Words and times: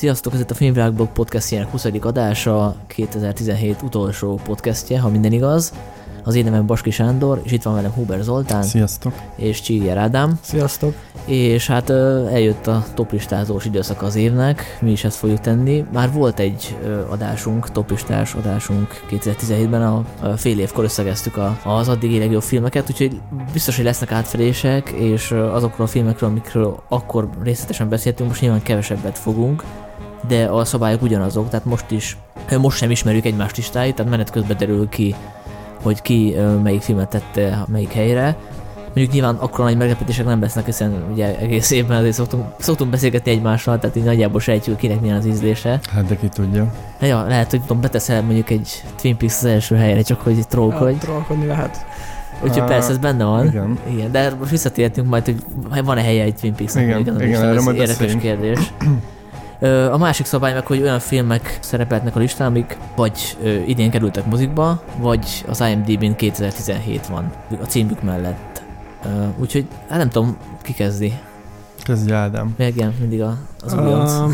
Sziasztok, 0.00 0.32
ez 0.32 0.40
itt 0.40 0.50
a 0.50 0.54
Filmvilágblog 0.54 1.08
podcastjának 1.08 1.70
20. 1.70 1.86
adása, 2.00 2.76
2017 2.86 3.82
utolsó 3.82 4.40
podcastje, 4.44 5.00
ha 5.00 5.08
minden 5.08 5.32
igaz. 5.32 5.72
Az 6.24 6.34
én 6.34 6.44
nevem 6.44 6.66
Baski 6.66 6.90
Sándor, 6.90 7.40
és 7.44 7.52
itt 7.52 7.62
van 7.62 7.74
velem 7.74 7.90
Huber 7.90 8.22
Zoltán. 8.22 8.62
Sziasztok. 8.62 9.12
És 9.36 9.60
Csiger 9.60 9.96
Ádám. 9.96 10.38
Sziasztok. 10.42 10.94
És 11.24 11.66
hát 11.66 11.90
eljött 11.90 12.66
a 12.66 12.84
toplistázós 12.94 13.64
időszak 13.64 14.02
az 14.02 14.14
évnek, 14.14 14.78
mi 14.80 14.90
is 14.90 15.04
ezt 15.04 15.16
fogjuk 15.16 15.40
tenni. 15.40 15.84
Már 15.92 16.12
volt 16.12 16.38
egy 16.38 16.76
adásunk, 17.10 17.70
toplistás 17.70 18.34
adásunk 18.34 19.04
2017-ben, 19.10 19.82
a 19.82 20.04
fél 20.36 20.58
évkor 20.58 20.84
összegeztük 20.84 21.38
az 21.64 21.88
addig 21.88 22.18
legjobb 22.18 22.42
filmeket, 22.42 22.90
úgyhogy 22.90 23.20
biztos, 23.52 23.76
hogy 23.76 23.84
lesznek 23.84 24.12
átfedések, 24.12 24.88
és 24.88 25.30
azokról 25.30 25.86
a 25.86 25.90
filmekről, 25.90 26.28
amikről 26.28 26.82
akkor 26.88 27.28
részletesen 27.42 27.88
beszéltünk, 27.88 28.28
most 28.28 28.40
nyilván 28.40 28.62
kevesebbet 28.62 29.18
fogunk, 29.18 29.64
de 30.28 30.44
a 30.44 30.64
szabályok 30.64 31.02
ugyanazok, 31.02 31.48
tehát 31.48 31.64
most 31.64 31.90
is, 31.90 32.16
most 32.58 32.76
sem 32.76 32.90
ismerjük 32.90 33.24
egymást 33.24 33.56
listáit, 33.56 33.94
tehát 33.94 34.10
menet 34.10 34.30
közben 34.30 34.56
derül 34.56 34.88
ki, 34.88 35.14
hogy 35.82 36.02
ki 36.02 36.36
melyik 36.62 36.82
filmet 36.82 37.08
tette 37.08 37.64
melyik 37.68 37.92
helyre. 37.92 38.36
Mondjuk 38.94 39.12
nyilván 39.12 39.34
akkor 39.34 39.64
nagy 39.64 39.76
meglepetések 39.76 40.24
nem 40.24 40.40
lesznek, 40.40 40.64
hiszen 40.64 41.04
ugye 41.12 41.38
egész 41.38 41.70
évben 41.70 41.98
azért 41.98 42.14
szoktunk, 42.14 42.44
szoktunk 42.58 42.90
beszélgetni 42.90 43.30
egymással, 43.30 43.78
tehát 43.78 43.96
így 43.96 44.04
nagyjából 44.04 44.40
sejtjük, 44.40 44.76
kinek 44.76 45.00
milyen 45.00 45.16
az 45.16 45.26
ízlése. 45.26 45.80
Hát 45.92 46.06
de 46.06 46.16
ki 46.16 46.28
tudja. 46.28 46.72
Na 47.00 47.06
ja, 47.06 47.26
lehet, 47.26 47.50
hogy 47.50 47.60
tudom, 47.60 47.80
beteszel 47.80 48.22
mondjuk 48.22 48.50
egy 48.50 48.82
Twin 49.00 49.16
Peaks 49.16 49.36
az 49.36 49.44
első 49.44 49.76
helyre, 49.76 50.02
csak 50.02 50.20
hogy 50.20 50.48
trollkodj. 50.48 50.92
Ja, 50.92 50.98
trollkodni 50.98 51.46
lehet. 51.46 51.86
Úgyhogy 52.42 52.64
persze 52.64 52.90
ez 52.90 52.98
benne 52.98 53.24
van. 53.24 53.46
Igen. 53.46 53.78
igen. 53.90 54.12
De 54.12 54.34
most 54.38 54.50
visszatértünk 54.50 55.08
majd, 55.08 55.24
hogy 55.70 55.84
van-e 55.84 56.02
helye 56.02 56.22
egy 56.22 56.34
Twin 56.34 56.54
Peaks-nak. 56.54 56.84
Igen, 56.84 56.98
igen, 56.98 57.20
igen 57.20 57.42
erre 57.42 57.60
majd 57.60 57.76
érdekes 57.76 58.16
kérdés. 58.20 58.58
A 59.68 59.96
másik 59.98 60.26
szabály 60.26 60.52
meg, 60.52 60.66
hogy 60.66 60.82
olyan 60.82 60.98
filmek 60.98 61.58
szerepeltnek 61.60 62.16
a 62.16 62.18
listán, 62.18 62.46
amik 62.46 62.76
vagy 62.96 63.36
idén 63.66 63.90
kerültek 63.90 64.26
mozikba, 64.26 64.82
vagy 64.98 65.44
az 65.48 65.60
IMDb-n 65.60 66.16
2017 66.16 67.06
van 67.06 67.32
a 67.62 67.64
címük 67.64 68.02
mellett. 68.02 68.62
Úgyhogy 69.38 69.66
hát 69.88 69.98
nem 69.98 70.08
tudom, 70.08 70.36
ki 70.62 70.72
kezdi. 70.72 71.12
Kezdj 71.82 72.12
Ádám. 72.12 72.54
Igen, 72.58 72.94
mindig 73.00 73.22
a, 73.22 73.38
az 73.60 73.74
újonc. 73.74 74.12
Uh, 74.12 74.32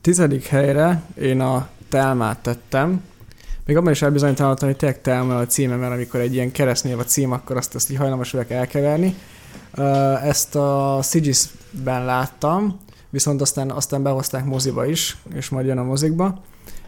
tizedik 0.00 0.46
helyre 0.46 1.02
én 1.20 1.40
a 1.40 1.68
Telmát 1.88 2.38
tettem. 2.38 3.02
Még 3.66 3.76
abban 3.76 3.92
is 3.92 4.02
elbizonytalanodtam, 4.02 4.68
hogy 4.68 4.76
tényleg 4.76 5.00
Telma 5.00 5.38
a 5.38 5.46
címe, 5.46 5.76
mert 5.76 5.92
amikor 5.92 6.20
egy 6.20 6.34
ilyen 6.34 6.52
keresztnév 6.52 6.98
a 6.98 7.04
cím, 7.04 7.32
akkor 7.32 7.56
azt, 7.56 7.74
azt 7.74 7.90
így 7.90 7.96
hajlamos 7.96 8.30
vagyok 8.30 8.50
elkeverni. 8.50 9.14
Uh, 9.76 10.26
ezt 10.26 10.54
a 10.54 11.00
Sigis-ben 11.02 12.04
láttam, 12.04 12.78
viszont 13.16 13.40
aztán, 13.40 13.70
aztán 13.70 14.02
behozták 14.02 14.44
moziba 14.44 14.86
is, 14.86 15.16
és 15.34 15.48
majd 15.48 15.66
jön 15.66 15.78
a 15.78 15.82
mozikba. 15.82 16.40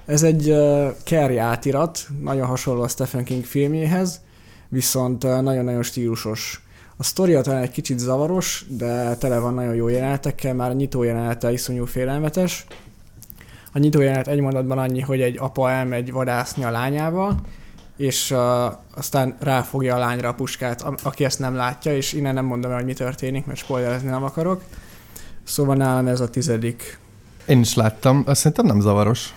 Ez 0.06 0.22
egy 0.22 0.50
uh, 0.50 0.88
Kerry 1.04 1.36
átirat, 1.36 2.06
nagyon 2.20 2.46
hasonló 2.46 2.82
a 2.82 2.88
Stephen 2.88 3.24
King 3.24 3.44
filmjéhez, 3.44 4.20
viszont 4.68 5.24
uh, 5.24 5.40
nagyon-nagyon 5.40 5.82
stílusos. 5.82 6.62
A 6.96 7.02
sztoria 7.02 7.40
talán 7.40 7.62
egy 7.62 7.70
kicsit 7.70 7.98
zavaros, 7.98 8.64
de 8.68 9.16
tele 9.16 9.38
van 9.38 9.54
nagyon 9.54 9.74
jó 9.74 9.88
jelenetekkel, 9.88 10.54
már 10.54 10.70
a 10.70 10.72
nyitó 10.72 11.02
jelenete 11.02 11.52
iszonyú 11.52 11.84
félelmetes. 11.84 12.66
A 13.72 13.78
nyitó 13.78 14.00
jelenet 14.00 14.28
egy 14.28 14.40
mondatban 14.40 14.78
annyi, 14.78 15.00
hogy 15.00 15.20
egy 15.20 15.38
apa 15.38 15.70
elmegy 15.70 16.12
vadászni 16.12 16.64
a 16.64 16.70
lányával, 16.70 17.40
és 17.96 18.30
uh, 18.30 18.38
aztán 18.94 19.36
ráfogja 19.40 19.94
a 19.94 19.98
lányra 19.98 20.28
a 20.28 20.34
puskát, 20.34 20.82
a- 20.82 20.94
aki 21.02 21.24
ezt 21.24 21.38
nem 21.38 21.54
látja, 21.54 21.96
és 21.96 22.12
innen 22.12 22.34
nem 22.34 22.44
mondom 22.44 22.70
el, 22.70 22.76
hogy 22.76 22.86
mi 22.86 22.94
történik, 22.94 23.46
mert 23.46 23.58
spoilerezni 23.58 24.08
nem 24.08 24.24
akarok. 24.24 24.62
Szóval 25.48 25.76
nálam 25.76 26.06
ez 26.06 26.20
a 26.20 26.28
tizedik. 26.28 26.98
Én 27.46 27.60
is 27.60 27.74
láttam, 27.74 28.22
azt 28.26 28.40
szerintem 28.40 28.66
nem 28.66 28.80
zavaros. 28.80 29.34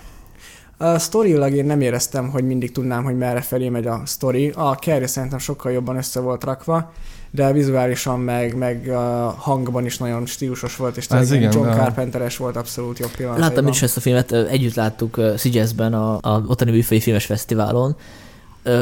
A 0.76 0.98
sztorilag 0.98 1.52
én 1.52 1.64
nem 1.64 1.80
éreztem, 1.80 2.30
hogy 2.30 2.44
mindig 2.44 2.72
tudnám, 2.72 3.04
hogy 3.04 3.16
merre 3.16 3.40
felé 3.40 3.68
megy 3.68 3.86
a 3.86 4.02
sztori. 4.04 4.52
A 4.54 4.74
Carrie 4.74 5.06
szerintem 5.06 5.38
sokkal 5.38 5.72
jobban 5.72 5.96
össze 5.96 6.20
volt 6.20 6.44
rakva, 6.44 6.92
de 7.30 7.52
vizuálisan 7.52 8.20
meg, 8.20 8.56
meg 8.56 8.88
a 8.88 9.34
hangban 9.38 9.84
is 9.84 9.98
nagyon 9.98 10.26
stílusos 10.26 10.76
volt, 10.76 10.96
és 10.96 11.06
ez 11.06 11.32
igen, 11.32 11.52
John 11.52 11.68
Carpenteres 11.68 12.36
volt 12.36 12.56
abszolút 12.56 12.98
jobb 12.98 13.10
pillanat. 13.16 13.38
Láttam 13.38 13.66
is 13.66 13.82
ezt 13.82 13.96
a 13.96 14.00
filmet, 14.00 14.32
együtt 14.32 14.74
láttuk 14.74 15.20
Szigyeszben 15.36 15.94
a, 15.94 16.18
a 16.20 16.42
ottani 16.46 16.70
műfai 16.70 17.00
filmes 17.00 17.24
fesztiválon, 17.24 17.96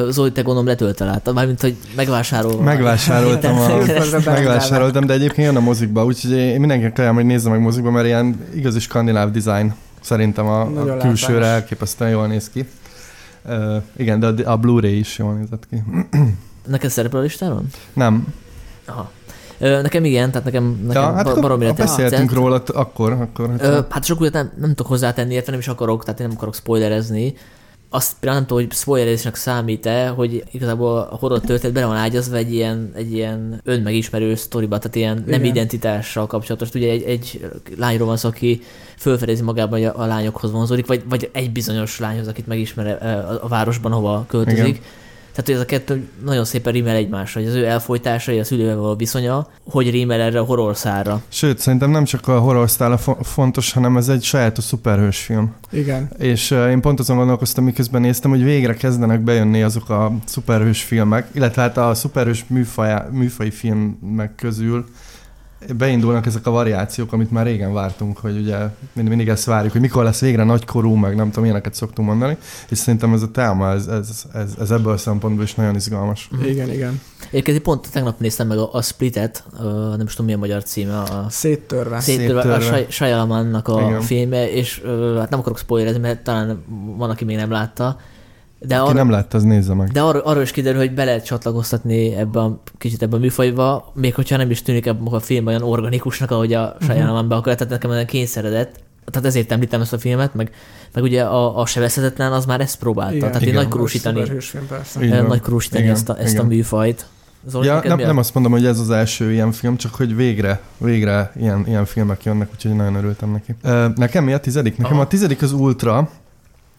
Zoli, 0.08 0.32
te 0.32 0.42
gondolom 0.42 0.66
letölte 0.66 1.04
láttad, 1.04 1.34
mármint, 1.34 1.60
hogy 1.60 1.76
megvásárolva. 1.96 2.62
Megvásároltam, 2.62 3.56
a, 3.56 3.68
megvásároltam, 4.24 5.06
de 5.06 5.12
egyébként 5.12 5.46
jön 5.46 5.56
a 5.56 5.60
mozikba, 5.60 6.04
úgyhogy 6.04 6.32
én 6.32 6.60
mindenkinek 6.60 6.98
ajánlom, 6.98 7.18
hogy 7.18 7.30
nézze 7.30 7.50
meg 7.50 7.60
mozikba, 7.60 7.90
mert 7.90 8.06
ilyen 8.06 8.40
igazi 8.54 8.78
skandináv 8.78 9.30
design 9.30 9.74
szerintem 10.00 10.46
a, 10.46 10.60
a 10.60 10.96
külsőre 10.96 11.46
elképesztően 11.46 12.10
jól 12.10 12.26
néz 12.26 12.50
ki. 12.50 12.68
Uh, 13.44 13.76
igen, 13.96 14.20
de 14.20 14.26
a, 14.26 14.50
a 14.50 14.56
Blu-ray 14.56 14.98
is 14.98 15.18
jól 15.18 15.34
nézett 15.34 15.66
ki. 15.70 15.82
Neked 16.66 16.90
szerepel 16.90 17.18
a 17.18 17.22
listáron? 17.22 17.66
Nem. 17.92 18.34
Aha. 18.86 19.10
Nekem 19.58 20.04
igen, 20.04 20.30
tehát 20.30 20.44
nekem, 20.44 20.80
nekem 20.86 21.02
ja, 21.02 21.12
hát 21.12 21.40
baromira 21.40 21.72
beszéltünk 21.72 22.32
róla 22.32 22.62
akkor. 22.66 23.12
akkor 23.12 23.50
hát, 23.50 23.62
Ö, 23.62 23.80
hát 23.88 24.04
sok 24.04 24.30
nem, 24.30 24.50
nem 24.60 24.68
tudok 24.68 24.86
hozzátenni, 24.86 25.34
érte 25.34 25.50
nem 25.50 25.60
is 25.60 25.68
akarok, 25.68 26.04
tehát 26.04 26.20
én 26.20 26.26
nem 26.26 26.36
akarok 26.36 26.54
spoilerezni 26.54 27.34
azt 27.92 28.12
például 28.20 28.38
nem 28.40 28.48
tudom, 28.48 28.64
hogy 28.64 28.76
spoilerésnek 28.76 29.34
számít-e, 29.34 30.08
hogy 30.08 30.44
igazából 30.50 30.98
a 30.98 31.16
horror 31.16 31.40
történet 31.40 31.74
bele 31.74 31.86
van 31.86 31.96
ágyazva 31.96 32.36
egy 32.36 32.54
ilyen, 32.54 32.92
egy 32.94 33.12
ilyen 33.12 33.60
önmegismerő 33.64 34.34
sztoriba, 34.34 34.78
tehát 34.78 34.96
ilyen 34.96 35.16
Igen. 35.16 35.28
nem 35.30 35.44
identitással 35.44 36.26
kapcsolatos. 36.26 36.74
Ugye 36.74 36.90
egy, 36.90 37.02
egy 37.02 37.50
lányról 37.76 38.06
van 38.06 38.16
szó, 38.16 38.28
aki 38.28 38.62
fölfedezi 38.96 39.42
magában, 39.42 39.78
hogy 39.78 39.88
a, 39.88 40.00
a 40.00 40.06
lányokhoz 40.06 40.50
vonzódik, 40.50 40.86
vagy, 40.86 41.02
vagy 41.08 41.30
egy 41.32 41.52
bizonyos 41.52 41.98
lányhoz, 41.98 42.28
akit 42.28 42.46
megismer 42.46 43.02
a, 43.02 43.44
a 43.44 43.48
városban, 43.48 43.92
hova 43.92 44.24
költözik. 44.28 44.66
Igen 44.66 44.80
tehát, 45.30 45.44
hogy 45.44 45.54
ez 45.54 45.60
a 45.60 45.64
kettő 45.64 46.08
nagyon 46.24 46.44
szépen 46.44 46.72
rímel 46.72 46.96
egymásra, 46.96 47.40
hogy 47.40 47.48
az 47.48 47.54
ő 47.54 47.66
elfolytásai, 47.66 48.38
a 48.38 48.44
szülővel 48.44 48.76
való 48.76 48.94
viszonya, 48.94 49.48
hogy 49.64 49.90
rímel 49.90 50.20
erre 50.20 50.38
a 50.38 50.44
horror 50.44 50.76
szára. 50.76 51.22
Sőt, 51.28 51.58
szerintem 51.58 51.90
nem 51.90 52.04
csak 52.04 52.28
a 52.28 52.38
horror 52.38 52.70
szára 52.70 52.98
fontos, 53.22 53.72
hanem 53.72 53.96
ez 53.96 54.08
egy 54.08 54.22
sajátos 54.22 54.64
szuperhős 54.64 55.18
film. 55.18 55.54
Igen. 55.70 56.10
És 56.18 56.50
uh, 56.50 56.70
én 56.70 56.80
pont 56.80 56.98
azon 56.98 57.16
gondolkoztam, 57.16 57.64
miközben 57.64 58.00
néztem, 58.00 58.30
hogy 58.30 58.44
végre 58.44 58.74
kezdenek 58.74 59.20
bejönni 59.20 59.62
azok 59.62 59.90
a 59.90 60.12
szuperhős 60.24 60.82
filmek, 60.82 61.28
illetve 61.32 61.62
hát 61.62 61.76
a 61.76 61.94
szuperhős 61.94 62.44
műfaj, 62.48 63.02
műfai 63.10 63.50
filmek 63.50 64.34
közül 64.36 64.84
beindulnak 65.76 66.26
ezek 66.26 66.46
a 66.46 66.50
variációk, 66.50 67.12
amit 67.12 67.30
már 67.30 67.46
régen 67.46 67.72
vártunk, 67.72 68.18
hogy 68.18 68.36
ugye 68.36 68.56
mindig 68.92 69.28
ezt 69.28 69.44
várjuk, 69.44 69.72
hogy 69.72 69.80
mikor 69.80 70.04
lesz 70.04 70.20
végre 70.20 70.44
nagykorú, 70.44 70.94
meg 70.94 71.16
nem 71.16 71.28
tudom, 71.28 71.44
ilyeneket 71.44 71.74
szoktunk 71.74 72.08
mondani, 72.08 72.36
és 72.68 72.78
szerintem 72.78 73.12
ez 73.12 73.22
a 73.22 73.30
téma, 73.30 73.70
ez, 73.70 73.86
ez, 73.86 74.24
ez, 74.32 74.54
ez 74.60 74.70
ebből 74.70 74.92
a 74.92 74.96
szempontból 74.96 75.44
is 75.44 75.54
nagyon 75.54 75.74
izgalmas. 75.74 76.30
Mm. 76.36 76.44
Igen, 76.44 76.70
igen. 76.70 77.00
Egyébként 77.30 77.60
pont 77.60 77.90
tegnap 77.92 78.20
néztem 78.20 78.46
meg 78.46 78.58
a, 78.58 78.72
a 78.72 78.82
Splitet, 78.82 79.44
a, 79.58 79.62
nem 79.62 80.06
is 80.06 80.10
tudom 80.10 80.24
milyen 80.24 80.38
magyar 80.38 80.62
címe. 80.62 80.98
A, 80.98 81.26
Széttörve. 81.28 82.00
Széttörve, 82.00 82.42
Széttörve. 82.42 82.78
a 82.78 82.90
Shyamalannak 82.90 83.68
a 83.68 83.80
igen. 83.80 84.00
filmje, 84.00 84.52
és 84.52 84.82
hát 85.18 85.30
nem 85.30 85.38
akarok 85.38 85.58
spoilerezni, 85.58 86.00
mert 86.00 86.22
talán 86.22 86.64
van, 86.96 87.10
aki 87.10 87.24
még 87.24 87.36
nem 87.36 87.50
látta, 87.50 87.98
de 88.66 88.76
Aki 88.76 88.88
arra, 88.88 88.98
nem 88.98 89.10
látta, 89.10 89.36
az 89.36 89.42
nézze 89.42 89.74
meg. 89.74 89.88
De 89.88 90.00
arra, 90.00 90.22
arra 90.22 90.42
is 90.42 90.50
kiderül, 90.50 90.78
hogy 90.78 90.94
be 90.94 91.04
lehet 91.04 91.24
csatlakoztatni 91.24 92.14
ebbe 92.14 92.40
a 92.40 92.62
kicsit 92.78 93.02
ebbe 93.02 93.16
a 93.16 93.18
műfajba, 93.18 93.92
még 93.94 94.14
hogyha 94.14 94.36
nem 94.36 94.50
is 94.50 94.62
tűnik 94.62 94.86
ebben 94.86 95.06
a 95.06 95.20
film 95.20 95.46
olyan 95.46 95.62
organikusnak, 95.62 96.30
ahogy 96.30 96.52
a 96.52 96.76
saját 96.80 97.10
uh-huh. 97.10 97.26
be 97.26 97.34
akar, 97.34 97.54
tehát 97.54 97.72
nekem 97.72 97.90
olyan 97.90 98.06
kényszeredett. 98.06 98.74
Tehát 99.04 99.28
ezért 99.28 99.52
említem 99.52 99.80
ezt 99.80 99.92
a 99.92 99.98
filmet, 99.98 100.34
meg, 100.34 100.50
meg 100.94 101.02
ugye 101.02 101.22
a, 101.22 101.58
a 101.60 101.66
sebezhetetlen 101.66 102.32
az 102.32 102.46
már 102.46 102.60
ezt 102.60 102.78
próbálta. 102.78 103.14
Igen, 103.14 103.28
tehát 103.28 103.42
igen, 103.42 103.54
nagykorúsítani, 103.54 104.22
nagykorúsítani 105.28 105.88
ezt, 105.88 106.08
a, 106.08 106.18
ezt 106.18 106.38
a 106.38 106.44
műfajt. 106.44 107.06
Zoli, 107.46 107.66
ja, 107.66 107.80
nem, 107.84 107.98
nem 107.98 108.16
azt 108.16 108.34
mondom, 108.34 108.52
hogy 108.52 108.66
ez 108.66 108.78
az 108.78 108.90
első 108.90 109.32
ilyen 109.32 109.52
film, 109.52 109.76
csak 109.76 109.94
hogy 109.94 110.16
végre, 110.16 110.60
végre 110.78 111.32
ilyen, 111.36 111.64
ilyen 111.66 111.84
filmek 111.84 112.24
jönnek, 112.24 112.48
úgyhogy 112.54 112.76
nagyon 112.76 112.94
örültem 112.94 113.30
neki. 113.30 113.54
Nekem 113.94 114.24
mi 114.24 114.32
a 114.32 114.40
tizedik? 114.40 114.76
Nekem 114.76 114.92
Aha. 114.92 115.02
a 115.02 115.06
tizedik 115.06 115.42
az 115.42 115.52
Ultra, 115.52 116.10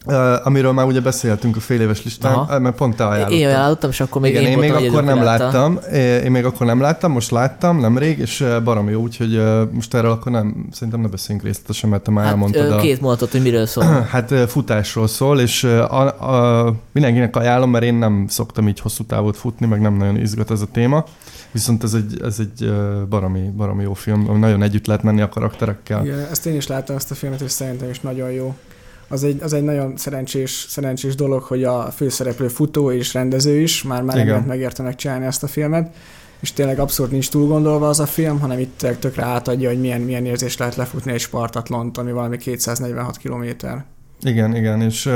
Uh, 0.05 0.47
amiről 0.47 0.71
már 0.71 0.85
ugye 0.85 1.01
beszéltünk 1.01 1.55
a 1.55 1.59
fél 1.59 1.81
éves 1.81 2.03
listán, 2.03 2.33
Aha. 2.33 2.59
mert 2.59 2.75
pont 2.75 2.95
te 2.95 3.05
ajánlottad. 3.05 3.39
Én 3.39 3.47
ajánlottam, 3.47 3.89
és 3.89 3.99
akkor 3.99 4.21
még 4.21 4.31
Igen, 4.31 4.43
én, 4.43 4.51
én 4.51 4.57
még 4.57 4.73
akkor 4.73 5.03
nem 5.03 5.23
láttam. 5.23 5.79
Én 6.23 6.31
még 6.31 6.45
akkor 6.45 6.65
nem 6.65 6.81
láttam, 6.81 7.11
most 7.11 7.31
láttam 7.31 7.79
nemrég, 7.79 8.19
és 8.19 8.45
barom 8.63 8.89
jó, 8.89 9.01
úgyhogy 9.01 9.41
most 9.71 9.93
erről 9.93 10.11
akkor 10.11 10.31
nem, 10.31 10.67
szerintem 10.71 11.01
ne 11.01 11.07
beszéljünk 11.07 11.47
részletesen, 11.47 11.89
mert 11.89 12.03
te 12.03 12.11
már 12.11 12.23
hát, 12.23 12.33
elmondtad. 12.33 12.81
Két 12.81 12.97
a... 12.97 13.01
mondatot, 13.01 13.31
hogy 13.31 13.41
miről 13.41 13.65
szól. 13.65 13.83
hát 14.11 14.33
futásról 14.47 15.07
szól, 15.07 15.39
és 15.39 15.63
a, 15.63 16.01
a, 16.31 16.75
mindenkinek 16.91 17.35
ajánlom, 17.35 17.69
mert 17.69 17.83
én 17.83 17.95
nem 17.95 18.25
szoktam 18.29 18.67
így 18.67 18.79
hosszú 18.79 19.03
távot 19.03 19.37
futni, 19.37 19.65
meg 19.65 19.81
nem 19.81 19.93
nagyon 19.97 20.17
izgat 20.17 20.51
ez 20.51 20.61
a 20.61 20.67
téma. 20.71 21.05
Viszont 21.51 21.83
ez 21.83 21.93
egy, 21.93 22.21
ez 22.23 22.39
egy 22.39 22.73
baromi, 23.09 23.49
baromi 23.55 23.83
jó 23.83 23.93
film, 23.93 24.39
nagyon 24.39 24.63
együtt 24.63 24.87
lehet 24.87 25.03
menni 25.03 25.21
a 25.21 25.29
karakterekkel. 25.29 26.05
Igen, 26.05 26.19
ezt 26.31 26.45
én 26.45 26.55
is 26.55 26.67
láttam 26.67 26.95
ezt 26.95 27.11
a 27.11 27.15
filmet, 27.15 27.41
és 27.41 27.51
szerintem 27.51 27.89
is 27.89 27.99
nagyon 27.99 28.31
jó 28.31 28.55
az 29.11 29.23
egy, 29.23 29.41
az 29.41 29.53
egy 29.53 29.63
nagyon 29.63 29.97
szerencsés, 29.97 30.65
szerencsés 30.69 31.15
dolog, 31.15 31.43
hogy 31.43 31.63
a 31.63 31.91
főszereplő 31.95 32.47
futó 32.47 32.91
és 32.91 33.13
rendező 33.13 33.59
is, 33.59 33.83
már 33.83 34.03
már 34.03 34.25
nem 34.25 34.43
megérte 34.43 34.83
megcsinálni 34.83 35.25
ezt 35.25 35.43
a 35.43 35.47
filmet. 35.47 35.95
és 36.39 36.53
tényleg 36.53 36.79
abszolút 36.79 37.11
nincs 37.11 37.29
túl 37.29 37.47
gondolva 37.47 37.89
az 37.89 37.99
a 37.99 38.05
film, 38.05 38.39
hanem 38.39 38.59
itt 38.59 38.85
tökre 38.99 39.23
átadja, 39.23 39.69
hogy 39.69 39.79
milyen, 39.79 40.01
milyen 40.01 40.25
érzés 40.25 40.57
lehet 40.57 40.75
lefutni 40.75 41.11
egy 41.11 41.19
Spartatlont, 41.19 41.97
ami 41.97 42.11
valami 42.11 42.37
246 42.37 43.17
kilométer. 43.17 43.85
Igen, 44.23 44.55
igen, 44.55 44.81
és 44.81 45.05
uh, 45.05 45.13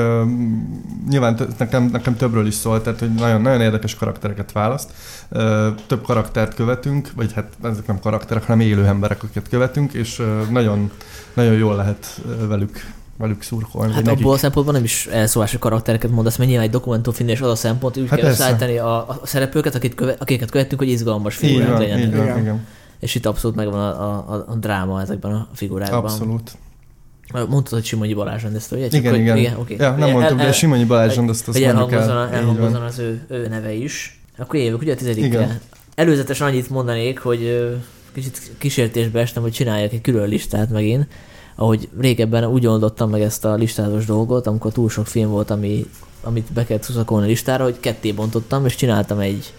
nyilván 1.10 1.36
t- 1.36 1.58
nekem, 1.58 1.84
nekem 1.84 2.16
többről 2.16 2.48
is 2.48 2.54
szólt, 2.54 2.84
tehát 2.84 3.00
hogy 3.00 3.14
nagyon, 3.14 3.42
nagyon 3.42 3.62
érdekes 3.62 3.96
karaktereket 3.96 4.52
választ. 4.52 4.92
Uh, 5.30 5.68
több 5.88 6.04
karaktert 6.04 6.54
követünk, 6.54 7.12
vagy 7.16 7.34
hát 7.34 7.54
ezek 7.64 7.88
nem 7.88 8.00
karakterek, 8.00 8.44
hanem 8.44 8.60
élő 8.60 8.86
emberek, 8.86 9.24
akiket 9.24 9.50
követünk, 9.50 9.94
és 9.94 10.20
uh, 10.20 10.50
nagyon, 10.50 10.92
nagyon 11.34 11.54
jól 11.54 11.76
lehet 11.76 12.22
uh, 12.26 12.48
velük 12.48 12.80
velük 13.18 13.42
szurkolni. 13.42 13.94
Hát 13.94 14.04
nekik. 14.04 14.20
abból 14.20 14.34
a 14.34 14.38
szempontból 14.38 14.74
nem 14.76 14.84
is 14.84 15.06
elszólási 15.08 15.58
karaktereket 15.60 16.12
mondasz, 16.12 16.38
mert 16.38 16.50
nyilván 16.50 16.68
egy 16.68 16.74
dokumentumfilm 16.74 17.30
és 17.30 17.42
az 17.42 17.50
a 17.50 17.56
szempont, 17.56 17.98
úgy 17.98 18.10
Hát 18.10 18.20
kell 18.20 18.32
szállítani 18.34 18.78
a, 18.78 19.10
a 19.10 19.20
szereplőket, 19.24 19.76
akit 19.76 19.96
köve, 19.96 20.16
akiket 20.20 20.50
követünk, 20.52 20.82
hogy 20.82 20.90
izgalmas 20.90 21.36
figurák 21.36 21.70
van, 21.70 21.80
legyenek. 21.80 22.04
így 22.04 22.16
van, 22.16 22.24
Igen. 22.26 22.38
igen. 22.40 22.66
És 23.00 23.16
itt 23.16 23.26
abszolút 23.26 23.56
megvan 23.56 23.80
a, 23.80 24.02
a, 24.02 24.34
a, 24.34 24.46
a 24.48 24.56
dráma 24.56 25.02
ezekben 25.02 25.32
a 25.32 25.48
figurákban. 25.54 26.00
Abszolút. 26.00 26.52
Mondtad, 27.34 27.68
hogy 27.74 27.84
Simonyi 27.86 28.14
Balázs 28.14 28.42
rendezte, 28.42 28.76
ugye? 28.76 28.86
Igen, 28.92 29.12
hogy, 29.12 29.22
igen. 29.22 29.38
igen 29.38 29.56
oké. 29.58 29.76
Ja, 29.80 29.90
nem 29.92 30.04
Ugye 30.04 30.12
mondtuk, 30.12 30.40
el- 30.40 30.46
de 30.46 30.52
Simonyi 30.52 30.86
Balázs 30.86 31.16
rendezte, 31.16 31.52
azt 31.52 31.60
mondjuk 31.60 31.92
el. 31.92 32.30
elhangozzon 32.32 32.82
az 32.82 33.00
ő, 33.00 33.26
ő 33.30 33.48
neve 33.48 33.74
is. 33.74 34.20
Akkor 34.38 34.60
jövök 34.60 34.82
ugye 34.82 34.94
a 34.94 34.96
tizedikre. 34.96 35.60
Előzetesen 35.96 36.48
annyit 36.48 36.70
mondanék, 36.70 37.20
hogy 37.20 37.72
kicsit 38.14 38.52
kísértésbe 38.58 39.20
estem, 39.20 39.42
hogy 39.44 39.52
csináljak 39.52 39.92
egy 39.94 40.02
külön 40.02 40.28
listát 40.28 40.70
megint, 40.70 41.08
ahogy 41.56 41.90
régebben 42.00 42.46
úgy 42.46 42.68
oldottam 42.68 43.10
meg 43.10 43.22
ezt 43.22 43.46
a 43.46 43.54
listázós 43.54 44.06
dolgot, 44.06 44.48
amikor 44.48 44.72
túl 44.72 44.90
sok 44.90 45.08
film 45.08 45.30
volt, 45.30 45.50
ami, 45.50 45.86
amit 46.24 46.54
be 46.54 46.66
kellett 46.66 46.86
huszakolni 46.86 47.26
a 47.26 47.30
listára, 47.30 47.64
hogy 47.64 47.80
ketté 47.80 48.12
bontottam, 48.12 48.66
és 48.66 48.76
csináltam 48.76 49.20
egy 49.20 49.54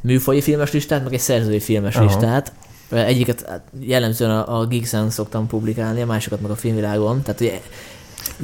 műfaji 0.00 0.40
filmes 0.40 0.72
listát, 0.72 1.04
meg 1.04 1.12
egy 1.12 1.20
szerzői 1.20 1.60
filmes 1.60 1.96
Aha. 1.96 2.04
listát. 2.04 2.52
Egyiket 2.90 3.44
hát, 3.48 3.62
jellemzően 3.80 4.30
a, 4.30 4.58
a 4.60 4.66
Geeks-en 4.66 5.10
szoktam 5.10 5.46
publikálni, 5.46 6.02
a 6.02 6.06
másikat 6.06 6.40
meg 6.40 6.50
a 6.50 6.56
filmvilágon. 6.56 7.22
Tehát 7.22 7.40
ugye 7.40 7.60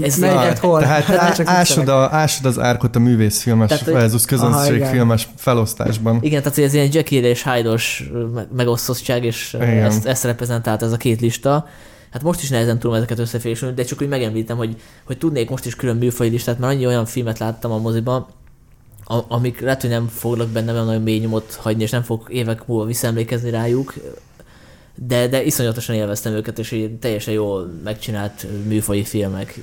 ez 0.01 0.19
Melyiket 0.19 0.59
hol? 0.59 0.81
Tehát 0.81 1.05
Hát 1.05 1.19
á- 1.19 1.35
csak 1.35 1.47
ásod, 1.47 1.89
a, 1.89 2.15
ásod 2.15 2.45
az 2.45 2.59
árkot 2.59 2.97
a 2.97 2.99
művészfilmes 2.99 3.69
Tehát, 3.69 3.85
versus 3.85 4.25
Aha, 4.33 4.51
közönségfilmes 4.51 5.29
felosztásban. 5.37 6.19
Igen, 6.23 6.39
tehát 6.39 6.55
hogy 6.55 6.65
ez 6.65 6.75
ilyen 6.75 6.89
Jekyll 6.93 7.25
és 7.25 7.45
Hyde-os 7.45 8.11
me- 8.35 8.49
megosztottság, 8.57 9.25
és 9.25 9.53
Igen. 9.55 9.85
ezt, 9.85 10.07
ezt 10.07 10.25
reprezentált 10.25 10.83
ez 10.83 10.93
a 10.93 10.97
két 10.97 11.21
lista. 11.21 11.67
Hát 12.17 12.25
most 12.25 12.43
is 12.43 12.49
nehezen 12.49 12.79
tudom 12.79 12.97
ezeket 12.97 13.19
összefésülni, 13.19 13.75
de 13.75 13.83
csak 13.85 14.01
úgy 14.03 14.09
megemlítem, 14.09 14.57
hogy, 14.57 14.77
hogy 15.05 15.19
tudnék 15.19 15.51
most 15.51 15.67
is 15.67 15.75
külön 15.77 15.97
műfaji 15.97 16.31
listát, 16.31 16.59
mert 16.59 16.73
annyi 16.73 16.87
olyan 16.87 17.05
filmet 17.07 17.39
láttam 17.39 17.71
a 17.71 17.79
moziban, 17.79 18.27
a- 19.05 19.25
amik 19.29 19.61
lehet, 19.61 19.81
hogy 19.81 19.91
nem 19.91 20.09
foglak 20.09 20.49
benne 20.49 20.73
olyan 20.73 20.85
nagyon 20.85 21.03
mély 21.03 21.19
nyomot 21.19 21.55
hagyni, 21.55 21.83
és 21.83 21.91
nem 21.91 22.03
fog 22.03 22.27
évek 22.29 22.67
múlva 22.67 22.85
visszaemlékezni 22.85 23.51
rájuk, 23.51 23.95
de, 24.95 25.27
de 25.29 25.45
iszonyatosan 25.45 25.95
élveztem 25.95 26.33
őket, 26.33 26.59
és 26.59 26.71
így 26.71 26.93
teljesen 26.93 27.35
jól 27.35 27.71
megcsinált 27.85 28.47
műfaji 28.67 29.05
filmek. 29.05 29.61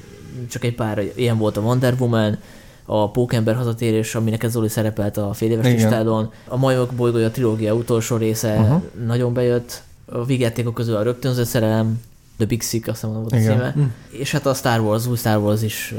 Csak 0.49 0.63
egy 0.63 0.75
pár, 0.75 1.03
ilyen 1.15 1.37
volt 1.37 1.57
a 1.57 1.61
Wonder 1.61 1.95
Woman, 1.99 2.37
a 2.85 3.11
Pókember 3.11 3.55
hazatérés, 3.55 4.15
aminek 4.15 4.43
ez 4.43 4.51
Zoli 4.51 4.69
szerepelt 4.69 5.17
a 5.17 5.33
fél 5.33 5.51
éves 5.51 5.65
Igen. 5.65 5.77
listádon, 5.77 6.31
a 6.47 6.57
Majmok 6.57 6.91
bolygója 6.91 7.31
trilógia 7.31 7.73
utolsó 7.73 8.15
része 8.15 8.53
Aha. 8.53 8.81
nagyon 9.05 9.33
bejött, 9.33 9.81
a 10.05 10.25
vígjátékok 10.25 10.73
közül 10.73 10.95
a 10.95 11.03
rögtönzött 11.03 11.47
szerelem, 11.47 12.01
The 12.45 12.55
Big 12.55 12.61
Sick, 12.61 12.87
azt 12.87 13.01
hiszem 13.01 13.15
volt 13.15 13.31
a 13.31 13.35
címe. 13.37 13.71
Hm. 13.71 13.81
És 14.09 14.31
hát 14.31 14.45
a 14.45 14.53
Star 14.53 14.79
Wars, 14.79 15.07
új 15.07 15.17
Star 15.17 15.37
Wars 15.37 15.61
is 15.61 15.93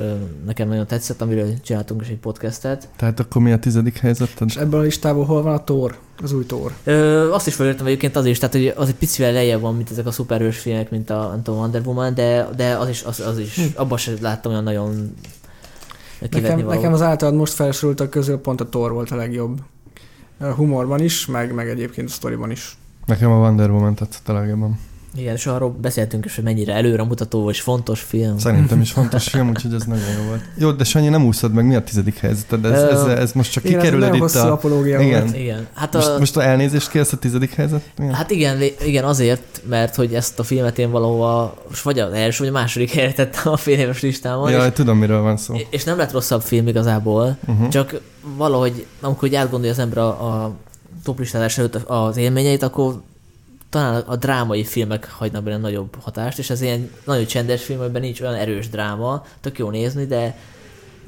nekem 0.47 0.69
nagyon 0.69 0.87
tetszett, 0.87 1.21
amiről 1.21 1.61
csináltunk 1.61 2.01
is 2.03 2.09
egy 2.09 2.17
podcastet. 2.19 2.89
Tehát 2.97 3.21
akkor 3.21 3.43
mi 3.43 3.53
a 3.53 3.59
tizedik 3.59 3.99
helyzeted? 3.99 4.49
És 4.49 4.57
ebből 4.57 4.81
a 4.81 4.83
listából 4.83 5.25
hol 5.25 5.43
van 5.43 5.53
a 5.55 5.65
Thor? 5.65 5.99
Az 6.23 6.33
új 6.33 6.47
Thor. 6.47 6.73
Ö, 6.85 7.31
azt 7.33 7.47
is 7.47 7.55
felírtam 7.55 7.87
egyébként 7.87 8.17
az 8.17 8.27
is, 8.27 8.39
tehát 8.39 8.55
hogy 8.55 8.73
az 8.77 8.89
egy 8.89 8.95
picivel 8.95 9.33
lejjebb 9.33 9.61
van, 9.61 9.75
mint 9.77 9.91
ezek 9.91 10.07
a 10.07 10.11
szuperhős 10.11 10.59
filmek, 10.59 10.91
mint 10.91 11.11
a, 11.11 11.29
nem 11.29 11.43
tudom, 11.43 11.61
Wonder 11.61 11.83
Woman, 11.87 12.15
de, 12.15 12.49
de 12.57 12.75
az 12.77 12.89
is, 12.89 13.03
az, 13.03 13.21
az 13.21 13.39
is, 13.39 13.55
Hm. 13.57 13.63
abban 13.75 13.99
sem 13.99 14.15
láttam 14.21 14.53
olyan 14.53 14.65
nagyon 14.65 15.15
Nekem, 16.21 16.57
való. 16.57 16.69
nekem 16.69 16.93
az 16.93 17.03
általad 17.03 17.35
most 17.35 17.53
felsoroltak 17.53 18.11
közül 18.11 18.37
pont 18.39 18.61
a 18.61 18.67
Thor 18.69 18.93
volt 18.93 19.11
a 19.11 19.17
legjobb. 19.17 19.61
A 20.41 20.45
humorban 20.45 21.01
is, 21.01 21.27
meg, 21.27 21.55
meg 21.55 21.69
egyébként 21.69 22.09
a 22.09 22.13
sztoriban 22.13 22.51
is. 22.51 22.77
Nekem 23.07 23.31
a 23.31 23.37
Wonder 23.39 23.71
Woman 23.71 23.95
tetszett 23.95 24.29
a 24.29 24.33
legjobban. 24.33 24.79
Igen, 25.17 25.35
és 25.35 25.47
arról 25.47 25.71
beszéltünk 25.81 26.25
is, 26.25 26.35
hogy 26.35 26.45
mennyire 26.45 26.75
előremutató 26.75 27.51
és 27.51 27.61
fontos 27.61 28.01
film. 28.01 28.39
Szerintem 28.39 28.81
is 28.81 28.93
fontos 28.99 29.29
film, 29.29 29.49
úgyhogy 29.49 29.75
ez 29.75 29.83
nagyon 29.85 30.05
jó 30.19 30.29
volt. 30.29 30.41
Jó, 30.59 30.71
de 30.71 30.85
Sanyi, 30.85 31.09
nem 31.09 31.27
úszod 31.27 31.53
meg, 31.53 31.67
mi 31.67 31.75
a 31.75 31.83
tizedik 31.83 32.19
helyzeted? 32.19 32.65
Ez, 32.65 32.83
ez, 32.83 33.03
ez 33.05 33.33
most 33.33 33.53
csak 33.53 33.65
Igen, 33.65 33.79
kikerüled 33.81 34.15
itt 34.15 34.23
a... 34.35 34.53
apológia 34.53 35.01
Igen. 35.01 35.21
volt. 35.23 35.37
Igen, 35.37 35.67
hát 35.75 35.93
Most, 35.93 36.07
a, 36.09 36.19
most 36.19 36.37
a 36.37 36.43
elnézést 36.43 36.91
kérsz 36.91 37.13
a 37.13 37.17
tizedik 37.17 37.55
helyzet? 37.55 37.83
Igen. 37.99 38.13
Hát 38.15 38.31
igen, 38.31 38.63
igen, 38.85 39.05
azért, 39.05 39.63
mert 39.69 39.95
hogy 39.95 40.15
ezt 40.15 40.39
a 40.39 40.43
filmet 40.43 40.79
én 40.79 40.91
valahova, 40.91 41.55
most 41.69 41.83
vagy 41.83 41.99
az 41.99 42.13
első, 42.13 42.39
vagy 42.45 42.53
a 42.55 42.59
második 42.59 42.91
helyre 42.91 43.13
tettem 43.13 43.53
a 43.53 43.57
fél 43.57 43.79
éves 43.79 44.01
listámon, 44.01 44.51
Jaj, 44.51 44.67
és, 44.67 44.73
tudom, 44.75 44.99
miről 44.99 45.21
van 45.23 45.37
szó. 45.37 45.55
és 45.71 45.85
nem 45.85 45.97
lett 45.97 46.13
rosszabb 46.13 46.43
film 46.43 46.67
igazából, 46.69 47.37
Uh-huh. 47.47 47.69
csak 47.69 48.01
valahogy, 48.37 48.87
amikor 49.01 49.35
átgondolja 49.35 49.73
az 49.73 49.79
ember 49.79 49.99
a, 49.99 50.07
a 50.43 50.53
toplistázás 51.05 51.59
előtt 51.59 51.75
az 51.75 52.17
élményeit, 52.17 52.63
akkor 52.63 53.01
talán 53.75 54.03
a 54.07 54.17
drámai 54.17 54.65
filmek 54.65 55.11
hagynak 55.11 55.43
benne 55.43 55.57
nagyobb 55.57 55.97
hatást, 56.01 56.39
és 56.39 56.51
ez 56.51 56.61
ilyen 56.61 56.91
nagyon 57.05 57.27
csendes 57.27 57.65
film, 57.65 57.81
amiben 57.81 58.03
nincs 58.03 58.21
olyan 58.21 58.35
erős 58.35 58.69
dráma, 58.69 59.25
tök 59.41 59.59
jó 59.59 59.71
nézni, 59.71 60.07
de 60.07 60.37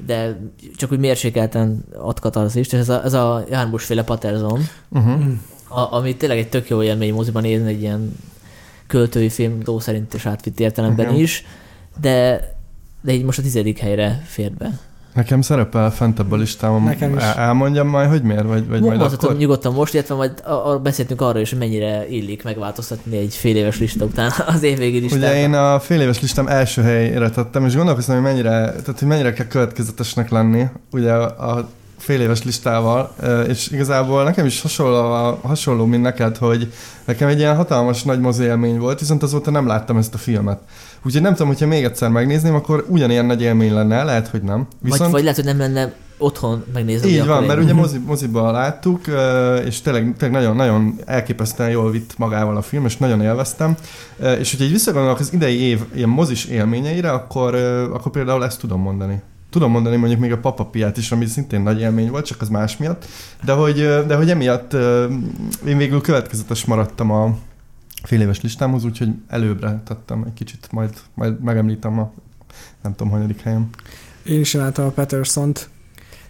de 0.05 0.39
csak 0.75 0.91
úgy 0.91 0.99
mérsékelten 0.99 1.85
ad 1.97 2.19
katarzist, 2.19 2.73
és 2.73 2.79
ez 2.79 2.89
a, 2.89 3.03
ez 3.03 3.13
a 3.13 3.43
Jármus 3.49 3.83
féle 3.83 4.03
Patterson, 4.03 4.61
Uh-huh. 4.89 5.23
a, 5.67 5.93
ami 5.93 6.15
tényleg 6.15 6.37
egy 6.37 6.49
tök 6.49 6.69
jó 6.69 6.83
élmény 6.83 7.13
moziban 7.13 7.41
nézni, 7.41 7.69
egy 7.69 7.81
ilyen 7.81 8.15
költői 8.87 9.29
film, 9.29 9.63
szó 9.63 9.79
szerint 9.79 10.13
és 10.13 10.25
átvitt 10.25 10.59
értelemben 10.59 11.05
Igen. 11.09 11.19
is, 11.21 11.45
de, 12.01 12.41
de 13.01 13.13
így 13.13 13.23
most 13.23 13.39
a 13.39 13.41
tizedik 13.41 13.77
helyre 13.77 14.23
fér 14.25 14.51
be. 14.51 14.79
Nekem 15.17 15.41
szerepel 15.41 15.91
fentebb 15.91 16.31
a 16.31 16.35
listámon. 16.35 16.83
Nekem 16.83 17.15
is. 17.15 17.23
El- 17.23 17.35
elmondjam 17.37 17.87
majd, 17.87 18.09
hogy 18.09 18.21
miért? 18.21 18.43
Vagy, 18.43 18.67
vagy 18.67 18.81
majd 18.81 19.01
akkor? 19.01 19.37
nyugodtan 19.37 19.73
most, 19.73 19.93
illetve 19.93 20.15
majd 20.15 20.43
a, 20.45 20.79
beszéltünk 20.79 21.21
arról 21.21 21.41
is, 21.41 21.49
hogy 21.49 21.59
mennyire 21.59 22.09
illik 22.09 22.43
megváltoztatni 22.43 23.17
egy 23.17 23.33
fél 23.33 23.55
éves 23.55 23.79
lista 23.79 24.05
után 24.05 24.31
az 24.55 24.63
évvégi 24.63 24.99
listát. 24.99 25.19
Ugye 25.19 25.37
én 25.37 25.53
a 25.53 25.79
fél 25.79 26.01
éves 26.01 26.21
listám 26.21 26.47
első 26.47 26.81
helyre 26.81 27.29
tettem, 27.29 27.65
és 27.65 27.75
gondolkoztam, 27.75 28.15
hogy 28.15 28.23
mennyire, 28.23 28.49
tehát, 28.49 28.99
hogy 28.99 29.07
mennyire 29.07 29.33
kell 29.33 29.47
következetesnek 29.47 30.29
lenni 30.29 30.65
ugye 30.91 31.11
a, 31.13 31.69
fél 31.97 32.21
éves 32.21 32.43
listával, 32.43 33.15
és 33.47 33.69
igazából 33.71 34.23
nekem 34.23 34.45
is 34.45 34.61
hasonló, 34.61 34.99
hasonló 35.41 35.85
mint 35.85 36.03
neked, 36.03 36.37
hogy 36.37 36.73
nekem 37.05 37.27
egy 37.27 37.39
ilyen 37.39 37.55
hatalmas 37.55 38.03
nagy 38.03 38.19
mozi 38.19 38.43
élmény 38.43 38.79
volt, 38.79 38.99
viszont 38.99 39.23
azóta 39.23 39.51
nem 39.51 39.67
láttam 39.67 39.97
ezt 39.97 40.13
a 40.13 40.17
filmet. 40.17 40.59
Úgyhogy 41.05 41.21
nem 41.21 41.31
tudom, 41.31 41.47
hogyha 41.47 41.67
még 41.67 41.83
egyszer 41.83 42.09
megnézném, 42.09 42.55
akkor 42.55 42.85
ugyanilyen 42.89 43.25
nagy 43.25 43.41
élmény 43.41 43.73
lenne, 43.73 44.03
lehet, 44.03 44.27
hogy 44.27 44.41
nem. 44.41 44.67
Viszont... 44.81 45.01
vagy, 45.01 45.11
vagy 45.11 45.21
lehet, 45.21 45.35
hogy 45.35 45.45
nem 45.45 45.57
lenne 45.57 45.93
otthon 46.17 46.63
megnézni. 46.73 47.09
Így 47.09 47.25
van, 47.25 47.43
mert 47.43 47.59
én- 47.59 47.63
ugye 47.65 47.73
mozi, 47.73 47.97
moziban 48.05 48.51
láttuk, 48.51 49.01
és 49.65 49.81
tényleg, 49.81 50.15
tényleg 50.17 50.41
nagyon, 50.41 50.55
nagyon 50.55 50.95
elképesztően 51.05 51.69
jól 51.69 51.91
vitt 51.91 52.17
magával 52.17 52.57
a 52.57 52.61
film, 52.61 52.85
és 52.85 52.97
nagyon 52.97 53.21
élveztem. 53.21 53.75
És 54.39 54.51
hogyha 54.51 54.65
így 54.65 54.71
visszagondolok 54.71 55.19
az 55.19 55.33
idei 55.33 55.59
év 55.59 55.79
ilyen 55.93 56.09
mozis 56.09 56.45
élményeire, 56.45 57.11
akkor, 57.11 57.55
akkor 57.93 58.11
például 58.11 58.45
ezt 58.45 58.59
tudom 58.59 58.81
mondani. 58.81 59.21
Tudom 59.49 59.71
mondani 59.71 59.95
mondjuk 59.95 60.19
még 60.19 60.31
a 60.31 60.37
papapiát 60.37 60.97
is, 60.97 61.11
ami 61.11 61.25
szintén 61.25 61.61
nagy 61.61 61.79
élmény 61.79 62.09
volt, 62.09 62.25
csak 62.25 62.41
az 62.41 62.49
más 62.49 62.77
miatt, 62.77 63.05
de 63.43 63.51
hogy, 63.51 63.75
de 64.07 64.15
hogy 64.15 64.29
emiatt 64.29 64.73
én 65.67 65.77
végül 65.77 66.01
következetes 66.01 66.65
maradtam 66.65 67.11
a 67.11 67.37
fél 68.07 68.21
éves 68.21 68.41
listámhoz, 68.41 68.83
úgyhogy 68.83 69.09
előbbre 69.27 69.81
tettem 69.85 70.23
egy 70.23 70.33
kicsit, 70.33 70.67
majd, 70.71 70.93
majd 71.13 71.43
megemlítem 71.43 71.99
a 71.99 72.13
nem 72.81 72.95
tudom, 72.95 73.11
hanyadik 73.11 73.41
helyen. 73.41 73.69
Én 74.23 74.39
is 74.39 74.53
imádtam 74.53 74.85
a 74.85 74.89
Patterson-t. 74.89 75.69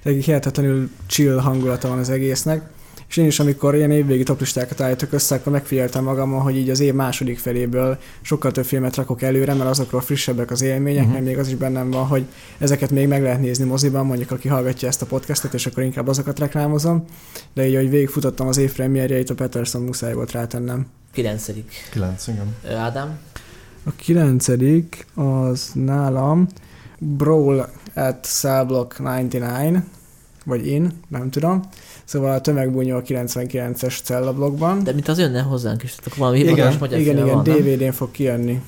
Egy 0.04 0.24
hihetetlenül 0.24 0.90
chill 1.06 1.40
hangulata 1.40 1.88
van 1.88 1.98
az 1.98 2.10
egésznek. 2.10 2.70
És 3.10 3.18
én 3.18 3.26
is, 3.26 3.40
amikor 3.40 3.76
ilyen 3.76 3.92
évvégi 3.92 4.24
toplistákat 4.24 4.82
állítok 4.82 5.14
össze, 5.14 5.36
akkor 5.36 5.52
megfigyeltem 5.52 6.04
magamon, 6.04 6.42
hogy 6.42 6.58
így 6.58 6.70
az 6.70 6.80
év 6.80 6.94
második 6.94 7.40
feléből 7.40 7.98
sokkal 8.22 8.52
több 8.52 8.66
filmet 8.66 8.96
rakok 8.96 9.22
előre, 9.22 9.54
mert 9.54 9.70
azokról 9.70 10.02
frissebbek 10.02 10.52
az 10.52 10.62
élmények, 10.62 11.06
uh-huh. 11.06 11.22
még 11.22 11.38
az 11.38 11.48
is 11.48 11.56
bennem 11.56 11.92
van, 11.92 12.06
hogy 12.06 12.26
ezeket 12.58 12.92
még 12.92 13.08
meg 13.08 13.22
lehet 13.22 13.42
nézni 13.42 13.66
moziban, 13.66 14.06
mondjuk 14.06 14.32
aki 14.32 14.48
hallgatja 14.48 14.88
ezt 14.88 15.02
a 15.02 15.06
podcastot, 15.06 15.54
és 15.54 15.66
akkor 15.66 15.84
inkább 15.84 16.08
azokat 16.08 16.40
reklámozom. 16.40 17.06
De 17.54 17.68
így, 17.68 17.76
hogy 17.76 17.90
végigfutottam 17.90 18.48
az 18.48 18.58
év 18.58 18.74
premierjeit, 18.74 19.30
a 19.30 19.36
Patterson 19.36 19.82
muszáj 19.82 20.14
volt 20.14 20.32
rátennem. 20.32 20.88
Kilencedik. 21.12 21.72
Kilenc, 21.92 22.28
igen. 22.28 22.56
Ádám? 22.78 23.20
A 23.84 23.92
kilencedik 23.96 25.06
az 25.16 25.72
nálam 25.74 26.48
Brawl 27.00 27.70
at 27.94 28.24
Cellblock 28.24 28.94
99, 28.96 29.84
vagy 30.46 30.68
in, 30.68 30.92
nem 31.08 31.30
tudom. 31.30 31.62
Szóval 32.08 32.32
a 32.32 32.42
tömegbúnyó 32.42 32.96
a 32.96 33.02
99-es 33.02 34.04
cellablokkban. 34.04 34.84
De 34.84 34.94
mint 34.94 35.08
az 35.08 35.20
jönne 35.20 35.42
hozzánk 35.42 35.84
is, 35.84 35.96
tehát 35.96 36.20
valami 36.20 36.40
Igen, 36.40 36.76
magyar 36.80 37.00
igen, 37.00 37.18
igen? 37.18 37.44
DVD-n 37.44 37.92
fog 37.92 38.12
kijönni. 38.12 38.62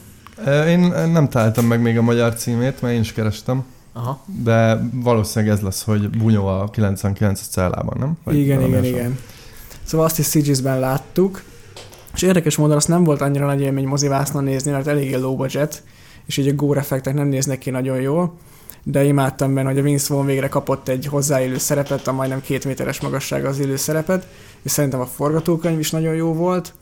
Én 0.68 0.80
nem 1.12 1.30
találtam 1.30 1.66
meg 1.66 1.82
még 1.82 1.98
a 1.98 2.02
magyar 2.02 2.34
címét, 2.36 2.82
mert 2.82 2.94
én 2.94 3.00
is 3.00 3.14
kerestem, 3.14 3.64
Aha. 3.94 4.24
de 4.44 4.90
valószínűleg 4.94 5.56
ez 5.56 5.62
lesz, 5.62 5.84
hogy 5.84 6.10
Bunyó 6.10 6.46
a 6.46 6.70
99 6.70 7.42
cellában, 7.42 7.98
nem? 8.00 8.36
igen, 8.36 8.56
valami 8.56 8.78
igen, 8.78 8.82
hasonló. 8.82 8.98
igen. 8.98 9.20
Szóval 9.84 10.06
azt 10.06 10.20
is 10.20 10.28
CGS-ben 10.28 10.80
láttuk, 10.80 11.44
és 12.14 12.22
érdekes 12.22 12.56
módon 12.56 12.76
azt 12.76 12.88
nem 12.88 13.04
volt 13.04 13.22
annyira 13.22 13.46
nagy 13.46 13.62
élmény 13.62 13.88
mozivásznon 13.88 14.44
nézni, 14.44 14.72
mert 14.72 14.88
eléggé 14.88 15.16
low 15.16 15.36
budget, 15.36 15.84
és 16.26 16.38
így 16.38 16.48
a 16.48 16.54
gore 16.54 16.80
effektek 16.80 17.14
nem 17.14 17.28
néznek 17.28 17.58
ki 17.58 17.70
nagyon 17.70 18.02
jól, 18.02 18.34
de 18.84 19.04
imádtam 19.04 19.54
benne, 19.54 19.70
hogy 19.70 19.80
a 19.80 19.82
Vince 19.82 20.14
Vaughn 20.14 20.28
végre 20.28 20.48
kapott 20.48 20.88
egy 20.88 21.06
hozzáillő 21.06 21.58
szerepet, 21.58 22.08
a 22.08 22.12
majdnem 22.12 22.42
két 22.42 22.66
méteres 22.66 23.00
magasság 23.02 23.46
az 23.46 23.60
illő 23.60 23.76
szerepet, 23.76 24.28
és 24.62 24.72
szerintem 24.72 25.00
a 25.00 25.06
forgatókönyv 25.06 25.80
is 25.80 25.92
nagyon 25.92 26.16
jó 26.16 26.34
volt. 26.34 26.74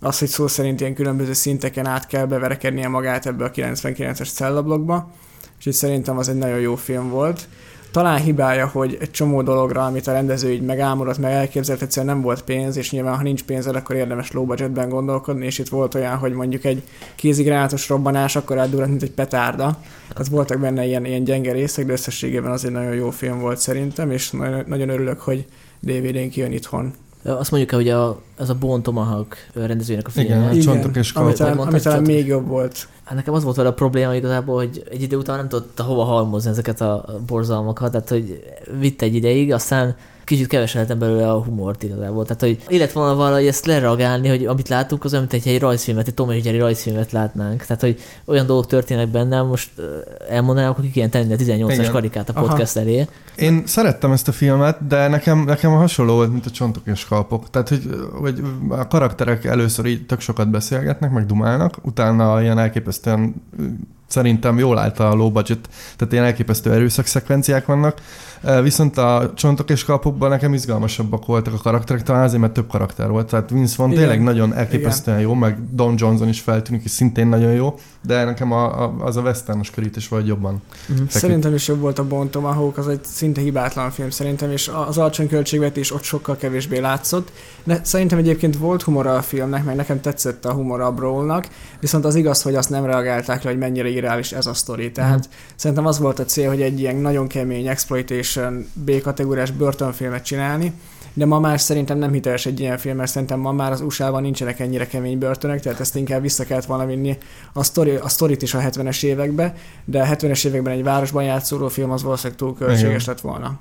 Az, 0.00 0.18
hogy 0.18 0.28
szó 0.28 0.46
szerint 0.46 0.80
ilyen 0.80 0.94
különböző 0.94 1.32
szinteken 1.32 1.86
át 1.86 2.06
kell 2.06 2.26
beverekednie 2.26 2.88
magát 2.88 3.26
ebbe 3.26 3.44
a 3.44 3.50
99-es 3.50 4.32
cellablokba, 4.32 5.10
és 5.58 5.66
így 5.66 5.72
szerintem 5.72 6.18
az 6.18 6.28
egy 6.28 6.36
nagyon 6.36 6.60
jó 6.60 6.74
film 6.74 7.08
volt 7.08 7.48
talán 7.96 8.20
hibája, 8.20 8.66
hogy 8.66 8.96
egy 9.00 9.10
csomó 9.10 9.42
dologra, 9.42 9.84
amit 9.84 10.06
a 10.06 10.12
rendező 10.12 10.52
így 10.52 10.62
megálmodott, 10.62 11.18
meg 11.18 11.32
elképzelt, 11.32 11.82
egyszerűen 11.82 12.14
nem 12.14 12.22
volt 12.22 12.42
pénz, 12.42 12.76
és 12.76 12.90
nyilván, 12.90 13.16
ha 13.16 13.22
nincs 13.22 13.44
pénzed, 13.44 13.76
akkor 13.76 13.96
érdemes 13.96 14.32
low 14.32 14.44
budgetben 14.44 14.88
gondolkodni, 14.88 15.44
és 15.46 15.58
itt 15.58 15.68
volt 15.68 15.94
olyan, 15.94 16.16
hogy 16.16 16.32
mondjuk 16.32 16.64
egy 16.64 16.82
kézigránátos 17.14 17.88
robbanás 17.88 18.36
akkor 18.36 18.58
eldurant, 18.58 18.90
mint 18.90 19.02
egy 19.02 19.10
petárda. 19.10 19.78
Tehát 20.08 20.28
voltak 20.28 20.60
benne 20.60 20.86
ilyen, 20.86 21.04
ilyen 21.04 21.24
gyenge 21.24 21.52
részek, 21.52 21.86
de 21.86 21.92
összességében 21.92 22.50
az 22.50 22.64
egy 22.64 22.70
nagyon 22.70 22.94
jó 22.94 23.10
film 23.10 23.38
volt 23.38 23.58
szerintem, 23.58 24.10
és 24.10 24.30
nagyon, 24.30 24.64
nagyon 24.66 24.88
örülök, 24.88 25.20
hogy 25.20 25.46
DVD-n 25.80 26.28
kijön 26.28 26.52
itthon. 26.52 26.92
Azt 27.24 27.50
mondjuk 27.50 27.72
hogy 27.72 27.88
a, 27.88 28.20
az 28.36 28.50
a 28.50 28.54
Bone 28.54 28.82
Tomahawk 28.82 29.36
rendezőjének 29.54 30.06
a 30.06 30.10
film. 30.10 30.26
Igen, 30.26 30.50
Igen, 30.50 30.60
csontok 30.60 30.96
és 30.96 31.12
ami 31.12 31.32
talán, 31.32 31.58
ami 31.58 31.80
talán 31.80 32.02
még 32.02 32.26
jobb 32.26 32.46
volt. 32.46 32.88
Hát 33.06 33.14
nekem 33.14 33.34
az 33.34 33.44
volt 33.44 33.56
vele 33.56 33.68
a 33.68 33.74
probléma 33.74 34.14
igazából, 34.14 34.56
hogy 34.56 34.84
egy 34.90 35.02
idő 35.02 35.16
után 35.16 35.36
nem 35.36 35.48
tudta 35.48 35.82
hova 35.82 36.04
halmozni 36.04 36.50
ezeket 36.50 36.80
a 36.80 37.04
borzalmakat, 37.26 37.90
tehát 37.90 38.08
hogy 38.08 38.42
vitt 38.78 39.02
egy 39.02 39.14
ideig, 39.14 39.52
aztán 39.52 39.96
kicsit 40.26 40.46
kevesen 40.46 40.82
lehetem 40.82 40.98
belőle 40.98 41.30
a 41.30 41.42
humort 41.42 41.82
igazából. 41.82 42.24
Tehát, 42.24 42.40
hogy 42.40 42.58
illet 42.68 42.92
volna 42.92 43.14
valahogy 43.14 43.46
ezt 43.46 43.66
lereagálni, 43.66 44.28
hogy 44.28 44.44
amit 44.44 44.68
látunk, 44.68 45.04
az 45.04 45.12
olyan, 45.12 45.26
mint 45.30 45.44
egy, 45.44 45.52
egy 45.52 45.60
rajzfilmet, 45.60 46.06
egy 46.06 46.14
Tom 46.14 46.30
és 46.30 46.44
Jerry 46.44 46.58
rajzfilmet 46.58 47.12
látnánk. 47.12 47.64
Tehát, 47.64 47.82
hogy 47.82 48.00
olyan 48.24 48.46
dolgok 48.46 48.66
történnek 48.66 49.08
bennem, 49.08 49.46
most 49.46 49.70
elmondanám, 50.28 50.74
ki 50.80 50.90
kéne 50.90 51.08
tenni 51.08 51.32
a 51.32 51.36
18-as 51.36 51.72
Igen. 51.72 51.90
karikát 51.90 52.28
a 52.28 52.32
Aha. 52.36 52.46
podcast 52.46 52.76
elé. 52.76 53.06
Én 53.36 53.62
szerettem 53.66 54.12
ezt 54.12 54.28
a 54.28 54.32
filmet, 54.32 54.86
de 54.86 55.08
nekem, 55.08 55.38
nekem 55.38 55.72
a 55.72 55.76
hasonló 55.76 56.14
volt, 56.14 56.32
mint 56.32 56.46
a 56.46 56.50
csontok 56.50 56.86
és 56.86 57.04
kalpok. 57.04 57.50
Tehát, 57.50 57.68
hogy, 57.68 57.82
hogy 58.20 58.42
a 58.68 58.86
karakterek 58.86 59.44
először 59.44 59.86
így 59.86 60.06
tök 60.06 60.20
sokat 60.20 60.50
beszélgetnek, 60.50 61.10
meg 61.10 61.26
dumálnak, 61.26 61.78
utána 61.82 62.42
ilyen 62.42 62.58
elképesztően 62.58 63.34
szerintem 64.06 64.58
jól 64.58 64.78
állt 64.78 64.98
a 64.98 65.14
low 65.14 65.30
budget, 65.30 65.68
tehát 65.96 66.12
ilyen 66.12 66.24
elképesztő 66.24 66.72
erőszak 66.72 67.06
szekvenciák 67.06 67.66
vannak, 67.66 68.00
viszont 68.62 68.98
a 68.98 69.32
csontok 69.34 69.70
és 69.70 69.84
kalpokban 69.84 70.30
nekem 70.30 70.54
izgalmasabbak 70.54 71.26
voltak 71.26 71.54
a 71.54 71.56
karakterek, 71.56 72.02
talán 72.02 72.22
azért, 72.22 72.40
mert 72.40 72.52
több 72.52 72.68
karakter 72.68 73.08
volt, 73.08 73.30
tehát 73.30 73.50
Vince 73.50 73.74
Vaughn 73.76 73.92
Igen. 73.92 74.04
tényleg 74.04 74.24
nagyon 74.24 74.54
elképesztően 74.54 75.20
jó, 75.20 75.34
meg 75.34 75.74
Don 75.74 75.94
Johnson 75.96 76.28
is 76.28 76.40
feltűnik, 76.40 76.84
és 76.84 76.90
szintén 76.90 77.26
nagyon 77.26 77.52
jó, 77.52 77.78
de 78.02 78.24
nekem 78.24 78.52
a, 78.52 78.82
a, 78.82 78.94
az 79.00 79.16
a 79.16 79.20
westernos 79.20 79.70
körítés 79.70 80.08
vagy 80.08 80.26
jobban. 80.26 80.62
Uh-huh. 80.88 81.08
Szerintem 81.08 81.54
is 81.54 81.68
jobb 81.68 81.80
volt 81.80 81.98
a 81.98 82.06
Bon 82.06 82.30
Tomahawk, 82.30 82.78
az 82.78 82.88
egy 82.88 83.04
szinte 83.04 83.40
hibátlan 83.40 83.90
film 83.90 84.10
szerintem, 84.10 84.50
és 84.50 84.70
az 84.86 84.98
alacsony 84.98 85.28
költségvetés 85.28 85.92
ott 85.92 86.02
sokkal 86.02 86.36
kevésbé 86.36 86.78
látszott, 86.78 87.32
de 87.64 87.80
szerintem 87.82 88.18
egyébként 88.18 88.56
volt 88.56 88.82
humora 88.82 89.14
a 89.14 89.22
filmnek, 89.22 89.64
meg 89.64 89.76
nekem 89.76 90.00
tetszett 90.00 90.44
a 90.44 90.52
humora 90.52 90.86
a 90.86 90.92
Brawlnak, 90.92 91.48
viszont 91.80 92.04
az 92.04 92.14
igaz, 92.14 92.42
hogy 92.42 92.54
azt 92.54 92.70
nem 92.70 92.84
reagálták 92.84 93.42
le, 93.42 93.50
hogy 93.50 93.58
mennyire 93.58 93.88
irreális 93.96 94.32
ez 94.32 94.46
a 94.46 94.54
sztori. 94.54 94.92
Tehát 94.92 95.18
Mhm. 95.18 95.26
szerintem 95.56 95.86
az 95.86 95.98
volt 95.98 96.18
a 96.18 96.24
cél, 96.24 96.48
hogy 96.48 96.62
egy 96.62 96.80
ilyen 96.80 96.96
nagyon 96.96 97.26
kemény 97.26 97.66
exploitation 97.66 98.66
B-kategóriás 98.72 99.50
börtönfilmet 99.50 100.24
csinálni, 100.24 100.72
de 101.14 101.26
ma 101.26 101.38
már 101.40 101.60
szerintem 101.60 101.98
nem 101.98 102.12
hiteles 102.12 102.46
egy 102.46 102.60
ilyen 102.60 102.78
film, 102.78 102.96
mert 102.96 103.10
szerintem 103.10 103.38
ma 103.40 103.52
már 103.52 103.72
az 103.72 103.80
USA-ban 103.80 104.22
nincsenek 104.22 104.60
ennyire 104.60 104.86
kemény 104.86 105.18
börtönök, 105.18 105.60
tehát 105.60 105.80
ezt 105.80 105.96
inkább 105.96 106.22
vissza 106.22 106.44
kellett 106.44 106.64
volna 106.64 106.86
vinni 106.86 107.18
a, 107.52 107.62
sztori, 107.62 107.94
a 107.94 108.08
sztorit 108.08 108.42
is 108.42 108.54
a 108.54 108.58
70-es 108.58 109.02
évekbe, 109.02 109.54
de 109.84 110.02
a 110.02 110.06
70-es 110.06 110.44
években 110.46 110.72
egy 110.72 110.82
városban 110.82 111.24
játszódó 111.24 111.68
film 111.68 111.90
az 111.90 112.02
valószínűleg 112.02 112.38
túl 112.38 112.54
költséges 112.54 113.04
lett 113.04 113.20
volna. 113.20 113.58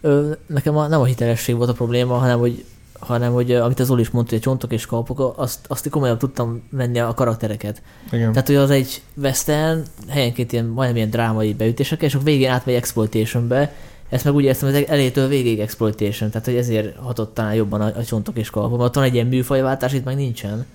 Ö, 0.00 0.30
nekem 0.46 0.76
a, 0.76 0.86
nem 0.86 1.00
a 1.00 1.04
hitelesség 1.04 1.56
volt 1.56 1.68
a 1.68 1.72
probléma, 1.72 2.14
hanem 2.14 2.38
hogy 2.38 2.64
hanem 3.00 3.32
hogy 3.32 3.50
ö, 3.50 3.62
amit 3.62 3.80
az 3.80 3.86
Zoli 3.86 4.00
is 4.00 4.10
mondta, 4.10 4.30
hogy 4.30 4.40
a 4.40 4.44
csontok 4.44 4.72
és 4.72 4.86
kalpok, 4.86 5.34
azt, 5.36 5.58
azt 5.68 5.90
komolyan 5.90 6.18
tudtam 6.18 6.62
venni 6.70 6.98
a 6.98 7.14
karaktereket. 7.14 7.82
Igen. 8.12 8.32
Tehát, 8.32 8.46
hogy 8.46 8.56
az 8.56 8.70
egy 8.70 9.02
western, 9.14 9.82
helyenként 10.08 10.52
ilyen, 10.52 10.64
majdnem 10.64 10.96
ilyen 10.96 11.10
drámai 11.10 11.54
beütések, 11.54 12.02
és 12.02 12.14
akkor 12.14 12.26
végén 12.26 12.50
átmegy 12.50 12.74
exploitationbe, 12.74 13.72
ezt 14.08 14.24
meg 14.24 14.34
úgy 14.34 14.44
értem, 14.44 14.72
hogy 14.72 14.84
elétől 14.88 15.28
végig 15.28 15.58
exploitation, 15.60 16.30
tehát 16.30 16.46
hogy 16.46 16.56
ezért 16.56 16.96
hatott 16.96 17.34
talán 17.34 17.54
jobban 17.54 17.80
a, 17.80 17.86
a 17.86 18.04
csontok 18.04 18.36
és 18.36 18.50
kalpok. 18.50 18.78
Mert 18.78 18.94
van 18.94 19.04
egy 19.04 19.14
ilyen 19.14 19.26
műfajváltás, 19.26 19.92
itt 19.92 20.04
meg 20.04 20.16
nincsen. 20.16 20.66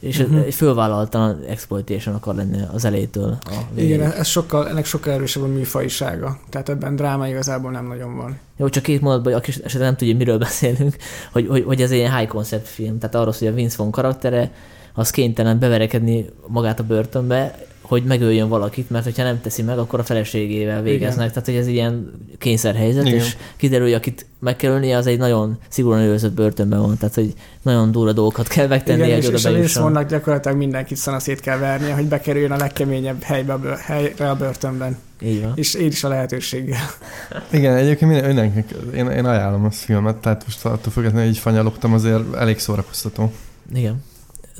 És 0.00 0.18
Mhm. 0.18 0.26
uh-huh. 0.30 0.46
egy 0.46 0.54
fölvállaltan 0.54 1.42
exploitation 1.48 2.14
akar 2.14 2.34
lenni 2.34 2.58
az 2.72 2.84
elétől 2.84 3.38
a. 3.40 3.50
Igen, 3.74 4.12
ez 4.12 4.26
sokkal, 4.26 4.68
ennek 4.68 4.84
sokkal 4.84 5.12
erősebb 5.12 5.42
a 5.42 5.46
műfajisága. 5.46 6.38
Tehát 6.48 6.68
ebben 6.68 6.96
dráma 6.96 7.28
igazából 7.28 7.70
nem 7.70 7.86
nagyon 7.86 8.16
van. 8.16 8.38
Jó, 8.56 8.68
csak 8.68 8.82
két 8.82 9.00
mondatban, 9.00 9.32
aki 9.32 9.50
esetleg 9.50 9.82
nem 9.88 9.96
tudja, 9.96 10.16
miről 10.16 10.38
beszélünk, 10.38 10.96
hogy, 11.32 11.46
hogy, 11.48 11.64
hogy 11.64 11.82
ez 11.82 11.90
egy 11.90 11.96
ilyen 11.96 12.16
high 12.16 12.28
concept 12.28 12.68
film. 12.68 12.98
Tehát 12.98 13.14
arról, 13.14 13.34
hogy 13.38 13.48
a 13.48 13.52
Vince 13.52 13.76
Vaughn 13.76 13.92
karaktere 13.92 14.50
az 14.92 15.10
kénytelen 15.10 15.58
beverekedni 15.58 16.26
magát 16.46 16.80
a 16.80 16.84
börtönbe, 16.84 17.68
hogy 17.90 18.04
megöljön 18.04 18.48
valakit, 18.48 18.90
mert 18.90 19.04
hogyha 19.04 19.22
nem 19.22 19.40
teszi 19.40 19.62
meg, 19.62 19.78
akkor 19.78 19.98
a 19.98 20.02
feleségével 20.02 20.82
végeznek. 20.82 21.14
Igen. 21.14 21.28
Tehát, 21.28 21.44
hogy 21.44 21.54
ez 21.54 21.66
egy 21.66 21.72
ilyen 21.72 22.10
kényszerhelyzet, 22.38 23.06
Igen. 23.06 23.18
és 23.18 23.36
kiderül, 23.56 23.86
hogy 23.86 23.94
akit 23.94 24.26
meg 24.38 24.56
kell 24.56 24.72
ölnie, 24.72 24.96
az 24.96 25.06
egy 25.06 25.18
nagyon 25.18 25.58
szigorúan 25.68 26.00
őrzött 26.00 26.32
börtönben 26.32 26.80
van. 26.80 26.96
Tehát, 26.96 27.14
hogy 27.14 27.32
nagyon 27.62 27.92
durva 27.92 28.12
dolgokat 28.12 28.48
kell 28.48 28.66
megtenni, 28.66 29.04
Igen, 29.04 29.16
és, 29.16 29.44
és 29.44 29.76
a 29.76 30.02
gyakorlatilag 30.02 30.56
mindenkit 30.56 30.96
szanaszét 30.96 31.40
kell 31.40 31.58
vernie, 31.58 31.94
hogy 31.94 32.06
bekerüljön 32.06 32.50
a 32.50 32.56
legkeményebb 32.56 33.22
helybe, 33.22 33.58
helyre 33.78 34.30
a 34.30 34.34
börtönben. 34.34 34.98
Így 35.22 35.42
van. 35.42 35.52
És 35.54 35.74
így 35.74 35.92
is 35.92 36.04
a 36.04 36.08
lehetőséggel. 36.08 36.80
Igen, 37.50 37.76
egyébként 37.76 38.10
minden, 38.10 38.26
mindenkinek, 38.26 38.70
én, 38.94 39.10
én 39.10 39.24
ajánlom 39.24 39.64
a 39.64 39.70
filmet, 39.70 40.16
tehát 40.16 40.42
most 40.44 40.64
attól 40.64 40.92
függetlenül, 40.92 41.26
hogy 41.26 41.34
így 41.34 41.40
fanyalogtam, 41.40 41.92
azért 41.92 42.34
elég 42.34 42.58
szórakoztató. 42.58 43.32
Igen. 43.74 44.02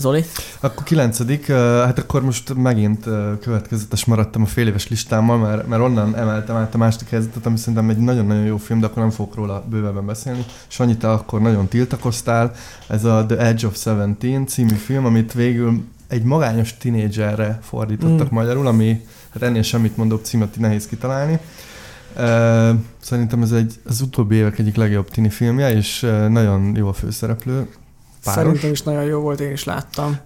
Zoli? 0.01 0.25
Akkor 0.61 0.83
kilencedik, 0.83 1.47
hát 1.53 1.99
akkor 1.99 2.23
most 2.23 2.55
megint 2.55 3.05
következetes 3.41 4.05
maradtam 4.05 4.43
a 4.43 4.47
fél 4.47 4.67
éves 4.67 4.89
listámmal, 4.89 5.39
mert, 5.39 5.69
mert 5.69 5.83
onnan 5.83 6.17
emeltem 6.17 6.57
át 6.57 6.75
a 6.75 6.79
második 6.79 7.09
helyzetet, 7.09 7.47
ami 7.47 7.57
szerintem 7.57 7.89
egy 7.89 7.99
nagyon-nagyon 7.99 8.45
jó 8.45 8.57
film, 8.57 8.81
de 8.81 8.87
akkor 8.87 9.03
nem 9.03 9.11
fogok 9.11 9.35
róla 9.35 9.65
bővebben 9.71 10.07
beszélni. 10.07 10.45
Sanyi, 10.67 10.97
te 10.97 11.11
akkor 11.11 11.41
nagyon 11.41 11.69
tiltakoztál. 11.69 12.53
Ez 12.89 13.05
a 13.05 13.27
The 13.27 13.39
Edge 13.39 13.67
of 13.67 13.77
Seventeen 13.77 14.47
című 14.47 14.75
film, 14.75 15.05
amit 15.05 15.33
végül 15.33 15.85
egy 16.09 16.23
magányos 16.23 16.77
tinédzserre 16.77 17.59
fordítottak 17.63 18.31
Mm. 18.31 18.35
magyarul, 18.35 18.67
ami 18.67 19.05
hát 19.33 19.43
ennél 19.43 19.63
semmit 19.63 19.97
mondóbb 19.97 20.25
címet 20.25 20.59
nehéz 20.59 20.87
kitalálni. 20.87 21.39
Szerintem 23.01 23.43
ez 23.43 23.53
egy, 23.53 23.75
az 23.87 24.01
utóbbi 24.01 24.35
évek 24.35 24.59
egyik 24.59 24.77
legjobb 24.77 25.11
tini 25.11 25.29
filmje, 25.29 25.73
és 25.75 26.01
nagyon 26.29 26.77
jó 26.77 26.89
a 26.89 26.93
főszereplő. 26.93 27.69
Páros. 28.25 28.43
Szerintem 28.43 28.71
is 28.71 28.83
nagyon 28.83 29.05
jó 29.05 29.21
volt, 29.21 29.41
én 29.41 29.53
is 29.53 29.65
láttam. 29.65 30.19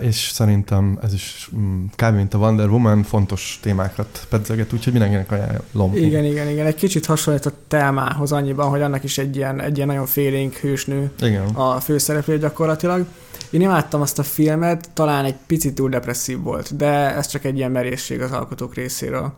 És 0.00 0.30
szerintem 0.32 0.98
ez 1.02 1.12
is 1.12 1.50
mm, 1.56 1.84
kb. 1.96 2.14
mint 2.14 2.34
a 2.34 2.38
Wonder 2.38 2.68
Woman 2.68 3.02
fontos 3.02 3.58
témákat 3.62 4.26
pedzeget, 4.28 4.72
úgyhogy 4.72 4.92
mindenkinek 4.92 5.32
ajánlom. 5.32 5.96
Igen, 5.96 6.24
igen, 6.24 6.48
igen. 6.48 6.66
Egy 6.66 6.74
kicsit 6.74 7.06
hasonlít 7.06 7.46
a 7.46 7.52
Telmához 7.68 8.32
annyiban, 8.32 8.68
hogy 8.68 8.82
annak 8.82 9.04
is 9.04 9.18
egy 9.18 9.36
ilyen, 9.36 9.60
egy 9.60 9.76
ilyen 9.76 9.88
nagyon 9.88 10.06
félénk 10.06 10.54
hősnő 10.54 11.10
Igen. 11.20 11.44
a 11.44 11.80
főszereplő 11.80 12.38
gyakorlatilag. 12.38 13.06
Én 13.50 13.60
imádtam 13.60 14.00
azt 14.00 14.18
a 14.18 14.22
filmet, 14.22 14.90
talán 14.92 15.24
egy 15.24 15.36
picit 15.46 15.74
túl 15.74 15.88
depresszív 15.88 16.40
volt, 16.42 16.76
de 16.76 17.14
ez 17.14 17.26
csak 17.26 17.44
egy 17.44 17.56
ilyen 17.56 17.70
merészség 17.70 18.20
az 18.20 18.32
alkotók 18.32 18.74
részéről. 18.74 19.32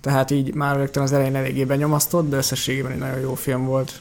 Tehát 0.00 0.30
így 0.30 0.54
már 0.54 0.76
rögtön 0.76 1.02
az 1.02 1.12
elején 1.12 1.36
eléggé 1.36 1.64
benyomasztott, 1.64 2.28
de 2.28 2.36
összességében 2.36 2.92
egy 2.92 2.98
nagyon 2.98 3.20
jó 3.20 3.34
film 3.34 3.64
volt. 3.64 4.00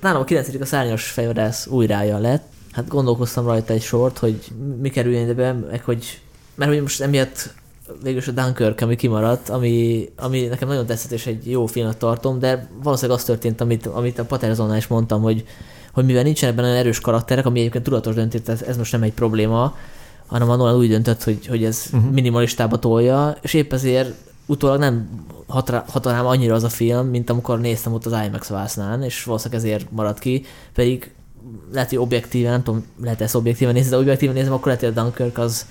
Nálam 0.00 0.20
a 0.20 0.24
9. 0.24 0.60
a 0.60 0.64
szárnyas 0.64 1.04
fejvadász 1.04 1.66
újrája 1.66 2.18
lett. 2.18 2.54
Hát 2.76 2.88
gondolkoztam 2.88 3.46
rajta 3.46 3.72
egy 3.72 3.82
sort, 3.82 4.18
hogy 4.18 4.44
mi 4.80 4.88
kerüljön 4.88 5.22
ide 5.22 5.34
be, 5.34 5.52
meg 5.52 5.84
hogy, 5.84 6.20
mert 6.54 6.70
hogy 6.70 6.80
most 6.80 7.00
emiatt 7.00 7.54
végül 8.02 8.18
is 8.18 8.28
a 8.28 8.32
Dunkirk, 8.32 8.80
ami 8.80 8.96
kimaradt, 8.96 9.48
ami, 9.48 10.08
ami 10.16 10.40
nekem 10.40 10.68
nagyon 10.68 10.86
tetszett, 10.86 11.10
és 11.10 11.26
egy 11.26 11.50
jó 11.50 11.66
filmnek 11.66 11.96
tartom, 11.96 12.38
de 12.38 12.68
valószínűleg 12.82 13.18
az 13.18 13.24
történt, 13.24 13.60
amit, 13.60 13.86
amit 13.86 14.18
a 14.18 14.24
Paterzonnál 14.24 14.76
is 14.76 14.86
mondtam, 14.86 15.22
hogy, 15.22 15.44
hogy 15.92 16.04
mivel 16.04 16.22
nincsen 16.22 16.50
ebben 16.50 16.64
olyan 16.64 16.76
erős 16.76 17.00
karakterek, 17.00 17.46
ami 17.46 17.58
egyébként 17.58 17.84
tudatos 17.84 18.14
döntés, 18.14 18.40
tehát 18.44 18.62
ez 18.62 18.76
most 18.76 18.92
nem 18.92 19.02
egy 19.02 19.12
probléma, 19.12 19.76
hanem 20.26 20.50
a 20.50 20.56
Nolan 20.56 20.76
úgy 20.76 20.88
döntött, 20.88 21.22
hogy, 21.22 21.46
hogy 21.46 21.64
ez 21.64 21.84
uh-huh. 21.92 22.10
minimalistába 22.10 22.78
tolja, 22.78 23.36
és 23.40 23.54
épp 23.54 23.72
ezért 23.72 24.14
utólag 24.46 24.78
nem 24.78 25.24
hat, 25.46 25.70
rá, 25.70 25.84
hat 25.88 26.06
rám 26.06 26.26
annyira 26.26 26.54
az 26.54 26.64
a 26.64 26.68
film, 26.68 27.06
mint 27.06 27.30
amikor 27.30 27.60
néztem 27.60 27.92
ott 27.92 28.06
az 28.06 28.24
IMAX 28.26 28.48
vásznán, 28.48 29.02
és 29.02 29.24
valószínűleg 29.24 29.64
ezért 29.64 29.90
maradt 29.90 30.18
ki, 30.18 30.44
pedig 30.74 31.14
lehet, 31.72 31.88
hogy 31.88 31.98
objektíven, 31.98 32.50
nem 32.50 32.62
tudom, 32.62 32.84
lehet 33.02 33.20
ezt 33.20 33.34
objektíven 33.34 33.74
nézni, 33.74 33.90
de 33.90 33.98
objektíven 33.98 34.34
nézem, 34.34 34.52
akkor 34.52 34.66
lehet, 34.66 34.80
hogy 34.80 34.92
a 34.96 35.02
Dunkirk 35.02 35.38
az, 35.38 35.66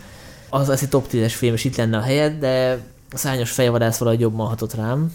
az, 0.50 0.70
az 0.70 0.82
egy 0.82 0.90
top 0.90 1.08
10-es 1.12 1.34
film, 1.36 1.54
és 1.54 1.64
itt 1.64 1.76
lenne 1.76 1.98
a 1.98 2.02
helyed, 2.02 2.40
de 2.40 2.84
a 3.12 3.18
szányos 3.18 3.52
fejvadász 3.52 3.98
valahogy 3.98 4.20
jobban 4.20 4.48
hatott 4.48 4.74
rám. 4.74 5.14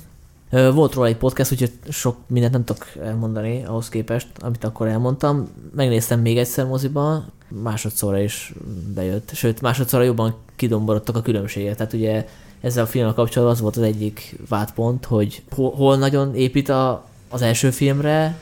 Volt 0.51 0.95
róla 0.95 1.07
egy 1.07 1.17
podcast, 1.17 1.53
úgyhogy 1.53 1.73
sok 1.89 2.17
mindent 2.27 2.53
nem 2.53 2.65
tudok 2.65 2.87
elmondani 3.03 3.65
ahhoz 3.65 3.89
képest, 3.89 4.29
amit 4.39 4.65
akkor 4.65 4.87
elmondtam. 4.87 5.49
Megnéztem 5.75 6.21
még 6.21 6.39
egyszer 6.39 6.67
moziban, 6.67 7.33
másodszorra 7.49 8.21
is 8.21 8.53
bejött, 8.95 9.31
sőt 9.35 9.61
másodszorra 9.61 10.05
jobban 10.05 10.35
kidomborodtak 10.57 11.17
a 11.17 11.23
különbségek. 11.23 11.77
Tehát 11.77 11.93
ugye 11.93 12.27
ezzel 12.61 12.85
a 12.85 12.87
filmmel 12.87 13.15
kapcsolatban 13.15 13.57
az 13.57 13.63
volt 13.63 13.77
az 13.77 13.83
egyik 13.83 14.37
vádpont, 14.49 15.05
hogy 15.05 15.43
hol 15.55 15.97
nagyon 15.97 16.35
épít 16.35 16.69
a, 16.69 17.05
az 17.29 17.43
első 17.43 17.71
filmre, 17.71 18.39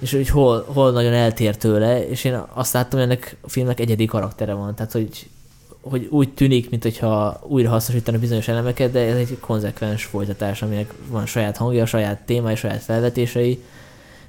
és 0.00 0.12
hogy 0.12 0.28
hol, 0.28 0.64
hol 0.66 0.90
nagyon 0.90 1.12
eltér 1.12 1.56
tőle, 1.56 2.08
és 2.08 2.24
én 2.24 2.42
azt 2.52 2.72
láttam, 2.72 2.98
hogy 2.98 3.08
ennek 3.08 3.36
a 3.40 3.48
filmnek 3.48 3.80
egyedi 3.80 4.04
karaktere 4.04 4.52
van, 4.52 4.74
tehát 4.74 4.92
hogy, 4.92 5.28
hogy 5.80 6.06
úgy 6.10 6.34
tűnik, 6.34 6.70
mint 6.70 6.82
hogyha 6.82 7.40
újra 7.42 7.70
hasznosítani 7.70 8.18
bizonyos 8.18 8.48
elemeket, 8.48 8.92
de 8.92 9.00
ez 9.00 9.16
egy 9.16 9.38
konzekvens 9.40 10.04
folytatás, 10.04 10.62
aminek 10.62 10.94
van 11.08 11.26
saját 11.26 11.56
hangja, 11.56 11.86
saját 11.86 12.20
témája, 12.26 12.56
saját 12.56 12.82
felvetései, 12.82 13.62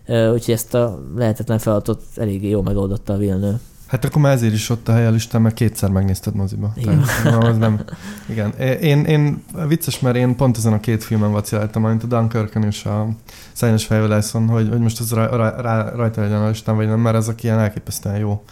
úgyhogy 0.07 0.53
ezt 0.53 0.73
a 0.73 1.01
lehetetlen 1.15 1.59
feladatot 1.59 2.01
eléggé 2.15 2.49
jól 2.49 2.63
megoldotta 2.63 3.13
a 3.13 3.17
Villeneuve. 3.17 3.59
Hát 3.91 4.05
akkor 4.05 4.21
már 4.21 4.33
ezért 4.33 4.53
is 4.53 4.69
ott 4.69 4.87
a 4.87 4.93
hely 4.93 5.05
a 5.05 5.09
listán, 5.09 5.41
mert 5.41 5.55
kétszer 5.55 5.89
megnézted 5.89 6.35
moziba. 6.35 6.73
Igen. 6.75 7.03
Tehát, 7.23 7.43
az 7.43 7.57
nem. 7.57 7.81
Igen. 8.29 8.53
Én, 8.81 9.05
én, 9.05 9.43
vicces, 9.67 9.99
mert 9.99 10.15
én 10.15 10.35
pont 10.35 10.57
ezen 10.57 10.73
a 10.73 10.79
két 10.79 11.03
filmen 11.03 11.31
vaciláltam, 11.31 11.83
mint 11.83 12.03
a 12.03 12.07
Dunkirken 12.07 12.63
és 12.63 12.85
a 12.85 13.07
Szányos 13.51 13.85
Fejvadászon, 13.85 14.47
hogy, 14.47 14.69
hogy 14.69 14.79
most 14.79 14.99
az 14.99 15.11
rá, 15.11 15.25
rá, 15.25 15.61
rá, 15.61 15.89
rajta 15.89 16.21
legyen 16.21 16.41
a 16.41 16.47
listán, 16.47 16.75
vagy 16.75 16.87
nem, 16.87 16.99
mert 16.99 17.15
ezek 17.15 17.43
ilyen 17.43 17.59
elképesztően 17.59 18.17
jó 18.17 18.43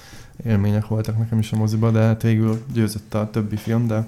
élmények 0.45 0.87
voltak 0.87 1.17
nekem 1.17 1.39
is 1.39 1.51
a 1.51 1.57
moziba, 1.57 1.91
de 1.91 1.99
hát 1.99 2.21
végül 2.21 2.61
győzött 2.73 3.13
a 3.13 3.29
többi 3.31 3.55
film, 3.55 3.87
de 3.87 4.05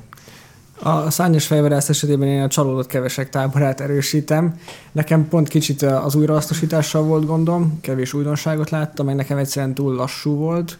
A 0.84 1.10
szányos 1.10 1.48
fejvadász 1.48 1.90
esetében 1.90 2.28
én 2.28 2.42
a 2.42 2.48
csalódott 2.48 2.88
kevesek 2.88 3.30
táborát 3.30 3.80
erősítem. 3.80 4.56
Nekem 4.92 5.28
pont 5.28 5.48
kicsit 5.48 5.82
az 5.82 6.16
újrahasznosítással 6.16 7.04
volt 7.04 7.26
gondom, 7.26 7.80
kevés 7.82 8.14
újdonságot 8.14 8.70
láttam, 8.70 9.06
meg 9.06 9.16
nekem 9.16 9.38
egyszerűen 9.38 9.74
túl 9.74 9.94
lassú 9.96 10.36
volt 10.36 10.78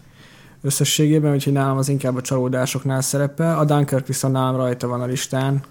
összességében, 0.62 1.34
úgyhogy 1.34 1.54
nálam 1.54 1.78
az 1.78 1.90
inkább 1.90 2.16
a 2.16 2.22
csalódásoknál 2.22 3.02
szerepel. 3.02 3.60
A 3.60 3.66
Dunkirk 3.66 4.08
viszont 4.08 4.34
nálam 4.34 4.56
rajta 4.56 4.88
van 4.88 5.02
a 5.02 5.06
listán. 5.06 5.62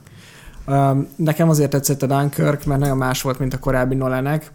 Nekem 1.17 1.49
azért 1.49 1.71
tetszett 1.71 2.03
a 2.03 2.07
Dunkirk, 2.07 2.65
mert 2.65 2.81
nagyon 2.81 2.97
más 2.97 3.23
volt, 3.23 3.39
mint 3.39 3.55
a 3.55 3.59
korábbi 3.59 3.95
Nolanek. 3.95 4.51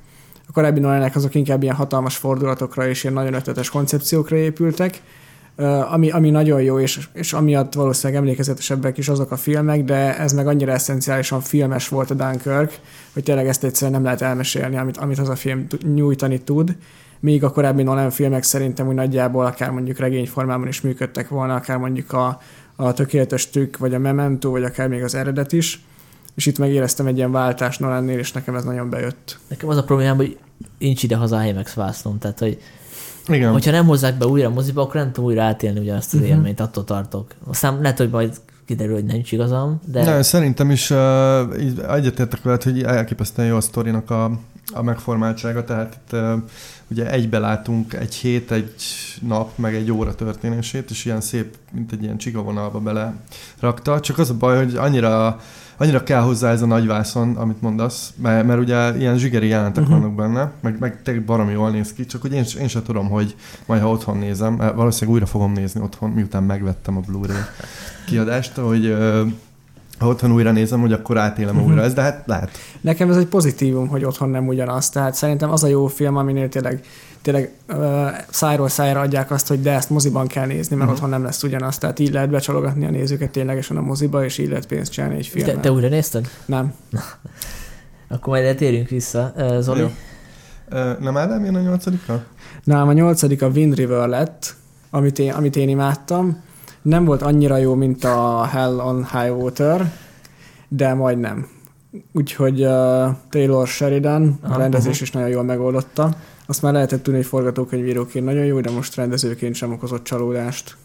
A 0.48 0.52
korábbi 0.52 0.80
Nolanek 0.80 1.16
azok 1.16 1.36
inkább 1.36 1.64
ilyen 1.64 1.76
hatalmas 1.76 2.18
fordulatokra 2.18 2.88
és 2.88 3.04
ilyen 3.04 3.16
nagyon 3.16 3.34
ötletes 3.34 3.70
koncepciókra 3.70 4.36
épültek, 4.36 5.02
ami, 5.92 6.12
ami 6.12 6.30
nagyon 6.30 6.62
jó, 6.62 6.80
és, 6.80 7.08
és 7.14 7.34
amiatt 7.34 7.74
valószínűleg 7.74 8.22
emlékezetesebbek 8.22 8.98
is 8.98 9.08
azok 9.08 9.32
a 9.32 9.36
filmek, 9.36 9.84
de 9.84 10.18
ez 10.18 10.34
meg 10.34 10.48
annyira 10.48 10.72
eszenciálisan 10.72 11.42
filmes 11.42 11.88
volt 11.88 12.12
a 12.12 12.14
Dunkirk, 12.14 12.80
hogy 13.14 13.24
tényleg 13.24 13.48
ezt 13.48 13.64
egyszerűen 13.64 13.92
nem 13.92 14.04
lehet 14.04 14.22
elmesélni, 14.22 14.78
amit, 14.78 14.98
amit 14.98 15.20
az 15.20 15.30
a 15.30 15.36
film 15.36 15.68
nyújtani 15.94 16.42
tud. 16.42 16.76
Míg 17.20 17.44
a 17.44 17.52
korábbi 17.52 17.84
Nolan 17.84 18.10
filmek 18.10 18.44
szerintem 18.44 18.88
úgy 18.88 18.94
nagyjából 18.96 19.46
akár 19.46 19.70
mondjuk 19.70 19.98
regényformában 20.00 20.68
is 20.68 20.82
működtek 20.82 21.30
volna, 21.30 21.56
akár 21.56 21.78
mondjuk 21.78 22.12
a, 22.14 22.40
a 22.76 22.94
tökéletes 22.94 23.50
trükk, 23.50 23.78
vagy 23.78 23.94
a 23.94 24.00
Memento, 24.00 24.50
vagy 24.50 24.64
akár 24.64 24.88
még 24.88 25.04
az 25.04 25.16
eredet 25.16 25.52
is. 25.52 25.84
És 26.36 26.46
itt 26.46 26.58
megéreztem 26.60 27.06
egy 27.08 27.18
ilyen 27.18 27.32
váltást 27.32 27.80
Nolannél, 27.80 28.18
és 28.18 28.32
nekem 28.32 28.56
ez 28.56 28.64
nagyon 28.64 28.90
bejött. 28.90 29.38
Nekem 29.48 29.70
az 29.70 29.78
a 29.78 29.84
problémám, 29.84 30.16
hogy 30.16 30.38
nincs 30.80 31.04
ide 31.04 31.16
haza 31.16 31.44
IMAX 31.44 31.74
vászlom, 31.74 32.20
tehát 32.20 32.40
hogy 32.40 32.58
igen. 33.28 33.52
hogyha 33.52 33.72
nem 33.72 33.86
hozzák 33.86 34.18
be 34.18 34.26
újra 34.26 34.48
a 34.48 34.52
moziba, 34.52 34.82
akkor 34.82 34.96
nem 34.96 35.12
tudom 35.12 35.30
újra 35.30 35.44
átélni 35.44 35.80
ugyanazt 35.80 36.14
az 36.14 36.20
Mhm. 36.20 36.30
élményt, 36.30 36.60
attól 36.60 36.84
tartok. 36.84 37.32
Aztán 37.48 37.82
lehet, 37.82 37.98
hogy 37.98 38.10
majd 38.10 38.36
kiderül, 38.66 38.94
hogy 38.94 39.06
nincs 39.06 39.32
igazam, 39.32 39.80
de 39.86 40.04
De... 40.04 40.12
Nem, 40.12 40.22
szerintem 40.22 40.72
is 40.72 40.90
uh, 40.90 40.98
egyetértek 41.94 42.42
veled, 42.42 42.64
hogy 42.64 42.84
elképesztően 42.84 43.48
jó 43.48 43.56
a 43.56 43.62
sztorinak 43.62 44.10
a, 44.10 44.32
a 44.74 44.82
megformáltsága, 44.82 45.64
tehát 45.64 46.00
itt 46.06 46.14
uh, 46.14 46.34
ugye 46.88 47.12
egybe 47.12 47.40
látunk 47.40 47.94
egy 47.94 48.16
hét, 48.16 48.52
egy 48.52 48.74
nap, 49.22 49.58
meg 49.58 49.76
egy 49.76 49.92
óra 49.92 50.16
történését, 50.16 50.90
és 50.90 51.06
ilyen 51.06 51.22
szép, 51.22 51.56
mint 51.72 51.92
egy 51.92 52.04
ilyen 52.04 52.18
csigavonalba 52.18 52.80
bele 52.80 53.14
rakta. 53.60 54.00
Csak 54.00 54.18
az 54.18 54.30
a 54.30 54.38
baj, 54.38 54.58
hogy 54.58 54.76
annyira 54.76 55.40
annyira 55.78 56.04
kell 56.04 56.22
hozzá 56.22 56.52
ez 56.52 56.62
a 56.62 56.66
nagy 56.66 56.88
vászon, 56.88 57.36
amit 57.36 57.62
mondasz, 57.62 58.14
mert, 58.22 58.46
mert 58.46 58.60
ugye 58.60 58.98
ilyen 58.98 59.18
zsigeri 59.18 59.48
jelentek 59.48 59.84
uh-huh. 59.84 60.00
vannak 60.00 60.16
benne, 60.16 60.52
meg, 60.62 60.80
meg 60.80 61.02
tényleg 61.04 61.26
baromi 61.26 61.52
jól 61.52 61.70
néz 61.70 61.94
ki, 61.94 62.06
csak 62.06 62.22
hogy 62.22 62.34
én, 62.34 62.44
én 62.60 62.68
sem 62.68 62.84
tudom, 62.84 63.10
hogy 63.10 63.36
majd 63.66 63.82
ha 63.82 63.90
otthon 63.90 64.18
nézem, 64.18 64.58
valószínűleg 64.58 65.14
újra 65.14 65.26
fogom 65.26 65.52
nézni 65.52 65.82
otthon, 65.82 66.10
miután 66.10 66.44
megvettem 66.44 66.98
a 66.98 67.00
Blu-ray 67.00 67.36
kiadást, 68.06 68.56
hogy 68.56 68.96
ha 70.00 70.08
otthon 70.08 70.32
újra 70.32 70.52
nézem, 70.52 70.80
hogy 70.80 70.94
akkor 70.94 71.18
átélem 71.18 71.56
Mhm. 71.56 71.66
újra 71.66 71.82
ezt, 71.82 71.96
de 71.96 72.02
hát 72.02 72.24
lehet. 72.26 72.50
Nekem 72.82 73.10
ez 73.10 73.18
egy 73.18 73.26
pozitívum, 73.28 73.88
hogy 73.88 74.04
otthon 74.04 74.30
nem 74.30 74.48
ugyanaz. 74.48 74.90
Tehát 74.90 75.14
szerintem 75.16 75.52
az 75.52 75.64
a 75.64 75.68
jó 75.68 75.88
film, 75.88 76.16
aminél 76.18 76.50
tényleg, 76.50 76.82
tényleg 77.22 77.54
uh, 77.70 78.08
szájról 78.30 78.70
szájra 78.70 79.00
adják 79.00 79.32
azt, 79.32 79.48
hogy 79.48 79.62
de 79.62 79.72
ezt 79.72 79.90
moziban 79.90 80.28
kell 80.28 80.46
nézni, 80.46 80.76
mert 80.76 80.88
Mhm. 80.88 80.96
otthon 80.96 81.10
nem 81.10 81.24
lesz 81.24 81.44
ugyanaz. 81.44 81.78
Tehát 81.78 82.00
így 82.00 82.12
lehet 82.14 82.30
becsalogatni 82.30 82.86
a 82.86 82.90
nézőket 82.90 83.30
ténylegesen 83.30 83.78
a 83.78 83.82
moziba, 83.82 84.24
és 84.26 84.38
így 84.38 84.48
lehet 84.50 84.66
pénzt 84.68 84.92
csinálni 84.92 85.16
egy 85.16 85.30
te, 85.34 85.40
filmmel. 85.40 85.60
te 85.62 85.72
újra 85.72 85.88
nézted? 85.88 86.30
Nem. 86.46 86.74
Akkor 88.08 88.28
majd 88.34 88.56
térjünk 88.58 88.90
vissza. 88.90 89.34
Zoli? 89.60 89.80
Jó. 89.80 89.88
Nem 91.00 91.18
Ádám 91.18 91.46
jön 91.46 91.56
a 91.56 91.60
nyolcadikra? 91.62 92.24
Nálam 92.64 92.88
a 92.88 92.94
nyolcadik 92.94 93.42
a 93.42 93.48
Wind 93.48 93.76
River 93.76 94.08
lett, 94.08 94.56
amit 94.90 95.20
én, 95.20 95.32
amit 95.32 95.56
én 95.56 95.70
imádtam. 95.70 96.44
Nem 96.86 97.06
volt 97.06 97.22
annyira 97.22 97.58
jó, 97.58 97.76
mint 97.76 98.04
a 98.04 98.44
Hell 98.44 98.80
on 98.80 99.08
High 99.12 99.38
Water, 99.38 99.92
de 100.68 100.94
majdnem. 100.94 101.48
Úgyhogy 102.12 102.66
uh, 102.66 103.06
Taylor 103.30 103.68
Sheridan 103.68 104.40
a 104.42 104.58
rendezés 104.58 105.02
is 105.02 105.12
nagyon 105.12 105.30
jól 105.30 105.44
megoldotta. 105.44 106.16
Azt 106.46 106.62
már 106.62 106.74
lehetett 106.74 107.04
tudni, 107.04 107.20
hogy 107.20 107.28
forgatókönyvíróként 107.28 108.26
nagyon 108.26 108.46
jó, 108.46 108.62
de 108.62 108.72
most 108.72 108.96
rendezőként 108.96 109.56
sem 109.56 109.72
okozott 109.72 110.04
csalódást. 110.04 110.78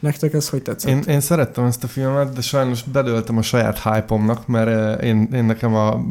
Nektek 0.00 0.32
ez 0.32 0.48
hogy 0.48 0.62
tetszett? 0.62 0.90
Én, 0.90 1.02
én 1.14 1.20
szerettem 1.20 1.64
ezt 1.64 1.84
a 1.84 1.86
filmet, 1.86 2.32
de 2.32 2.40
sajnos 2.40 2.82
bedöltem 2.82 3.36
a 3.38 3.42
saját 3.42 3.82
hype-omnak, 3.82 4.46
mert 4.46 5.02
én, 5.02 5.28
én 5.32 5.44
nekem 5.44 5.74
a, 5.74 6.04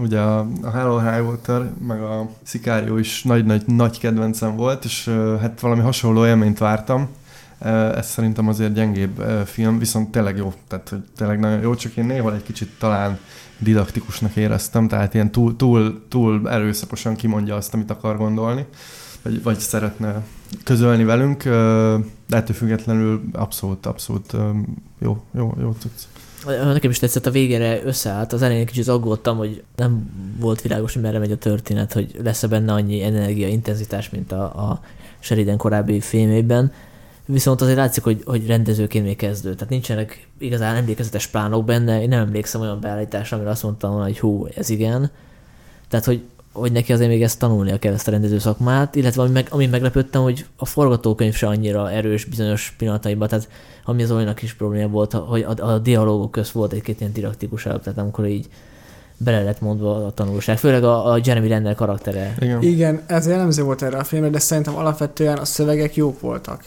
ugye 0.00 0.18
a, 0.20 0.46
a 0.62 0.70
Hello 0.70 0.98
High 0.98 1.26
Water, 1.26 1.70
meg 1.86 2.00
a 2.00 2.28
Sicario 2.42 2.96
is 2.96 3.22
nagy-nagy 3.22 3.62
nagy 3.66 3.98
kedvencem 3.98 4.56
volt, 4.56 4.84
és 4.84 5.10
hát 5.40 5.60
valami 5.60 5.80
hasonló 5.80 6.26
élményt 6.26 6.58
vártam. 6.58 7.08
Ez 7.64 8.06
szerintem 8.06 8.48
azért 8.48 8.72
gyengébb 8.72 9.22
film, 9.44 9.78
viszont 9.78 10.10
tényleg 10.10 10.36
jó, 10.36 10.52
tehát 10.68 10.88
hogy 10.88 11.02
tényleg 11.16 11.38
nagyon 11.38 11.60
jó, 11.60 11.74
csak 11.74 11.96
én 11.96 12.04
néhol 12.04 12.34
egy 12.34 12.42
kicsit 12.42 12.68
talán 12.78 13.18
didaktikusnak 13.58 14.36
éreztem, 14.36 14.88
tehát 14.88 15.14
ilyen 15.14 15.30
túl, 15.30 15.56
túl, 15.56 16.04
túl 16.08 16.50
erőszakosan 16.50 17.16
kimondja 17.16 17.56
azt, 17.56 17.74
amit 17.74 17.90
akar 17.90 18.16
gondolni, 18.16 18.66
vagy, 19.22 19.42
vagy 19.42 19.58
szeretne 19.58 20.22
közölni 20.64 21.04
velünk, 21.04 21.42
de 22.28 22.36
ettől 22.36 22.56
függetlenül 22.56 23.22
abszolút, 23.32 23.86
abszolút 23.86 24.32
jó, 24.98 25.22
jó, 25.34 25.54
jó 25.60 25.72
tudsz. 25.72 26.08
Nekem 26.46 26.90
is 26.90 26.98
tetszett 26.98 27.26
a 27.26 27.30
végére 27.30 27.84
összeállt. 27.84 28.32
Az 28.32 28.42
elején 28.42 28.66
kicsit 28.66 28.88
aggódtam, 28.88 29.36
hogy 29.36 29.62
nem 29.76 30.10
volt 30.38 30.62
világos, 30.62 30.92
hogy 30.92 31.02
merre 31.02 31.18
megy 31.18 31.32
a 31.32 31.36
történet, 31.36 31.92
hogy 31.92 32.20
lesz-e 32.22 32.46
benne 32.46 32.72
annyi 32.72 33.02
energia, 33.02 33.48
intenzitás, 33.48 34.10
mint 34.10 34.32
a, 34.32 34.42
a 34.42 34.80
Sheridan 35.18 35.56
korábbi 35.56 36.00
filmében. 36.00 36.72
Viszont 37.26 37.60
azért 37.60 37.76
látszik, 37.76 38.02
hogy, 38.02 38.22
hogy 38.24 38.46
rendezőként 38.46 39.04
még 39.04 39.16
kezdő. 39.16 39.54
Tehát 39.54 39.68
nincsenek 39.68 40.28
igazán 40.38 40.76
emlékezetes 40.76 41.26
plánok 41.26 41.64
benne. 41.64 42.02
Én 42.02 42.08
nem 42.08 42.20
emlékszem 42.20 42.60
olyan 42.60 42.80
beállításra, 42.80 43.36
amire 43.36 43.50
azt 43.52 43.62
mondtam 43.62 43.90
volna, 43.90 44.04
hogy 44.04 44.18
hú, 44.18 44.46
ez 44.56 44.70
igen. 44.70 45.10
Tehát, 45.88 46.04
hogy, 46.04 46.22
hogy 46.52 46.72
neki 46.72 46.92
azért 46.92 47.08
még 47.08 47.22
ezt 47.22 47.38
tanulnia 47.38 47.78
kell 47.78 47.92
ezt 47.92 48.08
a 48.08 48.10
rendező 48.10 48.38
szakmát, 48.38 48.94
illetve 48.94 49.22
ami, 49.22 49.30
meg, 49.30 49.46
ami 49.50 49.66
meglepődtem, 49.66 50.22
hogy 50.22 50.46
a 50.56 50.64
forgatókönyv 50.64 51.34
se 51.34 51.46
annyira 51.46 51.90
erős 51.90 52.24
bizonyos 52.24 52.74
pillanataiban, 52.78 53.28
tehát 53.28 53.48
ami 53.84 54.02
az 54.02 54.10
olyanak 54.10 54.42
is 54.42 54.54
probléma 54.54 54.88
volt, 54.88 55.12
hogy 55.12 55.42
a, 55.42 55.72
a 55.72 55.78
dialógok 55.78 56.30
közt 56.30 56.50
volt 56.50 56.72
egy-két 56.72 57.00
ilyen 57.00 57.12
didaktikusabb, 57.12 57.82
tehát 57.82 57.98
amikor 57.98 58.26
így 58.26 58.48
bele 59.16 59.42
lett 59.42 59.60
mondva 59.60 60.06
a 60.06 60.12
tanulság, 60.12 60.58
főleg 60.58 60.84
a, 60.84 61.12
a 61.12 61.20
Jeremy 61.24 61.48
Renner 61.48 61.74
karaktere. 61.74 62.34
Igen. 62.40 62.62
Igen, 62.62 63.02
ez 63.06 63.26
jellemző 63.26 63.62
volt 63.62 63.82
erre 63.82 63.98
a 63.98 64.04
filmre, 64.04 64.30
de 64.30 64.38
szerintem 64.38 64.76
alapvetően 64.76 65.38
a 65.38 65.44
szövegek 65.44 65.96
jók 65.96 66.20
voltak. 66.20 66.64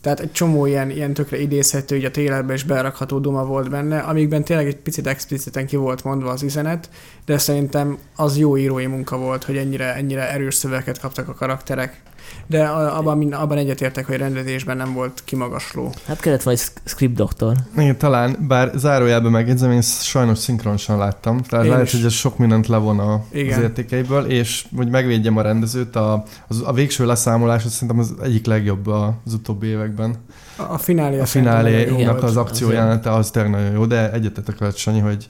Tehát 0.00 0.20
egy 0.20 0.32
csomó 0.32 0.66
ilyen, 0.66 0.90
ilyen 0.90 1.14
tökre 1.14 1.40
idézhető, 1.40 1.96
így 1.96 2.04
a 2.04 2.10
télerbe 2.10 2.54
is 2.54 2.62
berakható 2.62 3.18
duma 3.18 3.44
volt 3.44 3.70
benne, 3.70 3.98
amikben 3.98 4.44
tényleg 4.44 4.66
egy 4.66 4.76
picit 4.76 5.06
expliciten 5.06 5.66
ki 5.66 5.76
volt 5.76 6.04
mondva 6.04 6.30
az 6.30 6.42
üzenet, 6.42 6.90
de 7.24 7.38
szerintem 7.38 7.98
az 8.16 8.38
jó 8.38 8.56
írói 8.56 8.86
munka 8.86 9.18
volt, 9.18 9.44
hogy 9.44 9.56
ennyire, 9.56 9.94
ennyire 9.94 10.30
erős 10.32 10.54
szövegeket 10.54 11.00
kaptak 11.00 11.28
a 11.28 11.34
karakterek. 11.34 12.02
De 12.46 12.64
abban, 12.68 13.18
mind- 13.18 13.32
abban 13.32 13.58
egyetértek, 13.58 14.06
hogy 14.06 14.16
rendezésben 14.16 14.76
nem 14.76 14.92
volt 14.92 15.22
kimagasló. 15.24 15.92
Hát 16.06 16.20
kellett 16.20 16.42
volna 16.42 16.58
egy 16.60 16.66
script 16.84 17.14
doktor. 17.14 17.56
Igen, 17.76 17.98
talán, 17.98 18.36
bár 18.48 18.70
zárójelben 18.74 19.30
megjegyzem, 19.30 19.70
én 19.70 19.82
sajnos 19.82 20.38
szinkronosan 20.38 20.98
láttam, 20.98 21.40
tehát 21.42 21.64
Én 21.64 21.70
lehet, 21.70 21.86
is. 21.86 21.92
hogy 21.92 22.04
ez 22.04 22.12
sok 22.12 22.38
mindent 22.38 22.66
levon 22.66 22.98
a, 22.98 23.22
Igen. 23.32 23.58
az 23.58 23.62
értékeiből, 23.62 24.24
és 24.24 24.66
hogy 24.76 24.88
megvédjem 24.88 25.36
a 25.36 25.42
rendezőt, 25.42 25.96
a, 25.96 26.24
az, 26.48 26.62
a 26.64 26.72
végső 26.72 27.06
leszámolás 27.06 27.64
az 27.64 27.72
szerintem 27.72 27.98
az 27.98 28.14
egyik 28.22 28.46
legjobb 28.46 28.86
az 28.86 29.32
utóbbi 29.34 29.66
években. 29.66 30.14
A, 30.56 30.62
a 30.62 30.78
finálé 30.78 31.18
A 31.20 31.26
finálénak 31.26 32.22
az 32.22 32.36
akciójelenete 32.36 33.12
az 33.12 33.30
tényleg 33.30 33.52
nagyon 33.52 33.72
jó, 33.72 33.86
de 33.86 34.12
egyetetek 34.12 34.58
veled, 34.58 34.76
Sanyi, 34.76 34.98
hogy 35.00 35.26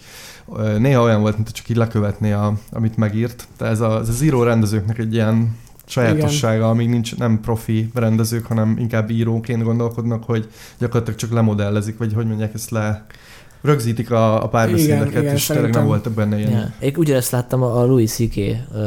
néha 0.79 1.03
olyan 1.03 1.21
volt, 1.21 1.35
mint 1.35 1.51
csak 1.51 1.69
így 1.69 1.77
lekövetné, 1.77 2.33
a, 2.33 2.53
amit 2.73 2.97
megírt. 2.97 3.49
De 3.59 3.65
ez 3.65 3.81
a, 3.81 3.99
ez 4.01 4.09
a 4.09 4.13
Zero 4.13 4.43
rendezőknek 4.43 4.99
egy 4.99 5.15
ilyen 5.15 5.57
sajátossága, 5.91 6.69
amíg 6.69 6.89
nincs 6.89 7.17
nem 7.17 7.41
profi 7.41 7.91
rendezők, 7.95 8.45
hanem 8.47 8.77
inkább 8.79 9.11
íróként 9.11 9.63
gondolkodnak, 9.63 10.25
hogy 10.25 10.49
gyakorlatilag 10.79 11.19
csak 11.19 11.33
lemodellezik, 11.33 11.99
vagy 11.99 12.13
hogy 12.13 12.27
mondják 12.27 12.55
ezt 12.55 12.71
le 12.71 13.05
rögzítik 13.63 14.11
a, 14.11 14.43
a 14.45 14.49
párbeszédeket, 14.49 15.07
Igen, 15.09 15.23
igen, 15.23 15.35
és 15.35 15.47
tényleg 15.47 15.63
nem 15.65 15.73
szerintem- 15.73 15.87
voltak 15.87 16.13
benne 16.13 16.39
ilyen. 16.39 16.51
Ja. 16.51 16.73
Én 16.81 16.93
ugyanezt 16.97 17.31
láttam 17.31 17.63
a 17.63 17.85
Louis 17.85 18.11
C.K. 18.11 18.35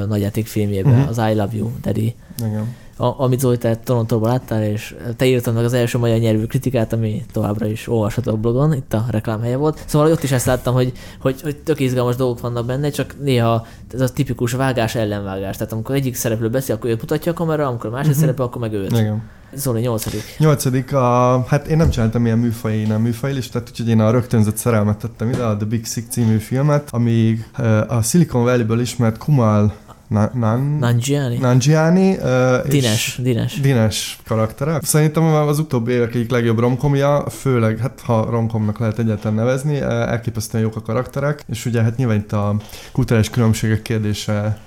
nagyjáték 0.07 0.47
filmjében, 0.47 0.93
Mhm. 0.93 1.07
az 1.07 1.17
I 1.17 1.33
Love 1.35 1.49
You, 1.55 1.69
Daddy. 1.81 2.15
Igen. 2.45 2.75
A, 2.97 3.21
amit 3.23 3.39
Zoli, 3.39 3.57
te 3.57 3.75
Torontóban 3.75 4.29
láttál, 4.29 4.63
és 4.63 4.95
te 5.17 5.25
írtad 5.25 5.53
meg 5.53 5.63
az 5.63 5.73
első 5.73 5.97
magyar 5.97 6.17
nyelvű 6.17 6.45
kritikát, 6.45 6.93
ami 6.93 7.25
továbbra 7.31 7.65
is 7.67 7.87
olvasható 7.87 8.31
a 8.31 8.35
blogon, 8.35 8.73
itt 8.73 8.93
a 8.93 9.05
reklámhelye 9.09 9.55
volt. 9.57 9.83
Szóval 9.85 10.11
ott 10.11 10.23
is 10.23 10.31
ezt 10.31 10.45
láttam, 10.45 10.73
hogy, 10.73 10.91
hogy, 11.19 11.41
hogy 11.41 11.55
tök 11.55 11.79
izgalmas 11.79 12.15
dolgok 12.15 12.39
vannak 12.39 12.65
benne, 12.65 12.89
csak 12.89 13.15
néha 13.23 13.65
ez 13.93 14.01
a 14.01 14.09
tipikus 14.09 14.51
vágás 14.51 14.95
ellenvágás. 14.95 15.57
Tehát 15.57 15.73
amikor 15.73 15.95
egyik 15.95 16.15
szereplő 16.15 16.49
beszél, 16.49 16.75
akkor 16.75 16.89
őt 16.89 17.01
mutatja 17.01 17.31
a 17.31 17.35
kamera, 17.35 17.67
amikor 17.67 17.89
a 17.89 17.93
másik 17.93 18.11
Mhm. 18.11 18.19
szereplő, 18.19 18.43
akkor 18.43 18.61
meg 18.61 18.73
őt. 18.73 18.91
Igen. 18.91 19.21
Zoli, 19.55 19.81
nyolcadik. 19.81 20.21
Nyolcadik, 20.37 20.93
a, 20.93 21.43
hát 21.47 21.67
én 21.67 21.77
nem 21.77 21.89
csináltam 21.89 22.25
ilyen 22.25 22.37
műfai, 22.37 22.83
nem 22.83 23.01
műfai 23.01 23.33
listát, 23.33 23.69
úgyhogy 23.69 23.87
én 23.89 23.99
a 23.99 24.11
rögtönzött 24.11 24.57
szerelmet 24.57 24.97
tettem 24.97 25.29
ide, 25.29 25.43
a 25.43 25.57
The 25.57 25.65
Big 25.65 25.85
Sick 25.85 26.11
című 26.11 26.37
filmet, 26.37 26.87
ami 26.91 27.39
a 27.87 28.01
Silicon 28.01 28.43
Valley-ből 28.43 28.79
ismert 28.79 29.17
Kumal 29.17 29.73
Na- 30.07 30.31
Nan, 30.33 30.59
Nanjiani? 30.79 31.37
Nanjiani 31.37 32.17
ö, 32.17 32.57
és 32.57 32.69
Dines, 32.71 33.19
Dines. 33.21 33.59
Dines 33.59 34.19
karaktere. 34.27 34.79
Szerintem 34.83 35.23
az 35.23 35.59
utóbbi 35.59 35.91
évek 35.91 36.15
egyik 36.15 36.31
legjobb 36.31 36.59
romkomja, 36.59 37.29
főleg, 37.29 37.77
hát 37.77 38.01
ha 38.05 38.25
romkomnak 38.29 38.79
lehet 38.79 38.99
egyáltalán 38.99 39.37
nevezni, 39.37 39.79
elképesztően 39.81 40.63
jók 40.63 40.75
a 40.75 40.81
karakterek, 40.81 41.43
és 41.49 41.65
ugye 41.65 41.81
hát 41.81 41.97
nyilván 41.97 42.17
itt 42.17 42.31
a 42.31 42.55
kulturális 42.91 43.29
különbségek 43.29 43.81
kérdése 43.81 44.57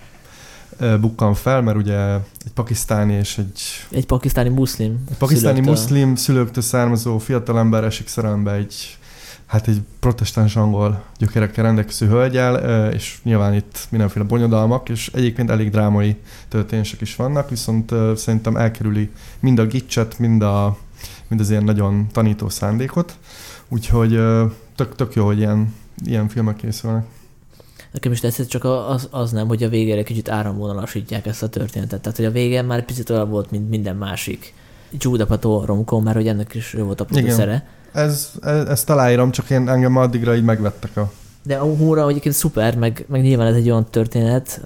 bukkan 1.01 1.35
fel, 1.35 1.63
mert 1.63 1.77
ugye 1.77 2.13
egy 2.15 2.53
pakisztáni 2.55 3.13
és 3.13 3.39
egy 3.39 3.61
Egy 3.91 4.07
pakisztáni 4.07 4.49
muszlim. 4.49 5.05
egy 5.11 5.17
pakisztáni 5.17 5.55
szülőktől. 5.59 5.75
muszlim 5.75 6.15
szülőktől 6.15 6.63
származó 6.63 7.19
fiatalember 7.19 7.85
esik 7.85 8.09
szerelembe 8.09 8.53
egy 8.53 8.99
hát 9.47 9.69
egy 9.69 9.81
protestáns 10.01 10.57
angol 10.57 11.05
gyökerekkel 11.19 11.65
rendelkező 11.65 12.07
hölgyel, 12.07 12.91
és 12.93 13.19
nyilván 13.23 13.55
itt 13.55 13.87
mindenféle 13.89 14.25
bonyodalmak, 14.25 14.89
és 14.89 15.11
egyébként 15.15 15.51
elég 15.51 15.71
drámai 15.71 16.17
történések 16.49 17.01
is 17.01 17.17
vannak, 17.17 17.51
viszont 17.51 17.93
szerintem 18.15 18.57
elkerüli 18.57 19.11
mind 19.41 19.59
a 19.59 19.67
gicset, 19.67 20.19
mind, 20.19 20.43
a, 20.43 20.77
mind 21.29 21.41
az 21.41 21.51
ilyen 21.51 21.65
nagyon 21.65 22.07
tanító 22.13 22.49
szándékot, 22.49 23.17
úgyhogy 23.69 24.21
tök, 24.77 24.95
tök 24.95 25.15
jó, 25.15 25.25
hogy 25.25 25.39
ilyen, 25.39 25.75
ilyen 26.05 26.29
filmek 26.29 26.57
készülnek. 26.57 27.05
Nekem 27.93 28.13
is 28.13 28.21
tetszett, 28.21 28.49
csak 28.49 28.65
az, 28.65 29.09
az 29.11 29.31
nem, 29.31 29.47
hogy 29.47 29.63
a 29.63 29.69
végére 29.69 30.03
kicsit 30.03 30.29
áramvonalasítják 30.29 31.27
ezt 31.27 31.43
a 31.43 31.49
történetet. 31.49 32.01
Tehát, 32.01 32.17
hogy 32.17 32.27
a 32.27 32.31
vége 32.31 32.63
már 32.63 32.85
picit 32.85 33.11
olyan 33.11 33.31
volt, 33.31 33.51
mint 33.51 33.69
minden 33.69 33.97
másik. 33.97 34.55
Jude 34.99 35.25
Pato 35.25 35.65
romkom, 35.65 36.05
mert 36.05 36.17
hogy 36.17 36.29
ennek 36.29 36.55
is 36.55 36.75
ő 36.75 36.83
volt 36.83 37.01
a 37.01 37.05
producere. 37.05 37.67
Ez, 37.97 38.31
ez, 38.43 38.67
ezt 38.69 38.91
aláírom, 38.91 39.31
csak 39.31 39.51
én 39.51 39.69
engem 39.69 39.97
addigra 39.97 40.37
így 40.37 40.45
megvettek 40.45 40.97
a... 40.97 41.13
De 41.43 41.57
a 41.57 41.65
humorra 41.65 42.09
egyébként 42.09 42.35
szuper, 42.35 42.77
meg, 42.77 43.05
meg 43.09 43.23
nyilván 43.23 43.47
ez 43.47 43.55
egy 43.55 43.71
olyan 43.71 43.87
történet, 43.91 44.61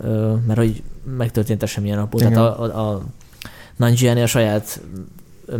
mert 0.46 0.58
hogy 0.58 0.82
megtörtént 1.16 1.66
semmilyen 1.66 1.98
napon. 1.98 2.20
Tehát 2.20 2.36
a, 2.36 2.62
a, 2.62 2.92
a 2.92 3.02
Nanjiani 3.76 4.22
a 4.22 4.26
saját 4.26 4.80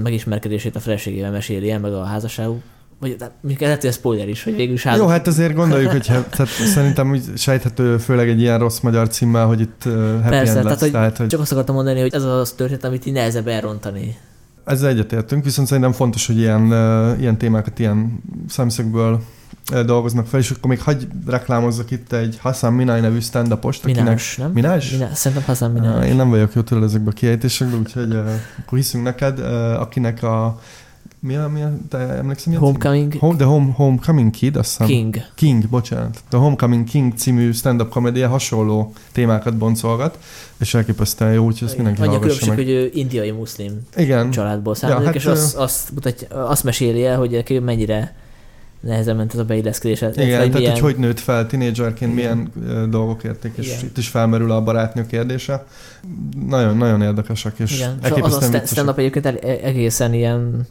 megismerkedését 0.03 0.77
a 0.77 0.81
feleségével 0.81 1.31
meséli 1.31 1.71
el, 1.71 1.79
meg 1.79 1.93
a 1.93 2.05
házasságuk. 2.05 2.63
Vagy 3.01 3.17
mondjuk 3.41 3.85
ez 3.85 3.95
spoiler 3.95 4.29
is, 4.29 4.45
hogy 4.45 4.57
végül 4.57 4.75
is. 4.75 4.85
Jó, 4.97 5.07
hát 5.07 5.27
azért 5.27 5.55
gondoljuk, 5.55 5.91
hogy 5.91 6.07
hát, 6.07 6.31
tehát 6.31 6.53
szerintem 6.53 7.11
úgy 7.11 7.23
sejthető, 7.37 7.99
főleg 7.99 8.29
egy 8.29 8.41
ilyen 8.41 8.59
rossz 8.59 8.81
magyar 8.81 9.09
címmel, 9.09 9.47
hogy 9.47 9.61
itt 9.61 9.83
happy 9.83 10.29
Persze, 10.29 10.39
end 10.39 10.47
tehát, 10.47 10.65
lesz. 10.65 10.81
hogy 10.81 10.91
Tehát, 10.91 11.17
hogy 11.17 11.27
Csak 11.27 11.41
azt 11.41 11.53
akartam 11.53 11.75
mondani, 11.75 12.01
hogy 12.01 12.15
ez 12.15 12.23
az 12.23 12.51
történet, 12.51 12.85
amit 12.85 13.07
így 13.07 13.13
nehezebb 13.13 13.47
elrontani. 13.47 14.19
Ezzel 14.71 14.89
egyetértünk, 14.89 15.45
viszont 15.45 15.67
szerintem 15.69 15.93
fontos, 15.93 16.27
hogy 16.27 16.39
ilyen, 16.39 16.65
ilyen 17.19 17.39
témákat 17.39 17.79
ilyen 17.79 18.23
szemszögből 18.49 19.23
dolgoznak 19.85 20.27
fel, 20.27 20.41
és 20.41 20.51
akkor 20.51 20.71
még 20.71 20.81
hagy 20.81 21.09
reklámozzak 21.27 21.91
itt 21.91 22.13
egy 22.13 22.39
Hassan 22.41 22.73
Minaj 22.73 23.01
nevű 23.01 23.21
stand-upost, 23.21 23.85
akinek... 23.85 24.03
Minás, 24.03 24.37
nem? 24.37 24.51
Minás? 24.51 24.91
Minás? 24.91 25.19
Szerintem 25.19 25.47
Hassan 25.47 25.71
Minás. 25.71 26.07
Én 26.07 26.17
nem 26.17 26.31
vagyok 26.31 26.55
jó 26.55 26.61
tőle 26.61 26.85
ezekben 26.85 27.13
a 27.13 27.17
kiejtésekben, 27.17 27.79
úgyhogy 27.79 28.17
akkor 28.59 28.79
hiszünk 28.79 29.05
neked, 29.05 29.39
akinek 29.79 30.23
a... 30.23 30.61
Mi 31.23 31.37
a, 31.37 31.49
mi 31.49 31.63
a 31.63 31.73
te 31.89 31.99
emlékszem? 31.99 32.53
mi 32.53 32.59
a 32.59 32.61
cím? 32.61 32.69
Homecoming 32.69 33.15
Home, 33.19 33.37
The 33.37 33.45
Home, 33.45 33.73
Homecoming 33.77 34.31
Kid, 34.31 34.57
azt 34.57 34.69
hiszem. 34.71 34.87
King. 34.87 35.17
King, 35.35 35.69
bocsánat. 35.69 36.23
The 36.29 36.39
Homecoming 36.39 36.85
King 36.85 37.13
című 37.17 37.53
stand-up 37.53 37.89
komédia 37.89 38.29
hasonló 38.29 38.93
témákat 39.13 39.57
boncolgat, 39.57 40.19
és 40.59 40.75
elképesztően 40.75 41.33
jó, 41.33 41.45
úgyhogy 41.45 41.69
ezt 41.69 41.77
mindenki 41.77 42.01
Annyi 42.01 42.11
hallgassa 42.11 42.39
különbség, 42.39 42.67
meg. 42.67 42.77
hogy 42.77 42.85
ő 42.95 43.01
indiai 43.01 43.31
muszlim 43.31 43.81
Igen, 43.97 44.31
családból 44.31 44.75
származik, 44.75 45.07
hát 45.07 45.15
és 45.15 45.25
ő- 45.27 45.31
azt, 45.31 45.57
azt, 45.57 45.91
mutatja, 45.95 46.47
azt 46.49 46.65
meséli 46.65 47.05
el, 47.05 47.19
hogy 47.19 47.31
neki 47.31 47.59
mennyire 47.59 48.15
nehezen 48.81 49.17
ment 49.17 49.33
ez 49.33 49.39
a 49.39 49.45
beilleszkedés. 49.45 50.01
igen, 50.01 50.51
tehát 50.51 50.69
hogy 50.69 50.79
hogy 50.79 50.97
nőtt 50.97 51.21
fel 51.21 51.47
tinédzserként, 51.47 52.15
milyen 52.15 52.53
ö, 52.67 52.87
dolgok 52.87 53.25
érték, 53.25 53.53
és 53.57 53.67
Igen. 53.67 53.79
itt 53.85 53.99
is 53.99 54.09
felmerül 54.09 54.51
a 54.51 54.63
barátnő 54.63 55.07
kérdése. 55.07 55.67
Nagyon, 56.49 56.77
nagyon 56.77 57.03
érdekesek, 57.03 57.59
és 57.59 57.77
Igen, 57.77 57.99
és 58.05 58.11
az 58.23 58.51
a 58.53 58.67
stand-up 58.67 58.99
egyébként 58.99 59.27
egészen 59.45 60.15
ilyen 60.15 60.67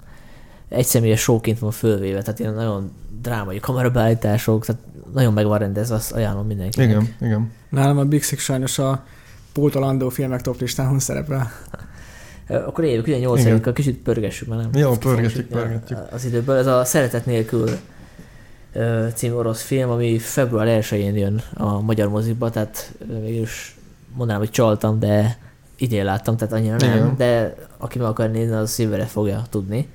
egyszemélyes 0.69 1.19
showként 1.21 1.59
van 1.59 1.71
fölvéve, 1.71 2.21
tehát 2.21 2.39
ilyen 2.39 2.53
nagyon 2.53 2.91
drámai 3.21 3.59
kamerabeállítások, 3.59 4.65
tehát 4.65 4.81
nagyon 5.13 5.33
meg 5.33 5.45
van 5.45 5.57
rendezve, 5.57 5.95
azt 5.95 6.11
ajánlom 6.11 6.47
mindenkinek. 6.47 6.89
Igen, 6.89 7.15
igen. 7.21 7.51
Nálam 7.69 7.97
a 7.97 8.03
Big 8.03 8.23
Six 8.23 8.43
sajnos 8.43 8.79
a 8.79 9.03
Pótolandó 9.53 10.09
filmek 10.09 10.41
top 10.41 10.59
listámon 10.59 10.99
szerepel. 10.99 11.51
Akkor 12.47 12.83
éljük, 12.83 13.07
ugye 13.07 13.17
8 13.17 13.73
kicsit 13.73 13.97
pörgessük 13.97 14.47
már, 14.47 14.57
nem? 14.57 14.69
Jó, 14.73 14.91
pörgetjük, 14.97 15.51
a- 15.51 15.55
pörgetjük. 15.55 15.99
Az 16.11 16.25
időből. 16.25 16.57
Ez 16.57 16.67
a 16.67 16.83
Szeretet 16.85 17.25
nélkül 17.25 17.69
című 19.13 19.33
orosz 19.33 19.61
film, 19.61 19.89
ami 19.89 20.17
február 20.19 20.81
1-én 20.83 21.15
jön 21.15 21.41
a 21.53 21.81
magyar 21.81 22.09
mozikba, 22.09 22.49
tehát 22.49 22.91
ö, 23.09 23.19
végülis 23.21 23.77
mondanám, 24.15 24.41
hogy 24.41 24.51
csaltam, 24.51 24.99
de 24.99 25.37
idén 25.77 26.03
láttam, 26.05 26.37
tehát 26.37 26.53
annyira 26.53 26.75
nem, 26.75 26.95
Igen. 26.95 27.13
de 27.17 27.55
aki 27.77 27.97
meg 27.97 28.07
akar 28.07 28.31
nézni, 28.31 28.55
az 28.55 28.79
jövőre 28.79 29.05
fogja 29.05 29.43
tudni. 29.49 29.87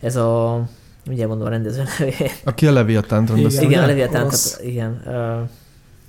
Ez 0.00 0.16
a, 0.16 0.62
ugye 1.06 1.26
mondom 1.26 1.46
a 1.46 1.50
rendező 1.50 1.82
nevét. 1.98 2.40
Aki 2.44 2.66
a 2.66 2.72
Leviatánt 2.72 3.28
Igen. 3.28 3.34
rendezte, 3.40 3.62
Igen, 3.62 3.78
a 3.78 3.82
ugye? 3.82 3.86
Leviatán, 3.86 4.24
Orosz. 4.26 4.50
tehát 4.50 4.66
igen. 4.66 5.02
Uh, 5.06 5.48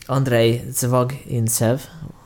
Andrei 0.06 0.62
Zvagintsev, 0.72 1.80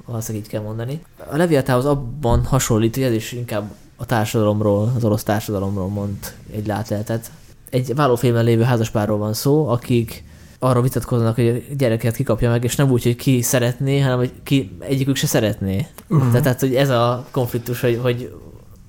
valószínűleg 0.05 0.45
így 0.45 0.51
kell 0.51 0.61
mondani. 0.61 1.01
A 1.31 1.37
Leviatához 1.37 1.85
abban 1.85 2.45
hasonlít, 2.45 2.95
hogy 2.95 3.03
ez 3.03 3.13
is 3.13 3.31
inkább 3.31 3.71
a 3.95 4.05
társadalomról, 4.05 4.91
az 4.95 5.03
orosz 5.03 5.23
társadalomról 5.23 5.87
mond 5.87 6.17
egy 6.53 6.67
látleletet. 6.67 7.31
Egy 7.69 7.95
vállófélben 7.95 8.43
lévő 8.43 8.63
házaspárról 8.63 9.17
van 9.17 9.33
szó, 9.33 9.67
akik 9.67 10.23
arról 10.59 10.81
vitatkoznak, 10.83 11.35
hogy 11.35 11.65
a 11.71 11.73
gyereket 11.75 12.15
kikapja 12.15 12.49
meg, 12.49 12.63
és 12.63 12.75
nem 12.75 12.91
úgy, 12.91 13.03
hogy 13.03 13.15
ki 13.15 13.41
szeretné, 13.41 13.99
hanem 13.99 14.17
hogy 14.17 14.31
ki 14.43 14.77
egyikük 14.79 15.15
se 15.15 15.27
szeretné. 15.27 15.87
Tehát, 16.09 16.41
tehát, 16.41 16.59
hogy 16.59 16.75
ez 16.75 16.89
a 16.89 17.25
konfliktus, 17.31 17.81
hogy, 17.81 17.99
hogy 18.01 18.33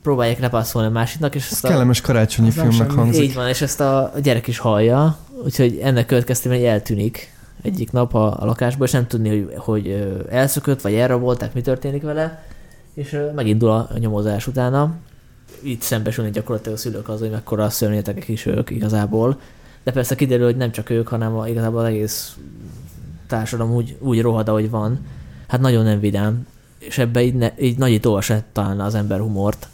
próbálják 0.07 0.39
lepasszolni 0.39 0.89
a 0.89 0.91
másiknak, 0.91 1.35
és 1.35 1.45
Ez 1.45 1.53
ezt 1.53 1.65
a, 1.65 1.69
kellemes 1.69 2.01
karácsonyi 2.01 2.51
filmnek 2.51 2.91
hangzik. 2.91 3.23
így 3.23 3.35
van, 3.35 3.49
és 3.49 3.61
ezt 3.61 3.81
a 3.81 4.13
gyerek 4.23 4.47
is 4.47 4.59
hallja, 4.59 5.19
úgyhogy 5.45 5.79
ennek 5.83 6.07
következtében 6.07 6.65
eltűnik 6.65 7.33
egyik 7.63 7.93
nap 7.93 8.15
a, 8.15 8.43
a 8.43 8.45
lakásból, 8.45 8.87
és 8.87 8.93
nem 8.93 9.07
tudni, 9.07 9.29
hogy, 9.29 9.55
hogy 9.57 10.09
elszökött, 10.31 10.81
vagy 10.81 10.95
elrabolták, 10.95 11.55
mi 11.55 11.61
történik 11.61 12.03
vele, 12.03 12.43
és 12.95 13.21
megindul 13.35 13.71
a 13.71 13.89
nyomozás 13.99 14.47
utána. 14.47 14.95
Itt 15.63 15.83
szembesülni 15.83 16.31
gyakorlatilag 16.31 16.77
a 16.77 16.81
szülők 16.81 17.09
az, 17.09 17.21
hogy 17.21 17.31
mekkora 17.31 17.71
szörnyetegek 17.71 18.29
is 18.29 18.47
ők 18.47 18.71
igazából. 18.71 19.41
De 19.83 19.93
persze 19.93 20.15
kiderül, 20.15 20.45
hogy 20.45 20.57
nem 20.57 20.71
csak 20.71 20.91
ők, 20.91 21.09
hanem 21.09 21.37
a, 21.37 21.49
igazából 21.49 21.81
az 21.81 21.87
egész 21.87 22.37
társadalom 23.27 23.75
úgy, 23.75 23.97
úgy 24.01 24.21
rohad, 24.21 24.49
ahogy 24.49 24.71
van. 24.71 25.07
Hát 25.49 25.61
nagyon 25.61 25.85
nem 25.85 26.01
vidám, 26.01 26.47
és 26.79 26.99
ebbe 26.99 27.23
így, 27.23 27.35
ne, 27.35 27.51
így 27.59 27.79
nagyító 27.79 28.21
se 28.21 28.45
találna 28.53 28.85
az 28.85 28.95
ember 28.95 29.21
humort. 29.21 29.69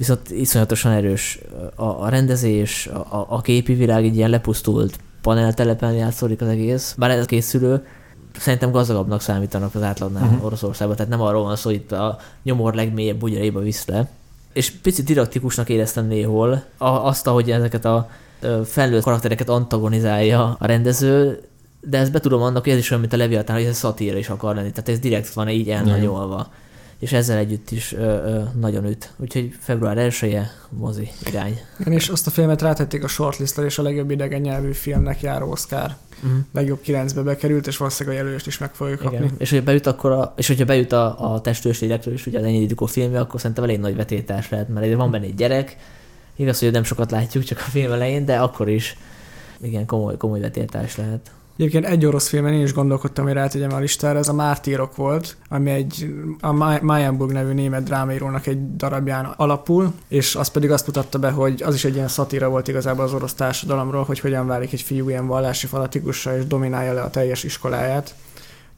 Viszont 0.00 0.30
iszonyatosan 0.30 0.92
erős 0.92 1.38
a, 1.74 1.84
a 1.84 2.08
rendezés, 2.08 2.86
a, 2.86 3.26
a, 3.28 3.40
képi 3.40 3.74
világ 3.74 4.04
így 4.04 4.16
ilyen 4.16 4.30
lepusztult 4.30 4.98
paneltelepen 5.22 5.92
játszódik 5.92 6.40
az 6.40 6.48
egész. 6.48 6.94
Bár 6.98 7.10
ez 7.10 7.22
a 7.22 7.26
készülő, 7.26 7.86
szerintem 8.38 8.70
gazdagabbnak 8.70 9.20
számítanak 9.20 9.74
az 9.74 9.82
átlagnál 9.82 10.22
uh-huh. 10.22 10.44
Oroszországban, 10.44 10.96
tehát 10.96 11.10
nem 11.10 11.20
arról 11.20 11.42
van 11.42 11.56
szó, 11.56 11.68
hogy 11.70 11.78
itt 11.78 11.92
a 11.92 12.18
nyomor 12.42 12.74
legmélyebb 12.74 13.16
bugyaraiba 13.16 13.60
visz 13.60 13.86
le. 13.86 14.08
És 14.52 14.70
picit 14.70 15.04
didaktikusnak 15.04 15.68
éreztem 15.68 16.06
néhol 16.06 16.64
a, 16.76 16.88
azt, 16.88 17.26
ahogy 17.26 17.50
ezeket 17.50 17.84
a 17.84 18.10
felnőtt 18.64 19.02
karaktereket 19.02 19.48
antagonizálja 19.48 20.56
a 20.58 20.66
rendező, 20.66 21.40
de 21.80 21.98
ezt 21.98 22.12
betudom 22.12 22.42
annak, 22.42 22.62
hogy 22.62 22.72
ez 22.72 22.78
is 22.78 22.90
olyan, 22.90 23.00
mint 23.00 23.12
a 23.12 23.16
Leviatán, 23.16 23.56
hogy 23.56 23.64
ez 23.64 23.76
szatíra 23.76 24.18
is 24.18 24.28
akar 24.28 24.54
lenni, 24.54 24.70
tehát 24.70 24.88
ez 24.88 24.98
direkt 24.98 25.32
van 25.32 25.48
így 25.48 25.68
elnagyolva. 25.68 26.52
És 27.00 27.12
ezzel 27.12 27.38
együtt 27.38 27.70
is 27.70 27.92
ö, 27.92 27.98
ö, 27.98 28.42
nagyon 28.58 28.84
üt. 28.84 29.12
Úgyhogy 29.16 29.54
február 29.58 29.98
1 29.98 30.38
mozi 30.68 31.08
irány. 31.26 31.60
Igen, 31.78 31.92
és 31.92 32.08
azt 32.08 32.26
a 32.26 32.30
filmet 32.30 32.62
rátették 32.62 33.04
a 33.04 33.08
shortlistre, 33.08 33.64
és 33.64 33.78
a 33.78 33.82
legjobb 33.82 34.10
idegen 34.10 34.40
nyelvű 34.40 34.72
filmnek 34.72 35.20
járó 35.20 35.50
Oscar. 35.50 35.96
Uh-huh. 36.22 36.38
Legjobb 36.52 36.80
kilencbe 36.80 37.22
bekerült, 37.22 37.66
és 37.66 37.76
valószínűleg 37.76 38.18
a 38.18 38.20
jelölést 38.20 38.46
is 38.46 38.58
meg 38.58 38.74
fogjuk 38.74 38.98
kapni. 38.98 39.16
Igen. 39.16 39.30
És 39.38 39.50
hogyha 39.50 39.64
bejut, 39.64 39.86
akkor 39.86 40.10
a, 40.10 40.34
és 40.36 40.46
hogyha 40.46 40.64
bejut 40.64 40.92
a, 40.92 41.32
a 41.32 41.40
testős 41.40 41.80
lélekről 41.80 42.14
is, 42.14 42.26
ugye 42.26 42.38
az 42.38 42.44
ennyi 42.44 42.60
időkó 42.60 42.86
filmje, 42.86 43.20
akkor 43.20 43.40
szerintem 43.40 43.64
elég 43.64 43.78
nagy 43.78 43.96
vetétás 43.96 44.48
lehet, 44.48 44.68
mert 44.68 44.94
van 44.94 45.10
benne 45.10 45.24
egy 45.24 45.34
gyerek, 45.34 45.76
igaz, 46.36 46.58
hogy 46.58 46.70
nem 46.70 46.84
sokat 46.84 47.10
látjuk 47.10 47.44
csak 47.44 47.58
a 47.58 47.70
film 47.70 47.92
elején, 47.92 48.24
de 48.24 48.38
akkor 48.38 48.68
is 48.68 48.96
igen, 49.60 49.86
komoly, 49.86 50.16
komoly 50.16 50.40
vetétás 50.40 50.96
lehet. 50.96 51.30
Egyébként 51.56 51.86
egy 51.86 52.06
orosz 52.06 52.28
filmen 52.28 52.52
én 52.52 52.62
is 52.62 52.72
gondolkodtam, 52.72 53.24
hogy 53.24 53.32
rátegyem 53.32 53.72
a 53.72 53.78
listára, 53.78 54.18
ez 54.18 54.28
a 54.28 54.32
Mártírok 54.32 54.96
volt, 54.96 55.36
ami 55.48 55.70
egy 55.70 56.14
a 56.40 56.52
Mayenburg 56.82 57.32
nevű 57.32 57.52
német 57.52 57.82
drámaírónak 57.82 58.46
egy 58.46 58.76
darabján 58.76 59.24
alapul, 59.36 59.92
és 60.08 60.34
az 60.34 60.48
pedig 60.48 60.70
azt 60.70 60.86
mutatta 60.86 61.18
be, 61.18 61.30
hogy 61.30 61.62
az 61.62 61.74
is 61.74 61.84
egy 61.84 61.94
ilyen 61.94 62.08
szatíra 62.08 62.48
volt 62.48 62.68
igazából 62.68 63.04
az 63.04 63.12
orosz 63.12 63.34
társadalomról, 63.34 64.04
hogy 64.04 64.20
hogyan 64.20 64.46
válik 64.46 64.72
egy 64.72 64.82
fiú 64.82 65.08
ilyen 65.08 65.26
vallási 65.26 65.66
fanatikussá 65.66 66.36
és 66.36 66.46
dominálja 66.46 66.92
le 66.92 67.02
a 67.02 67.10
teljes 67.10 67.44
iskoláját. 67.44 68.14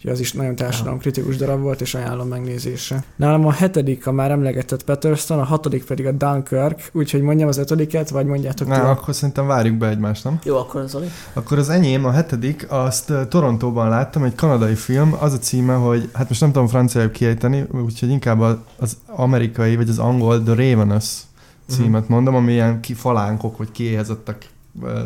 Úgyhogy 0.02 0.16
az 0.16 0.20
is 0.20 0.32
nagyon 0.32 0.54
társadalomkritikus 0.54 1.36
darab 1.36 1.60
volt, 1.60 1.80
és 1.80 1.94
ajánlom 1.94 2.28
megnézésre. 2.28 3.04
Nálam 3.16 3.46
a 3.46 3.52
hetedik 3.52 4.06
a 4.06 4.12
már 4.12 4.30
emlegetett 4.30 4.84
Patterson, 4.84 5.38
a 5.38 5.44
hatodik 5.44 5.84
pedig 5.84 6.06
a 6.06 6.12
Dunkirk, 6.12 6.90
úgyhogy 6.92 7.20
mondjam 7.20 7.48
az 7.48 7.56
ötödiket, 7.56 8.10
vagy 8.10 8.26
mondjátok 8.26 8.68
Na, 8.68 8.90
akkor 8.90 9.14
szerintem 9.14 9.46
várjuk 9.46 9.76
be 9.76 9.88
egymást, 9.88 10.24
nem? 10.24 10.38
Jó, 10.44 10.56
akkor 10.56 10.80
az 10.80 10.96
Akkor 11.32 11.58
az 11.58 11.68
enyém, 11.68 12.04
a 12.04 12.10
hetedik, 12.10 12.66
azt 12.68 13.12
Torontóban 13.28 13.88
láttam, 13.88 14.24
egy 14.24 14.34
kanadai 14.34 14.74
film, 14.74 15.16
az 15.20 15.32
a 15.32 15.38
címe, 15.38 15.74
hogy, 15.74 16.10
hát 16.12 16.28
most 16.28 16.40
nem 16.40 16.52
tudom 16.52 16.68
franciául 16.68 17.10
kiejteni, 17.10 17.64
úgyhogy 17.84 18.10
inkább 18.10 18.40
az 18.76 18.96
amerikai, 19.06 19.76
vagy 19.76 19.88
az 19.88 19.98
angol 19.98 20.42
The 20.42 20.54
Ravenous 20.54 21.20
címet 21.68 22.08
mondom, 22.08 22.34
ami 22.34 22.52
ilyen 22.52 22.80
kifalánkok, 22.80 23.56
vagy 23.56 23.72
kiéhezettek 23.72 24.46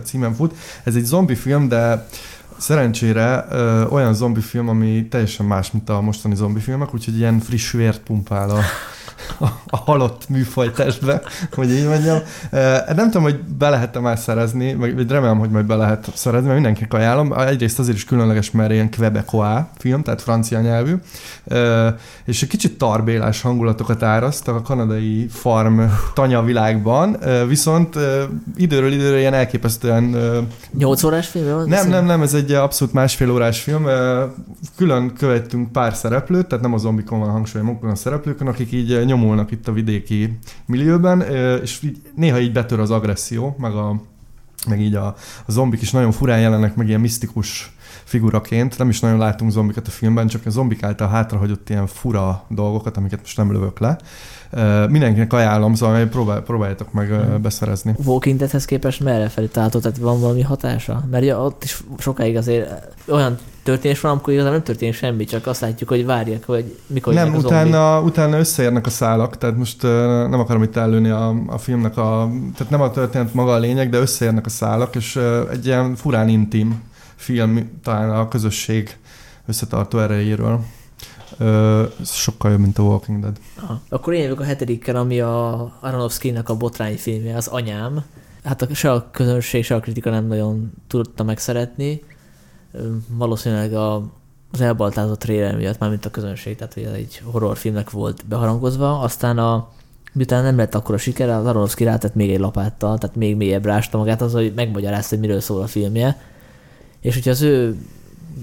címen 0.04 0.34
fut. 0.34 0.54
Ez 0.84 0.94
egy 0.94 1.04
zombi 1.04 1.34
film, 1.34 1.68
de 1.68 2.08
Szerencsére 2.58 3.46
ö, 3.50 3.84
olyan 3.84 4.14
zombi 4.14 4.40
film, 4.40 4.68
ami 4.68 5.08
teljesen 5.08 5.46
más, 5.46 5.70
mint 5.70 5.88
a 5.88 6.00
mostani 6.00 6.34
zombi 6.34 6.60
filmek, 6.60 6.94
úgyhogy 6.94 7.16
ilyen 7.18 7.38
friss 7.38 7.70
vért 7.72 8.00
pumpál 8.00 8.50
a, 8.50 8.60
a, 9.66 9.76
halott 9.76 10.28
műfajtestbe, 10.28 11.22
hogy 11.52 11.70
így 11.70 11.86
mondjam. 11.86 12.18
Nem 12.96 13.10
tudom, 13.10 13.22
hogy 13.22 13.40
be 13.58 13.68
lehet-e 13.68 14.00
már 14.00 14.18
szerezni, 14.18 14.74
vagy 14.74 15.10
remélem, 15.10 15.38
hogy 15.38 15.50
majd 15.50 15.64
be 15.64 15.74
lehet 15.74 16.10
szerezni, 16.14 16.46
mert 16.46 16.60
mindenkinek 16.60 16.94
ajánlom. 16.94 17.32
Egyrészt 17.32 17.78
azért 17.78 17.96
is 17.96 18.04
különleges, 18.04 18.50
mert 18.50 18.72
ilyen 18.72 18.90
Quebecois 18.90 19.60
film, 19.78 20.02
tehát 20.02 20.22
francia 20.22 20.60
nyelvű, 20.60 20.94
és 22.24 22.42
egy 22.42 22.48
kicsit 22.48 22.78
tarbélás 22.78 23.40
hangulatokat 23.40 24.02
áraszt 24.02 24.48
a 24.48 24.62
kanadai 24.62 25.26
farm 25.30 25.80
tanya 26.14 26.42
világban, 26.42 27.16
viszont 27.48 27.98
időről 28.56 28.92
időre 28.92 29.18
ilyen 29.18 29.34
elképesztően... 29.34 30.16
8 30.78 31.02
órás 31.02 31.26
film? 31.26 31.64
Nem, 31.68 31.88
nem, 31.88 32.04
nem, 32.04 32.22
ez 32.22 32.34
egy 32.34 32.52
abszolút 32.52 32.94
másfél 32.94 33.30
órás 33.30 33.60
film. 33.60 33.86
Külön 34.76 35.12
követtünk 35.18 35.72
pár 35.72 35.94
szereplőt, 35.94 36.46
tehát 36.46 36.64
nem 36.64 36.74
a 36.74 36.78
zombikon 36.78 37.18
van 37.18 37.30
hangsúly, 37.30 37.62
a 37.82 37.94
szereplőkön, 37.94 38.46
akik 38.46 38.72
így 38.72 39.05
nyomulnak 39.06 39.50
itt 39.50 39.68
a 39.68 39.72
vidéki 39.72 40.38
millióben, 40.66 41.20
és 41.62 41.82
így, 41.82 42.02
néha 42.14 42.40
így 42.40 42.52
betör 42.52 42.80
az 42.80 42.90
agresszió, 42.90 43.56
meg, 43.58 43.74
a, 43.74 44.00
meg 44.68 44.80
így 44.80 44.94
a, 44.94 45.06
a 45.46 45.50
zombik 45.50 45.82
is 45.82 45.90
nagyon 45.90 46.12
furán 46.12 46.40
jelennek, 46.40 46.74
meg 46.74 46.88
ilyen 46.88 47.00
misztikus 47.00 47.76
figuraként. 48.04 48.78
Nem 48.78 48.88
is 48.88 49.00
nagyon 49.00 49.18
látunk 49.18 49.50
zombikat 49.50 49.86
a 49.86 49.90
filmben, 49.90 50.26
csak 50.26 50.46
a 50.46 50.50
zombik 50.50 50.82
által 50.82 51.08
hátrahagyott 51.08 51.70
ilyen 51.70 51.86
fura 51.86 52.44
dolgokat, 52.48 52.96
amiket 52.96 53.20
most 53.20 53.36
nem 53.36 53.52
lövök 53.52 53.78
le. 53.78 53.98
Mindenkinek 54.88 55.32
ajánlom, 55.32 55.74
szóval 55.74 56.04
próbál, 56.04 56.40
próbáljátok 56.40 56.92
meg 56.92 57.08
hmm. 57.08 57.42
beszerezni. 57.42 57.94
Walking 58.04 58.38
Deadhez 58.38 58.64
képest 58.64 59.00
merre 59.00 59.28
felé 59.28 59.46
tehát 59.46 59.98
van 60.00 60.20
valami 60.20 60.42
hatása? 60.42 61.04
Mert 61.10 61.24
ja, 61.24 61.44
ott 61.44 61.64
is 61.64 61.84
sokáig 61.98 62.36
azért 62.36 62.94
olyan 63.08 63.38
történés 63.62 64.00
van, 64.00 64.10
amikor 64.10 64.32
igazán 64.32 64.52
nem 64.52 64.62
történik 64.62 64.94
semmi, 64.94 65.24
csak 65.24 65.46
azt 65.46 65.60
látjuk, 65.60 65.88
hogy 65.88 66.04
várják, 66.04 66.46
hogy 66.46 66.78
mikor 66.86 67.14
Nem, 67.14 67.34
utána, 67.34 68.00
utána 68.00 68.38
összeérnek 68.38 68.86
a 68.86 68.90
szálak, 68.90 69.38
tehát 69.38 69.56
most 69.56 69.82
uh, 69.82 69.90
nem 70.28 70.40
akarom 70.40 70.62
itt 70.62 70.76
előni 70.76 71.08
a, 71.08 71.34
a 71.46 71.58
filmnek 71.58 71.96
a, 71.96 72.30
tehát 72.56 72.70
nem 72.70 72.80
a 72.80 72.90
történet 72.90 73.34
maga 73.34 73.52
a 73.52 73.58
lényeg, 73.58 73.90
de 73.90 73.98
összeérnek 73.98 74.46
a 74.46 74.48
szálak, 74.48 74.94
és 74.94 75.16
uh, 75.16 75.40
egy 75.50 75.66
ilyen 75.66 75.94
furán 75.94 76.28
intim 76.28 76.82
film 77.16 77.80
talán 77.82 78.10
a 78.10 78.28
közösség 78.28 78.96
összetartó 79.46 79.98
erejéről. 79.98 80.60
Ö, 81.38 81.84
sokkal 82.04 82.50
jobb, 82.50 82.60
mint 82.60 82.78
a 82.78 82.82
Walking 82.82 83.20
Dead. 83.20 83.36
Aha. 83.62 83.80
Akkor 83.88 84.12
én 84.12 84.22
jövök 84.22 84.40
a 84.40 84.44
hetedikkel, 84.44 84.96
ami 84.96 85.20
a 85.20 85.72
Aronofsky-nak 85.80 86.48
a 86.48 86.56
botrány 86.56 86.96
filmje, 86.96 87.36
az 87.36 87.46
Anyám. 87.46 88.04
Hát 88.44 88.62
a, 88.62 88.74
se 88.74 88.92
a 88.92 89.10
közönség, 89.10 89.64
se 89.64 89.74
a 89.74 89.80
kritika 89.80 90.10
nem 90.10 90.26
nagyon 90.26 90.72
tudta 90.86 91.24
megszeretni. 91.24 92.02
Valószínűleg 93.08 93.74
a, 93.74 93.94
az 94.52 94.60
elbaltázott 94.60 95.18
trailer 95.18 95.56
miatt, 95.56 95.78
mármint 95.78 96.04
a 96.04 96.10
közönség, 96.10 96.56
tehát 96.56 96.74
hogy 96.74 96.82
ez 96.82 96.92
egy 96.92 97.22
horrorfilmnek 97.24 97.90
volt 97.90 98.26
beharangozva. 98.26 99.00
Aztán 99.00 99.38
a 99.38 99.68
miután 100.12 100.42
nem 100.42 100.56
lett 100.56 100.74
akkor 100.74 100.94
a 100.94 100.98
siker, 100.98 101.28
az 101.28 101.46
Aronofsky 101.46 101.84
rátett 101.84 102.14
még 102.14 102.30
egy 102.30 102.38
lapáttal, 102.38 102.98
tehát 102.98 103.16
még 103.16 103.36
mélyebb 103.36 103.64
rásta 103.64 103.98
magát 103.98 104.22
az, 104.22 104.32
hogy 104.32 104.52
megmagyarázta, 104.54 105.08
hogy 105.16 105.24
miről 105.24 105.40
szól 105.40 105.62
a 105.62 105.66
filmje. 105.66 106.20
És 107.00 107.14
hogyha 107.14 107.30
az 107.30 107.42
ő 107.42 107.76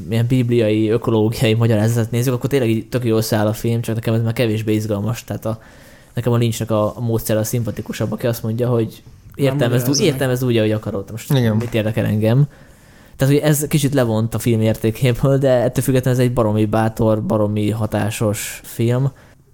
ilyen 0.09 0.27
bibliai, 0.27 0.89
ökológiai 0.89 1.53
magyarázatot 1.53 2.11
nézzük, 2.11 2.33
akkor 2.33 2.49
tényleg 2.49 2.69
így 2.69 2.89
tök 2.89 3.05
jól 3.05 3.21
száll 3.21 3.47
a 3.47 3.53
film, 3.53 3.81
csak 3.81 3.95
nekem 3.95 4.13
ez 4.13 4.21
már 4.21 4.33
kevésbé 4.33 4.73
izgalmas. 4.73 5.23
Tehát 5.23 5.45
a, 5.45 5.59
nekem 6.13 6.31
a 6.31 6.37
Lynchnek 6.37 6.71
a, 6.71 6.97
a 6.97 6.99
módszer 6.99 7.37
a 7.37 7.43
szimpatikusabb, 7.43 8.11
aki 8.11 8.27
azt 8.27 8.43
mondja, 8.43 8.69
hogy 8.69 9.03
értelmezd, 9.35 9.89
úgy, 9.89 10.01
értelmezd 10.01 10.45
úgy, 10.45 10.57
ahogy 10.57 10.71
akarod. 10.71 11.11
Most 11.11 11.31
Igen. 11.33 11.55
mit 11.55 11.73
érdekel 11.73 12.05
engem? 12.05 12.47
Tehát, 13.15 13.33
hogy 13.33 13.43
ez 13.43 13.67
kicsit 13.67 13.93
levont 13.93 14.33
a 14.33 14.39
film 14.39 14.61
értékéből, 14.61 15.37
de 15.37 15.49
ettől 15.49 15.83
függetlenül 15.83 16.19
ez 16.19 16.25
egy 16.25 16.33
baromi 16.33 16.65
bátor, 16.65 17.23
baromi 17.23 17.69
hatásos 17.69 18.61
film 18.63 19.11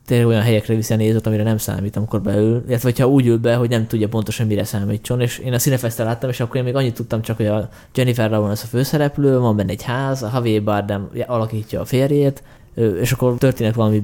tényleg 0.10 0.28
olyan 0.28 0.42
helyekre 0.42 0.76
viszi 0.76 0.94
a 0.94 0.98
nézőt, 0.98 1.28
amire 1.28 1.44
nem 1.44 1.58
számít, 1.58 1.96
amikor 1.96 2.22
beül, 2.22 2.64
illetve 2.68 2.90
hogyha 2.90 3.08
úgy 3.08 3.28
ül 3.28 3.38
be, 3.38 3.56
hogy 3.56 3.70
nem 3.70 3.88
tudja 3.88 4.08
pontosan 4.08 4.48
mire 4.48 4.64
számítson, 4.64 5.22
és 5.22 5.38
én 5.38 5.54
a 5.54 5.60
színefesztel 5.60 6.06
láttam, 6.06 6.30
és 6.30 6.40
akkor 6.40 6.56
én 6.56 6.64
még 6.64 6.76
annyit 6.76 6.94
tudtam 6.94 7.22
csak, 7.22 7.38
hogy 7.38 7.46
a 7.46 7.70
Jennifer 7.96 8.30
Lawrence 8.30 8.64
a 8.66 8.68
főszereplő, 8.68 9.40
van 9.40 9.56
benne 9.56 9.72
egy 9.72 9.84
ház, 9.84 10.24
a 10.24 10.32
Javier 10.34 10.64
Bardem 10.64 11.10
alakítja 11.28 11.82
a 11.82 11.86
férjét, 11.86 12.44
és 13.02 13.12
akkor 13.12 13.38
történnek 13.38 13.76
valami 13.76 14.04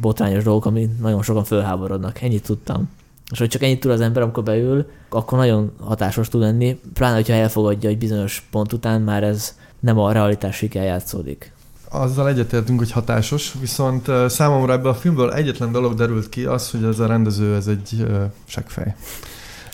botrányos 0.00 0.42
dolgok, 0.42 0.66
ami 0.66 0.88
nagyon 1.00 1.22
sokan 1.22 1.44
fölháborodnak. 1.44 2.20
Ennyit 2.20 2.42
tudtam. 2.42 2.90
És 3.30 3.38
hogy 3.38 3.48
csak 3.48 3.62
ennyit 3.62 3.80
tud 3.80 3.90
az 3.90 4.00
ember, 4.00 4.22
amikor 4.22 4.42
beül, 4.42 4.90
akkor 5.08 5.38
nagyon 5.38 5.72
hatásos 5.80 6.28
tud 6.28 6.40
lenni, 6.40 6.80
pláne, 6.94 7.14
hogyha 7.14 7.32
elfogadja, 7.32 7.88
hogy 7.88 7.98
bizonyos 7.98 8.48
pont 8.50 8.72
után 8.72 9.00
már 9.00 9.22
ez 9.22 9.56
nem 9.80 9.98
a 9.98 10.12
realitás 10.12 10.64
kell 10.70 10.84
játszódik 10.84 11.52
azzal 11.90 12.28
egyetértünk, 12.28 12.78
hogy 12.78 12.90
hatásos, 12.90 13.54
viszont 13.60 14.10
számomra 14.28 14.72
ebből 14.72 14.90
a 14.90 14.94
filmből 14.94 15.32
egyetlen 15.32 15.72
dolog 15.72 15.94
derült 15.94 16.28
ki, 16.28 16.44
az, 16.44 16.70
hogy 16.70 16.84
ez 16.84 16.98
a 16.98 17.06
rendező, 17.06 17.54
ez 17.54 17.66
egy 17.66 17.94
uh, 18.00 18.22
seggfej. 18.44 18.94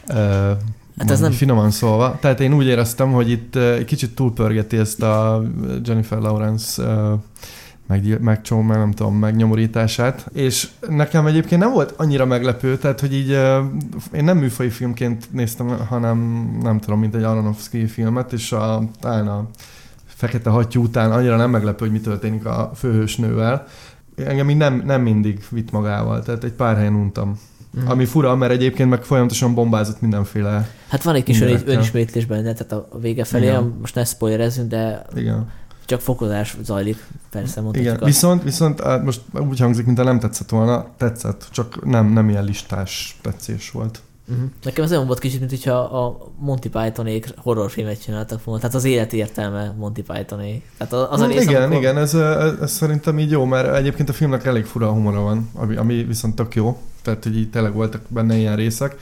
Uh, 0.08 0.16
hát 0.98 1.10
ez 1.10 1.20
nem... 1.20 1.32
Finoman 1.32 1.70
szólva. 1.70 2.18
Tehát 2.20 2.40
én 2.40 2.54
úgy 2.54 2.66
éreztem, 2.66 3.12
hogy 3.12 3.30
itt 3.30 3.56
egy 3.56 3.84
kicsit 3.84 4.14
túlpörgeti 4.14 4.76
ezt 4.76 5.02
a 5.02 5.42
Jennifer 5.84 6.18
Lawrence 6.18 6.82
uh, 6.82 7.20
meg, 7.86 8.20
meg 8.20 8.40
nem 8.66 8.92
tudom, 8.92 9.14
megnyomorítását. 9.14 10.26
És 10.32 10.68
nekem 10.88 11.26
egyébként 11.26 11.60
nem 11.60 11.72
volt 11.72 11.94
annyira 11.96 12.24
meglepő, 12.24 12.78
tehát 12.78 13.00
hogy 13.00 13.14
így 13.14 13.30
uh, 13.30 13.56
én 14.12 14.24
nem 14.24 14.38
műfai 14.38 14.68
filmként 14.68 15.32
néztem, 15.32 15.78
hanem 15.88 16.48
nem 16.62 16.80
tudom, 16.80 16.98
mint 16.98 17.14
egy 17.14 17.22
Aronofsky 17.22 17.86
filmet, 17.86 18.32
és 18.32 18.52
a, 18.52 18.82
talán 19.00 19.28
a 19.28 19.48
fekete 20.14 20.50
hattyú 20.50 20.82
után 20.82 21.12
annyira 21.12 21.36
nem 21.36 21.50
meglepő, 21.50 21.84
hogy 21.84 21.94
mi 21.94 22.00
történik 22.00 22.44
a 22.44 22.70
főhősnővel. 22.74 23.66
Engem 24.16 24.50
így 24.50 24.56
nem, 24.56 24.82
nem 24.86 25.02
mindig 25.02 25.44
vitt 25.50 25.70
magával, 25.70 26.22
tehát 26.22 26.44
egy 26.44 26.52
pár 26.52 26.76
helyen 26.76 26.94
untam. 26.94 27.38
Mm. 27.80 27.86
Ami 27.86 28.04
fura, 28.04 28.36
mert 28.36 28.52
egyébként 28.52 28.90
meg 28.90 29.02
folyamatosan 29.02 29.54
bombázott 29.54 30.00
mindenféle 30.00 30.68
Hát 30.88 31.02
van 31.02 31.14
egy 31.14 31.22
kis 31.22 31.40
ön, 31.40 31.60
önismétlés 31.66 32.24
benne, 32.24 32.52
tehát 32.52 32.72
a 32.72 32.98
vége 33.00 33.24
felé, 33.24 33.44
Igen. 33.44 33.76
most 33.80 33.94
ne 33.94 34.04
spoilerezzünk, 34.04 34.68
de 34.68 35.02
Igen. 35.14 35.50
csak 35.84 36.00
fokozás 36.00 36.56
zajlik, 36.62 37.06
persze 37.30 37.60
mondhatjuk. 37.60 37.94
Igen, 37.94 38.06
viszont, 38.06 38.42
viszont 38.42 39.02
most 39.04 39.20
úgy 39.32 39.58
hangzik, 39.60 39.86
mintha 39.86 40.04
nem 40.04 40.18
tetszett 40.18 40.48
volna, 40.48 40.86
tetszett, 40.96 41.48
csak 41.50 41.84
nem, 41.84 42.12
nem 42.12 42.28
ilyen 42.28 42.44
listás 42.44 43.18
tetszés 43.22 43.70
volt. 43.70 44.00
Uh-huh. 44.28 44.44
Nekem 44.62 44.84
az 44.84 44.90
olyan 44.90 45.06
volt 45.06 45.18
kicsit, 45.18 45.38
mint 45.38 45.50
hogyha 45.50 45.78
a 45.78 46.32
Monty 46.38 46.68
Pythonék 46.68 47.28
horrorfilmet 47.36 48.02
csináltak 48.02 48.44
volna. 48.44 48.60
Tehát 48.60 48.76
az 48.76 48.84
élet 48.84 49.12
értelme 49.12 49.74
Monty 49.78 50.00
Pythoné. 50.00 50.62
Tehát 50.78 50.92
az 50.92 51.20
a 51.20 51.26
rész, 51.26 51.42
Igen, 51.42 51.62
amikor... 51.62 51.80
igen, 51.80 51.96
ez, 51.96 52.14
ez, 52.14 52.52
ez, 52.60 52.72
szerintem 52.72 53.18
így 53.18 53.30
jó, 53.30 53.44
mert 53.44 53.74
egyébként 53.76 54.08
a 54.08 54.12
filmnek 54.12 54.44
elég 54.44 54.64
fura 54.64 54.92
humora 54.92 55.20
van, 55.20 55.50
ami, 55.54 55.76
ami 55.76 56.04
viszont 56.04 56.34
tök 56.34 56.54
jó. 56.54 56.78
Tehát, 57.02 57.22
hogy 57.22 57.36
így 57.36 57.50
tényleg 57.50 57.72
voltak 57.72 58.02
benne 58.08 58.36
ilyen 58.36 58.56
részek. 58.56 58.96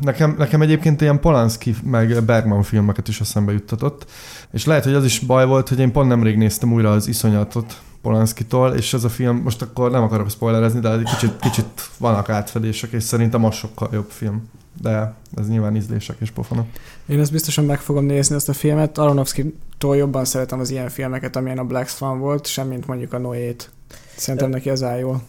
Nekem, 0.00 0.34
nekem 0.38 0.62
egyébként 0.62 1.00
ilyen 1.00 1.20
Polanski 1.20 1.74
meg 1.82 2.24
Bergman 2.24 2.62
filmeket 2.62 3.08
is 3.08 3.20
eszembe 3.20 3.52
juttatott, 3.52 4.06
és 4.52 4.64
lehet, 4.64 4.84
hogy 4.84 4.94
az 4.94 5.04
is 5.04 5.18
baj 5.18 5.46
volt, 5.46 5.68
hogy 5.68 5.78
én 5.78 5.92
pont 5.92 6.08
nemrég 6.08 6.36
néztem 6.36 6.72
újra 6.72 6.92
az 6.92 7.08
Iszonyatot, 7.08 7.80
Polanskitól, 8.04 8.74
és 8.74 8.94
ez 8.94 9.04
a 9.04 9.08
film, 9.08 9.36
most 9.36 9.62
akkor 9.62 9.90
nem 9.90 10.02
akarok 10.02 10.30
spoilerezni, 10.30 10.80
de 10.80 10.92
egy 10.92 11.02
kicsit, 11.02 11.36
kicsit 11.40 11.90
vannak 11.98 12.28
átfedések, 12.28 12.92
és 12.92 13.02
szerintem 13.02 13.44
az 13.44 13.54
sokkal 13.54 13.88
jobb 13.92 14.10
film. 14.10 14.48
De 14.80 15.14
ez 15.36 15.48
nyilván 15.48 15.76
ízlések 15.76 16.16
és 16.20 16.30
pofonok. 16.30 16.66
Én 17.06 17.20
ezt 17.20 17.32
biztosan 17.32 17.64
meg 17.64 17.80
fogom 17.80 18.04
nézni, 18.04 18.34
ezt 18.34 18.48
a 18.48 18.52
filmet. 18.52 18.98
Aronofsky-tól 18.98 19.96
jobban 19.96 20.24
szeretem 20.24 20.60
az 20.60 20.70
ilyen 20.70 20.88
filmeket, 20.88 21.36
amilyen 21.36 21.58
a 21.58 21.64
Black 21.64 21.88
Swan 21.88 22.18
volt, 22.18 22.46
semmint 22.46 22.86
mondjuk 22.86 23.12
a 23.12 23.18
Noét. 23.18 23.70
Szerintem 24.16 24.50
neki 24.50 24.70
az 24.70 24.82
áll 24.82 24.98
jól. 24.98 25.22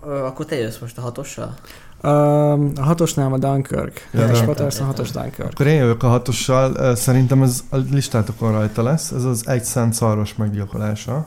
Akkor 0.00 0.44
te 0.44 0.56
jössz 0.56 0.78
most 0.78 0.98
a 0.98 1.00
hatossal? 1.00 1.54
A 2.00 2.82
hatosnál 2.82 3.32
a 3.32 3.38
Dunkirk. 3.38 4.08
Ja, 4.12 4.28
és 4.28 4.38
Patterson 4.38 4.86
hatos 4.86 5.10
Dunkirk. 5.10 5.50
Akkor 5.52 5.66
én 5.66 5.76
jövök 5.76 6.02
a 6.02 6.08
hatossal, 6.08 6.94
szerintem 6.94 7.42
ez 7.42 7.64
a 7.70 7.76
listátokon 7.76 8.52
rajta 8.52 8.82
lesz, 8.82 9.10
ez 9.10 9.24
az 9.24 9.48
egy 9.48 9.64
szent 9.64 9.92
szarvas 9.92 10.34
meggyilkolása. 10.34 11.26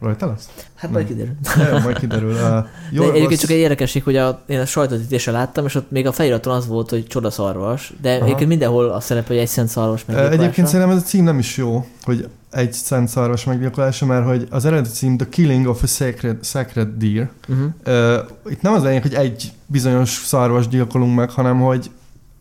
Rajta 0.00 0.26
lesz? 0.26 0.48
Hát 0.74 0.90
majd 0.90 1.06
kiderül. 1.06 1.34
Ja, 1.70 1.78
majd 1.78 1.98
kiderül. 1.98 2.30
Uh, 2.32 2.38
De 2.38 2.66
Yorgos- 2.92 3.14
egyébként 3.16 3.40
csak 3.40 3.50
egy 3.50 3.56
érdekesség, 3.56 4.02
hogy 4.02 4.16
a, 4.16 4.42
én 4.46 4.60
a 4.60 4.66
sajtótítésen 4.66 5.34
láttam, 5.34 5.64
és 5.64 5.74
ott 5.74 5.90
még 5.90 6.06
a 6.06 6.12
feliraton 6.12 6.54
az 6.56 6.66
volt, 6.66 6.90
hogy 6.90 7.06
csodaszarvas, 7.06 7.92
de 8.00 8.14
Aha. 8.14 8.24
egyébként 8.24 8.48
mindenhol 8.48 8.88
a 8.90 9.00
szerep, 9.00 9.26
hogy 9.26 9.36
egy 9.36 9.48
szent 9.48 9.68
szarvas 9.68 10.04
Ö, 10.08 10.12
meg. 10.12 10.32
Egyébként 10.32 10.66
szerintem 10.66 10.96
ez 10.96 11.02
a 11.02 11.04
cím 11.06 11.24
nem 11.24 11.38
is 11.38 11.56
jó, 11.56 11.86
hogy 12.02 12.28
egy 12.50 12.72
szent 12.72 13.08
szarvas 13.08 13.44
meggyilkolása, 13.44 14.06
mert 14.06 14.26
hogy 14.26 14.46
az 14.50 14.64
eredeti 14.64 14.90
cím 14.90 15.16
The 15.16 15.28
Killing 15.28 15.66
of 15.66 15.82
a 15.82 15.86
Sacred, 15.86 16.44
Sacred 16.44 16.88
Deer. 16.88 17.30
Uh-huh. 17.48 17.68
Uh, 17.86 18.52
itt 18.52 18.60
nem 18.62 18.72
az 18.72 18.82
lényeg, 18.82 19.02
hogy 19.02 19.14
egy 19.14 19.52
bizonyos 19.66 20.10
szarvas 20.10 20.68
gyilkolunk 20.68 21.16
meg, 21.16 21.30
hanem 21.30 21.60
hogy 21.60 21.90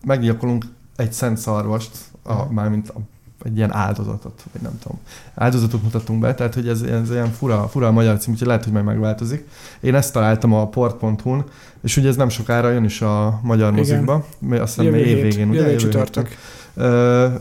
meggyilkolunk 0.06 0.66
egy 0.96 1.12
szent 1.14 1.38
szarvast, 1.38 1.90
a, 2.24 2.52
mármint 2.54 2.90
a, 2.90 3.00
egy 3.46 3.58
ilyen 3.58 3.74
áldozatot, 3.74 4.44
vagy 4.52 4.62
nem 4.62 4.80
tudom. 4.82 5.00
Áldozatot 5.36 5.84
mutattunk 5.84 6.20
be, 6.20 6.36
tehát 6.36 6.54
hogy 6.54 6.68
ez, 6.68 6.82
ez 6.82 7.12
ilyen 7.12 7.32
fura, 7.32 7.68
fura 7.68 7.88
a 7.88 7.92
magyar 7.92 8.18
cím, 8.18 8.34
úgyhogy 8.34 8.48
lehet, 8.48 8.64
hogy 8.64 8.74
majd 8.74 8.86
megváltozik. 8.86 9.48
Én 9.80 9.96
ezt 9.96 10.14
találtam 10.14 10.54
a 10.54 10.68
port.hu-n, 10.68 11.44
és 11.82 11.98
ugye 11.98 12.08
ez 12.08 12.16
nem 12.16 12.30
sokára 12.30 12.72
jön 12.72 12.84
is 12.84 13.02
a 13.02 13.40
magyar 13.44 13.72
Igen. 13.72 13.80
mozikba, 13.80 14.26
mert 14.40 14.62
azt 14.62 14.76
hiszem 14.76 14.94
hét, 14.94 15.06
évvégén, 15.06 15.50
ugye? 15.50 15.62
jövő 15.62 15.76
csütörtök. 15.76 16.28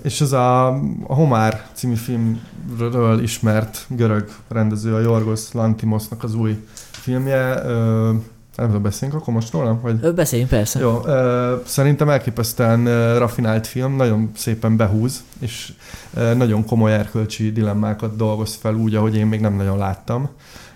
És 0.03 0.21
ez 0.21 0.33
a, 0.33 0.67
a 1.07 1.15
Homár 1.15 1.67
című 1.73 1.95
filmről 1.95 3.23
ismert 3.23 3.87
görög 3.89 4.29
rendező, 4.49 4.95
a 4.95 5.01
Yorgos 5.01 5.53
Lantimosnak 5.53 6.25
az 6.25 6.35
új 6.35 6.67
filmje. 6.91 7.65
Ö, 7.65 8.13
nem 8.57 8.67
tudom, 8.67 8.83
beszéljünk 8.83 9.21
akkor 9.21 9.35
most 9.35 9.53
róla? 9.53 9.79
Vagy? 9.83 10.15
Beszéljünk 10.15 10.51
persze. 10.51 10.81
Jó, 10.81 11.01
ö, 11.07 11.55
szerintem 11.67 12.09
elképesztően 12.09 12.87
ö, 12.87 13.19
rafinált 13.19 13.67
film, 13.67 13.97
nagyon 13.97 14.31
szépen 14.37 14.77
behúz, 14.77 15.23
és 15.39 15.73
ö, 16.15 16.35
nagyon 16.35 16.65
komoly 16.67 16.93
erkölcsi 16.93 17.53
dilemmákat 17.53 18.17
dolgoz 18.17 18.55
fel 18.55 18.75
úgy, 18.75 18.95
ahogy 18.95 19.17
én 19.17 19.27
még 19.27 19.41
nem 19.41 19.55
nagyon 19.55 19.79
láttam. 19.79 20.29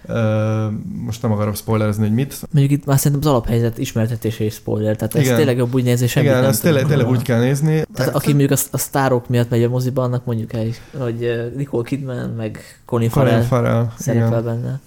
Ö, 0.06 0.66
most 1.04 1.22
nem 1.22 1.32
akarok 1.32 1.56
spoilerezni, 1.56 2.02
hogy 2.02 2.14
mit. 2.14 2.34
Mondjuk 2.50 2.78
itt 2.80 2.86
már 2.86 2.98
szerintem 2.98 3.28
az 3.28 3.34
alaphelyzet 3.34 3.78
ismertetése 3.78 4.44
és 4.44 4.54
spoiler, 4.54 4.96
tehát 4.96 5.14
ez 5.14 5.22
Igen. 5.22 5.36
tényleg 5.36 5.56
jobb 5.56 5.74
úgy 5.74 5.84
nézni, 5.84 6.06
semmit 6.06 6.28
Igen, 6.28 6.40
nem 6.40 6.50
ezt 6.50 6.62
tényleg, 6.62 6.86
tényleg 6.86 7.08
úgy 7.08 7.22
kell 7.22 7.40
nézni. 7.40 7.82
Tehát 7.94 8.14
aki 8.14 8.28
mondjuk 8.28 8.50
a, 8.50 8.56
a 8.70 8.78
sztárok 8.78 9.28
miatt 9.28 9.50
megy 9.50 9.62
a 9.62 9.68
moziba, 9.68 10.02
annak 10.02 10.24
mondjuk 10.24 10.52
el, 10.52 10.64
hogy 10.98 11.50
Nicole 11.56 11.84
Kidman, 11.84 12.30
meg 12.30 12.58
Colin 12.84 13.10
Colin 13.10 13.30
Farrell 13.30 13.42
Farrell. 13.42 13.86
szerepel 13.98 14.28
Igen. 14.28 14.44
benne. 14.44 14.80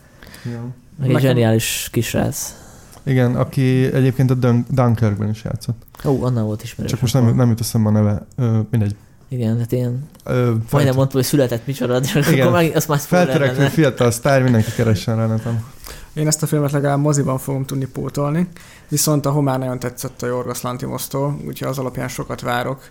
Igen. 0.45 0.73
Meg 0.99 1.07
egy 1.09 1.13
Nekem- 1.15 1.21
zseniális 1.31 1.89
kisrác. 1.91 2.55
Igen, 3.03 3.35
aki 3.35 3.93
egyébként 3.93 4.31
a 4.31 4.33
Dun- 4.33 4.73
Dunkirkben 4.73 5.29
is 5.29 5.43
játszott. 5.43 5.81
Ó, 6.05 6.23
annál 6.23 6.43
volt 6.43 6.63
ismerős. 6.63 6.91
Csak 6.91 7.01
most 7.01 7.13
nem, 7.13 7.35
nem 7.35 7.49
jut 7.49 7.59
eszembe 7.59 7.89
a 7.89 7.91
neve. 7.91 8.25
Ö, 8.37 8.59
mindegy. 8.71 8.95
Igen, 9.27 9.59
hát 9.59 9.71
én 9.71 10.03
Ö, 10.23 10.53
majdnem 10.71 10.95
mondtam, 10.95 11.19
hogy 11.19 11.29
született 11.29 11.65
micsoda, 11.65 11.99
de 11.99 12.07
Igen. 12.31 12.39
akkor 12.47 12.51
meg, 12.51 12.75
azt 12.75 12.87
már 12.87 12.99
Feltörekvő 12.99 13.67
fiatal 13.67 14.11
sztár, 14.11 14.43
mindenki 14.43 14.71
keressen 14.75 15.15
rá 15.15 15.25
neten. 15.25 15.63
Én 16.13 16.27
ezt 16.27 16.43
a 16.43 16.47
filmet 16.47 16.71
legalább 16.71 16.99
moziban 16.99 17.37
fogom 17.37 17.65
tudni 17.65 17.85
pótolni, 17.85 18.47
viszont 18.87 19.25
a 19.25 19.31
Homár 19.31 19.59
nagyon 19.59 19.79
tetszett 19.79 20.21
a 20.21 20.25
Jorgos 20.25 20.61
Lantimosztól, 20.61 21.39
úgyhogy 21.47 21.67
az 21.67 21.77
alapján 21.77 22.07
sokat 22.07 22.41
várok. 22.41 22.89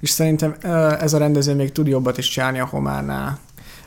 És 0.00 0.10
szerintem 0.10 0.54
ez 1.00 1.12
a 1.12 1.18
rendező 1.18 1.54
még 1.54 1.72
tud 1.72 1.86
jobbat 1.86 2.18
is 2.18 2.28
csinálni 2.28 2.58
a 2.60 2.66
Homárnál. 2.66 3.38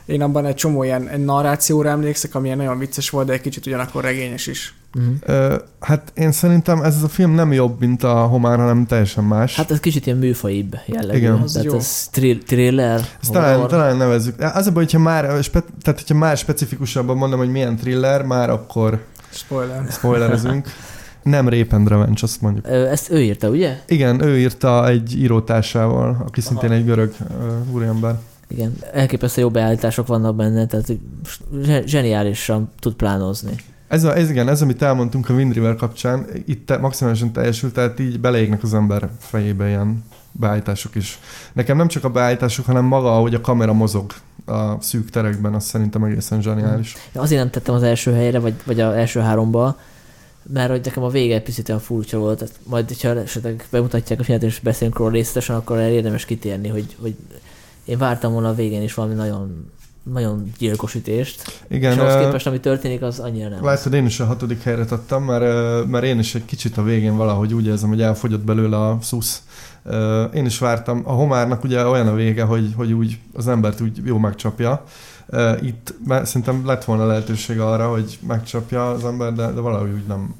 Én 0.06 0.22
abban 0.22 0.44
egy 0.46 0.54
csomó 0.54 0.82
ilyen 0.82 1.08
egy 1.08 1.24
narrációra 1.24 1.88
emlékszek, 1.88 2.34
ami 2.34 2.46
ilyen 2.46 2.58
nagyon 2.58 2.78
vicces 2.78 3.10
volt, 3.10 3.26
de 3.26 3.32
egy 3.32 3.40
kicsit 3.40 3.66
ugyanakkor 3.66 4.02
regényes 4.04 4.46
is. 4.46 4.74
Mhm. 4.94 5.06
Ö, 5.20 5.56
hát 5.80 6.12
én 6.14 6.32
szerintem 6.32 6.82
ez 6.82 7.02
a 7.02 7.08
film 7.08 7.30
nem 7.34 7.52
jobb, 7.52 7.80
mint 7.80 8.02
a 8.02 8.14
Homár, 8.14 8.58
hanem 8.58 8.86
teljesen 8.86 9.24
más. 9.24 9.56
Hát 9.56 9.70
ez 9.70 9.80
kicsit 9.80 10.06
ilyen 10.06 10.18
műfajibb 10.18 10.76
jellegű. 10.86 11.18
Igen. 11.18 11.32
Az 11.32 11.52
Tehát 11.52 11.66
jó. 11.66 11.76
ez 11.76 12.08
thrill- 12.12 12.44
thriller. 12.46 13.00
Ezt 13.22 13.32
talán, 13.32 13.52
horror. 13.54 13.70
talán 13.70 13.96
nevezzük. 13.96 14.34
Az 14.54 14.66
a 14.66 14.72
baj, 14.72 14.82
hogyha 14.84 14.98
már, 14.98 15.42
spe, 15.42 15.64
tehát 15.82 16.00
hogyha 16.00 16.14
már 16.14 16.36
specifikusabban 16.36 17.16
mondom, 17.16 17.38
hogy 17.38 17.50
milyen 17.50 17.76
thriller, 17.76 18.22
már 18.22 18.50
akkor 18.50 19.04
Spoiler. 19.30 19.86
spoilerezünk. 19.90 20.68
Nem 21.22 21.48
Rape 21.48 21.76
and 21.76 21.88
Revenge, 21.88 22.20
azt 22.22 22.40
mondjuk. 22.40 22.66
Ö, 22.66 22.86
Ezt 22.86 23.10
ő 23.10 23.22
írta, 23.22 23.48
ugye? 23.48 23.78
Igen, 23.88 24.22
ő 24.24 24.38
írta 24.38 24.88
egy 24.88 25.18
írótársával, 25.18 26.22
aki 26.26 26.40
szintén 26.40 26.70
egy 26.70 26.84
görög 26.84 27.12
uh, 27.20 27.74
úriember. 27.74 28.14
Igen, 28.48 28.76
elképesztő 28.92 29.40
jó 29.40 29.50
beállítások 29.50 30.06
vannak 30.06 30.36
benne, 30.36 30.66
tehát 30.66 30.92
zseniálisan 31.84 32.70
tud 32.80 32.94
plánozni. 32.94 33.54
Ez, 33.88 34.04
a, 34.04 34.16
ez 34.16 34.30
igen, 34.30 34.48
ez, 34.48 34.62
amit 34.62 34.82
elmondtunk 34.82 35.28
a 35.28 35.34
Wind 35.34 35.54
River 35.54 35.74
kapcsán, 35.74 36.26
itt 36.46 36.80
maximálisan 36.80 37.32
teljesült, 37.32 37.72
tehát 37.72 37.98
így 37.98 38.20
beleégnek 38.20 38.62
az 38.62 38.74
ember 38.74 39.08
fejébe 39.18 39.68
ilyen 39.68 40.04
beállítások 40.32 40.94
is. 40.94 41.18
Nekem 41.52 41.76
nem 41.76 41.88
csak 41.88 42.04
a 42.04 42.10
beállítások, 42.10 42.66
hanem 42.66 42.84
maga, 42.84 43.16
ahogy 43.16 43.34
a 43.34 43.40
kamera 43.40 43.72
mozog 43.72 44.12
a 44.46 44.80
szűk 44.80 45.10
terekben, 45.10 45.54
az 45.54 45.64
szerintem 45.64 46.04
egészen 46.04 46.42
zseniális. 46.42 46.94
Én 46.94 47.22
azért 47.22 47.40
nem 47.40 47.50
tettem 47.50 47.74
az 47.74 47.82
első 47.82 48.12
helyre, 48.12 48.38
vagy, 48.38 48.54
vagy 48.64 48.80
az 48.80 48.94
első 48.94 49.20
háromba, 49.20 49.78
mert 50.52 50.70
hogy 50.70 50.80
nekem 50.84 51.02
a 51.02 51.08
vége 51.08 51.34
egy 51.34 51.42
picit 51.42 51.68
olyan 51.68 51.80
furcsa 51.80 52.18
volt. 52.18 52.38
Tehát 52.38 52.54
majd, 52.62 52.88
hogyha 52.88 53.20
esetleg 53.20 53.66
bemutatják 53.70 54.20
a 54.20 54.22
filmet 54.22 54.44
és 54.44 54.60
beszélünk 54.60 54.98
róla 54.98 55.10
részletesen, 55.10 55.56
akkor 55.56 55.78
érdemes 55.78 56.24
kitérni, 56.24 56.68
hogy, 56.68 56.96
hogy 57.00 57.16
én 57.86 57.98
vártam 57.98 58.32
volna 58.32 58.48
a 58.48 58.54
végén 58.54 58.82
is 58.82 58.94
valami 58.94 59.14
nagyon, 59.14 59.70
nagyon 60.12 60.52
gyilkos 60.58 60.94
ütést. 60.94 61.64
Igen, 61.68 61.92
és 61.92 61.98
ahhoz 61.98 62.14
ö, 62.14 62.24
képest, 62.24 62.46
ami 62.46 62.60
történik, 62.60 63.02
az 63.02 63.18
annyira 63.18 63.48
nem. 63.48 63.64
Látod, 63.64 63.92
én 63.92 64.06
is 64.06 64.20
a 64.20 64.24
hatodik 64.24 64.62
helyre 64.62 64.84
tettem, 64.84 65.22
mert, 65.22 65.86
mert 65.86 66.04
én 66.04 66.18
is 66.18 66.34
egy 66.34 66.44
kicsit 66.44 66.76
a 66.76 66.82
végén 66.82 67.16
valahogy 67.16 67.54
úgy 67.54 67.66
érzem, 67.66 67.88
hogy 67.88 68.02
elfogyott 68.02 68.44
belőle 68.44 68.76
a 68.76 68.98
szusz. 69.00 69.42
Én 70.34 70.44
is 70.44 70.58
vártam. 70.58 71.02
A 71.04 71.12
homárnak 71.12 71.64
ugye 71.64 71.86
olyan 71.86 72.08
a 72.08 72.14
vége, 72.14 72.42
hogy, 72.42 72.72
hogy 72.76 72.92
úgy 72.92 73.18
az 73.34 73.48
embert 73.48 73.80
úgy 73.80 74.00
jó 74.04 74.18
megcsapja. 74.18 74.84
Itt 75.60 75.94
már 76.06 76.26
szerintem 76.26 76.66
lett 76.66 76.84
volna 76.84 77.06
lehetőség 77.06 77.60
arra, 77.60 77.90
hogy 77.90 78.18
megcsapja 78.26 78.90
az 78.90 79.04
ember, 79.04 79.32
de, 79.32 79.52
de 79.52 79.60
valahogy 79.60 79.90
úgy 79.90 80.06
nem, 80.06 80.34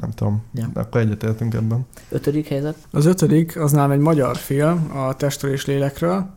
nem 0.00 0.10
tudom. 0.10 0.42
Ja. 0.54 0.70
Akkor 0.74 1.00
egyetértünk 1.00 1.54
ebben. 1.54 1.86
Ötödik 2.08 2.48
helyzet? 2.48 2.76
Az 2.90 3.06
ötödik, 3.06 3.60
az 3.60 3.72
nálam 3.72 3.90
egy 3.90 3.98
magyar 3.98 4.36
film, 4.36 4.90
a 4.94 5.14
Testről 5.14 5.52
és 5.52 5.66
Lélekről. 5.66 6.30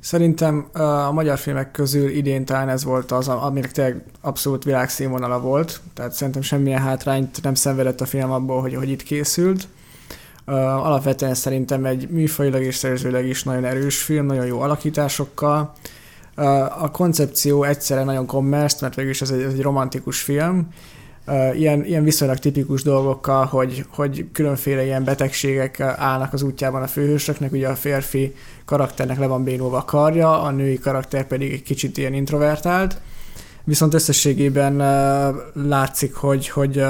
Szerintem 0.00 0.68
a 0.72 1.12
magyar 1.12 1.38
filmek 1.38 1.70
közül 1.70 2.08
idén 2.08 2.44
talán 2.44 2.68
ez 2.68 2.84
volt 2.84 3.12
az, 3.12 3.28
aminek 3.28 3.72
tényleg 3.72 4.04
abszolút 4.20 4.64
világszínvonala 4.64 5.40
volt, 5.40 5.80
tehát 5.94 6.12
szerintem 6.12 6.42
semmilyen 6.42 6.80
hátrányt 6.80 7.42
nem 7.42 7.54
szenvedett 7.54 8.00
a 8.00 8.06
film 8.06 8.30
abból, 8.30 8.60
hogy, 8.60 8.74
hogy 8.74 8.90
itt 8.90 9.02
készült. 9.02 9.68
Alapvetően 10.44 11.34
szerintem 11.34 11.84
egy 11.84 12.08
műfajilag 12.10 12.62
és 12.62 12.74
szerzőleg 12.74 13.26
is 13.26 13.42
nagyon 13.42 13.64
erős 13.64 14.02
film, 14.02 14.26
nagyon 14.26 14.46
jó 14.46 14.60
alakításokkal. 14.60 15.72
A 16.78 16.90
koncepció 16.90 17.64
egyszerre 17.64 18.04
nagyon 18.04 18.26
kommerszt, 18.26 18.80
mert 18.80 18.94
végül 18.94 19.10
is 19.10 19.20
ez 19.20 19.30
egy, 19.30 19.40
ez 19.40 19.52
egy 19.52 19.62
romantikus 19.62 20.20
film, 20.20 20.68
ilyen, 21.54 21.84
ilyen 21.84 22.04
viszonylag 22.04 22.38
tipikus 22.38 22.82
dolgokkal, 22.82 23.44
hogy, 23.44 23.84
hogy 23.88 24.26
különféle 24.32 24.84
ilyen 24.84 25.04
betegségek 25.04 25.80
állnak 25.80 26.32
az 26.32 26.42
útjában 26.42 26.82
a 26.82 26.86
főhősöknek, 26.86 27.52
ugye 27.52 27.68
a 27.68 27.74
férfi 27.74 28.34
karakternek 28.64 29.18
le 29.18 29.26
van 29.26 29.44
bénulva 29.44 29.76
a 29.76 29.84
karja, 29.84 30.42
a 30.42 30.50
női 30.50 30.78
karakter 30.78 31.26
pedig 31.26 31.52
egy 31.52 31.62
kicsit 31.62 31.98
ilyen 31.98 32.14
introvertált, 32.14 33.00
viszont 33.64 33.94
összességében 33.94 34.76
látszik, 35.54 36.14
hogy, 36.14 36.48
hogy 36.48 36.84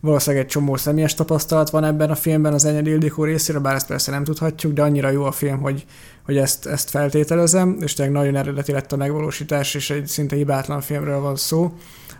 valószínűleg 0.00 0.44
egy 0.44 0.50
csomó 0.50 0.76
személyes 0.76 1.14
tapasztalat 1.14 1.70
van 1.70 1.84
ebben 1.84 2.10
a 2.10 2.14
filmben 2.14 2.52
az 2.52 2.64
Enyedi 2.64 2.90
Ildikó 2.90 3.24
részéről, 3.24 3.60
bár 3.60 3.74
ezt 3.74 3.86
persze 3.86 4.10
nem 4.10 4.24
tudhatjuk, 4.24 4.72
de 4.72 4.82
annyira 4.82 5.10
jó 5.10 5.24
a 5.24 5.32
film, 5.32 5.60
hogy, 5.60 5.84
hogy 6.30 6.38
ezt, 6.38 6.66
ezt 6.66 6.90
feltételezem, 6.90 7.76
és 7.80 7.94
tényleg 7.94 8.14
nagyon 8.14 8.36
eredeti 8.36 8.72
lett 8.72 8.92
a 8.92 8.96
megvalósítás, 8.96 9.74
és 9.74 9.90
egy 9.90 10.06
szinte 10.06 10.36
hibátlan 10.36 10.80
filmről 10.80 11.20
van 11.20 11.36
szó, 11.36 11.72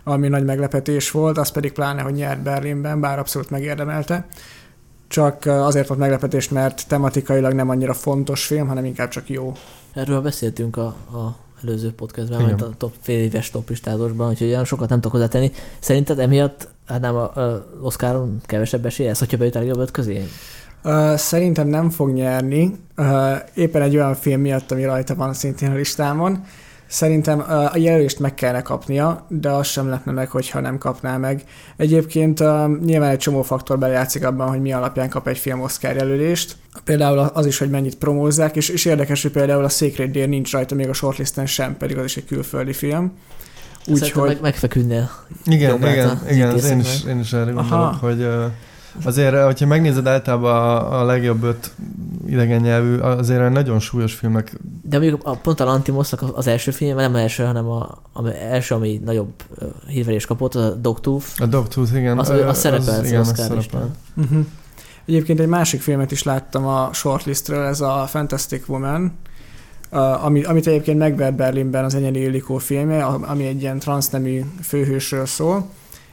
ami 0.03 0.27
nagy 0.27 0.43
meglepetés 0.43 1.11
volt, 1.11 1.37
az 1.37 1.51
pedig 1.51 1.71
pláne, 1.71 2.01
hogy 2.01 2.13
nyert 2.13 2.41
Berlinben, 2.41 2.99
bár 2.99 3.19
abszolút 3.19 3.49
megérdemelte. 3.49 4.27
Csak 5.07 5.45
azért 5.45 5.87
volt 5.87 5.99
meglepetés, 5.99 6.49
mert 6.49 6.87
tematikailag 6.87 7.53
nem 7.53 7.69
annyira 7.69 7.93
fontos 7.93 8.45
film, 8.45 8.67
hanem 8.67 8.85
inkább 8.85 9.09
csak 9.09 9.29
jó. 9.29 9.53
Erről 9.93 10.21
beszéltünk 10.21 10.77
a, 10.77 10.85
a 10.85 11.35
előző 11.63 11.93
podcastben, 11.93 12.41
mert 12.41 12.61
a 12.61 12.69
top, 12.77 12.93
fél 13.01 13.19
éves 13.19 13.49
toplistázósban, 13.49 14.29
úgyhogy 14.29 14.47
olyan 14.47 14.65
sokat 14.65 14.89
nem 14.89 14.97
tudok 14.97 15.11
hozzátenni. 15.11 15.51
Szerinted 15.79 16.19
emiatt 16.19 16.67
hát 16.85 17.01
nem 17.01 17.15
a, 17.15 17.35
a 17.35 17.65
Oscaron 17.81 18.41
kevesebb 18.45 18.85
esély 18.85 19.07
lesz, 19.07 19.19
hogyha 19.19 19.37
bejut 19.37 19.55
a 19.55 19.59
legjobb 19.59 19.91
közé? 19.91 20.27
Szerintem 21.15 21.67
nem 21.67 21.89
fog 21.89 22.09
nyerni, 22.09 22.75
ö, 22.95 23.33
éppen 23.53 23.81
egy 23.81 23.95
olyan 23.95 24.15
film 24.15 24.41
miatt, 24.41 24.71
ami 24.71 24.83
rajta 24.83 25.15
van 25.15 25.33
szintén 25.33 25.71
a 25.71 25.75
listámon. 25.75 26.43
Szerintem 26.91 27.39
a 27.39 27.77
jelölést 27.77 28.19
meg 28.19 28.33
kellene 28.33 28.61
kapnia, 28.61 29.25
de 29.27 29.49
az 29.49 29.67
sem 29.67 29.87
lehetne 29.89 30.11
meg, 30.11 30.29
hogyha 30.29 30.59
nem 30.59 30.77
kapná 30.77 31.17
meg. 31.17 31.43
Egyébként 31.77 32.39
uh, 32.39 32.79
nyilván 32.85 33.09
egy 33.09 33.17
csomó 33.17 33.41
faktor 33.41 33.79
bejátszik 33.79 34.25
abban, 34.25 34.49
hogy 34.49 34.61
mi 34.61 34.73
alapján 34.73 35.09
kap 35.09 35.27
egy 35.27 35.37
film 35.37 35.61
Oscar 35.61 35.95
jelölést. 35.95 36.55
Például 36.83 37.17
az 37.17 37.45
is, 37.45 37.57
hogy 37.57 37.69
mennyit 37.69 37.97
promózzák, 37.97 38.55
és, 38.55 38.69
és 38.69 38.85
érdekes, 38.85 39.21
hogy 39.21 39.31
például 39.31 39.63
a 39.63 39.69
Sacred 39.69 40.11
Deer 40.11 40.27
nincs 40.27 40.51
rajta 40.51 40.75
még 40.75 40.89
a 40.89 40.93
shortlisten 40.93 41.45
sem, 41.45 41.77
pedig 41.77 41.97
az 41.97 42.03
is 42.03 42.17
egy 42.17 42.25
külföldi 42.25 42.73
film. 42.73 43.11
Úgyhogy... 43.87 44.27
Meg, 44.27 44.41
megfeküdnél. 44.41 45.09
Igen, 45.45 45.77
igen, 45.77 46.21
igen, 46.29 46.57
én 46.57 46.79
is, 46.79 47.03
én 47.03 47.19
is 47.19 47.33
erre 47.33 47.51
gondolok, 47.51 47.71
Aha. 47.71 47.97
hogy 47.99 48.19
uh, 48.19 48.43
Azért, 49.03 49.43
hogyha 49.43 49.65
megnézed 49.65 50.07
általában 50.07 50.55
a, 50.55 50.99
a 50.99 51.05
legjobb 51.05 51.43
öt 51.43 51.71
idegen 52.27 52.61
nyelvű, 52.61 52.97
azért 52.97 53.49
nagyon 53.49 53.79
súlyos 53.79 54.13
filmek. 54.13 54.59
De 54.81 54.97
mondjuk 54.97 55.21
a, 55.23 55.35
pont 55.35 55.59
a 55.59 55.63
Lantimosnak 55.63 56.23
az 56.35 56.47
első 56.47 56.71
film, 56.71 56.95
nem 56.95 57.13
az 57.13 57.19
első, 57.19 57.43
hanem 57.43 57.69
a, 57.69 58.01
a 58.13 58.27
első, 58.27 58.75
ami 58.75 59.01
nagyobb 59.05 59.33
hírverés 59.87 60.25
kapott, 60.25 60.55
az 60.55 60.63
a 60.63 60.75
Dogtooth. 60.75 61.25
A 61.37 61.45
Dogtooth, 61.45 61.95
igen. 61.95 62.19
Az, 62.19 62.29
az, 62.29 62.39
az 62.39 62.57
szerepel 62.57 62.99
az, 62.99 63.07
igen, 63.07 63.19
Oscar 63.19 63.37
szerepel. 63.37 63.89
Uh-huh. 64.15 64.45
Egyébként 65.05 65.39
egy 65.39 65.47
másik 65.47 65.81
filmet 65.81 66.11
is 66.11 66.23
láttam 66.23 66.65
a 66.65 66.89
shortlistről, 66.93 67.63
ez 67.65 67.81
a 67.81 68.05
Fantastic 68.07 68.67
Woman, 68.67 69.13
ami, 70.23 70.43
amit 70.43 70.67
egyébként 70.67 70.97
megvert 70.97 71.35
Berlinben 71.35 71.83
az 71.83 71.95
Enyedi 71.95 72.19
Illikó 72.19 72.57
filmje, 72.57 73.03
ami 73.05 73.45
egy 73.45 73.61
ilyen 73.61 73.79
transznemű 73.79 74.41
főhősről 74.61 75.25
szól 75.25 75.69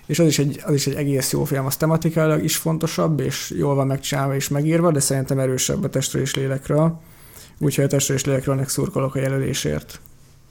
és 0.09 0.19
az 0.19 0.27
is, 0.27 0.39
egy, 0.39 0.63
az 0.67 0.75
is 0.75 0.87
egy 0.87 0.95
egész 0.95 1.33
jó 1.33 1.45
film, 1.45 1.67
az 1.67 1.77
tematikailag 1.77 2.45
is 2.45 2.57
fontosabb, 2.57 3.21
és 3.21 3.55
jól 3.57 3.75
van 3.75 3.87
megcsinálva 3.87 4.35
és 4.35 4.49
megírva, 4.49 4.91
de 4.91 5.01
szerintem 5.01 5.39
erősebb 5.39 5.85
a 5.85 5.89
testről 5.89 6.23
és 6.23 6.35
lélekről. 6.35 7.01
Úgyhogy 7.59 7.85
a 7.85 7.89
testről 7.89 8.17
és 8.17 8.25
lélekről 8.25 8.65
szurkolok 8.65 9.15
a 9.15 9.19
jelölésért. 9.19 10.01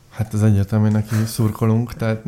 Hát 0.10 0.34
ez 0.34 0.42
egyértelmű, 0.42 0.90
neki 0.90 1.16
szurkolunk, 1.26 1.94
tehát 1.94 2.24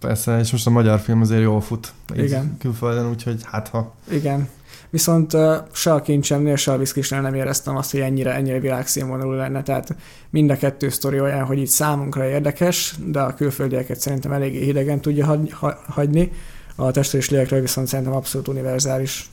persze, 0.00 0.38
és 0.38 0.52
most 0.52 0.66
a 0.66 0.70
magyar 0.70 1.00
film 1.00 1.20
azért 1.20 1.42
jól 1.42 1.60
fut 1.60 1.92
Igen. 2.14 2.56
külföldön, 2.58 3.08
úgyhogy 3.08 3.40
hát 3.44 3.68
ha. 3.68 3.94
Igen. 4.10 4.48
Viszont 4.90 5.36
se 5.72 5.92
a 5.92 6.00
kincsemnél, 6.00 6.56
se 6.56 6.72
a 6.72 6.78
viszkisnél 6.78 7.20
nem 7.20 7.34
éreztem 7.34 7.76
azt, 7.76 7.90
hogy 7.90 8.00
ennyire, 8.00 8.34
ennyire 8.34 8.60
világszínvonalú 8.60 9.30
lenne, 9.30 9.62
tehát 9.62 9.96
mind 10.30 10.50
a 10.50 10.56
kettő 10.56 10.88
sztori 10.88 11.20
olyan, 11.20 11.44
hogy 11.44 11.58
így 11.58 11.66
számunkra 11.66 12.28
érdekes, 12.28 12.94
de 13.06 13.20
a 13.20 13.34
külföldieket 13.34 14.00
szerintem 14.00 14.32
eléggé 14.32 14.64
hidegen 14.64 15.00
tudja 15.00 15.26
hagy, 15.26 15.54
hagyni, 15.88 16.32
a 16.76 16.90
testre 16.90 17.18
és 17.18 17.30
lélekről 17.30 17.60
viszont 17.60 17.86
szerintem 17.86 18.14
abszolút 18.14 18.48
univerzális. 18.48 19.30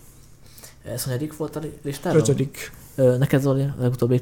Ez 0.94 1.04
hanyadik 1.04 1.38
volt 1.38 1.56
a 1.56 1.60
listában? 1.84 2.20
Ötödik. 2.20 2.72
Neked 2.96 3.42
Zoli, 3.42 3.62
a 3.62 3.76
legutóbbi... 3.80 4.22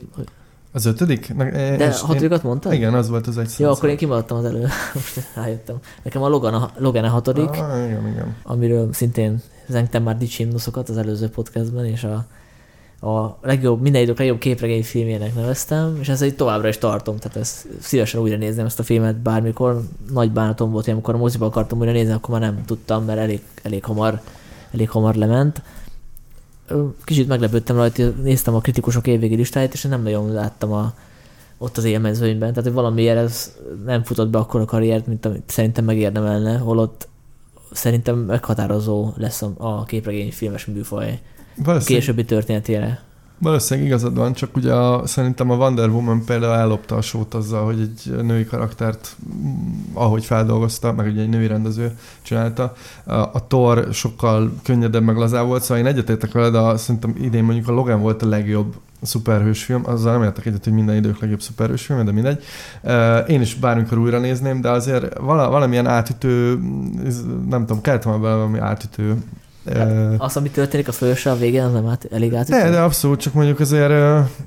Az 0.75 0.85
ötödik? 0.85 1.35
Ne, 1.35 1.77
De 1.77 1.85
a 1.85 2.05
hatodikat 2.05 2.43
mondtad? 2.43 2.73
Igen, 2.73 2.93
az 2.93 3.09
volt 3.09 3.27
az 3.27 3.37
egy 3.37 3.53
Jó, 3.57 3.69
akkor 3.69 3.89
én 3.89 3.97
kimaradtam 3.97 4.37
az 4.37 4.45
elő. 4.45 4.59
Most 4.93 5.27
rájöttem. 5.35 5.75
Nekem 6.03 6.21
a 6.21 6.27
Logan 6.27 6.53
a, 6.53 6.71
Logan 6.77 7.03
a 7.03 7.09
hatodik. 7.09 7.49
Ah, 7.49 7.85
igen, 7.85 8.07
igen. 8.07 8.35
Amiről 8.43 8.93
szintén 8.93 9.41
zengtem 9.67 10.03
már 10.03 10.17
dicsimnuszokat 10.17 10.89
az 10.89 10.97
előző 10.97 11.29
podcastben, 11.29 11.85
és 11.85 12.03
a, 12.03 12.25
a 13.07 13.37
legjobb, 13.41 13.81
minden 13.81 14.01
idők 14.01 14.17
legjobb 14.17 14.37
képregény 14.37 14.83
filmjének 14.83 15.35
neveztem, 15.35 15.97
és 16.01 16.09
ezt 16.09 16.21
egy 16.21 16.35
továbbra 16.35 16.67
is 16.67 16.77
tartom, 16.77 17.17
tehát 17.17 17.37
ezt 17.37 17.67
szívesen 17.79 18.21
újra 18.21 18.37
nézem 18.37 18.65
ezt 18.65 18.79
a 18.79 18.83
filmet 18.83 19.15
bármikor. 19.15 19.81
Nagy 20.11 20.31
bánatom 20.31 20.71
volt, 20.71 20.85
hogy 20.85 20.93
amikor 20.93 21.13
a 21.13 21.17
moziba 21.17 21.45
akartam 21.45 21.79
újra 21.79 21.91
nézni, 21.91 22.13
akkor 22.13 22.39
már 22.39 22.49
nem 22.49 22.65
tudtam, 22.65 23.05
mert 23.05 23.19
elég, 23.19 23.41
elég 23.63 23.83
hamar, 23.83 24.21
elég 24.71 24.89
hamar 24.89 25.15
lement. 25.15 25.61
Kicsit 27.03 27.27
meglepődtem 27.27 27.75
rajta, 27.75 28.09
néztem 28.09 28.55
a 28.55 28.59
kritikusok 28.59 29.07
évvégi 29.07 29.35
listáját, 29.35 29.73
és 29.73 29.81
nem 29.81 30.03
nagyon 30.03 30.31
láttam 30.31 30.71
a, 30.71 30.93
ott 31.57 31.77
az 31.77 31.83
élmezőnyben, 31.83 32.49
tehát 32.49 32.63
hogy 32.63 32.73
valamiért 32.73 33.17
ez 33.17 33.53
nem 33.85 34.03
futott 34.03 34.29
be 34.29 34.37
akkor 34.37 34.61
a 34.61 34.65
karriert, 34.65 35.07
mint 35.07 35.25
amit 35.25 35.43
szerintem 35.49 35.85
megérdemelne, 35.85 36.57
holott 36.57 37.07
szerintem 37.71 38.17
meghatározó 38.17 39.13
lesz 39.17 39.41
a, 39.41 39.53
a 39.57 39.83
képregény 39.83 40.31
filmes 40.31 40.65
műfaj 40.65 41.19
későbbi 41.85 42.25
történetére. 42.25 43.03
Valószínűleg 43.43 43.89
igazad 43.89 44.15
van, 44.15 44.33
csak 44.33 44.55
ugye 44.55 44.73
a, 44.73 45.07
szerintem 45.07 45.49
a 45.49 45.55
Wonder 45.55 45.89
Woman 45.89 46.25
például 46.25 46.53
ellopta 46.53 46.95
a 46.95 47.01
sót 47.01 47.33
azzal, 47.33 47.65
hogy 47.65 47.79
egy 47.79 48.23
női 48.23 48.45
karaktert, 48.45 49.15
mm, 49.35 49.53
ahogy 49.93 50.25
feldolgozta, 50.25 50.93
meg 50.93 51.07
ugye 51.07 51.21
egy 51.21 51.29
női 51.29 51.47
rendező 51.47 51.97
csinálta. 52.21 52.73
A, 53.03 53.13
a 53.13 53.45
Thor 53.47 53.87
sokkal 53.91 54.53
könnyedebb, 54.63 55.03
meg 55.03 55.17
lazább 55.17 55.47
volt, 55.47 55.61
szóval 55.61 55.77
én 55.77 55.85
egyetértek 55.85 56.31
veled, 56.31 56.53
de 56.53 56.77
szerintem 56.77 57.15
idén 57.21 57.43
mondjuk 57.43 57.67
a 57.67 57.71
Logan 57.71 58.01
volt 58.01 58.21
a 58.21 58.27
legjobb 58.27 58.75
szuperhős 59.01 59.63
film, 59.63 59.81
azzal 59.85 60.13
nem 60.13 60.23
értek 60.23 60.45
egyet, 60.45 60.63
hogy 60.63 60.73
minden 60.73 60.95
idők 60.95 61.19
legjobb 61.19 61.41
szuperhős 61.41 61.85
film, 61.85 62.05
de 62.05 62.11
mindegy. 62.11 62.43
Én 63.27 63.41
is 63.41 63.55
bármikor 63.55 63.97
újra 63.97 64.19
nézném, 64.19 64.61
de 64.61 64.69
azért 64.69 65.17
valamilyen 65.19 65.87
átütő, 65.87 66.59
nem 67.49 67.65
tudom, 67.65 67.81
kellett 67.81 68.03
volna 68.03 68.19
valami 68.19 68.59
átütő 68.59 69.17
Uh, 69.65 70.15
az, 70.17 70.37
ami 70.37 70.49
történik 70.49 70.87
a 70.87 70.91
fősre 70.91 71.31
a 71.31 71.35
végén, 71.35 71.63
az 71.63 71.71
nem 71.71 71.87
át, 71.87 72.07
elég 72.11 72.33
átütő? 72.33 72.57
De, 72.57 72.69
de 72.69 72.81
abszolút, 72.81 73.19
csak 73.19 73.33
mondjuk 73.33 73.59
azért 73.59 73.91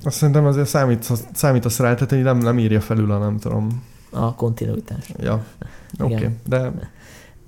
azt 0.03 0.17
szerintem 0.17 0.45
azért 0.45 0.67
számít, 0.67 1.07
számít 1.33 1.65
a 1.65 1.69
rá, 1.77 1.93
tehát 1.93 2.23
nem, 2.23 2.37
nem 2.37 2.59
írja 2.59 2.81
felül 2.81 3.11
a 3.11 3.17
nem 3.17 3.37
tudom. 3.39 3.83
A 4.09 4.35
kontinuitás. 4.35 5.11
Ja, 5.19 5.43
oké, 5.99 6.13
okay. 6.13 6.29
de... 6.47 6.71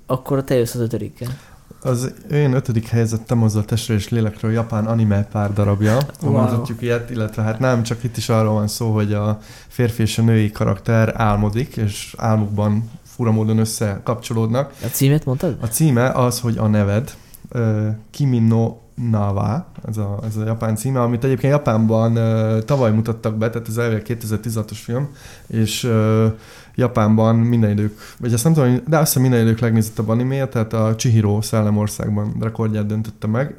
Akkor 0.06 0.44
te 0.44 0.54
jössz 0.54 0.74
az 0.74 0.80
ötödikkel. 0.80 1.28
Az 1.82 2.12
én 2.30 2.52
ötödik 2.52 2.88
helyzetem 2.88 3.42
az 3.42 3.56
a 3.56 3.64
testre 3.64 3.94
és 3.94 4.08
lélekről 4.08 4.52
japán 4.52 4.86
anime 4.86 5.24
pár 5.24 5.52
darabja, 5.52 5.98
wow. 6.22 6.32
mondhatjuk 6.32 6.82
ilyet, 6.82 7.10
illetve 7.10 7.42
hát 7.42 7.58
nem, 7.58 7.82
csak 7.82 8.04
itt 8.04 8.16
is 8.16 8.28
arról 8.28 8.52
van 8.52 8.68
szó, 8.68 8.92
hogy 8.94 9.12
a 9.12 9.38
férfi 9.68 10.02
és 10.02 10.18
a 10.18 10.22
női 10.22 10.50
karakter 10.50 11.12
álmodik, 11.16 11.76
és 11.76 12.14
álmukban 12.18 12.90
fura 13.02 13.30
módon 13.30 13.58
összekapcsolódnak. 13.58 14.72
A 14.82 14.86
címet 14.86 15.24
mondtad? 15.24 15.56
A 15.60 15.66
címe 15.66 16.10
az, 16.10 16.40
hogy 16.40 16.58
a 16.58 16.66
neved, 16.66 17.14
uh, 17.52 17.86
Kimi 18.10 18.38
no 18.38 18.76
Nava, 19.10 19.66
ez 19.88 19.96
a, 19.96 20.18
ez 20.26 20.36
a 20.36 20.44
japán 20.44 20.76
címe, 20.76 21.00
amit 21.00 21.24
egyébként 21.24 21.52
Japánban 21.52 22.16
uh, 22.16 22.58
tavaly 22.64 22.92
mutattak 22.92 23.36
be, 23.36 23.50
tehát 23.50 23.68
ez 23.68 23.76
elvileg 23.76 24.06
2016-os 24.08 24.78
film, 24.82 25.08
és 25.46 25.84
uh, 25.84 26.32
Japánban 26.74 27.36
minden 27.36 27.70
idők, 27.70 27.98
vagy 28.18 28.32
ezt 28.32 28.44
nem 28.44 28.52
tudom, 28.52 28.80
de 28.86 28.96
azt 28.96 29.06
hiszem 29.06 29.22
minden 29.22 29.46
idők 29.46 29.58
legnézettebb 29.58 30.08
animé, 30.08 30.46
tehát 30.46 30.72
a 30.72 30.94
Chihiro 30.96 31.42
Szellemországban 31.42 32.34
rekordját 32.40 32.86
döntötte 32.86 33.26
meg. 33.26 33.54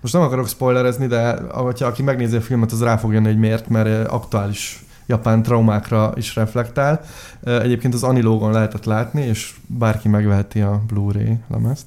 Most 0.00 0.14
nem 0.14 0.22
akarok 0.22 0.48
spoilerezni, 0.48 1.06
de 1.06 1.38
ha 1.52 1.72
aki 1.80 2.02
megnézi 2.02 2.36
a 2.36 2.40
filmet, 2.40 2.72
az 2.72 2.82
rá 2.82 2.96
fog 2.96 3.12
jönni, 3.12 3.26
hogy 3.26 3.38
miért, 3.38 3.68
mert 3.68 4.08
aktuális 4.08 4.84
japán 5.06 5.42
traumákra 5.42 6.12
is 6.14 6.34
reflektál. 6.34 7.00
Egyébként 7.44 7.94
az 7.94 8.02
Anilógon 8.02 8.52
lehetett 8.52 8.84
látni, 8.84 9.22
és 9.22 9.54
bárki 9.66 10.08
megveheti 10.08 10.60
a 10.60 10.82
Blu-ray 10.86 11.36
lemezt. 11.48 11.86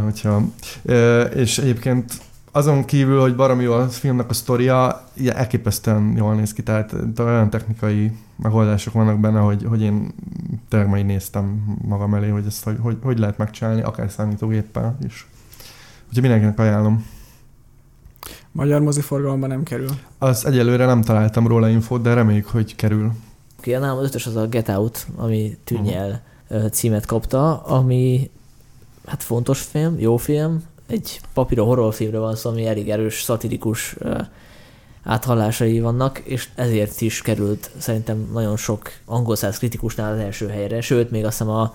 Hogyha, 0.00 0.42
és 1.34 1.58
egyébként 1.58 2.12
azon 2.52 2.84
kívül, 2.84 3.20
hogy 3.20 3.36
baromi 3.36 3.62
jó 3.62 3.72
a 3.72 3.88
filmnek 3.88 4.30
a 4.30 4.32
sztoria, 4.32 5.04
elképesztően 5.26 6.14
jól 6.16 6.34
néz 6.34 6.52
ki, 6.52 6.62
tehát 6.62 6.94
olyan 7.18 7.50
technikai 7.50 8.12
megoldások 8.36 8.92
vannak 8.92 9.20
benne, 9.20 9.38
hogy, 9.38 9.64
hogy 9.64 9.82
én 9.82 10.14
tényleg 10.68 11.06
néztem 11.06 11.76
magam 11.88 12.14
elé, 12.14 12.28
hogy 12.28 12.46
ezt 12.46 12.64
hogy, 12.64 12.76
hogy, 12.80 12.96
hogy 13.02 13.18
lehet 13.18 13.38
megcsinálni, 13.38 13.82
akár 13.82 14.10
számítógéppel 14.10 14.98
is. 15.04 15.28
Úgyhogy 16.08 16.22
mindenkinek 16.22 16.58
ajánlom. 16.58 17.06
Magyar 18.52 18.80
moziforgalomban 18.80 19.48
nem 19.48 19.62
kerül? 19.62 19.90
Az 20.18 20.46
egyelőre 20.46 20.86
nem 20.86 21.02
találtam 21.02 21.46
róla 21.46 21.68
infót, 21.68 22.02
de 22.02 22.14
reméljük, 22.14 22.46
hogy 22.46 22.76
kerül. 22.76 23.12
Oké, 23.58 23.76
okay, 23.76 23.88
az 23.88 24.04
ötös 24.04 24.26
az 24.26 24.36
a 24.36 24.46
Get 24.46 24.68
Out, 24.68 25.06
ami 25.16 25.58
Tűnyel 25.64 26.22
uh-huh. 26.48 26.70
címet 26.70 27.06
kapta, 27.06 27.62
ami 27.62 28.30
hát 29.06 29.22
fontos 29.22 29.60
film, 29.60 29.98
jó 29.98 30.16
film, 30.16 30.62
egy 30.86 31.20
papíron 31.34 31.66
horrorfilmre 31.66 32.18
van 32.18 32.36
szó, 32.36 32.50
ami 32.50 32.66
elég 32.66 32.90
erős, 32.90 33.22
szatirikus 33.22 33.96
áthallásai 35.04 35.80
vannak, 35.80 36.18
és 36.18 36.48
ezért 36.54 37.00
is 37.00 37.22
került 37.22 37.70
szerintem 37.78 38.28
nagyon 38.32 38.56
sok 38.56 38.90
angol 39.04 39.36
száz 39.36 39.58
kritikusnál 39.58 40.12
az 40.12 40.18
első 40.18 40.48
helyre, 40.48 40.80
sőt, 40.80 41.10
még 41.10 41.24
azt 41.24 41.38
hiszem 41.38 41.52
a 41.54 41.74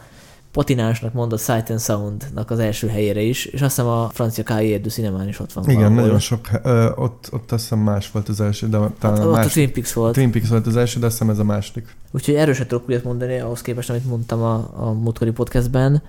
patinánsnak 0.51 1.13
mondott 1.13 1.39
Sight 1.39 1.69
and 1.69 1.79
Sound-nak 1.79 2.51
az 2.51 2.59
első 2.59 2.87
helyére 2.87 3.21
is, 3.21 3.45
és 3.45 3.61
azt 3.61 3.75
hiszem 3.75 3.91
a 3.91 4.09
francia 4.13 4.43
Cahiers 4.43 4.81
du 4.81 4.89
Cinemán 4.89 5.27
is 5.27 5.39
ott 5.39 5.53
van. 5.53 5.63
Igen, 5.63 5.77
valahol. 5.77 6.01
nagyon 6.01 6.19
sok, 6.19 6.47
ö, 6.63 6.91
ott, 6.95 7.29
ott 7.31 7.51
azt 7.51 7.61
hiszem 7.61 7.79
más 7.79 8.11
volt 8.11 8.29
az 8.29 8.41
első, 8.41 8.67
de 8.67 8.77
talán 8.99 9.17
hát, 9.17 9.25
a, 9.25 9.31
más, 9.31 9.45
a 9.45 9.49
Twin 9.49 9.71
Peaks 9.71 9.93
volt. 9.93 10.13
Twin 10.13 10.31
Peaks 10.31 10.49
volt 10.49 10.67
az 10.67 10.75
első, 10.75 10.99
de 10.99 11.05
azt 11.05 11.17
hiszem 11.17 11.33
ez 11.33 11.39
a 11.39 11.43
második. 11.43 11.95
Úgyhogy 12.11 12.35
erőset 12.35 12.67
tudok 12.67 12.89
úgy 12.89 13.01
mondani, 13.03 13.39
ahhoz 13.39 13.61
képest, 13.61 13.89
amit 13.89 14.05
mondtam 14.05 14.41
a, 14.41 14.69
a 14.75 14.91
múltkori 14.91 15.31
podcastben, 15.31 16.01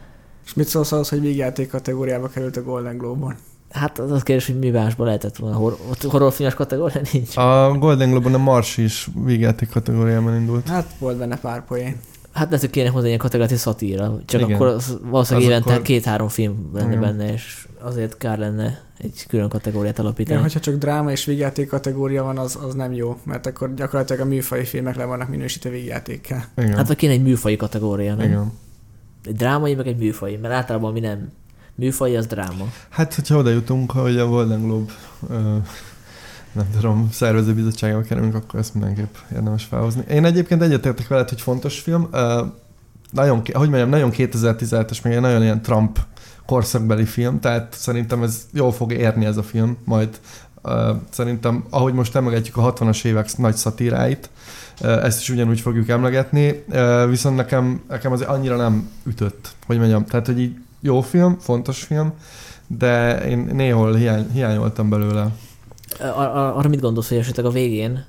és 0.49 0.55
mit 0.55 0.69
szólsz 0.69 0.93
ahhoz, 0.93 1.09
hogy 1.09 1.21
végjáték 1.21 1.69
kategóriába 1.71 2.29
került 2.29 2.57
a 2.57 2.63
Golden 2.63 2.97
Globe-on? 2.99 3.35
Hát 3.71 3.99
az 3.99 4.11
az 4.11 4.23
kérdés, 4.23 4.47
hogy 4.47 4.59
mi 4.59 4.71
másból 4.71 5.07
lehetett 5.07 5.37
volna. 5.37 5.57
Hor- 5.57 5.79
horrorfilmes 6.03 6.55
kategória 6.55 7.01
nincs. 7.13 7.37
A 7.37 7.77
Golden 7.79 8.11
Globe-on 8.11 8.35
a 8.35 8.39
Mars 8.39 8.77
is 8.77 9.09
végjáték 9.25 9.69
kategóriában 9.71 10.35
indult. 10.37 10.69
Hát 10.69 10.87
volt 10.99 11.17
benne 11.17 11.37
pár 11.39 11.65
poén. 11.65 11.97
Hát 12.33 12.47
lehet, 12.47 12.61
hogy 12.61 12.71
kéne 12.71 12.89
hozzá 12.89 13.07
ilyen 13.07 13.19
kategóriát, 13.19 13.51
hogy 13.51 13.59
szatíra. 13.59 14.19
Csak 14.27 14.41
Igen. 14.41 14.55
akkor 14.55 14.67
az, 14.67 14.99
valószínűleg 15.03 15.47
Az 15.49 15.53
évente 15.55 15.73
akkor- 15.73 15.85
két-három 15.85 16.29
film 16.29 16.71
lenne 16.75 16.89
Igen. 16.89 17.01
benne, 17.01 17.33
és 17.33 17.67
azért 17.81 18.17
kár 18.17 18.39
lenne 18.39 18.81
egy 18.99 19.25
külön 19.29 19.49
kategóriát 19.49 19.93
Igen, 19.95 20.05
alapítani. 20.07 20.41
hogyha 20.41 20.61
csak 20.61 20.75
dráma 20.75 21.11
és 21.11 21.25
végjáték 21.25 21.69
kategória 21.69 22.23
van, 22.23 22.39
az, 22.39 22.59
az 22.67 22.75
nem 22.75 22.93
jó, 22.93 23.17
mert 23.25 23.47
akkor 23.47 23.75
gyakorlatilag 23.75 24.23
a 24.23 24.25
műfai 24.29 24.65
filmek 24.65 24.97
le 24.97 25.05
vannak 25.05 25.29
minősítve 25.29 25.71
végjátékkel. 25.71 26.45
Igen. 26.57 26.77
Hát 26.77 26.87
vagy 26.87 26.97
kéne 26.97 27.13
egy 27.13 27.23
műfai 27.23 27.57
kategória, 27.57 28.15
nem? 28.15 28.27
Igen. 28.27 28.53
Egy 29.29 29.37
drámai, 29.37 29.75
meg 29.75 29.87
egy 29.87 29.99
műfai, 29.99 30.37
mert 30.37 30.55
általában 30.55 30.93
mi 30.93 31.01
nem 31.01 31.31
műfai, 31.75 32.17
az 32.17 32.27
dráma. 32.27 32.65
Hát, 32.89 33.15
hogyha 33.15 33.37
oda 33.37 33.51
jutunk, 33.51 33.91
hogy 33.91 34.19
a 34.19 34.27
Golden 34.27 34.63
Globe 34.63 34.93
ö, 35.31 35.57
nem 36.53 36.67
tudom, 36.75 37.09
szervezőbizottságába 37.13 38.03
kerülünk, 38.03 38.35
akkor 38.35 38.61
ezt 38.61 38.75
mindenképp 38.75 39.15
érdemes 39.33 39.65
felhozni. 39.65 40.05
Én 40.11 40.25
egyébként 40.25 40.63
egyetértek 40.63 41.09
veled, 41.09 41.29
hogy 41.29 41.41
fontos 41.41 41.81
film. 41.81 42.09
Nagyon, 43.11 43.43
hogy 43.53 43.69
mondjam, 43.69 43.89
nagyon 43.89 44.11
2017-es, 44.13 45.03
meg 45.03 45.13
egy 45.13 45.21
nagyon 45.21 45.43
ilyen 45.43 45.63
Trump 45.63 45.99
korszakbeli 46.47 47.05
film, 47.05 47.41
tehát 47.41 47.75
szerintem 47.79 48.23
ez 48.23 48.47
jól 48.53 48.73
fog 48.73 48.93
érni 48.93 49.25
ez 49.25 49.37
a 49.37 49.43
film, 49.43 49.77
majd 49.85 50.21
szerintem, 51.11 51.65
ahogy 51.71 51.93
most 51.93 52.17
emlegetjük 52.17 52.57
a 52.57 52.73
60-as 52.73 53.05
évek 53.05 53.37
nagy 53.37 53.55
szatíráit, 53.55 54.31
ezt 54.81 55.21
is 55.21 55.31
ugyanúgy 55.31 55.61
fogjuk 55.61 55.89
emlegetni, 55.89 56.65
viszont 57.09 57.37
nekem, 57.37 57.83
nekem 57.89 58.13
az 58.13 58.21
annyira 58.21 58.57
nem 58.57 58.91
ütött, 59.07 59.55
hogy 59.67 59.79
mondjam, 59.79 60.05
tehát, 60.05 60.27
hogy 60.27 60.41
így 60.41 60.57
jó 60.81 61.01
film, 61.01 61.39
fontos 61.39 61.83
film, 61.83 62.13
de 62.67 63.21
én 63.29 63.51
néhol 63.53 63.95
hiány, 63.95 64.31
hiányoltam 64.33 64.89
belőle. 64.89 65.29
Ar- 66.01 66.17
ar- 66.17 66.57
arra 66.57 66.69
mit 66.69 66.81
gondolsz, 66.81 67.09
hogy 67.09 67.19
esetleg 67.19 67.47
a 67.47 67.51
végén 67.51 68.05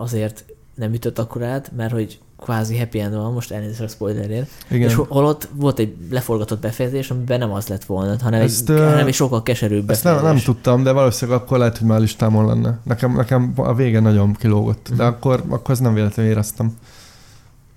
azért 0.00 0.44
nem 0.74 0.92
ütött 0.92 1.18
akkorát, 1.18 1.72
mert 1.76 1.92
hogy 1.92 2.18
kvázi 2.44 2.78
happy 2.78 3.00
end 3.00 3.14
van, 3.14 3.32
most 3.32 3.50
elnézést 3.50 3.80
a 3.80 3.88
spoilerért, 3.88 4.50
Igen. 4.70 4.88
és 4.88 4.94
hol- 4.94 5.10
holott 5.10 5.48
volt 5.54 5.78
egy 5.78 5.94
leforgatott 6.10 6.60
befejezés, 6.60 7.10
amiben 7.10 7.38
nem 7.38 7.52
az 7.52 7.66
lett 7.68 7.84
volna, 7.84 8.16
hanem, 8.22 8.40
Ezt, 8.40 8.70
egy, 8.70 8.78
hanem 8.78 9.06
egy 9.06 9.14
sokkal 9.14 9.42
keserűbb 9.42 9.90
Ezt 9.90 10.04
nem, 10.04 10.14
befejezés. 10.14 10.44
nem 10.44 10.54
tudtam, 10.54 10.82
de 10.82 10.92
valószínűleg 10.92 11.40
akkor 11.40 11.58
lehet, 11.58 11.78
hogy 11.78 11.86
már 11.86 12.00
listámon 12.00 12.46
lenne. 12.46 12.78
Nekem, 12.82 13.12
nekem 13.16 13.52
a 13.56 13.74
vége 13.74 14.00
nagyon 14.00 14.32
kilógott, 14.32 14.88
de 14.96 15.04
Mhm. 15.04 15.12
akkor, 15.14 15.42
akkor 15.48 15.70
ezt 15.70 15.80
nem 15.82 15.94
véletlenül 15.94 16.30
éreztem. 16.32 16.76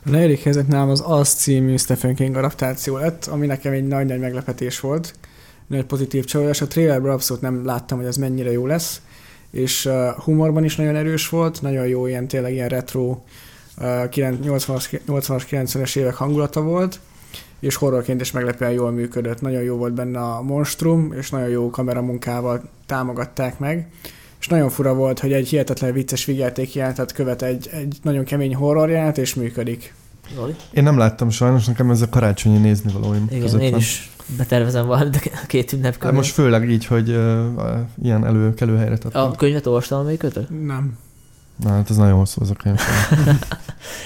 A 0.05 0.09
negyedik 0.09 0.43
helyzet 0.43 0.67
nálam 0.67 0.89
az 0.89 1.03
Az 1.05 1.29
című 1.29 1.77
Stephen 1.77 2.15
King 2.15 2.35
adaptáció 2.35 2.97
lett, 2.97 3.25
ami 3.25 3.45
nekem 3.45 3.73
egy 3.73 3.87
nagy-nagy 3.87 4.19
meglepetés 4.19 4.79
volt. 4.79 5.13
Nagy 5.67 5.83
pozitív 5.85 6.25
csalódás. 6.25 6.61
A 6.61 6.67
trailerből 6.67 7.11
abszolút 7.11 7.41
nem 7.41 7.65
láttam, 7.65 7.97
hogy 7.97 8.07
ez 8.07 8.17
mennyire 8.17 8.51
jó 8.51 8.65
lesz. 8.65 9.01
És 9.51 9.89
humorban 10.23 10.63
is 10.63 10.75
nagyon 10.75 10.95
erős 10.95 11.29
volt, 11.29 11.61
nagyon 11.61 11.87
jó 11.87 12.07
ilyen 12.07 12.27
tényleg 12.27 12.53
ilyen 12.53 12.67
retro 12.67 13.01
uh, 13.09 13.17
80-as, 13.81 14.99
80-as 15.07 15.43
90-es 15.49 15.95
évek 15.95 16.15
hangulata 16.15 16.61
volt, 16.61 16.99
és 17.59 17.75
horrorként 17.75 18.21
is 18.21 18.31
meglepően 18.31 18.71
jól 18.71 18.91
működött. 18.91 19.41
Nagyon 19.41 19.61
jó 19.61 19.75
volt 19.75 19.93
benne 19.93 20.19
a 20.19 20.41
monstrum, 20.41 21.13
és 21.13 21.29
nagyon 21.29 21.49
jó 21.49 21.69
kameramunkával 21.69 22.61
támogatták 22.85 23.59
meg. 23.59 23.87
És 24.39 24.47
nagyon 24.47 24.69
fura 24.69 24.93
volt, 24.93 25.19
hogy 25.19 25.33
egy 25.33 25.47
hihetetlen 25.47 25.93
vicces 25.93 26.25
vigyáték 26.25 26.73
jelentet 26.75 27.11
követ 27.13 27.41
egy, 27.41 27.69
egy 27.71 27.97
nagyon 28.01 28.23
kemény 28.23 28.55
horror 28.55 28.89
jelenet, 28.89 29.17
és 29.17 29.35
működik. 29.35 29.93
Zoli? 30.35 30.55
Én 30.73 30.83
nem 30.83 30.97
láttam 30.97 31.29
sajnos, 31.29 31.65
nekem 31.65 31.89
ez 31.89 32.01
a 32.01 32.09
karácsonyi 32.09 32.57
nézni 32.57 32.91
valóim 32.91 33.25
Igen, 33.29 33.41
között 33.41 33.61
én 33.61 33.71
van. 33.71 33.79
is 33.79 34.11
betervezem 34.37 34.85
valamit 34.85 35.15
a 35.43 35.45
két 35.47 35.73
ünnep 35.73 35.91
Hát 35.91 35.97
körül. 35.97 36.15
most 36.15 36.33
főleg 36.33 36.69
így, 36.69 36.85
hogy 36.85 37.09
uh, 37.09 37.45
ilyen 38.03 38.25
előkelő 38.25 38.77
helyre 38.77 38.93
A 38.93 38.97
tettem. 38.97 39.31
könyvet 39.35 39.65
olvastam 39.67 39.99
amelyikötől? 39.99 40.47
Nem. 40.65 40.97
Na, 41.63 41.69
hát 41.69 41.89
ez 41.89 41.97
nagyon 41.97 42.17
hosszú 42.17 42.41
az 42.41 42.49
a 42.49 42.53
könyv. 42.53 42.79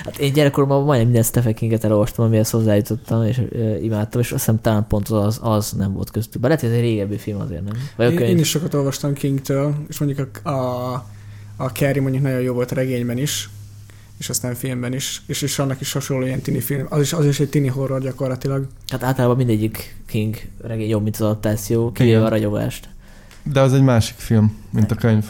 Hát 0.04 0.18
én 0.18 0.34
gyerekkoromban 0.34 0.84
majdnem 0.84 1.06
minden 1.06 1.24
Stephen 1.24 1.54
Kinget 1.54 1.84
elolvastam, 1.84 2.26
amihez 2.26 2.50
hozzájutottam, 2.50 3.24
és 3.24 3.42
ö, 3.50 3.76
imádtam, 3.76 4.22
és 4.22 4.32
azt 4.32 4.46
hiszem 4.46 4.62
talán 4.62 4.88
pont 4.88 5.10
az, 5.10 5.40
az 5.42 5.72
nem 5.72 5.94
volt 5.94 6.12
köztük. 6.12 6.42
Bár 6.42 6.50
lehet, 6.50 6.66
hogy 6.66 6.74
ez 6.74 6.78
egy 6.78 6.90
régebbi 6.90 7.18
film 7.18 7.40
azért, 7.40 7.64
nem? 7.64 7.74
Vagy 7.96 8.12
Én, 8.12 8.18
könyv. 8.18 8.30
én 8.30 8.38
is 8.38 8.50
sokat 8.50 8.74
olvastam 8.74 9.14
Kingtől, 9.14 9.76
és 9.88 10.00
mondjuk 10.00 10.30
a, 10.44 10.50
a, 10.50 10.94
a 11.58 11.66
Carrie 11.66 12.02
mondjuk 12.02 12.24
nagyon 12.24 12.42
jó 12.42 12.54
volt 12.54 12.72
a 12.72 12.76
regényben 12.76 13.18
is, 13.18 13.50
és 14.18 14.30
aztán 14.30 14.56
filmben 14.56 14.94
is, 14.94 15.22
és, 15.26 15.42
és 15.42 15.60
annak 15.60 15.82
is 15.82 15.92
hasonló 15.92 16.26
ilyen 16.26 16.42
tini 16.42 16.60
film. 16.60 16.86
Az 16.90 17.02
is, 17.02 17.14
az 17.14 17.26
is 17.26 17.40
egy 17.40 17.50
tini 17.50 17.68
horror 17.68 18.02
gyakorlatilag. 18.02 18.68
Hát 18.88 19.04
általában 19.04 19.38
mindegyik 19.38 19.96
King 20.06 20.36
regény 20.62 20.90
jobb, 20.90 21.04
mint 21.04 21.16
az 21.16 21.22
adaptáció, 21.22 21.92
kivéve 21.92 22.26
a 22.26 22.30
ragyogást. 22.30 22.90
De 23.44 23.62
az 23.62 23.74
egy 23.74 23.84
másik 23.84 24.16
film, 24.18 24.58
mint 24.70 24.92
a 24.92 24.96
könyv. 24.96 25.26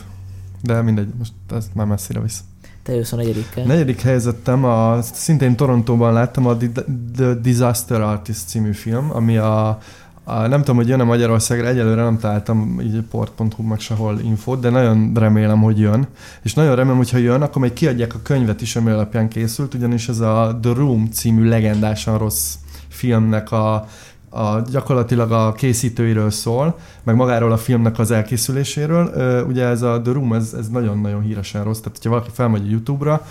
De 0.63 0.81
mindegy, 0.81 1.07
most 1.17 1.33
ez 1.55 1.65
már 1.73 1.85
messzire 1.85 2.19
visz. 2.19 2.43
Te 2.83 2.93
jössz 2.93 3.11
a 3.11 3.15
negyedikkel. 3.15 3.65
Negyedik 3.65 4.01
helyzetem, 4.01 4.63
a, 4.63 5.01
szintén 5.01 5.55
Torontóban 5.55 6.13
láttam 6.13 6.45
a 6.45 6.57
The, 6.57 7.33
Disaster 7.33 8.01
Artist 8.01 8.47
című 8.47 8.71
film, 8.71 9.09
ami 9.13 9.37
a, 9.37 9.79
a 10.23 10.47
nem 10.47 10.59
tudom, 10.59 10.75
hogy 10.75 10.87
jön-e 10.87 11.03
Magyarországra, 11.03 11.67
egyelőre 11.67 12.03
nem 12.03 12.17
találtam 12.17 12.79
így 12.81 13.01
port.hu 13.01 13.63
meg 13.63 13.79
sehol 13.79 14.19
infót, 14.19 14.59
de 14.59 14.69
nagyon 14.69 15.11
remélem, 15.15 15.61
hogy 15.61 15.79
jön. 15.79 16.07
És 16.41 16.53
nagyon 16.53 16.75
remélem, 16.75 16.97
hogy 16.97 17.09
ha 17.09 17.17
jön, 17.17 17.41
akkor 17.41 17.61
még 17.61 17.73
kiadják 17.73 18.15
a 18.15 18.19
könyvet 18.23 18.61
is, 18.61 18.75
ami 18.75 18.89
alapján 18.89 19.27
készült, 19.27 19.73
ugyanis 19.73 20.07
ez 20.07 20.19
a 20.19 20.59
The 20.61 20.73
Room 20.73 21.09
című 21.11 21.47
legendásan 21.47 22.17
rossz 22.17 22.55
filmnek 22.87 23.51
a, 23.51 23.87
a 24.33 24.61
gyakorlatilag 24.71 25.31
a 25.31 25.51
készítőiről 25.51 26.29
szól, 26.29 26.77
meg 27.03 27.15
magáról 27.15 27.51
a 27.51 27.57
filmnek 27.57 27.99
az 27.99 28.11
elkészüléséről. 28.11 29.11
Ugye 29.47 29.65
ez 29.65 29.81
a 29.81 30.01
The 30.01 30.13
Room, 30.13 30.33
ez, 30.33 30.55
ez 30.59 30.67
nagyon-nagyon 30.67 31.21
híresen 31.21 31.63
rossz, 31.63 31.79
tehát 31.79 31.99
ha 32.03 32.09
valaki 32.09 32.29
felmegy 32.33 32.61
a 32.67 32.69
YouTube-ra, 32.69 33.25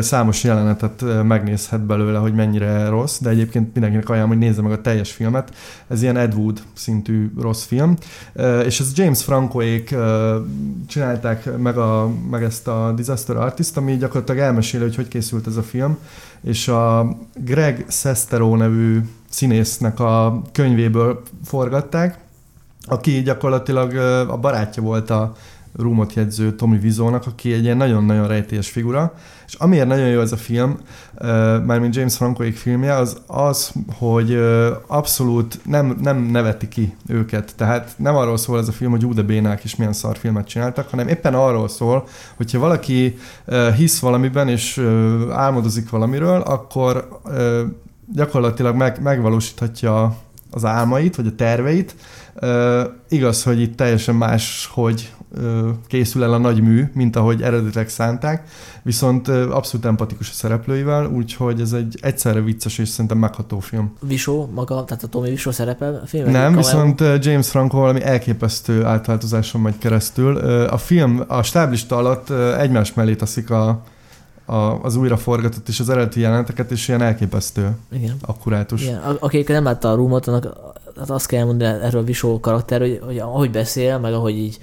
számos 0.00 0.44
jelenetet 0.44 1.04
megnézhet 1.22 1.80
belőle, 1.80 2.18
hogy 2.18 2.34
mennyire 2.34 2.88
rossz, 2.88 3.18
de 3.18 3.28
egyébként 3.28 3.72
mindenkinek 3.72 4.08
ajánlom, 4.08 4.30
hogy 4.30 4.46
nézze 4.46 4.62
meg 4.62 4.72
a 4.72 4.80
teljes 4.80 5.12
filmet. 5.12 5.54
Ez 5.88 6.02
ilyen 6.02 6.16
Ed 6.16 6.34
Wood 6.34 6.62
szintű 6.72 7.30
rossz 7.40 7.64
film. 7.64 7.96
És 8.64 8.80
ez 8.80 8.92
James 8.94 9.22
Francoék 9.22 9.94
csinálták 10.88 11.58
meg, 11.58 11.76
a, 11.76 12.10
meg 12.30 12.42
ezt 12.42 12.68
a 12.68 12.92
Disaster 12.96 13.36
Artist, 13.36 13.76
ami 13.76 13.96
gyakorlatilag 13.96 14.40
elmeséli, 14.40 14.82
hogy 14.82 14.96
hogy 14.96 15.08
készült 15.08 15.46
ez 15.46 15.56
a 15.56 15.62
film, 15.62 15.98
és 16.42 16.68
a 16.68 17.16
Greg 17.34 17.84
Sestero 17.88 18.56
nevű 18.56 19.00
színésznek 19.30 20.00
a 20.00 20.42
könyvéből 20.52 21.22
forgatták, 21.44 22.18
aki 22.86 23.22
gyakorlatilag 23.22 23.94
a 24.30 24.36
barátja 24.36 24.82
volt 24.82 25.10
a 25.10 25.32
Rumot 25.76 26.14
jegyző 26.14 26.54
Tommy 26.54 26.78
Vizónak, 26.78 27.26
aki 27.26 27.52
egy 27.52 27.64
ilyen 27.64 27.76
nagyon-nagyon 27.76 28.28
rejtélyes 28.28 28.70
figura, 28.70 29.14
és 29.46 29.54
amiért 29.54 29.86
nagyon 29.86 30.06
jó 30.08 30.20
ez 30.20 30.32
a 30.32 30.36
film, 30.36 30.78
mármint 31.66 31.96
James 31.96 32.16
Francoék 32.16 32.56
filmje, 32.56 32.94
az 32.94 33.16
az, 33.26 33.72
hogy 33.94 34.38
abszolút 34.86 35.60
nem, 35.64 35.98
nem 36.02 36.18
neveti 36.18 36.68
ki 36.68 36.94
őket. 37.06 37.52
Tehát 37.56 37.94
nem 37.96 38.16
arról 38.16 38.36
szól 38.36 38.58
ez 38.58 38.68
a 38.68 38.72
film, 38.72 38.90
hogy 38.90 39.04
ú, 39.04 39.14
de 39.14 39.22
bénák 39.22 39.64
is 39.64 39.76
milyen 39.76 39.92
szar 39.92 40.16
filmet 40.16 40.46
csináltak, 40.46 40.90
hanem 40.90 41.08
éppen 41.08 41.34
arról 41.34 41.68
szól, 41.68 42.06
hogyha 42.36 42.58
valaki 42.58 43.18
hisz 43.76 43.98
valamiben 43.98 44.48
és 44.48 44.78
álmodozik 45.30 45.90
valamiről, 45.90 46.40
akkor 46.40 47.20
gyakorlatilag 48.12 48.76
meg, 48.76 49.02
megvalósíthatja 49.02 50.16
az 50.50 50.64
álmait, 50.64 51.16
vagy 51.16 51.26
a 51.26 51.34
terveit. 51.34 51.94
Uh, 52.42 52.80
igaz, 53.08 53.42
hogy 53.42 53.60
itt 53.60 53.76
teljesen 53.76 54.14
más, 54.14 54.70
hogy 54.72 55.12
uh, 55.38 55.68
készül 55.86 56.22
el 56.22 56.32
a 56.32 56.38
nagy 56.38 56.62
mű, 56.62 56.90
mint 56.94 57.16
ahogy 57.16 57.42
eredetileg 57.42 57.88
szánták, 57.88 58.48
viszont 58.82 59.28
uh, 59.28 59.56
abszolút 59.56 59.86
empatikus 59.86 60.30
a 60.30 60.32
szereplőivel, 60.32 61.06
úgyhogy 61.06 61.60
ez 61.60 61.72
egy 61.72 61.98
egyszerre 62.02 62.40
vicces 62.40 62.78
és 62.78 62.88
szerintem 62.88 63.18
megható 63.18 63.58
film. 63.58 63.92
Visó 64.00 64.50
maga, 64.54 64.84
tehát 64.84 65.02
a 65.02 65.06
Tommy 65.06 65.30
Visó 65.30 65.50
szerepel 65.50 66.00
a 66.04 66.06
filmben? 66.06 66.32
Nem, 66.32 66.56
viszont 66.56 67.00
James 67.20 67.48
Franco 67.48 67.78
valami 67.78 68.02
elképesztő 68.02 68.84
átváltozáson 68.84 69.60
megy 69.60 69.78
keresztül. 69.78 70.34
Uh, 70.34 70.72
a 70.72 70.78
film, 70.78 71.24
a 71.26 71.42
stáblista 71.42 71.96
alatt 71.96 72.30
uh, 72.30 72.60
egymás 72.60 72.94
mellé 72.94 73.14
taszik 73.14 73.50
a, 73.50 73.82
a, 74.50 74.82
az 74.82 74.96
újraforgatott 74.96 75.68
és 75.68 75.80
az 75.80 75.88
eredeti 75.88 76.20
jeleneteket, 76.20 76.70
és 76.70 76.88
ilyen 76.88 77.02
elképesztő, 77.02 77.70
Igen. 77.92 78.16
akkurátus. 78.20 78.82
Igen, 78.82 78.96
a- 78.98 79.16
aki 79.20 79.44
nem 79.48 79.64
látta 79.64 79.90
a 79.90 79.94
Roomot, 79.94 80.26
annak 80.26 80.56
hát 80.98 81.10
azt 81.10 81.26
kell 81.26 81.44
mondani 81.44 81.84
erről 81.84 82.00
a 82.00 82.04
Visó 82.04 82.40
karakter, 82.40 82.80
hogy, 82.80 83.00
hogy 83.04 83.18
ahogy 83.18 83.50
beszél, 83.50 83.98
meg 83.98 84.12
ahogy 84.12 84.36
így 84.36 84.58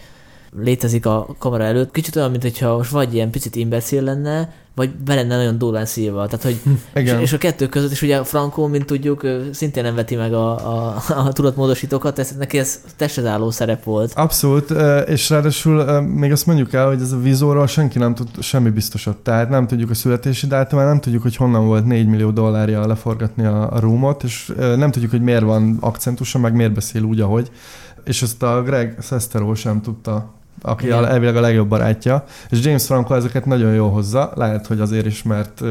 létezik 0.60 1.06
a 1.06 1.28
kamera 1.40 1.64
előtt, 1.64 1.92
kicsit 1.92 2.16
olyan, 2.16 2.32
mint 2.32 2.42
hogyha 2.44 2.78
most 2.78 2.92
vagy 2.92 3.14
ilyen 3.14 3.30
picit 3.32 3.56
imbecil 3.56 4.02
lenne, 4.04 4.54
vagy 4.78 4.96
be 4.96 5.16
lenne 5.16 5.36
nagyon 5.36 5.58
durván 5.58 5.86
szívva. 5.86 6.26
Tehát, 6.26 6.44
hogy 6.44 6.60
és, 6.94 7.02
Igen. 7.02 7.20
és, 7.20 7.34
a 7.34 7.38
kettő 7.38 7.68
között 7.68 7.92
is 7.92 8.02
ugye 8.02 8.24
Franco, 8.24 8.68
mint 8.68 8.86
tudjuk, 8.86 9.28
szintén 9.52 9.84
nem 9.84 9.96
veti 9.96 10.16
meg 10.16 10.34
a, 10.34 10.50
a, 10.50 11.04
a 11.08 11.34
tudatmódosítókat, 11.34 12.20
ez, 12.20 12.32
neki 12.38 12.58
ez 12.58 12.82
testhez 12.96 13.26
álló 13.26 13.52
szerep 13.52 13.84
volt. 13.84 14.14
Abszolút, 14.16 14.74
és 15.08 15.30
ráadásul 15.30 16.02
még 16.02 16.32
azt 16.32 16.46
mondjuk 16.46 16.74
el, 16.74 16.88
hogy 16.88 17.02
ez 17.02 17.12
a 17.12 17.20
vízóról 17.20 17.68
senki 17.68 17.98
nem 17.98 18.16
tud 18.16 18.28
semmi 18.40 18.70
biztosat. 18.70 19.18
Tehát 19.18 19.50
nem 19.50 19.68
tudjuk 19.68 19.90
a 19.90 19.94
születési 19.94 20.48
dátumát, 20.48 20.88
nem 20.88 21.00
tudjuk, 21.00 21.22
hogy 21.22 21.36
honnan 21.36 21.66
volt 21.66 21.86
4 21.86 22.08
millió 22.08 22.32
dollárja 22.32 22.88
leforgatni 22.88 23.46
a, 23.46 23.72
a 23.72 23.80
roomot, 23.80 24.24
és 24.24 24.54
nem 24.58 24.92
tudjuk, 24.92 25.12
hogy 25.12 25.22
miért 25.22 25.44
van 25.44 25.78
akcentusa, 25.80 26.40
meg 26.40 26.54
miért 26.54 26.74
beszél 26.74 27.04
úgy, 27.04 27.22
ahogy. 27.22 27.52
És 28.04 28.22
ezt 28.22 28.44
a 28.44 28.64
Greg 28.64 28.98
Sestero 29.02 29.56
sem 29.56 29.82
tudta 29.82 30.37
aki 30.62 30.86
Igen. 30.86 31.04
a, 31.04 31.10
elvileg 31.10 31.36
a 31.36 31.42
legjobb 31.42 31.68
barátja, 31.68 32.24
és 32.50 32.66
James 32.66 32.86
Franco 32.86 33.14
ezeket 33.14 33.46
nagyon 33.46 33.74
jól 33.74 33.90
hozza, 33.90 34.32
lehet, 34.36 34.68
hogy 34.68 34.80
azért 34.80 35.06
is, 35.06 35.24
mert 35.24 35.62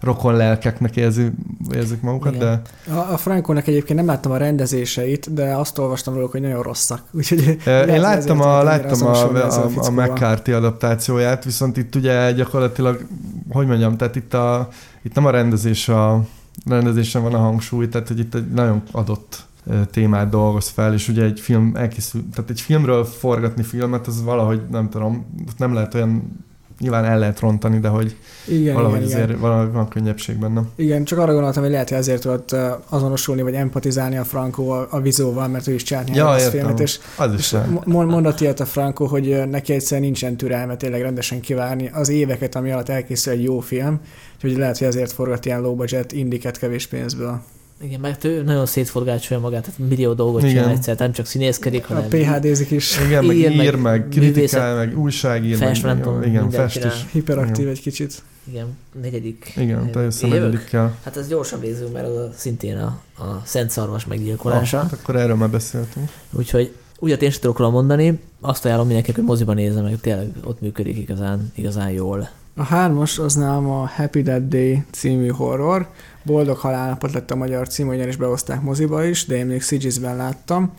rokon 0.00 0.34
lelkeknek 0.34 0.96
érzi 0.96 1.30
érzik 1.74 2.00
magukat, 2.00 2.34
Igen. 2.34 2.62
de 2.86 2.92
A, 2.92 3.12
a 3.12 3.16
Frankónak 3.16 3.66
egyébként 3.66 3.98
nem 3.98 4.08
láttam 4.08 4.32
a 4.32 4.36
rendezéseit, 4.36 5.34
de 5.34 5.54
azt 5.54 5.78
olvastam 5.78 6.14
róluk, 6.14 6.30
hogy 6.30 6.40
nagyon 6.40 6.62
rosszak. 6.62 7.02
Úgyhogy 7.18 7.58
Én 7.66 8.00
láttam, 8.00 8.40
a, 8.40 8.62
láttam 8.62 9.06
a, 9.06 9.34
a, 9.34 9.64
a 9.64 9.68
fickóval. 9.68 10.06
McCarthy 10.06 10.52
adaptációját, 10.52 11.44
viszont 11.44 11.76
itt 11.76 11.94
ugye 11.94 12.32
gyakorlatilag, 12.32 13.06
hogy 13.50 13.66
mondjam, 13.66 13.96
tehát 13.96 14.16
itt, 14.16 14.34
a, 14.34 14.68
itt 15.02 15.14
nem 15.14 15.26
a 15.26 15.30
rendezés 15.30 15.88
a 15.88 16.22
rendezésen 16.66 17.22
van 17.22 17.34
a 17.34 17.38
hangsúly, 17.38 17.88
tehát 17.88 18.08
hogy 18.08 18.18
itt 18.18 18.34
egy 18.34 18.50
nagyon 18.50 18.82
adott 18.92 19.44
témát 19.90 20.28
dolgoz 20.28 20.68
fel, 20.68 20.94
és 20.94 21.08
ugye 21.08 21.22
egy 21.24 21.40
film 21.40 21.72
elkészül, 21.76 22.24
tehát 22.34 22.50
egy 22.50 22.60
filmről 22.60 23.04
forgatni 23.04 23.62
filmet, 23.62 24.06
az 24.06 24.22
valahogy 24.22 24.60
nem 24.70 24.88
tudom, 24.88 25.26
nem 25.56 25.74
lehet 25.74 25.94
olyan, 25.94 26.44
nyilván 26.78 27.04
el 27.04 27.18
lehet 27.18 27.40
rontani, 27.40 27.78
de 27.78 27.88
hogy 27.88 28.16
Igen, 28.48 28.74
valahogy 28.74 28.96
igen, 28.96 29.08
igen. 29.10 29.22
azért 29.22 29.40
valahogy 29.40 29.72
van 29.72 29.88
könnyebbség 29.88 30.36
benne. 30.38 30.62
Igen, 30.74 31.04
csak 31.04 31.18
arra 31.18 31.32
gondoltam, 31.32 31.62
hogy 31.62 31.72
lehet, 31.72 31.88
hogy 31.88 31.98
ezért 31.98 32.20
tudott 32.22 32.56
azonosulni, 32.88 33.42
vagy 33.42 33.54
empatizálni 33.54 34.16
a 34.16 34.24
Franco 34.24 34.68
a, 34.68 34.86
a 34.90 35.00
vizóval, 35.00 35.48
mert 35.48 35.66
ő 35.66 35.72
is 35.72 35.82
csinált 35.82 36.08
Ja, 36.08 36.14
ja, 36.14 36.28
a 36.28 36.36
értem. 36.36 36.50
filmet, 36.50 36.80
és, 36.80 36.98
Az 37.16 37.34
is 37.34 37.52
és 37.52 37.58
mondott 37.84 38.40
ilyet 38.40 38.60
a 38.60 38.66
Franco, 38.66 39.06
hogy 39.06 39.42
neki 39.50 39.72
egyszerűen 39.72 40.06
nincsen 40.06 40.36
türelme 40.36 40.76
tényleg 40.76 41.00
rendesen 41.00 41.40
kivárni 41.40 41.90
az 41.92 42.08
éveket, 42.08 42.54
ami 42.54 42.70
alatt 42.70 42.88
elkészül 42.88 43.32
egy 43.32 43.42
jó 43.42 43.60
film, 43.60 44.00
úgyhogy 44.34 44.56
lehet, 44.56 44.78
hogy 44.78 44.86
ezért 44.86 45.12
forgat 45.12 45.44
ilyen 45.46 45.60
low 45.60 45.74
budget 45.74 46.12
indiket 46.12 46.58
kevés 46.58 46.86
pénzből. 46.86 47.40
Igen, 47.80 48.00
mert 48.00 48.24
ő 48.24 48.42
nagyon 48.42 48.66
szétforgácsolja 48.66 49.42
magát, 49.42 49.62
tehát 49.62 49.78
millió 49.78 50.12
dolgot 50.12 50.42
Igen. 50.42 50.54
csinál 50.54 50.70
egyszer, 50.70 50.98
nem 50.98 51.12
csak 51.12 51.26
színészkedik, 51.26 51.84
A 51.84 51.86
hanem 51.94 52.08
PHD-zik 52.08 52.70
is 52.70 52.98
Igen, 53.06 53.24
meg 53.24 53.36
ír, 53.36 53.50
ír, 53.50 53.74
meg 53.74 54.08
kritikál, 54.08 54.76
meg 54.76 54.98
újságír, 54.98 55.56
fest, 55.56 55.82
meg, 55.82 56.00
tudom, 56.00 56.22
igen, 56.22 56.50
fest 56.50 56.84
is. 56.84 57.06
hiperaktív 57.12 57.58
Igen. 57.58 57.70
egy 57.70 57.80
kicsit. 57.80 58.22
Igen, 58.48 58.66
negyedik. 59.02 59.52
Igen, 59.56 59.90
teljesen 59.90 60.28
negyedikkel. 60.28 60.96
Hát 61.02 61.16
ez 61.16 61.28
gyorsan 61.28 61.60
nézzünk, 61.60 61.92
mert 61.92 62.06
az 62.06 62.16
a, 62.16 62.30
szintén 62.36 62.76
a, 62.76 63.00
a 63.18 63.42
Szent 63.44 63.70
Szarvas 63.70 64.06
meggyilkolása. 64.06 64.76
Ah, 64.76 64.82
hát 64.82 64.92
akkor 64.92 65.16
erről 65.16 65.36
már 65.36 65.50
beszéltünk. 65.50 66.10
Úgyhogy 66.32 66.74
úgyat 66.98 67.22
én 67.22 67.30
sem 67.30 67.40
tudok 67.40 67.58
róla 67.58 67.70
mondani, 67.70 68.20
azt 68.40 68.64
ajánlom 68.64 68.86
mindenkinek, 68.86 69.16
hogy 69.18 69.28
moziban 69.28 69.54
nézze 69.54 69.80
meg, 69.80 70.00
tényleg 70.00 70.28
ott 70.44 70.60
működik 70.60 70.96
igazán, 70.96 71.52
igazán 71.54 71.90
jól. 71.90 72.28
A 72.58 72.62
hármas 72.62 73.18
az 73.18 73.34
nálam 73.34 73.70
a 73.70 73.86
Happy 73.86 74.22
Dead 74.22 74.42
Day 74.42 74.84
című 74.90 75.28
horror. 75.28 75.88
Boldog 76.22 76.56
halálnapot 76.56 77.12
lett 77.12 77.30
a 77.30 77.36
magyar 77.36 77.68
cím, 77.68 77.88
ugyanis 77.88 78.06
is 78.06 78.16
behozták 78.16 78.62
moziba 78.62 79.04
is, 79.04 79.26
de 79.26 79.36
én 79.36 79.46
még 79.46 79.62
Sigis-ben 79.62 80.16
láttam. 80.16 80.72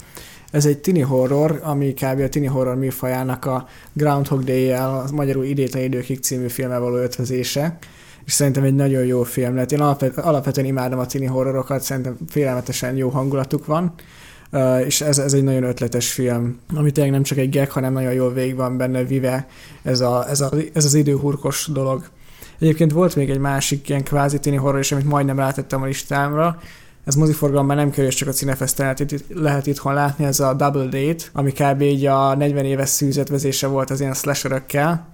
Ez 0.51 0.65
egy 0.65 0.77
tini 0.77 0.99
horror, 0.99 1.59
ami 1.63 1.93
kb. 1.93 2.19
a 2.21 2.29
tini 2.29 2.45
horror 2.45 2.75
műfajának 2.75 3.45
a 3.45 3.67
Groundhog 3.93 4.43
Day-jel, 4.43 4.89
a 4.89 5.05
magyarul 5.13 5.43
idétlen 5.43 5.83
időkig 5.83 6.19
című 6.19 6.47
filmmel 6.47 6.79
való 6.79 6.95
ötvözése. 6.95 7.77
És 8.25 8.33
szerintem 8.33 8.63
egy 8.63 8.75
nagyon 8.75 9.05
jó 9.05 9.23
film 9.23 9.55
lett. 9.55 9.71
Én 9.71 9.81
alapvet, 9.81 10.17
alapvetően 10.17 10.67
imádom 10.67 10.99
a 10.99 11.05
tini 11.05 11.25
horrorokat, 11.25 11.81
szerintem 11.81 12.17
félelmetesen 12.27 12.95
jó 12.95 13.09
hangulatuk 13.09 13.65
van. 13.65 13.93
És 14.85 15.01
ez, 15.01 15.17
ez 15.17 15.33
egy 15.33 15.43
nagyon 15.43 15.63
ötletes 15.63 16.11
film, 16.11 16.59
ami 16.75 16.91
tényleg 16.91 17.13
nem 17.13 17.23
csak 17.23 17.37
egy 17.37 17.55
gag, 17.55 17.69
hanem 17.69 17.93
nagyon 17.93 18.13
jól 18.13 18.33
végig 18.33 18.55
van 18.55 18.77
benne 18.77 19.03
vive 19.03 19.47
ez, 19.83 19.99
a, 19.99 20.29
ez, 20.29 20.41
a, 20.41 20.51
ez 20.73 20.85
az 20.85 20.93
időhurkos 20.93 21.69
dolog. 21.73 22.09
Egyébként 22.59 22.91
volt 22.91 23.15
még 23.15 23.29
egy 23.29 23.39
másik 23.39 23.89
ilyen 23.89 24.03
kvázi 24.03 24.39
tini 24.39 24.55
horror 24.55 24.79
is, 24.79 24.91
amit 24.91 25.05
majdnem 25.05 25.37
rátettem 25.39 25.81
a 25.81 25.85
listámra. 25.85 26.59
Ez 27.05 27.15
moziforgalomban 27.15 27.75
nem 27.75 27.89
kerül, 27.89 28.09
csak 28.09 28.27
a 28.27 28.31
Cinefesten 28.31 28.85
lehet, 28.85 29.23
lehet 29.33 29.67
itthon 29.67 29.93
látni, 29.93 30.25
ez 30.25 30.39
a 30.39 30.53
Double 30.53 30.83
Date, 30.83 31.23
ami 31.33 31.51
kb. 31.51 31.81
így 31.81 32.05
a 32.05 32.35
40 32.35 32.65
éves 32.65 32.89
szűzetvezése 32.89 33.67
volt 33.67 33.89
az 33.89 33.99
ilyen 33.99 34.13
slasherökkel. 34.13 35.07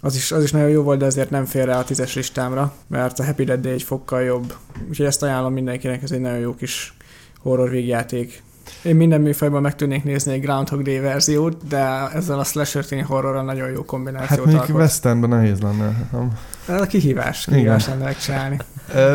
Az 0.00 0.14
is, 0.14 0.32
az 0.32 0.42
is 0.42 0.50
nagyon 0.50 0.68
jó 0.68 0.82
volt, 0.82 0.98
de 0.98 1.04
azért 1.04 1.30
nem 1.30 1.44
fér 1.44 1.64
rá 1.64 1.78
a 1.78 1.84
tízes 1.84 2.14
listámra, 2.14 2.74
mert 2.86 3.18
a 3.18 3.24
Happy 3.24 3.44
Dead 3.44 3.60
Day 3.60 3.72
egy 3.72 3.82
fokkal 3.82 4.22
jobb. 4.22 4.54
Úgyhogy 4.88 5.06
ezt 5.06 5.22
ajánlom 5.22 5.52
mindenkinek, 5.52 6.02
ez 6.02 6.10
egy 6.10 6.20
nagyon 6.20 6.38
jó 6.38 6.54
kis 6.54 6.96
horror 7.38 7.70
végjáték. 7.70 8.42
Én 8.82 8.96
minden 8.96 9.20
műfajban 9.20 9.62
meg 9.62 9.74
tudnék 9.74 10.04
nézni 10.04 10.32
egy 10.32 10.40
Groundhog 10.40 10.82
Day 10.82 10.98
verziót, 10.98 11.66
de 11.68 12.08
ezzel 12.14 12.38
a 12.38 12.44
slasher 12.44 12.84
tini 12.84 13.00
horrorral 13.00 13.44
nagyon 13.44 13.68
jó 13.68 13.76
Hát 13.76 13.84
kombinációt 13.86 14.46
mondjuk. 14.46 14.76
Westernben 14.76 15.28
nehéz 15.30 15.60
lenne. 15.60 16.08
Nem? 16.12 16.38
Ez 16.68 16.80
a 16.80 16.86
kihívás, 16.86 17.44
kihívás 17.44 17.86
lenne 17.86 18.04
megcsinálni. 18.04 18.58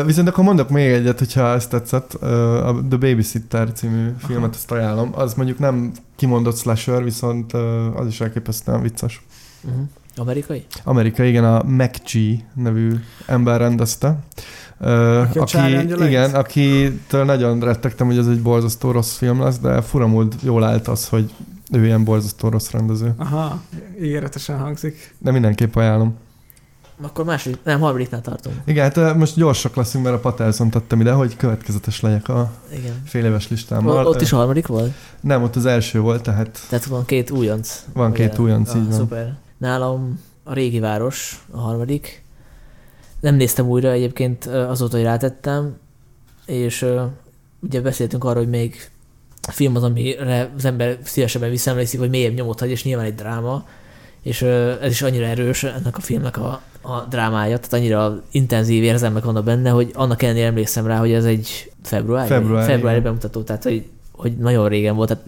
Viszont 0.06 0.28
akkor 0.28 0.44
mondok 0.44 0.68
még 0.68 0.90
egyet, 0.90 1.18
hogyha 1.18 1.54
ezt 1.54 1.70
tetszett. 1.70 2.14
A 2.14 2.74
The 2.88 2.98
Babysitter 2.98 3.72
című 3.72 4.08
filmet, 4.18 4.54
ezt 4.54 4.70
ajánlom. 4.70 5.10
Az 5.14 5.34
mondjuk 5.34 5.58
nem 5.58 5.92
kimondott 6.16 6.56
slasher, 6.56 7.04
viszont 7.04 7.52
az 7.94 8.06
is 8.06 8.20
elképesztően 8.20 8.82
vicces. 8.82 9.22
Uh-huh. 9.64 9.82
Amerikai? 10.16 10.66
Amerika, 10.84 11.22
igen, 11.22 11.44
a 11.44 11.62
MacG 11.62 12.10
nevű 12.54 12.94
ember 13.26 13.60
rendezte. 13.60 14.18
Aki 14.80 15.38
a 15.38 15.44
Charlie 15.44 15.76
Angelait? 15.76 16.08
igen, 16.08 16.34
akitől 16.34 17.24
nagyon 17.24 17.60
rettegtem, 17.60 18.06
hogy 18.06 18.18
ez 18.18 18.26
egy 18.26 18.42
borzasztó 18.42 18.90
rossz 18.90 19.16
film 19.16 19.40
lesz, 19.40 19.58
de 19.58 19.80
furamúlt 19.80 20.34
jól 20.42 20.64
állt 20.64 20.88
az, 20.88 21.08
hogy 21.08 21.32
ő 21.72 21.84
ilyen 21.84 22.04
borzasztó 22.04 22.48
rossz 22.48 22.70
rendező. 22.70 23.14
Aha, 23.16 23.60
ígéretesen 24.02 24.58
hangzik. 24.58 25.14
De 25.18 25.30
mindenképp 25.30 25.76
ajánlom. 25.76 26.16
Akkor 27.02 27.24
második, 27.24 27.58
nem, 27.62 27.80
harmadiknál 27.80 28.20
tartunk. 28.20 28.56
Igen, 28.64 28.92
hát 28.92 29.16
most 29.16 29.36
gyorsak 29.36 29.74
leszünk, 29.74 30.04
mert 30.04 30.16
a 30.16 30.18
Patelson 30.18 30.70
tettem 30.70 31.00
ide, 31.00 31.12
hogy 31.12 31.36
következetes 31.36 32.00
legyek 32.00 32.28
a 32.28 32.50
Igen. 32.78 33.02
fél 33.04 33.24
éves 33.24 33.48
listámmal. 33.48 34.06
Ott, 34.06 34.20
is 34.20 34.32
a 34.32 34.36
harmadik 34.36 34.66
volt? 34.66 34.92
Nem, 35.20 35.42
ott 35.42 35.56
az 35.56 35.66
első 35.66 36.00
volt, 36.00 36.22
tehát 36.22 36.60
Tehát 36.68 36.84
van 36.84 37.04
két 37.04 37.30
újonc. 37.30 37.84
Van 37.92 38.12
két 38.12 38.32
Ugye? 38.32 38.42
újonc, 38.42 38.74
így 38.74 38.88
van. 38.88 38.92
Szuper. 38.92 39.34
Nálam 39.58 40.20
a 40.44 40.52
régi 40.52 40.78
város, 40.78 41.44
a 41.50 41.58
harmadik. 41.58 42.22
Nem 43.20 43.34
néztem 43.34 43.68
újra 43.68 43.90
egyébként 43.90 44.46
azóta, 44.46 44.96
hogy 44.96 45.04
rátettem, 45.04 45.76
és 46.46 46.86
ugye 47.60 47.80
beszéltünk 47.80 48.24
arról, 48.24 48.42
hogy 48.42 48.52
még 48.52 48.90
film 49.48 49.76
az, 49.76 49.82
amire 49.82 50.50
az 50.56 50.64
ember 50.64 50.98
szívesebben 51.02 51.50
visszaemlékszik, 51.50 51.98
hogy 52.00 52.10
mélyebb 52.10 52.34
nyomot 52.34 52.60
hagy, 52.60 52.70
és 52.70 52.84
nyilván 52.84 53.06
egy 53.06 53.14
dráma, 53.14 53.64
és 54.22 54.42
ez 54.82 54.90
is 54.90 55.02
annyira 55.02 55.24
erős 55.24 55.64
ennek 55.64 55.96
a 55.96 56.00
filmnek 56.00 56.36
a, 56.36 56.62
a 56.80 57.00
drámája, 57.08 57.56
tehát 57.58 57.72
annyira 57.72 58.22
intenzív 58.30 58.82
érzelmek 58.82 59.24
vannak 59.24 59.44
benne, 59.44 59.70
hogy 59.70 59.90
annak 59.94 60.22
ellenére 60.22 60.46
emlékszem 60.46 60.86
rá, 60.86 60.98
hogy 60.98 61.12
ez 61.12 61.24
egy 61.24 61.72
Februári, 61.82 62.28
februári 62.28 62.74
igen. 62.76 63.02
bemutató, 63.02 63.42
tehát 63.42 63.62
hogy, 63.62 63.88
hogy 64.12 64.36
nagyon 64.36 64.68
régen 64.68 64.96
volt, 64.96 65.08
tehát 65.08 65.24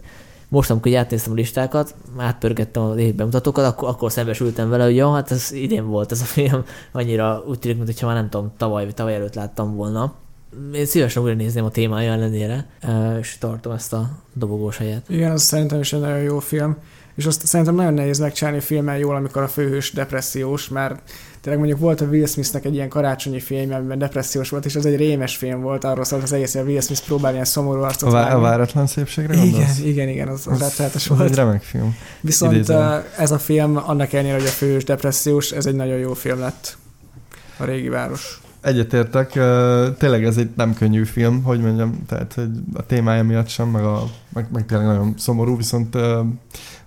most, 0.52 0.70
amikor 0.70 0.94
átnéztem 0.94 1.32
a 1.32 1.34
listákat, 1.34 1.94
átpörgettem 2.16 2.82
az 2.82 2.96
évi 2.96 3.12
bemutatókat, 3.12 3.64
akkor, 3.64 3.88
akkor 3.88 4.12
szembesültem 4.12 4.68
vele, 4.68 4.84
hogy 4.84 4.96
jó, 4.96 5.12
hát 5.12 5.30
ez 5.30 5.52
idén 5.52 5.86
volt 5.86 6.12
ez 6.12 6.20
a 6.20 6.24
film, 6.24 6.64
annyira 6.92 7.44
úgy 7.46 7.58
tűnik, 7.58 7.76
mintha 7.76 8.06
már 8.06 8.14
nem 8.14 8.28
tudom, 8.28 8.52
tavaly 8.56 8.84
vagy 8.84 8.94
tavaly 8.94 9.14
előtt 9.14 9.34
láttam 9.34 9.74
volna. 9.74 10.14
Én 10.72 10.86
szívesen 10.86 11.22
újra 11.22 11.34
nézném 11.34 11.64
a 11.64 11.70
témája 11.70 12.12
ellenére, 12.12 12.66
és 13.20 13.36
tartom 13.38 13.72
ezt 13.72 13.92
a 13.92 14.10
dobogós 14.32 14.76
helyet. 14.76 15.08
Igen, 15.08 15.30
az 15.30 15.42
szerintem 15.42 15.80
is 15.80 15.92
egy 15.92 16.00
nagyon 16.00 16.22
jó 16.22 16.38
film. 16.38 16.76
És 17.14 17.26
azt 17.26 17.46
szerintem 17.46 17.74
nagyon 17.74 17.94
nehéz 17.94 18.18
megcsinálni 18.18 18.60
filmmel 18.60 18.98
jól, 18.98 19.16
amikor 19.16 19.42
a 19.42 19.48
főhős 19.48 19.92
depressziós, 19.92 20.68
mert 20.68 21.10
tényleg 21.42 21.60
mondjuk 21.60 21.80
volt 21.80 22.00
a 22.00 22.04
Will 22.04 22.26
Smithnek 22.26 22.64
egy 22.64 22.74
ilyen 22.74 22.88
karácsonyi 22.88 23.40
film, 23.40 23.72
amiben 23.72 23.98
depressziós 23.98 24.48
volt, 24.48 24.64
és 24.64 24.76
az 24.76 24.86
egy 24.86 24.96
rémes 24.96 25.36
film 25.36 25.60
volt, 25.60 25.84
arról 25.84 26.04
szólt 26.04 26.22
az 26.22 26.32
egész, 26.32 26.52
hogy 26.52 26.62
a 26.62 26.64
Will 26.64 26.80
Smith 26.80 27.04
próbál 27.04 27.32
ilyen 27.32 27.44
szomorú 27.44 27.80
arcot 27.80 28.08
a, 28.08 28.12
vá- 28.12 28.32
a 28.32 28.38
váratlan 28.38 28.86
szépségre 28.86 29.34
igen, 29.34 29.50
gondolsz? 29.50 29.78
igen, 29.78 30.08
igen, 30.08 30.28
az, 30.28 30.46
az 30.46 30.58
rettenetes 30.58 31.10
az 31.10 31.16
volt. 31.16 31.30
egy 31.30 31.36
remek 31.36 31.62
film. 31.62 31.96
Viszont 32.20 32.52
idézem. 32.52 33.02
ez 33.16 33.30
a 33.30 33.38
film, 33.38 33.76
annak 33.76 34.12
ellenére, 34.12 34.34
hogy 34.34 34.46
a 34.46 34.50
főhős 34.50 34.84
depressziós, 34.84 35.50
ez 35.50 35.66
egy 35.66 35.74
nagyon 35.74 35.98
jó 35.98 36.14
film 36.14 36.38
lett. 36.38 36.76
A 37.56 37.64
régi 37.64 37.88
város. 37.88 38.40
Egyetértek, 38.60 39.32
tényleg 39.98 40.24
ez 40.24 40.36
egy 40.36 40.50
nem 40.56 40.74
könnyű 40.74 41.04
film, 41.04 41.42
hogy 41.42 41.60
mondjam, 41.60 42.02
tehát 42.06 42.32
hogy 42.32 42.50
a 42.74 42.86
témája 42.86 43.22
miatt 43.22 43.48
sem, 43.48 43.68
meg, 43.68 43.84
a, 43.84 44.04
meg, 44.32 44.46
meg 44.52 44.66
tényleg 44.66 44.86
nagyon 44.86 45.14
szomorú, 45.18 45.56
viszont, 45.56 45.96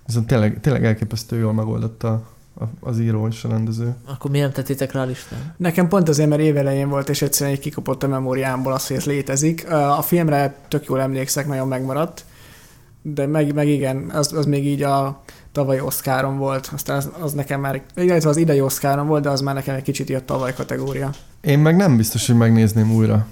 viszont 0.06 0.26
tényleg, 0.26 0.60
tényleg 0.60 0.84
elképesztő 0.84 1.38
jól 1.38 1.52
megoldotta 1.52 2.34
az 2.80 2.98
író 3.00 3.26
és 3.26 3.44
a 3.44 3.48
rendező. 3.48 3.94
Akkor 4.06 4.30
miért 4.30 4.46
nem 4.46 4.54
tettétek 4.54 4.92
rá 4.92 5.00
a 5.00 5.04
listán? 5.04 5.54
Nekem 5.56 5.88
pont 5.88 6.08
azért, 6.08 6.28
mert 6.28 6.40
évelején 6.40 6.88
volt, 6.88 7.08
és 7.08 7.22
egyszerűen 7.22 7.56
egy 7.56 7.62
kikopott 7.62 8.02
a 8.02 8.08
memóriámból 8.08 8.72
az, 8.72 8.86
hogy 8.86 8.96
ez 8.96 9.04
létezik. 9.04 9.70
A 9.72 10.02
filmre 10.02 10.54
tök 10.68 10.84
jól 10.86 11.00
emlékszek, 11.00 11.46
nagyon 11.46 11.68
megmaradt, 11.68 12.24
de 13.02 13.26
meg, 13.26 13.54
meg 13.54 13.68
igen, 13.68 14.10
az, 14.14 14.32
az 14.32 14.46
még 14.46 14.66
így 14.66 14.82
a 14.82 15.22
tavalyi 15.52 15.80
Oscaron 15.80 16.38
volt, 16.38 16.70
aztán 16.74 16.96
az, 16.96 17.10
az 17.20 17.32
nekem 17.32 17.60
már, 17.60 17.82
illetve 17.96 18.28
az 18.28 18.36
idei 18.36 18.60
Oscaron 18.60 19.06
volt, 19.06 19.22
de 19.22 19.30
az 19.30 19.40
már 19.40 19.54
nekem 19.54 19.74
egy 19.74 19.82
kicsit 19.82 20.08
ilyen 20.08 20.26
tavaly 20.26 20.54
kategória. 20.54 21.10
Én 21.40 21.58
meg 21.58 21.76
nem 21.76 21.96
biztos, 21.96 22.26
hogy 22.26 22.36
megnézném 22.36 22.92
újra. 22.94 23.26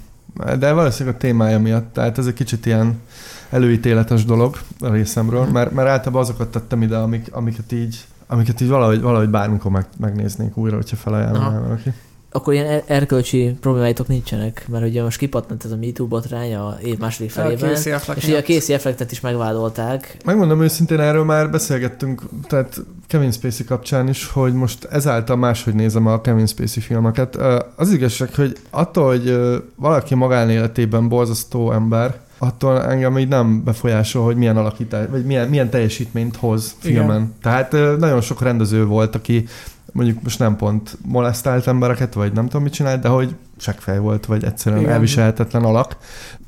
De 0.59 0.71
valószínűleg 0.73 1.15
a 1.15 1.19
témája 1.19 1.59
miatt, 1.59 1.93
tehát 1.93 2.17
ez 2.17 2.25
egy 2.25 2.33
kicsit 2.33 2.65
ilyen 2.65 3.01
előítéletes 3.49 4.25
dolog 4.25 4.57
a 4.79 4.89
részemről, 4.89 5.43
Mhm. 5.43 5.51
mert, 5.53 5.71
mert 5.71 5.87
általában 5.87 6.21
azokat 6.21 6.51
tettem 6.51 6.81
ide, 6.81 6.97
amik, 6.97 7.27
amiket 7.31 7.71
így 7.71 8.05
amiket 8.27 8.61
így 8.61 8.69
valahogy, 8.69 9.01
valahogy 9.01 9.29
bármikor 9.29 9.71
meg, 9.71 9.85
megnéznék 9.99 10.57
újra, 10.57 10.75
hogyha 10.75 10.95
felajánlom 10.95 11.61
valaki. 11.61 11.93
akkor 12.31 12.53
ilyen 12.53 12.65
er- 12.65 12.89
erkölcsi 12.89 13.57
problémáitok 13.61 14.07
nincsenek, 14.07 14.65
mert 14.69 14.85
ugye 14.85 15.03
most 15.03 15.17
kipattant 15.17 15.65
ez 15.65 15.71
a 15.71 15.75
MeToo 15.75 16.07
botrány 16.07 16.55
a 16.55 16.77
év 16.83 16.97
második 16.97 17.31
felében, 17.31 17.71
Affleck 17.71 18.17
és 18.17 18.27
ugye 18.27 18.37
a. 18.37 18.41
Casey 18.41 18.75
Afflecket 18.75 19.11
is 19.11 19.19
megvádolták. 19.19 20.17
Megmondom 20.25 20.61
őszintén, 20.61 20.99
erről 20.99 21.23
már 21.23 21.49
beszélgettünk, 21.49 22.21
tehát 22.47 22.81
Kevin 23.07 23.31
Spacey 23.31 23.65
kapcsán 23.65 24.07
is, 24.07 24.27
hogy 24.27 24.53
most 24.53 24.83
ezáltal 24.83 25.35
máshogy 25.35 25.73
nézem 25.73 26.07
a 26.07 26.21
Kevin 26.21 26.45
Spacey 26.45 26.81
filmeket. 26.83 27.37
Az 27.75 27.91
igazság, 27.91 28.35
hogy 28.35 28.57
attól, 28.69 29.05
hogy 29.05 29.37
valaki 29.75 30.15
magánéletében 30.15 31.09
borzasztó 31.09 31.71
ember, 31.71 32.23
attól 32.45 32.83
engem 32.83 33.17
így 33.17 33.27
nem 33.27 33.63
befolyásol, 33.63 34.23
hogy 34.23 34.35
milyen 34.35 34.57
alakítás, 34.57 35.05
vagy 35.09 35.25
milyen, 35.25 35.49
milyen 35.49 35.69
teljesítményt 35.69 36.35
hoz 36.35 36.75
filmen. 36.79 37.15
Igen. 37.15 37.33
Tehát 37.41 37.71
nagyon 37.99 38.21
sok 38.21 38.41
rendező 38.41 38.85
volt, 38.85 39.15
aki 39.15 39.45
mondjuk 39.91 40.21
most 40.23 40.39
nem 40.39 40.55
pont 40.55 40.97
molesztált 41.05 41.67
embereket, 41.67 42.13
vagy 42.13 42.33
nem 42.33 42.45
tudom 42.45 42.63
mit 42.63 42.73
csinált, 42.73 43.01
de 43.01 43.07
hogy 43.07 43.35
seggfej 43.57 43.99
volt, 43.99 44.25
vagy 44.25 44.43
egyszerűen 44.43 44.81
Igen. 44.81 44.93
elviselhetetlen 44.93 45.63
alak. 45.63 45.97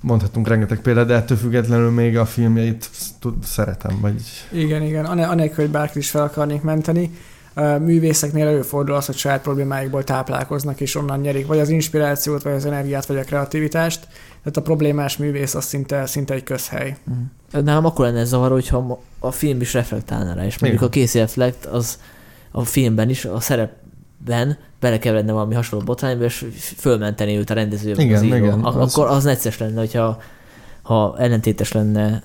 Mondhatunk 0.01 0.47
rengeteg 0.47 0.79
példát, 0.79 1.07
de 1.07 1.13
ettől 1.13 1.37
függetlenül 1.37 1.91
még 1.91 2.17
a 2.17 2.25
filmjeit 2.25 2.89
tud- 3.19 3.43
szeretem, 3.43 3.97
vagy 4.01 4.21
Igen, 4.51 4.81
igen. 4.81 5.05
Anélkül, 5.05 5.63
hogy 5.63 5.73
bárkit 5.73 5.95
is 5.95 6.09
fel 6.09 6.23
akarnék 6.23 6.61
menteni, 6.61 7.11
művészeknél 7.79 8.47
előfordul 8.47 8.95
az, 8.95 9.05
hogy 9.05 9.15
saját 9.15 9.41
problémáikból 9.41 10.03
táplálkoznak, 10.03 10.81
és 10.81 10.95
onnan 10.95 11.19
nyerik 11.19 11.47
vagy 11.47 11.59
az 11.59 11.69
inspirációt, 11.69 12.43
vagy 12.43 12.53
az 12.53 12.65
energiát, 12.65 13.05
vagy 13.05 13.17
a 13.17 13.23
kreativitást. 13.23 13.99
Tehát 14.39 14.57
a 14.57 14.61
problémás 14.61 15.17
művész 15.17 15.55
az 15.55 15.65
szinte, 15.65 16.05
szinte 16.05 16.33
egy 16.33 16.43
közhely. 16.43 16.97
Nálam 17.51 17.85
akkor 17.85 18.05
lenne 18.05 18.19
ez 18.19 18.27
zavaró, 18.27 18.53
hogyha 18.53 18.99
a 19.19 19.31
film 19.31 19.61
is 19.61 19.73
reflektálna 19.73 20.33
rá, 20.33 20.45
és 20.45 20.59
mondjuk 20.59 20.81
Igen. 20.81 20.93
a 20.93 21.05
Casey 21.05 21.21
Affleck 21.21 21.73
az 21.73 21.99
a 22.51 22.63
filmben 22.65 23.09
is, 23.09 23.25
a 23.25 23.39
szerepben 23.39 24.57
belekeveredne 24.79 25.31
valami 25.31 25.53
hasonló 25.55 25.85
botrányba, 25.85 26.23
és 26.23 26.45
fölmenteni 26.77 27.37
őt 27.37 27.49
a 27.49 27.53
rendező 27.53 27.91
Igen, 27.97 28.15
az 28.15 28.21
író. 28.23 28.35
igen, 28.35 28.59
Ak- 28.63 28.75
az- 28.77 28.97
Akkor 28.97 29.07
az 29.11 29.23
necces 29.23 29.57
lenne, 29.57 29.79
hogyha 29.79 30.21
ha 30.81 31.15
ellentétes 31.19 31.71
lenne 31.71 32.21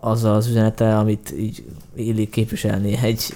az 0.00 0.24
az 0.24 0.46
üzenete, 0.46 0.98
amit 0.98 1.34
így 1.38 1.64
illik 1.94 2.30
képviselni 2.30 2.98
egy 3.02 3.34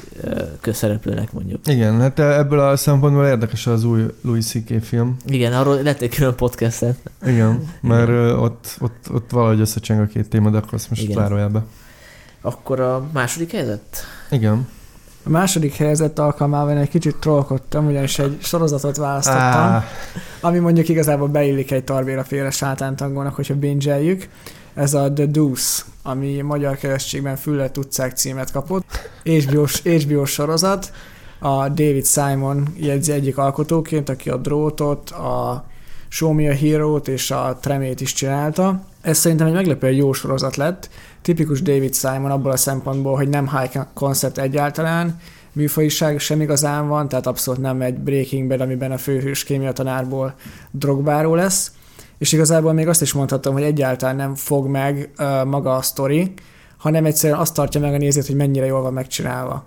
közszereplőnek 0.61 1.33
mondjuk. 1.33 1.66
Igen, 1.66 2.01
hát 2.01 2.19
ebből 2.19 2.61
a 2.61 2.77
szempontból 2.77 3.27
érdekes 3.27 3.66
az 3.66 3.85
új 3.85 4.03
Louis 4.23 4.47
C.K. 4.47 4.83
film. 4.83 5.16
Igen, 5.27 5.53
arról 5.53 5.83
lett 5.83 6.01
egy 6.01 6.14
külön 6.14 6.35
podcastet. 6.35 6.97
Igen, 7.27 7.62
mert 7.81 8.09
ö, 8.09 8.37
ott, 8.37 8.77
ott, 8.81 9.07
ott 9.12 9.31
valahogy 9.31 9.61
összecseng 9.61 10.01
a 10.01 10.07
két 10.07 10.29
téma, 10.29 10.51
de 10.51 10.57
akkor 10.59 10.75
azt 10.75 10.89
most 10.89 11.03
Igen. 11.03 11.14
zárójelbe. 11.14 11.64
Akkor 12.41 12.81
a 12.81 13.09
második 13.12 13.53
helyzet? 13.53 14.05
Igen. 14.31 14.69
A 15.25 15.31
második 15.31 15.75
helyzet 15.75 16.19
alkalmával 16.19 16.71
én 16.71 16.77
egy 16.77 16.89
kicsit 16.89 17.16
trollkodtam, 17.16 17.87
ugyanis 17.87 18.19
egy 18.19 18.37
sorozatot 18.41 18.97
választottam, 18.97 19.43
Á, 19.43 19.85
ami 20.41 20.59
mondjuk 20.59 20.89
igazából 20.89 21.29
beillik 21.29 21.71
egy 21.71 21.85
tarbéra 21.85 22.25
félre 22.25 22.51
sátántangónak, 22.51 23.35
hogyha 23.35 23.55
bingeljük. 23.55 24.29
Ez 24.79 24.95
a 24.95 25.12
The 25.12 25.26
Deuce, 25.26 25.83
ami 26.03 26.41
magyar 26.41 26.76
keresztségben 26.76 27.37
Füllet 27.37 27.76
utcák 27.76 28.16
címet 28.16 28.51
kapott. 28.51 28.85
HBO, 29.24 29.64
HBO 29.83 30.24
sorozat. 30.24 30.93
A 31.39 31.68
David 31.68 32.07
Simon 32.07 32.68
jegyzi 32.76 33.12
egyik 33.12 33.39
alkotóként, 33.39 34.09
aki 34.09 34.31
a 34.31 34.37
Drótot, 34.37 35.11
a 35.11 35.64
Show 36.09 36.33
Me 36.33 36.51
a 36.51 36.55
Hero-t 36.55 37.09
és 37.09 37.31
a 37.31 37.59
Tremét 37.61 38.01
is 38.01 38.12
csinálta. 38.12 38.81
Ez 39.01 39.18
szerintem 39.18 39.47
egy 39.47 39.53
meglepően 39.53 39.93
jó 39.93 40.12
sorozat 40.12 40.57
lett. 40.57 40.89
Tipikus 41.22 41.62
David 41.62 41.95
Simon 41.95 42.31
abból 42.31 42.51
a 42.51 42.57
szempontból, 42.57 43.16
hogy 43.16 43.29
nem 43.29 43.49
high 43.59 43.79
concept 43.95 44.39
egyáltalán, 44.39 45.20
műfajiság 45.53 46.18
sem 46.18 46.41
igazán 46.41 46.89
van, 46.89 47.09
tehát 47.09 47.26
abszolút 47.26 47.61
nem 47.61 47.81
egy 47.81 47.99
Breaking 47.99 48.49
Bad, 48.49 48.61
amiben 48.61 48.93
a 48.93 48.99
főhős 48.99 49.45
kémia 49.45 49.72
tanárból 49.72 50.35
drogbáró 50.70 51.35
lesz. 51.35 51.72
És 52.19 52.33
igazából 52.33 52.73
még 52.73 52.89
azt 52.89 53.03
is 53.03 53.12
mondhatom, 53.12 53.53
hogy 53.53 53.62
egyáltalán 53.62 54.16
nem 54.16 54.35
fog 54.35 54.66
meg 54.66 55.11
uh, 55.19 55.45
maga 55.45 55.75
a 55.75 55.83
sztori, 55.83 56.33
hanem 56.77 57.05
egyszerűen 57.05 57.39
azt 57.39 57.55
tartja 57.55 57.81
meg 57.81 57.95
a 57.95 57.97
nézőt, 57.97 58.27
hogy 58.27 58.37
mennyire 58.37 58.66
jól 58.66 58.83
van 58.83 58.93
megcsinálva. 58.93 59.64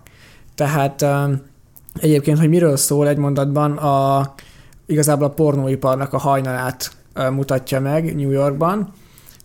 Tehát 0.56 1.02
um, 1.02 1.42
egyébként, 2.00 2.40
hogy 2.40 2.50
miről 2.50 2.78
szól 2.78 3.08
egy 3.08 3.18
mondatban, 3.18 3.78
a, 3.78 4.34
igazából 4.86 5.26
a 5.26 5.30
pornóiparnak 5.30 6.14
a 6.14 6.18
hajnalát 6.18 6.92
uh, 7.16 7.30
mutatja 7.30 7.80
meg 7.80 8.16
New 8.16 8.32
Yorkban, 8.32 8.94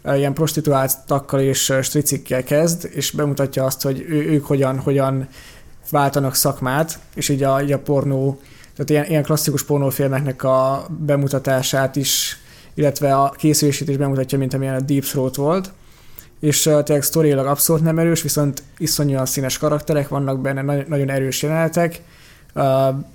Uh, 0.03 0.19
ilyen 0.19 0.35
prostituáltakkal 0.35 1.41
és 1.41 1.69
uh, 1.69 1.81
stricikkel 1.81 2.43
kezd, 2.43 2.89
és 2.93 3.11
bemutatja 3.11 3.65
azt, 3.65 3.83
hogy 3.83 4.05
ő, 4.09 4.31
ők 4.31 4.47
hogyan, 4.47 4.79
hogyan 4.79 5.29
váltanak 5.91 6.35
szakmát, 6.35 6.99
és 7.15 7.29
így 7.29 7.43
a, 7.43 7.63
így 7.63 7.73
a 7.73 7.79
pornó, 7.79 8.41
tehát 8.73 8.91
ilyen, 8.91 9.05
ilyen 9.05 9.23
klasszikus 9.23 9.65
pornófilmeknek 9.65 10.43
a 10.43 10.87
bemutatását 10.99 11.97
is, 11.97 12.41
illetve 12.77 13.15
a 13.15 13.31
készülését 13.31 13.89
is 13.89 13.97
bemutatja, 13.97 14.39
mint 14.39 14.55
amilyen 14.55 14.75
a 14.75 14.81
Deep 14.81 15.05
Throat 15.05 15.37
volt. 15.37 15.73
És 16.41 16.63
tényleg 16.63 17.03
sztoriailag 17.03 17.47
abszolút 17.47 17.83
nem 17.83 17.99
erős, 17.99 18.23
viszont 18.23 18.63
iszonyúan 18.79 19.27
színes 19.27 19.59
karakterek 19.59 20.09
vannak 20.09 20.41
benne, 20.41 20.63
nagy, 20.63 20.87
nagyon 20.89 21.11
erős 21.11 21.43
jelenetek. 21.43 22.03
Uh, 22.55 22.63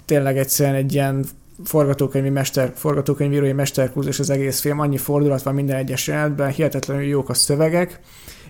tényleg 0.05 0.37
egyszerűen 0.37 0.75
egy 0.75 0.93
ilyen 0.93 1.25
forgatókönyvi 1.63 2.29
mester, 2.29 2.71
forgatókönyvírói 2.75 3.51
mesterkúzus 3.51 4.19
az 4.19 4.29
egész 4.29 4.59
film, 4.59 4.79
annyi 4.79 4.97
fordulat 4.97 5.43
van 5.43 5.53
minden 5.53 5.75
egyes 5.75 6.07
jelenetben, 6.07 6.49
hihetetlenül 6.49 7.03
jók 7.03 7.29
a 7.29 7.33
szövegek, 7.33 7.99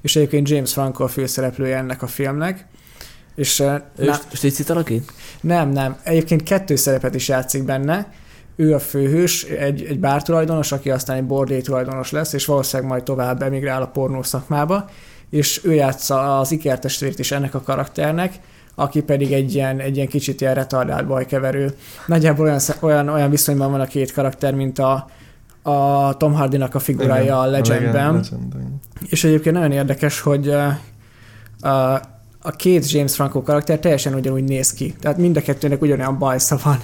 és 0.01 0.15
egyébként 0.15 0.49
James 0.49 0.73
Franco 0.73 1.03
a 1.03 1.07
főszereplője 1.07 1.77
ennek 1.77 2.01
a 2.01 2.07
filmnek. 2.07 2.65
És 3.35 3.59
Ő 3.59 4.05
na, 4.05 4.19
stricit 4.33 4.69
alakít? 4.69 5.11
nem, 5.41 5.69
nem. 5.69 5.97
Egyébként 6.03 6.43
kettő 6.43 6.75
szerepet 6.75 7.15
is 7.15 7.27
játszik 7.27 7.63
benne. 7.63 8.13
Ő 8.55 8.73
a 8.73 8.79
főhős, 8.79 9.43
egy, 9.43 9.83
egy 9.83 9.99
bártulajdonos, 9.99 10.71
aki 10.71 10.89
aztán 10.89 11.17
egy 11.17 11.25
bordély 11.25 11.61
tulajdonos 11.61 12.11
lesz, 12.11 12.33
és 12.33 12.45
valószínűleg 12.45 12.91
majd 12.91 13.03
tovább 13.03 13.41
emigrál 13.41 13.81
a 13.81 13.87
pornó 13.87 14.23
szakmába, 14.23 14.89
és 15.29 15.61
ő 15.63 15.73
játsza 15.73 16.39
az 16.39 16.51
ikertestvért 16.51 17.19
is 17.19 17.31
ennek 17.31 17.55
a 17.55 17.61
karakternek, 17.61 18.39
aki 18.75 19.01
pedig 19.01 19.31
egy 19.31 19.53
ilyen, 19.53 19.79
egy 19.79 19.95
ilyen 19.95 20.07
kicsit 20.07 20.41
ilyen 20.41 20.53
retardált 20.53 21.07
bajkeverő. 21.07 21.73
Nagyjából 22.05 22.45
olyan, 22.45 22.59
olyan, 22.79 23.09
olyan 23.09 23.29
viszonyban 23.29 23.71
van 23.71 23.79
a 23.79 23.85
két 23.85 24.13
karakter, 24.13 24.53
mint 24.53 24.79
a, 24.79 25.09
a 25.61 26.17
Tom 26.17 26.33
Hardynak 26.33 26.75
a 26.75 26.79
figurája 26.79 27.23
igen, 27.23 27.35
a 27.35 27.45
Legendben. 27.45 28.13
Legend, 28.13 28.53
igen. 28.53 28.79
És 29.09 29.23
egyébként 29.23 29.55
nagyon 29.55 29.71
érdekes, 29.71 30.19
hogy 30.19 30.47
uh, 30.47 30.73
a 32.41 32.51
két 32.55 32.91
James 32.91 33.15
Franco 33.15 33.41
karakter 33.41 33.79
teljesen 33.79 34.13
ugyanúgy 34.13 34.43
néz 34.43 34.73
ki. 34.73 34.95
Tehát 34.99 35.17
mind 35.17 35.37
a 35.37 35.41
kettőnek 35.41 35.81
ugyanolyan 35.81 36.17
bajsza 36.17 36.59
van. 36.63 36.77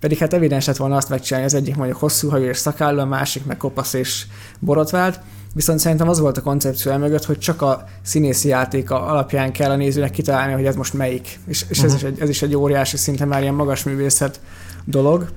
Pedig 0.00 0.18
hát 0.18 0.32
evidens 0.34 0.66
lett 0.66 0.76
volna 0.76 0.96
azt 0.96 1.08
megcsinálni, 1.08 1.46
az 1.46 1.54
egyik 1.54 1.76
mondjuk 1.76 1.98
hosszú 1.98 2.28
hajú 2.28 2.44
és 2.44 2.56
szakálló, 2.56 3.00
a 3.00 3.04
másik 3.06 3.44
meg 3.44 3.56
kopasz 3.56 3.92
és 3.92 4.26
borotvált. 4.58 5.20
Viszont 5.54 5.78
szerintem 5.78 6.08
az 6.08 6.18
volt 6.18 6.36
a 6.36 6.42
koncepció 6.42 6.96
mögött, 6.96 7.24
hogy 7.24 7.38
csak 7.38 7.62
a 7.62 7.84
színészi 8.02 8.48
játéka 8.48 9.02
alapján 9.02 9.52
kell 9.52 9.70
a 9.70 9.76
nézőnek 9.76 10.10
kitalálni, 10.10 10.52
hogy 10.52 10.64
ez 10.66 10.76
most 10.76 10.94
melyik. 10.94 11.38
És, 11.46 11.64
és 11.68 11.78
ez, 11.78 11.84
Mhm. 11.84 11.96
is 11.96 12.02
egy, 12.02 12.20
ez 12.20 12.28
is 12.28 12.42
egy 12.42 12.56
óriási, 12.56 12.96
szinte 12.96 13.24
már 13.24 13.42
ilyen 13.42 13.54
magas 13.54 13.82
művészet 13.84 14.40
dolog. 14.84 15.28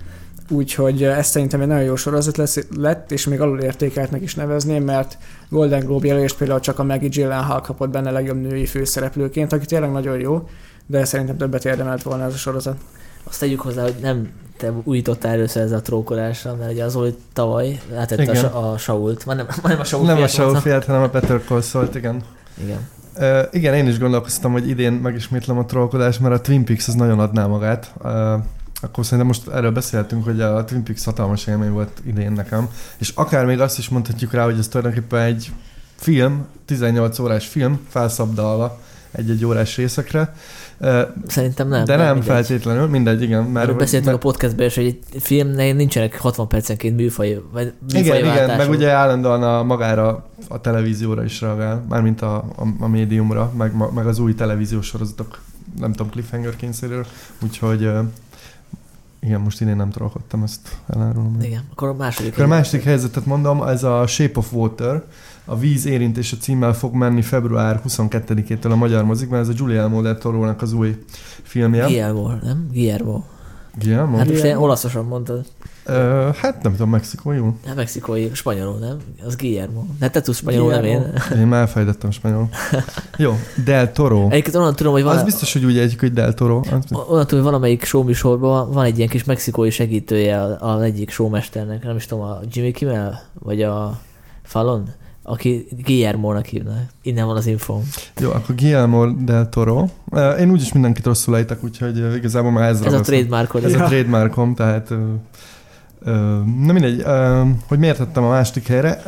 Úgyhogy 0.49 1.03
ez 1.03 1.27
szerintem 1.27 1.61
egy 1.61 1.67
nagyon 1.67 1.83
jó 1.83 1.95
sorozat 1.95 2.37
lesz, 2.37 2.57
lett, 2.77 3.11
és 3.11 3.25
még 3.27 3.41
alul 3.41 3.59
értékeltnek 3.59 4.21
is 4.21 4.35
nevezném, 4.35 4.83
mert 4.83 5.17
Golden 5.49 5.85
Globe 5.85 6.07
jelölést 6.07 6.37
például 6.37 6.59
csak 6.59 6.79
a 6.79 6.83
Maggie 6.83 7.09
Gyllenhaal 7.09 7.61
kapott 7.61 7.89
benne 7.89 8.11
legjobb 8.11 8.41
női 8.41 8.65
főszereplőként, 8.65 9.53
aki 9.53 9.65
tényleg 9.65 9.91
nagyon 9.91 10.19
jó, 10.19 10.49
de 10.85 11.05
szerintem 11.05 11.37
többet 11.37 11.65
érdemelt 11.65 12.03
volna 12.03 12.23
ez 12.23 12.33
a 12.33 12.37
sorozat. 12.37 12.77
Azt 13.23 13.39
tegyük 13.39 13.59
hozzá, 13.59 13.81
hogy 13.83 13.95
nem 14.01 14.29
te 14.57 14.71
újítottál 14.83 15.31
először 15.31 15.61
ezzel 15.61 15.77
a 15.77 15.81
trókolással, 15.81 16.55
mert 16.55 16.71
ugye 16.71 16.83
az 16.83 16.91
Zoli 16.91 17.15
tavaly 17.33 17.79
a, 17.97 18.13
Igen. 18.17 18.35
Sa- 18.35 18.53
a 18.53 18.77
Sault, 18.77 19.23
vagy 19.23 19.35
nem, 19.35 19.47
nem 19.63 19.79
a 19.79 19.83
Sault 19.83 20.05
Nem 20.05 20.15
a 20.15 20.17
miatt 20.17 20.29
Saul 20.29 20.51
mondtam. 20.51 20.71
fiát, 20.71 20.85
hanem 20.85 21.01
a 21.01 21.07
Better 21.07 21.41
Call 21.47 21.61
szólt, 21.61 21.95
igen. 21.95 22.21
Igen. 22.63 22.87
Uh, 23.17 23.39
igen, 23.51 23.73
én 23.73 23.87
is 23.87 23.99
gondolkoztam, 23.99 24.51
hogy 24.51 24.69
idén 24.69 24.93
megismétlem 24.93 25.57
a 25.57 25.65
trollkodást, 25.65 26.19
mert 26.19 26.33
a 26.33 26.41
Twin 26.41 26.65
Peaks 26.65 26.87
az 26.87 26.93
nagyon 26.93 27.19
adná 27.19 27.45
magát. 27.45 27.93
Uh, 28.03 28.11
akkor 28.81 29.03
szerintem 29.03 29.27
most 29.27 29.47
erről 29.47 29.71
beszéltünk, 29.71 30.23
hogy 30.23 30.41
a 30.41 30.65
Twin 30.65 30.83
Peaks 30.83 31.05
hatalmas 31.05 31.47
élmény 31.47 31.71
volt 31.71 32.01
idén 32.05 32.31
nekem. 32.31 32.69
És 32.97 33.11
akár 33.15 33.45
még 33.45 33.59
azt 33.59 33.77
is 33.77 33.89
mondhatjuk 33.89 34.33
rá, 34.33 34.43
hogy 34.43 34.57
ez 34.59 34.67
tulajdonképpen 34.67 35.21
egy 35.21 35.51
film, 35.95 36.45
18 36.65 37.19
órás 37.19 37.47
film, 37.47 37.79
felszabdalva 37.89 38.79
egy-egy 39.11 39.45
órás 39.45 39.77
részekre. 39.77 40.33
Szerintem 41.27 41.67
nem. 41.67 41.85
de 41.85 41.95
nem, 41.95 42.13
mindegy. 42.13 42.25
feltétlenül, 42.25 42.87
mindegy, 42.87 43.21
igen. 43.21 43.43
Mert, 43.43 43.65
Erről 43.65 43.77
beszéltünk 43.77 44.11
mert, 44.11 44.25
a 44.25 44.29
podcastben 44.29 44.67
is, 44.67 44.75
hogy 44.75 44.85
egy 44.85 45.21
filmnél 45.21 45.73
nincsenek 45.73 46.19
60 46.19 46.47
percenként 46.47 46.95
műfaj, 46.95 47.41
vagy 47.51 47.73
igen, 47.89 48.17
igen, 48.17 48.57
meg 48.57 48.69
ugye 48.69 48.89
állandóan 48.89 49.43
a 49.43 49.63
magára 49.63 50.29
a 50.47 50.61
televízióra 50.61 51.23
is 51.23 51.41
reagál, 51.41 51.85
mármint 51.89 52.21
a, 52.21 52.35
a, 52.35 52.67
a 52.79 52.87
médiumra, 52.87 53.51
meg, 53.57 53.75
ma- 53.75 53.91
meg 53.91 54.07
az 54.07 54.19
új 54.19 54.35
televíziós 54.35 54.85
sorozatok, 54.85 55.41
nem 55.79 55.91
tudom, 55.91 56.11
cliffhanger 56.11 56.55
kényszerűről, 56.55 57.05
úgyhogy 57.43 57.89
igen, 59.21 59.41
most 59.41 59.61
idén 59.61 59.75
nem 59.75 59.89
trollkodtam, 59.89 60.43
ezt 60.43 60.77
elárulom. 60.87 61.37
Igen, 61.41 61.63
akkor 61.71 61.87
a 61.87 61.93
második. 61.93 62.31
Akkor 62.31 62.43
a 62.43 62.47
másik 62.47 62.83
helyzetet 62.83 63.25
mondom, 63.25 63.63
ez 63.63 63.83
a 63.83 64.07
Shape 64.07 64.39
of 64.39 64.53
Water, 64.53 65.03
a 65.45 65.57
víz 65.57 65.85
érintése 65.85 66.37
címmel 66.37 66.73
fog 66.73 66.93
menni 66.93 67.21
február 67.21 67.81
22-től 67.87 68.71
a 68.71 68.75
magyar 68.75 69.03
mozikban, 69.03 69.39
ez 69.39 69.47
a 69.47 69.53
Giuliano 69.53 70.01
del 70.01 70.17
Toro-nak 70.17 70.61
az 70.61 70.73
új 70.73 71.03
filmje. 71.43 71.85
Guillermo, 71.85 72.27
nem? 72.43 72.67
Guillermo. 72.71 73.23
Guillermo? 73.79 74.17
Hát 74.17 74.27
most 74.27 74.39
Guillermo. 74.39 74.63
olaszosan 74.63 75.05
mondtad. 75.05 75.45
Ö, 75.85 76.29
hát 76.35 76.63
nem 76.63 76.71
tudom, 76.71 76.89
Mexikó, 76.89 77.31
jó? 77.31 77.55
Hát 77.65 77.75
mexikói, 77.75 78.29
spanyolul, 78.33 78.79
nem? 78.79 78.97
Az 79.25 79.35
Guillermo. 79.35 79.83
Hát 80.01 80.11
te 80.11 80.21
tudsz 80.21 80.37
spanyolul, 80.37 80.71
nem 80.71 80.83
én. 80.83 80.99
Guillermo. 80.99 81.35
Én 81.35 81.47
már 81.47 81.59
elfejtettem 81.59 82.11
spanyol. 82.11 82.49
Jó, 83.17 83.33
Del 83.65 83.91
Toro. 83.91 84.27
Egyébként 84.29 84.55
onnan 84.55 84.75
tudom, 84.75 84.91
hogy 84.93 85.03
van, 85.03 85.17
Az 85.17 85.23
biztos, 85.23 85.53
hogy 85.53 85.65
úgy 85.65 85.77
egyik, 85.77 85.99
hogy 85.99 86.13
Del 86.13 86.33
Toro. 86.33 86.55
Onnan 86.55 86.81
tudom, 86.81 87.25
hogy 87.29 87.41
valamelyik 87.41 87.83
show 87.83 88.03
műsorban 88.03 88.71
van 88.71 88.85
egy 88.85 88.97
ilyen 88.97 89.09
kis 89.09 89.23
mexikói 89.23 89.69
segítője 89.69 90.41
az 90.59 90.81
egyik 90.81 91.09
showmesternek, 91.09 91.83
nem 91.83 91.95
is 91.95 92.05
tudom, 92.05 92.23
a 92.23 92.39
Jimmy 92.51 92.71
Kimmel, 92.71 93.21
vagy 93.39 93.61
a 93.61 93.99
Fallon, 94.43 94.89
aki 95.23 95.67
Guillermo-nak 95.83 96.45
hívnak. 96.45 96.77
Innen 97.01 97.25
van 97.25 97.35
az 97.35 97.45
info. 97.47 97.79
Jó, 98.19 98.29
akkor 98.31 98.55
Guillermo 98.55 99.11
Del 99.11 99.49
Toro. 99.49 99.85
Én 100.39 100.51
úgyis 100.51 100.73
mindenkit 100.73 101.05
rosszul 101.05 101.35
ejtek, 101.37 101.63
úgyhogy 101.63 102.15
igazából 102.15 102.51
már 102.51 102.69
ez 102.69 102.75
Ez 102.75 102.81
a 102.81 102.83
ragasztom. 102.89 103.15
trademarkod. 103.15 103.63
Ez 103.63 103.73
a 103.73 103.77
Ja. 103.77 103.85
trademarkom, 103.87 104.55
tehát... 104.55 104.89
Na 106.65 106.73
mindegy, 106.73 107.03
hogy 107.67 107.79
miért 107.79 107.97
tettem 107.97 108.23
a 108.23 108.29
második 108.29 108.67
helyre. 108.67 109.01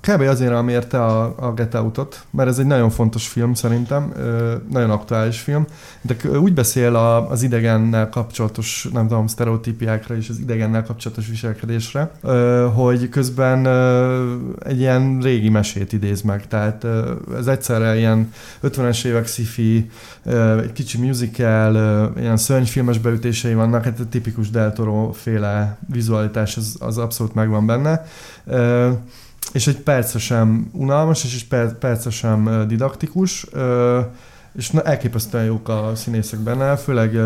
Kb. 0.00 0.20
azért, 0.20 0.52
amiért 0.52 0.88
te 0.88 1.04
a, 1.04 1.34
a 1.36 1.52
Get 1.52 1.74
Out-ot, 1.74 2.24
mert 2.30 2.48
ez 2.48 2.58
egy 2.58 2.66
nagyon 2.66 2.90
fontos 2.90 3.28
film 3.28 3.54
szerintem, 3.54 4.12
ö, 4.16 4.54
nagyon 4.70 4.90
aktuális 4.90 5.40
film, 5.40 5.66
de 6.02 6.16
úgy 6.38 6.54
beszél 6.54 6.96
a, 6.96 7.30
az 7.30 7.42
idegennel 7.42 8.08
kapcsolatos, 8.08 8.88
nem 8.92 9.08
tudom, 9.08 9.26
sztereotípiákra 9.26 10.16
és 10.16 10.28
az 10.28 10.38
idegennel 10.38 10.84
kapcsolatos 10.84 11.28
viselkedésre, 11.28 12.10
ö, 12.22 12.68
hogy 12.74 13.08
közben 13.08 13.64
ö, 13.64 14.34
egy 14.58 14.78
ilyen 14.78 15.20
régi 15.20 15.48
mesét 15.48 15.92
idéz 15.92 16.22
meg, 16.22 16.46
tehát 16.46 16.84
ö, 16.84 17.12
ez 17.36 17.46
egyszerre 17.46 17.96
ilyen 17.96 18.32
50-es 18.62 19.04
évek 19.04 19.26
sci-fi, 19.26 19.90
ö, 20.24 20.60
egy 20.60 20.72
kicsi 20.72 20.98
musical, 20.98 21.74
ö, 21.74 22.20
ilyen 22.20 22.36
szörnyfilmes 22.36 22.98
beütései 22.98 23.54
vannak, 23.54 23.84
hát 23.84 24.00
a 24.00 24.08
tipikus 24.10 24.50
Del 24.50 24.72
féle 25.12 25.78
vizualitás 25.88 26.56
az, 26.56 26.76
az 26.78 26.98
abszolút 26.98 27.34
megvan 27.34 27.66
benne. 27.66 28.04
Ö, 28.46 28.90
és 29.52 29.66
egy 29.66 29.78
perce 29.78 30.18
sem 30.18 30.70
unalmas, 30.72 31.24
és 31.24 31.34
egy 31.34 31.48
per, 31.48 31.78
perce 31.78 32.10
sem 32.10 32.64
didaktikus, 32.68 33.46
és 34.52 34.70
na, 34.70 34.82
elképesztően 34.82 35.44
jók 35.44 35.68
a 35.68 35.92
színészek 35.94 36.40
benne, 36.40 36.76
főleg 36.76 37.18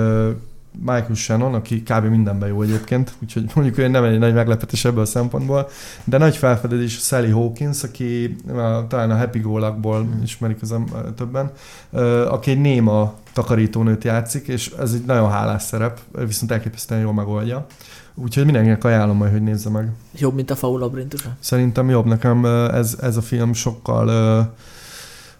Michael 0.78 1.14
Shannon, 1.14 1.54
aki 1.54 1.82
kb. 1.82 2.04
mindenben 2.04 2.48
jó 2.48 2.62
egyébként, 2.62 3.12
úgyhogy 3.22 3.50
mondjuk 3.54 3.78
ő 3.78 3.88
nem 3.88 4.04
egy 4.04 4.18
nagy 4.18 4.34
meglepetés 4.34 4.84
ebből 4.84 5.02
a 5.02 5.06
szempontból, 5.06 5.68
de 6.04 6.18
nagy 6.18 6.36
felfedezés 6.36 6.98
Sally 6.98 7.30
Hawkins, 7.30 7.82
aki 7.82 8.36
a, 8.48 8.86
talán 8.86 9.10
a 9.10 9.16
Happy 9.16 9.38
Go 9.38 9.58
Luckból 9.58 10.06
ismerik 10.22 10.62
az 10.62 10.74
többen, 11.16 11.50
aki 12.28 12.50
egy 12.50 12.60
néma 12.60 13.14
takarítónőt 13.32 14.04
játszik, 14.04 14.48
és 14.48 14.72
ez 14.80 14.92
egy 14.92 15.04
nagyon 15.04 15.30
hálás 15.30 15.62
szerep, 15.62 16.00
viszont 16.26 16.50
elképesztően 16.52 17.00
jól 17.00 17.12
megoldja. 17.12 17.66
Úgyhogy 18.14 18.44
mindenkinek 18.44 18.84
ajánlom 18.84 19.16
majd, 19.16 19.32
hogy 19.32 19.42
nézze 19.42 19.70
meg. 19.70 19.92
Jobb, 20.18 20.34
mint 20.34 20.50
a 20.50 20.56
faul 20.56 20.78
labirintusa? 20.78 21.36
Szerintem 21.38 21.90
jobb 21.90 22.06
nekem 22.06 22.44
ez, 22.44 22.96
ez 23.00 23.16
a 23.16 23.22
film 23.22 23.52
sokkal, 23.52 24.08
ö, 24.08 24.40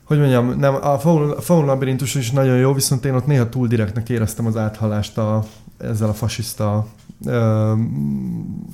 hogy 0.05 0.19
mondjam, 0.19 0.59
nem, 0.59 0.75
a 0.75 0.99
Faun, 1.41 1.65
labirintus 1.65 2.15
is 2.15 2.31
nagyon 2.31 2.57
jó, 2.57 2.73
viszont 2.73 3.05
én 3.05 3.15
ott 3.15 3.27
néha 3.27 3.49
túl 3.49 3.67
direktnek 3.67 4.09
éreztem 4.09 4.47
az 4.47 4.57
áthallást 4.57 5.19
a, 5.19 5.45
ezzel 5.79 6.09
a 6.09 6.13
fasiszta 6.15 6.87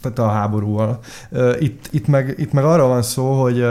tehát 0.00 0.18
a 0.18 0.28
háborúval. 0.28 0.98
Itt, 1.58 1.88
itt, 1.90 2.06
meg, 2.06 2.34
itt 2.38 2.52
meg 2.52 2.64
arra 2.64 2.86
van 2.86 3.02
szó, 3.02 3.40
hogy 3.42 3.64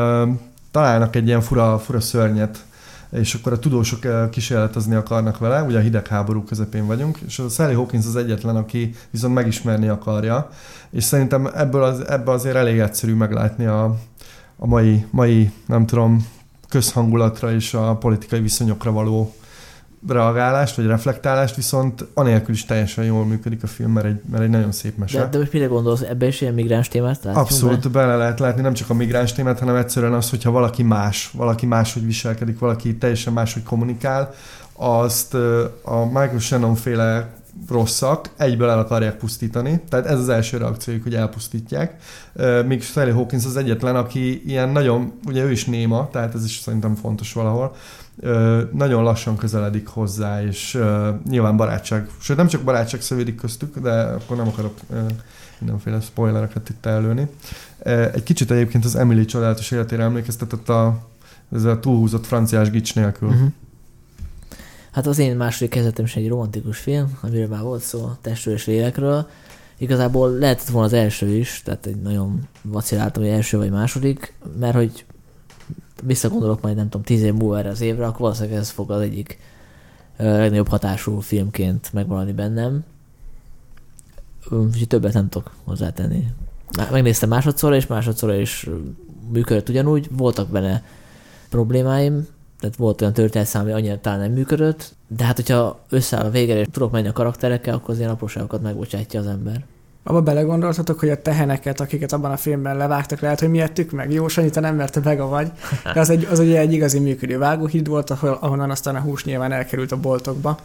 találnak 0.71 1.15
egy 1.15 1.27
ilyen 1.27 1.41
fura, 1.41 1.79
fura 1.79 1.99
szörnyet, 1.99 2.65
és 3.11 3.33
akkor 3.33 3.51
a 3.51 3.59
tudósok 3.59 4.29
kísérletezni 4.29 4.95
akarnak 4.95 5.37
vele, 5.37 5.63
ugye 5.63 5.77
a 5.77 5.81
hidegháború 5.81 6.43
közepén 6.43 6.85
vagyunk, 6.85 7.17
és 7.27 7.39
a 7.39 7.49
Sally 7.49 7.73
Hawkins 7.73 8.05
az 8.05 8.15
egyetlen, 8.15 8.55
aki 8.55 8.93
viszont 9.09 9.33
megismerni 9.33 9.87
akarja, 9.87 10.49
és 10.89 11.03
szerintem 11.03 11.49
ebből 11.55 11.83
az, 11.83 12.07
ebből 12.07 12.33
azért 12.33 12.55
elég 12.55 12.79
egyszerű 12.79 13.13
meglátni 13.13 13.65
a, 13.65 13.95
a 14.57 14.67
mai, 14.67 15.05
mai, 15.09 15.51
nem 15.65 15.85
tudom, 15.85 16.27
közhangulatra 16.69 17.53
és 17.53 17.73
a 17.73 17.95
politikai 17.95 18.39
viszonyokra 18.41 18.91
való 18.91 19.33
reagálást, 20.07 20.75
vagy 20.75 20.85
reflektálást, 20.85 21.55
viszont 21.55 22.05
anélkül 22.13 22.53
is 22.53 22.65
teljesen 22.65 23.03
jól 23.03 23.25
működik 23.25 23.63
a 23.63 23.67
film, 23.67 23.91
mert 23.91 24.05
egy, 24.05 24.21
mert 24.31 24.43
egy 24.43 24.49
nagyon 24.49 24.71
szép 24.71 24.97
mese. 24.97 25.19
De, 25.19 25.27
de 25.27 25.37
most 25.37 25.53
mire 25.53 25.65
gondolsz, 25.65 26.01
ebbe 26.01 26.27
is 26.27 26.41
ilyen 26.41 26.53
migráns 26.53 26.87
témát 26.87 27.23
látjunk 27.23 27.37
Abszolút 27.37 27.91
bele 27.91 28.15
lehet 28.15 28.39
látni 28.39 28.61
nem 28.61 28.73
csak 28.73 28.89
a 28.89 28.93
migráns 28.93 29.33
témát, 29.33 29.59
hanem 29.59 29.75
egyszerűen 29.75 30.13
az, 30.13 30.29
hogyha 30.29 30.51
valaki 30.51 30.83
más, 30.83 31.31
valaki 31.33 31.65
máshogy 31.65 32.05
viselkedik, 32.05 32.59
valaki 32.59 32.97
teljesen 32.97 33.33
máshogy 33.33 33.63
kommunikál, 33.63 34.33
azt 34.73 35.33
a 35.83 36.05
Michael 36.05 36.39
Shannon 36.39 36.75
féle 36.75 37.27
rosszak 37.67 38.29
egyből 38.37 38.69
el 38.69 38.79
akarják 38.79 39.17
pusztítani. 39.17 39.81
Tehát 39.89 40.05
ez 40.05 40.19
az 40.19 40.29
első 40.29 40.57
reakciójuk, 40.57 41.03
hogy 41.03 41.15
elpusztítják. 41.15 42.01
Míg 42.65 42.83
Sally 42.83 43.11
Hawkins 43.11 43.45
az 43.45 43.55
egyetlen, 43.55 43.95
aki 43.95 44.43
ilyen 44.45 44.69
nagyon, 44.69 45.13
ugye 45.25 45.43
ő 45.43 45.51
is 45.51 45.65
néma, 45.65 46.09
tehát 46.11 46.35
ez 46.35 46.43
is 46.43 46.57
szerintem 46.57 46.95
fontos 46.95 47.33
valahol, 47.33 47.75
nagyon 48.71 49.03
lassan 49.03 49.37
közeledik 49.37 49.87
hozzá, 49.87 50.43
és 50.43 50.79
nyilván 51.29 51.57
barátság, 51.57 52.09
sőt 52.19 52.37
nem 52.37 52.47
csak 52.47 52.61
barátság 52.61 53.01
szövődik 53.01 53.35
köztük, 53.35 53.79
de 53.79 54.01
akkor 54.01 54.37
nem 54.37 54.47
akarok 54.47 54.77
mindenféle 55.59 55.99
spoilereket 55.99 56.69
itt 56.69 56.85
előni. 56.85 57.27
Egy 58.13 58.23
kicsit 58.23 58.51
egyébként 58.51 58.85
az 58.85 58.95
Emily 58.95 59.25
csodálatos 59.25 59.71
életére 59.71 60.03
emlékeztetett 60.03 60.69
a, 60.69 60.99
ez 61.55 61.63
a 61.63 61.79
túlhúzott 61.79 62.25
franciás 62.25 62.69
gics 62.69 62.95
nélkül. 62.95 63.29
Uh-huh. 63.29 63.51
Hát 64.99 65.07
az 65.07 65.19
én 65.19 65.35
második 65.35 65.69
kezdetem 65.69 66.05
is 66.05 66.15
egy 66.15 66.27
romantikus 66.27 66.77
film, 66.77 67.17
amiről 67.21 67.47
már 67.47 67.61
volt 67.61 67.81
szó, 67.81 68.11
testről 68.21 68.53
és 68.53 68.65
lélekről. 68.65 69.29
Igazából 69.77 70.29
lehetett 70.31 70.67
volna 70.67 70.87
az 70.87 70.93
első 70.93 71.27
is, 71.27 71.61
tehát 71.65 71.85
egy 71.85 72.01
nagyon 72.01 72.47
vaciláltam, 72.61 73.23
hogy 73.23 73.31
első 73.31 73.57
vagy 73.57 73.69
második, 73.69 74.33
mert 74.59 74.75
hogy 74.75 75.05
visszagondolok 76.03 76.61
majd 76.61 76.75
nem 76.75 76.89
tudom, 76.89 77.05
tíz 77.05 77.21
év 77.21 77.33
múlva 77.33 77.57
erre 77.57 77.69
az 77.69 77.81
évre, 77.81 78.05
akkor 78.05 78.19
valószínűleg 78.19 78.57
ez 78.57 78.69
fog 78.69 78.91
az 78.91 79.01
egyik 79.01 79.39
legnagyobb 80.17 80.67
hatású 80.67 81.19
filmként 81.19 81.93
megmaradni 81.93 82.33
bennem. 82.33 82.83
Úgyhogy 84.49 84.87
többet 84.87 85.13
nem 85.13 85.29
tudok 85.29 85.51
hozzátenni. 85.63 86.27
Megnéztem 86.91 87.29
másodszorra, 87.29 87.75
és 87.75 87.87
másodszorra 87.87 88.35
is 88.35 88.69
működött 89.31 89.69
ugyanúgy, 89.69 90.07
voltak 90.11 90.49
benne 90.49 90.83
problémáim, 91.49 92.27
tehát 92.59 92.75
volt 92.75 93.01
olyan 93.01 93.13
történetszám, 93.13 93.61
ami 93.61 93.71
annyira 93.71 93.99
talán 93.99 94.19
nem 94.19 94.31
működött, 94.31 94.95
de 95.07 95.23
hát 95.23 95.35
hogyha 95.35 95.79
összeáll 95.89 96.25
a 96.25 96.29
végére, 96.29 96.59
és 96.59 96.67
tudok 96.71 96.91
menni 96.91 97.07
a 97.07 97.13
karakterekkel, 97.13 97.73
akkor 97.73 97.89
az 97.89 97.97
ilyen 97.97 98.09
apróságokat 98.09 98.61
megbocsátja 98.61 99.19
az 99.19 99.27
ember. 99.27 99.63
Abba 100.03 100.21
belegondoltatok, 100.21 100.99
hogy 100.99 101.09
a 101.09 101.21
teheneket, 101.21 101.79
akiket 101.79 102.13
abban 102.13 102.31
a 102.31 102.37
filmben 102.37 102.77
levágtak, 102.77 103.19
lehet, 103.19 103.39
hogy 103.39 103.49
miattük 103.49 103.91
meg. 103.91 104.11
Jó, 104.11 104.27
Sanyi, 104.27 104.49
te 104.49 104.59
nem 104.59 104.75
merte 104.75 104.99
meg 105.03 105.19
a 105.19 105.27
vagy. 105.27 105.51
De 105.93 105.99
az 105.99 106.09
egy, 106.09 106.27
az 106.31 106.39
ugye 106.39 106.59
egy 106.59 106.73
igazi 106.73 106.99
működő 106.99 107.37
vágóhíd 107.37 107.87
volt, 107.87 108.09
ahol, 108.09 108.37
ahonnan 108.41 108.69
aztán 108.69 108.95
a 108.95 108.99
hús 108.99 109.23
nyilván 109.23 109.51
elkerült 109.51 109.91
a 109.91 109.97
boltokba. 109.97 110.59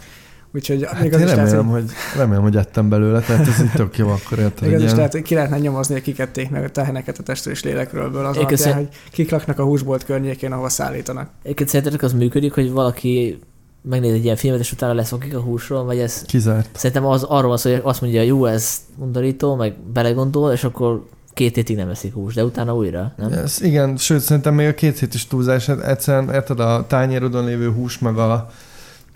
Úgyhogy 0.55 0.85
Hát 0.85 1.01
még 1.03 1.15
az 1.15 1.21
én 1.21 1.27
is 1.27 1.33
lehet, 1.33 1.51
remélem, 1.51 1.71
hogy, 1.73 1.83
hogy, 1.83 2.19
remélem, 2.19 2.43
hogy 2.43 2.57
ettem 2.57 2.89
belőle, 2.89 3.21
tehát 3.21 3.49
ez 3.49 3.61
így 3.63 3.71
tök 3.73 3.99
jó, 3.99 4.09
akkor 4.09 4.39
érted, 4.39 4.69
az 4.69 4.75
is 4.75 4.83
ilyen... 4.85 4.97
lehet, 4.97 5.13
hogy 5.13 5.23
ki 5.23 5.35
lehetne 5.35 5.59
nyomozni, 5.59 5.95
hogy 5.95 6.03
kikették 6.03 6.51
meg 6.51 6.65
a 6.65 6.71
teheneket 6.71 7.19
a 7.19 7.23
testről 7.23 7.55
és 7.55 7.63
lélekről, 7.63 8.05
az 8.09 8.15
alapján, 8.17 8.47
köszön- 8.47 8.75
hogy 8.75 8.89
kik 9.11 9.31
laknak 9.31 9.59
a 9.59 9.65
húsbolt 9.65 10.05
környékén, 10.05 10.53
ahova 10.53 10.69
szállítanak. 10.69 11.29
Egyébként 11.43 11.69
szerintetek 11.69 12.03
az 12.03 12.13
működik, 12.13 12.53
hogy 12.53 12.71
valaki 12.71 13.39
megnéz 13.83 14.13
egy 14.13 14.25
ilyen 14.25 14.37
filmet, 14.37 14.61
és 14.61 14.73
utána 14.73 14.93
leszokik 14.95 15.35
a 15.37 15.41
húsról, 15.41 15.85
vagy 15.85 15.99
ez 15.99 16.23
Kizárt. 16.23 16.69
szerintem 16.77 17.07
az 17.07 17.23
arról 17.23 17.57
szó, 17.57 17.71
hogy 17.71 17.81
azt 17.83 18.01
mondja, 18.01 18.23
jó, 18.23 18.45
ez 18.47 18.77
undorító, 18.97 19.55
meg 19.55 19.75
belegondol, 19.93 20.53
és 20.53 20.65
akkor 20.65 21.07
két 21.33 21.55
hétig 21.55 21.77
nem 21.77 21.89
eszik 21.89 22.15
hús, 22.15 22.35
de 22.35 22.45
utána 22.45 22.75
újra, 22.75 23.13
nem? 23.17 23.33
Ez, 23.33 23.63
igen, 23.63 23.97
sőt, 23.97 24.21
szerintem 24.21 24.55
még 24.55 24.69
a 24.69 24.75
két 24.75 24.99
hét 24.99 25.15
is 25.15 25.27
túlzás. 25.27 25.67
Hát 25.67 25.81
Egyszerűen, 25.81 26.35
érted, 26.35 26.61
a 26.61 26.85
tányérodon 26.89 27.45
lévő 27.45 27.71
hús, 27.71 27.99
meg 27.99 28.17
a, 28.19 28.51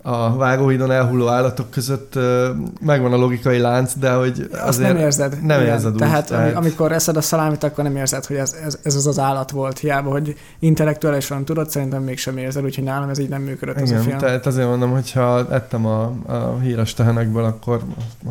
a 0.01 0.35
vágóhídon 0.35 0.91
elhulló 0.91 1.27
állatok 1.27 1.69
között 1.69 2.19
megvan 2.81 3.13
a 3.13 3.17
logikai 3.17 3.57
lánc, 3.57 3.93
de 3.97 4.11
hogy 4.11 4.49
Azt 4.65 4.79
nem 4.79 4.97
érzed. 4.97 5.37
nem 5.43 5.61
Igen. 5.61 5.73
érzed 5.73 5.91
úgy, 5.91 5.97
Tehát, 5.97 6.27
tehát- 6.27 6.55
amikor 6.55 6.91
eszed 6.91 7.17
a 7.17 7.21
szalámit, 7.21 7.63
akkor 7.63 7.83
nem 7.83 7.95
érzed, 7.95 8.25
hogy 8.25 8.35
ez, 8.35 8.55
ez, 8.65 8.79
ez 8.83 8.95
az 8.95 9.07
az 9.07 9.19
állat 9.19 9.51
volt. 9.51 9.79
Hiába, 9.79 10.11
hogy 10.11 10.35
intellektuálisan 10.59 11.45
tudod, 11.45 11.69
szerintem 11.69 12.03
mégsem 12.03 12.37
érzed, 12.37 12.63
úgyhogy 12.63 12.83
nálam 12.83 13.09
ez 13.09 13.19
így 13.19 13.29
nem 13.29 13.41
működött 13.41 13.75
az 13.75 13.81
a 13.81 13.93
Igen, 13.93 14.03
film. 14.03 14.17
tehát 14.17 14.45
azért 14.45 14.67
mondom, 14.67 14.91
hogy 14.91 15.11
ha 15.11 15.47
ettem 15.51 15.85
a, 15.85 16.01
a 16.27 16.57
híres 16.61 16.93
tehenekből, 16.93 17.43
akkor 17.43 17.79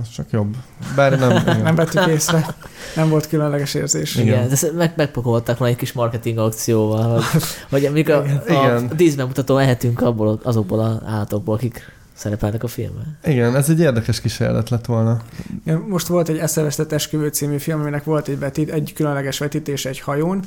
az 0.01 0.09
csak 0.14 0.27
jobb. 0.31 0.55
Bár 0.97 1.19
nem. 1.19 1.31
igen. 1.43 1.61
Nem 1.62 1.75
vettük 1.75 2.07
észre, 2.07 2.55
nem 2.97 3.09
volt 3.09 3.29
különleges 3.29 3.75
érzés. 3.75 4.14
Igen. 4.14 4.27
Igen, 4.27 4.47
de 4.47 4.53
ezt 4.53 4.73
meg, 4.77 4.93
megpakolták 4.97 5.61
egy 5.61 5.77
kis 5.77 5.93
marketing 5.93 6.39
akcióval, 6.39 7.21
hogy, 7.33 7.43
hogy 7.71 7.85
amikor 7.85 8.14
a, 8.16 8.19
a, 8.21 8.43
Igen. 8.47 8.89
a 8.91 8.95
díszbemutató 8.95 9.57
ehetünk 9.57 10.01
abból, 10.01 10.41
azokból 10.43 10.79
az 10.81 10.97
állatokból, 11.07 11.57
akik 11.59 11.93
szerepelnek 12.15 12.63
a 12.63 12.67
filmben. 12.67 13.19
Igen, 13.25 13.57
ez 13.57 13.69
egy 13.69 13.81
érdekes 13.81 14.21
kísérlet 14.21 14.71
lett 14.71 14.87
volna. 14.87 15.21
Most 15.89 16.07
volt 16.07 16.29
egy 16.29 16.39
Eszevesztett 16.39 16.93
esküvő 16.93 17.29
című 17.29 17.59
film, 17.59 17.81
aminek 17.81 18.05
volt 18.05 18.29
egy, 18.29 18.39
vetít, 18.39 18.71
egy 18.71 18.93
különleges 18.93 19.39
vetítés 19.39 19.85
egy 19.85 20.01
hajón, 20.01 20.43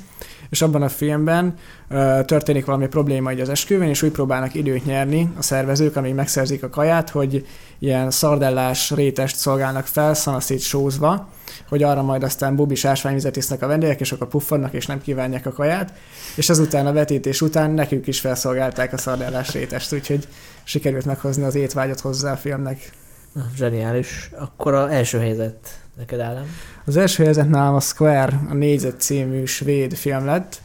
és 0.50 0.62
abban 0.62 0.82
a 0.82 0.90
filmben 0.90 1.56
ö, 1.90 2.20
történik 2.26 2.66
valami 2.66 2.88
probléma 2.88 3.30
egy 3.30 3.40
az 3.40 3.50
esküvőn, 3.50 3.88
és 3.88 4.02
úgy 4.02 4.12
próbálnak 4.12 4.54
időt 4.54 4.86
nyerni 4.86 5.32
a 5.38 5.42
szervezők, 5.42 5.96
amíg 5.96 6.14
megszerzik 6.14 6.64
a 6.64 6.70
kaját, 6.70 7.10
hogy 7.10 7.48
ilyen 7.80 8.12
szardellás 8.12 8.92
rétest 8.92 9.36
szolgálnak 9.36 9.86
fel, 9.86 10.14
szanaszét 10.14 10.62
sózva, 10.62 11.30
hogy 11.72 11.84
arra 11.84 12.02
majd 12.02 12.24
aztán 12.24 12.56
bubis 12.56 12.86
ásványvizet 12.86 13.36
isznek 13.36 13.62
a 13.62 13.68
vendégek, 13.68 14.00
és 14.00 14.12
akkor 14.12 14.28
puffannak, 14.28 14.74
és 14.74 14.86
nem 14.86 15.02
kívánják 15.02 15.46
a 15.46 15.52
kaját, 15.52 15.94
és 16.36 16.50
azután 16.50 16.88
a 16.88 16.94
vetítés 16.94 17.42
után 17.42 17.72
nekük 17.72 18.08
is 18.08 18.20
felszolgálták 18.20 18.94
a 18.94 18.98
szardellás 18.98 19.52
rétest, 19.52 19.94
úgyhogy 19.94 20.28
sikerült 20.64 21.06
meghozni 21.06 21.44
az 21.44 21.56
étvágyat 21.56 22.00
hozzá 22.00 22.32
a 22.32 22.36
filmnek. 22.36 22.92
Na, 23.34 23.46
zseniális. 23.56 24.32
Akkor 24.38 24.74
az 24.74 24.90
első 24.90 25.20
helyzet 25.20 25.80
neked 25.98 26.20
állám. 26.20 26.46
Az 26.86 26.98
első 26.98 27.24
helyzet 27.24 27.50
nálam 27.50 27.76
a 27.76 27.80
Square, 27.80 28.40
a 28.50 28.54
Négyzet 28.54 29.02
című 29.02 29.46
svéd 29.46 29.94
film 29.96 30.26
lett, 30.26 30.62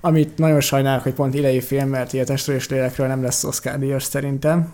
amit 0.00 0.38
nagyon 0.38 0.60
sajnálok, 0.60 1.02
hogy 1.02 1.14
pont 1.14 1.34
idei 1.34 1.60
film, 1.60 1.88
mert 1.88 2.12
ilyet 2.12 2.26
testről 2.26 2.56
és 2.56 2.68
lélekről 2.68 3.06
nem 3.06 3.22
lesz 3.22 3.44
Oscar 3.44 3.78
díjas 3.78 4.02
szerintem 4.02 4.70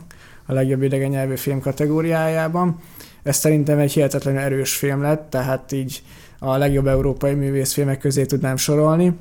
a 0.47 0.53
legjobb 0.53 0.83
idegen 0.83 1.11
nyelvű 1.11 1.37
film 1.37 1.61
kategóriájában. 1.61 2.81
Ez 3.23 3.37
szerintem 3.37 3.79
egy 3.79 3.93
hihetetlenül 3.93 4.41
erős 4.41 4.77
film 4.77 5.03
lett, 5.03 5.31
tehát 5.31 5.73
így 5.73 6.03
a 6.39 6.57
legjobb 6.57 6.87
európai 6.87 7.35
művészfilmek 7.35 7.99
közé 7.99 8.25
tudnám 8.25 8.57
sorolni. 8.57 9.13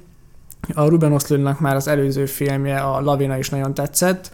A 0.73 0.87
Ruben 0.87 1.13
Oszlundnak 1.13 1.59
már 1.59 1.75
az 1.75 1.87
előző 1.87 2.25
filmje, 2.25 2.79
a 2.79 3.01
Lavina 3.01 3.37
is 3.37 3.49
nagyon 3.49 3.73
tetszett. 3.73 4.31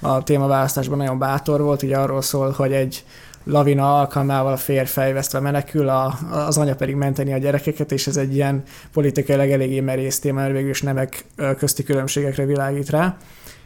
A 0.00 0.22
témaválasztásban 0.22 0.98
nagyon 0.98 1.18
bátor 1.18 1.60
volt, 1.60 1.82
ugye 1.82 1.96
arról 1.96 2.22
szól, 2.22 2.50
hogy 2.50 2.72
egy 2.72 3.04
lavina 3.44 3.98
alkalmával 3.98 4.52
a 4.52 4.56
férj 4.56 4.86
fejvesztve 4.86 5.40
menekül, 5.40 5.88
a, 5.88 6.18
az 6.30 6.58
anya 6.58 6.74
pedig 6.74 6.94
menteni 6.94 7.32
a 7.32 7.38
gyerekeket, 7.38 7.92
és 7.92 8.06
ez 8.06 8.16
egy 8.16 8.34
ilyen 8.34 8.62
politikailag 8.92 9.50
eléggé 9.50 9.80
merész 9.80 10.18
téma, 10.18 10.40
mert 10.40 10.52
végül 10.52 10.70
is 10.70 10.82
nemek 10.82 11.24
közti 11.58 11.82
különbségekre 11.82 12.44
világít 12.44 12.90
rá. 12.90 13.16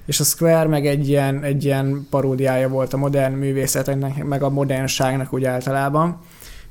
És 0.06 0.20
a 0.20 0.24
Square 0.24 0.68
meg 0.68 0.86
egy 0.86 1.08
ilyen, 1.08 1.42
egy 1.42 1.64
ilyen 1.64 2.06
paródiája 2.10 2.68
volt 2.68 2.92
a 2.92 2.96
modern 2.96 3.34
művészetnek, 3.34 4.24
meg 4.24 4.42
a 4.42 4.50
modernságnak 4.50 5.32
úgy 5.32 5.44
általában. 5.44 6.20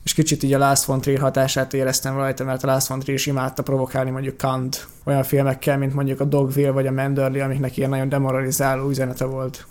És 0.03 0.13
kicsit 0.13 0.43
így 0.43 0.53
a 0.53 0.57
Last 0.57 0.83
von 0.83 1.01
Trier 1.01 1.19
hatását 1.19 1.73
éreztem 1.73 2.15
rajta, 2.15 2.43
mert 2.43 2.63
a 2.63 2.67
Last 2.67 2.87
von 2.87 2.99
Trier 2.99 3.17
is 3.17 3.25
imádta 3.25 3.63
provokálni 3.63 4.09
mondjuk 4.09 4.37
Kant 4.37 4.87
olyan 5.03 5.23
filmekkel, 5.23 5.77
mint 5.77 5.93
mondjuk 5.93 6.19
a 6.19 6.23
Dogville 6.23 6.71
vagy 6.71 6.87
a 6.87 6.91
Manderly, 6.91 7.39
amiknek 7.39 7.77
ilyen 7.77 7.89
nagyon 7.89 8.09
demoralizáló 8.09 8.89
üzenete 8.89 9.25
volt. 9.25 9.65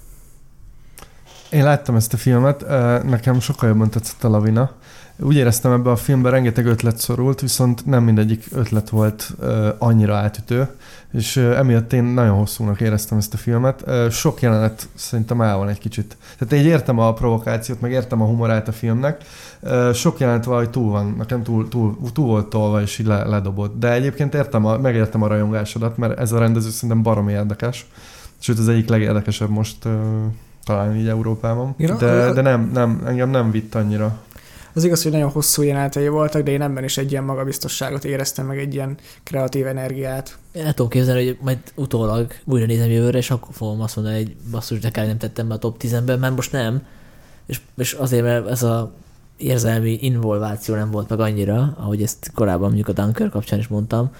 Én 1.51 1.65
láttam 1.65 1.97
ezt 1.97 2.13
a 2.13 2.17
filmet, 2.17 2.61
nekem 3.05 3.41
sokkal 3.41 3.69
jobban 3.69 3.91
tetszett 3.91 4.25
a 4.25 4.29
Lavina. 4.29 4.71
Úgy 5.19 5.37
éreztem 5.37 5.73
ebben 5.73 5.93
a 5.93 5.97
filmben 5.97 6.33
rengeteg 6.33 6.67
ötlet 6.67 6.99
szorult, 6.99 7.41
viszont 7.41 7.87
nem 7.87 8.05
mindegyik 8.05 8.45
ötlet 8.53 8.89
volt 8.89 9.35
annyira 9.79 10.15
átütő, 10.17 10.69
és 11.13 11.37
emiatt 11.37 11.93
én 11.93 12.05
nagyon 12.05 12.37
hosszúnak 12.37 12.81
éreztem 12.81 13.19
ezt 13.19 13.35
a 13.35 13.37
filmet. 13.37 13.85
Sok 14.11 14.41
jelenet 14.41 14.89
szerintem 14.95 15.41
el 15.41 15.57
van 15.57 15.69
egy 15.69 15.79
kicsit. 15.79 16.17
Tehát 16.39 16.65
én 16.65 16.71
értem 16.71 16.99
a 16.99 17.13
provokációt, 17.13 17.81
meg 17.81 17.91
értem 17.91 18.23
a 18.23 18.25
humorát 18.25 18.69
a 18.69 18.73
filmnek. 18.73 19.25
Sok 19.93 20.19
jelenet 20.19 20.45
valahogy 20.45 20.71
túl 20.71 20.91
van, 20.91 21.15
nekem 21.19 21.43
túl, 21.43 21.69
túl, 21.69 21.97
túl 22.13 22.27
volt 22.27 22.47
tolva, 22.47 22.81
és 22.81 22.99
így 22.99 23.07
le, 23.07 23.25
ledobott. 23.25 23.79
De 23.79 23.93
egyébként 23.93 24.35
értem 24.35 24.65
a, 24.65 24.79
megértem 24.79 25.23
a 25.23 25.27
rajongásodat, 25.27 25.97
mert 25.97 26.19
ez 26.19 26.33
a 26.33 26.39
rendező 26.39 26.71
szerintem 26.71 27.03
baromi 27.03 27.33
érdekes. 27.33 27.87
Sőt, 28.39 28.59
az 28.59 28.69
egyik 28.69 28.89
legérdekesebb 28.89 29.51
most 29.51 29.89
talán 30.65 30.97
így 30.97 31.09
Európában. 31.09 31.75
Ja, 31.77 31.97
de, 31.97 32.33
de 32.33 32.41
nem, 32.41 32.71
nem, 32.73 33.03
engem 33.07 33.31
nem 33.31 33.51
vitt 33.51 33.75
annyira. 33.75 34.19
Az 34.75 34.85
igaz, 34.85 35.03
hogy 35.03 35.13
nagyon 35.13 35.31
hosszú 35.31 35.63
jelenetei 35.63 36.09
voltak, 36.09 36.43
de 36.43 36.51
én 36.51 36.63
ebben 36.63 36.85
is 36.85 36.99
egy 36.99 37.11
ilyen 37.11 37.25
magabiztosságot 37.25 38.05
éreztem, 38.05 38.47
meg 38.47 38.59
egy 38.59 38.75
ilyen 38.75 38.97
kreatív 39.23 39.67
energiát. 39.67 40.39
Én 40.53 40.65
el 40.65 40.75
tudom 40.75 40.91
képzelni, 40.91 41.27
hogy 41.27 41.39
majd 41.41 41.59
utólag 41.75 42.33
újra 42.45 42.67
nézem 42.67 42.91
jövőre, 42.91 43.19
és 43.19 43.31
akkor 43.31 43.55
fogom 43.55 43.81
azt 43.81 43.97
mondani, 43.97 44.17
hogy 44.17 44.37
basszus, 44.51 44.79
de 44.79 44.91
kár 44.91 45.07
nem 45.07 45.19
tettem 45.19 45.49
be 45.49 45.55
a 45.55 45.59
top 45.59 45.83
10-ben, 45.83 46.19
mert 46.19 46.35
most 46.35 46.53
nem. 46.53 46.87
És, 47.47 47.61
és 47.77 47.93
azért, 47.93 48.23
mert 48.23 48.49
ez 48.49 48.63
a 48.63 48.93
érzelmi 49.37 49.99
involváció 50.01 50.75
nem 50.75 50.91
volt 50.91 51.09
meg 51.09 51.21
annyira, 51.21 51.75
ahogy 51.79 52.03
ezt 52.03 52.31
korábban 52.35 52.67
mondjuk 52.67 52.89
a 52.89 52.93
Dunker 52.93 53.29
kapcsán 53.29 53.59
is 53.59 53.69
mondtam. 53.69 54.11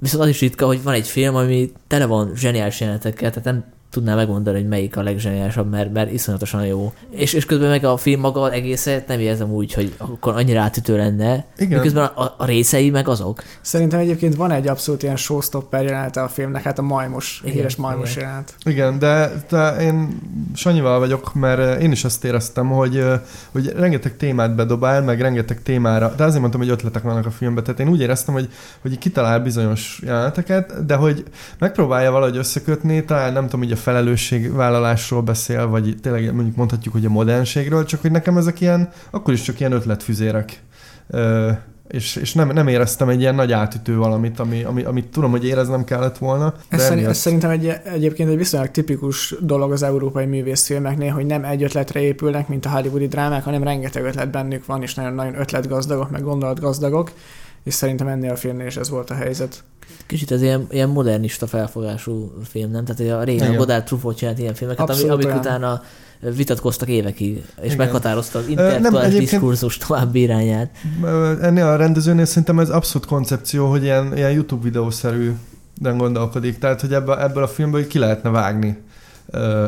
Viszont 0.00 0.22
az 0.22 0.28
is 0.28 0.40
ritka, 0.40 0.66
hogy 0.66 0.82
van 0.82 0.94
egy 0.94 1.06
film, 1.06 1.34
ami 1.34 1.72
tele 1.86 2.06
van 2.06 2.32
zseniális 2.34 2.80
jelenetekkel, 2.80 3.30
tehát 3.30 3.44
nem 3.44 3.64
tudná 3.90 4.14
megmondani, 4.14 4.58
hogy 4.58 4.68
melyik 4.68 4.96
a 4.96 5.02
legzseniálisabb, 5.02 5.70
mert, 5.70 5.92
mert 5.92 6.12
iszonyatosan 6.12 6.66
jó. 6.66 6.92
És, 7.10 7.32
és 7.32 7.44
közben 7.44 7.68
meg 7.68 7.84
a 7.84 7.96
film 7.96 8.20
maga 8.20 8.52
egészet 8.52 9.08
nem 9.08 9.20
érzem 9.20 9.50
úgy, 9.50 9.72
hogy 9.72 9.94
akkor 9.98 10.34
annyira 10.34 10.60
átütő 10.60 10.96
lenne. 10.96 11.44
Igen. 11.56 11.80
Közben 11.80 12.04
a, 12.04 12.34
a, 12.38 12.44
részei 12.44 12.90
meg 12.90 13.08
azok. 13.08 13.42
Szerintem 13.60 14.00
egyébként 14.00 14.34
van 14.34 14.50
egy 14.50 14.68
abszolút 14.68 15.02
ilyen 15.02 15.16
showstopper 15.16 15.84
jelenete 15.84 16.22
a 16.22 16.28
filmnek, 16.28 16.62
hát 16.62 16.78
a 16.78 16.82
majmos, 16.82 17.40
igen, 17.42 17.54
híres 17.54 17.76
majmos 17.76 18.10
igen. 18.10 18.22
jelenet. 18.24 18.54
Igen, 18.64 18.98
de, 18.98 19.32
de 19.48 19.76
én 19.76 20.20
Sanyival 20.54 20.98
vagyok, 20.98 21.34
mert 21.34 21.80
én 21.80 21.92
is 21.92 22.04
azt 22.04 22.24
éreztem, 22.24 22.68
hogy, 22.68 23.04
hogy 23.52 23.72
rengeteg 23.76 24.16
témát 24.16 24.54
bedobál, 24.54 25.02
meg 25.02 25.20
rengeteg 25.20 25.62
témára, 25.62 26.14
de 26.16 26.24
azért 26.24 26.40
mondtam, 26.40 26.60
hogy 26.60 26.70
ötletek 26.70 27.02
vannak 27.02 27.26
a 27.26 27.30
filmben, 27.30 27.64
tehát 27.64 27.80
én 27.80 27.88
úgy 27.88 28.00
éreztem, 28.00 28.34
hogy, 28.34 28.48
hogy 28.80 28.98
kitalál 28.98 29.40
bizonyos 29.40 30.00
jeleneteket, 30.04 30.86
de 30.86 30.94
hogy 30.94 31.24
megpróbálja 31.58 32.10
valahogy 32.10 32.36
összekötni, 32.36 33.04
talán 33.04 33.32
nem 33.32 33.44
tudom, 33.44 33.60
hogy 33.60 33.72
a 33.72 33.75
felelősségvállalásról 33.76 35.22
beszél, 35.22 35.66
vagy 35.66 35.96
tényleg 36.02 36.34
mondjuk 36.34 36.56
mondhatjuk, 36.56 36.94
hogy 36.94 37.04
a 37.04 37.08
modernségről, 37.08 37.84
csak 37.84 38.00
hogy 38.00 38.10
nekem 38.10 38.36
ezek 38.36 38.60
ilyen, 38.60 38.88
akkor 39.10 39.34
is 39.34 39.42
csak 39.42 39.60
ilyen 39.60 39.72
ötletfüzérek. 39.72 40.62
Ö, 41.10 41.50
és, 41.88 42.16
és 42.16 42.34
nem, 42.34 42.48
nem 42.48 42.68
éreztem 42.68 43.08
egy 43.08 43.20
ilyen 43.20 43.34
nagy 43.34 43.52
átütő 43.52 43.96
valamit, 43.96 44.40
ami, 44.40 44.62
ami, 44.62 44.82
amit 44.82 45.06
tudom, 45.06 45.30
hogy 45.30 45.44
éreznem 45.44 45.84
kellett 45.84 46.18
volna. 46.18 46.54
Ez, 46.68 46.82
szerint, 46.82 47.06
ez 47.06 47.18
szerintem 47.18 47.50
egy, 47.50 47.72
egyébként 47.84 48.28
egy 48.28 48.36
viszonylag 48.36 48.70
tipikus 48.70 49.34
dolog 49.40 49.72
az 49.72 49.82
európai 49.82 50.24
művészfilmeknél, 50.24 51.12
hogy 51.12 51.26
nem 51.26 51.44
egy 51.44 51.62
ötletre 51.62 52.00
épülnek, 52.00 52.48
mint 52.48 52.66
a 52.66 52.70
hollywoodi 52.70 53.06
drámák, 53.06 53.44
hanem 53.44 53.62
rengeteg 53.62 54.04
ötlet 54.04 54.30
bennük 54.30 54.66
van, 54.66 54.82
és 54.82 54.94
nagyon-nagyon 54.94 55.40
ötletgazdagok, 55.40 56.10
meg 56.10 56.22
gondolatgazdagok, 56.22 57.12
és 57.66 57.74
szerintem 57.74 58.06
ennél 58.06 58.30
a 58.30 58.36
filmnél 58.36 58.66
is 58.66 58.76
ez 58.76 58.88
volt 58.88 59.10
a 59.10 59.14
helyzet. 59.14 59.62
Kicsit 60.06 60.30
ez 60.30 60.42
ilyen, 60.42 60.66
ilyen 60.70 60.88
modernista 60.88 61.46
felfogású 61.46 62.32
film, 62.44 62.70
nem? 62.70 62.84
Tehát 62.84 63.20
a 63.20 63.24
régen 63.24 63.54
a 63.54 63.56
Godard 63.56 63.84
Truffaut 63.84 64.16
csinált 64.16 64.38
ilyen 64.38 64.54
filmeket, 64.54 64.90
ami, 64.90 65.08
amik 65.08 65.26
olyan. 65.26 65.38
utána 65.38 65.82
vitatkoztak 66.20 66.88
évekig, 66.88 67.44
és 67.60 67.64
Igen. 67.64 67.76
meghatározta 67.76 68.38
az 68.38 68.48
intellektuális 68.48 69.14
diskurzus 69.14 69.76
további 69.78 70.20
irányát. 70.20 70.70
Ennél 71.42 71.64
a 71.64 71.76
rendezőnél 71.76 72.24
szerintem 72.24 72.58
ez 72.58 72.70
abszolút 72.70 73.06
koncepció, 73.06 73.70
hogy 73.70 73.82
ilyen, 73.82 74.16
ilyen 74.16 74.32
YouTube 74.32 74.62
videószerű 74.62 75.32
nem 75.80 75.96
gondolkodik. 75.96 76.58
Tehát, 76.58 76.80
hogy 76.80 76.92
ebből, 76.92 77.18
ebből 77.18 77.42
a 77.42 77.48
filmből 77.48 77.86
ki 77.86 77.98
lehetne 77.98 78.30
vágni 78.30 78.78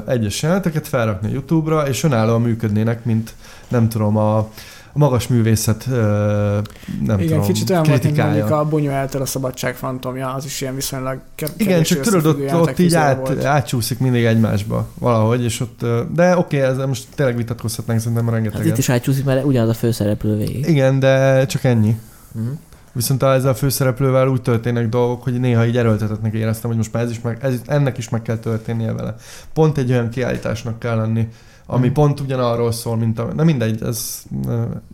egyes 0.07 0.42
jeleneteket, 0.42 0.88
felrakni 0.88 1.28
a 1.28 1.32
YouTube-ra, 1.32 1.88
és 1.88 2.03
önállóan 2.03 2.42
működnének, 2.42 3.05
mint 3.05 3.34
nem 3.68 3.88
tudom, 3.88 4.16
a, 4.16 4.51
a 4.93 4.99
magas 4.99 5.28
művészet 5.28 5.86
nem 5.86 7.18
Igen, 7.18 7.26
tudom, 7.26 7.43
kicsit 7.43 7.70
olyan 7.70 7.82
volt, 7.82 8.03
mint 8.03 8.16
mondjuk 8.16 8.51
a 8.51 8.64
Bunyueltől 8.64 9.22
a 9.22 9.26
szabadság 9.26 9.74
fantomja, 9.74 10.34
az 10.34 10.45
is 10.45 10.61
ilyen 10.61 10.74
viszonylag 10.74 11.20
Igen, 11.57 11.82
csak 11.82 12.01
tudod, 12.01 12.26
ott, 12.26 12.53
ott 12.53 12.78
így 12.78 12.95
át, 12.95 13.45
átcsúszik 13.45 13.99
mindig 13.99 14.24
egymásba 14.24 14.89
valahogy, 14.99 15.45
és 15.45 15.61
ott, 15.61 15.86
de 16.14 16.36
oké, 16.36 16.57
okay, 16.57 16.70
ez 16.70 16.76
most 16.86 17.07
tényleg 17.14 17.36
vitatkozhatnánk 17.36 18.01
szerintem 18.01 18.28
rengeteget. 18.30 18.62
Hát 18.62 18.72
itt 18.72 18.78
is 18.78 18.89
átcsúszik, 18.89 19.24
mert 19.24 19.45
ugyanaz 19.45 19.68
a 19.68 19.74
főszereplő 19.74 20.36
végig. 20.36 20.68
Igen, 20.68 20.99
de 20.99 21.47
csak 21.47 21.64
ennyi. 21.64 21.97
Uh-huh. 22.34 22.59
Viszont 22.93 23.22
ezzel 23.22 23.51
a 23.51 23.55
főszereplővel 23.55 24.28
úgy 24.28 24.43
történnek 24.43 24.89
dolgok, 24.89 25.22
hogy 25.22 25.41
néha 25.41 25.66
így 25.66 25.76
erőltetetnek 25.76 26.34
éreztem, 26.34 26.68
hogy 26.68 26.78
most 26.78 26.93
már 26.93 27.03
ez 27.03 27.11
is 27.11 27.20
meg, 27.20 27.39
ez, 27.41 27.55
ennek 27.66 27.99
is 27.99 28.09
meg 28.09 28.22
kell 28.22 28.36
történnie 28.36 28.93
vele. 28.93 29.14
Pont 29.53 29.78
egy 29.78 29.91
olyan 29.91 30.09
kiállításnak 30.09 30.78
kell 30.78 30.97
lenni, 30.97 31.28
ami 31.71 31.85
hmm. 31.85 31.95
pont 31.95 32.21
ugyanarról 32.21 32.73
szól, 32.73 32.97
mint 32.97 33.19
a... 33.19 33.33
Na 33.35 33.45
mindegy, 33.45 33.83
ez 33.83 34.23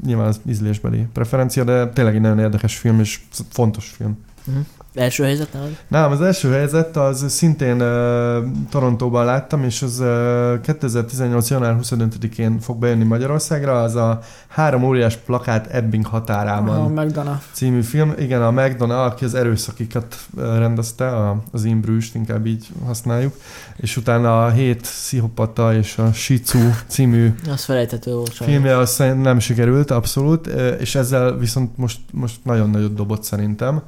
nyilván 0.07 0.27
az 0.27 0.41
ízlésbeli 0.49 1.07
preferencia, 1.13 1.65
de 1.65 1.89
tényleg 1.89 2.15
egy 2.15 2.21
nagyon 2.21 2.39
érdekes 2.39 2.77
film, 2.77 3.01
és 3.01 3.21
fontos 3.49 3.89
film. 3.89 4.19
Hmm. 4.45 4.67
Első 4.95 5.25
helyzet 5.25 5.53
nálad? 5.53 5.77
Nem, 5.89 6.11
az 6.11 6.21
első 6.21 6.51
helyzet 6.51 6.97
az 6.97 7.25
szintén 7.29 7.81
uh, 7.81 8.37
Torontóban 8.71 9.25
láttam, 9.25 9.65
és 9.65 9.83
az 9.83 10.01
uh, 10.01 10.61
2018. 10.61 11.51
január 11.51 11.77
25-én 11.83 12.61
fog 12.61 12.79
bejönni 12.79 13.05
Magyarországra, 13.05 13.83
az 13.83 13.95
a 13.95 14.19
Három 14.49 14.83
óriás 14.83 15.17
plakát 15.17 15.67
Ebbing 15.67 16.07
határában 16.07 16.97
a 16.97 17.03
McDonough. 17.03 17.43
című 17.53 17.81
film. 17.83 18.15
Igen, 18.19 18.43
a 18.43 18.51
McDonough, 18.51 19.05
aki 19.05 19.25
az 19.25 19.35
erőszakikat 19.35 20.17
rendezte, 20.37 21.09
a, 21.09 21.43
az 21.53 21.65
Imbrüst, 21.65 22.15
inkább 22.15 22.47
így 22.47 22.67
használjuk, 22.87 23.35
és 23.77 23.97
utána 23.97 24.45
a 24.45 24.51
Hét 24.51 24.85
Szihopata 24.85 25.75
és 25.75 25.99
a 25.99 26.13
Shizu 26.13 26.71
című 26.87 27.35
az 27.51 27.65
felejthető 27.65 28.13
volt. 28.13 28.33
Filmje 28.33 28.77
az 28.77 28.97
nem 28.97 29.39
sikerült, 29.39 29.91
abszolút, 29.91 30.47
és 30.79 30.95
ezzel 30.95 31.37
viszont 31.37 31.77
most, 31.77 31.99
most 32.13 32.37
nagyon 32.45 32.71
nagyot 32.71 32.95
dobott 32.95 33.23
szerintem. 33.23 33.83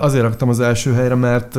Azért 0.00 0.22
raktam 0.22 0.48
az 0.48 0.60
első 0.60 0.92
helyre, 0.92 1.14
mert 1.14 1.56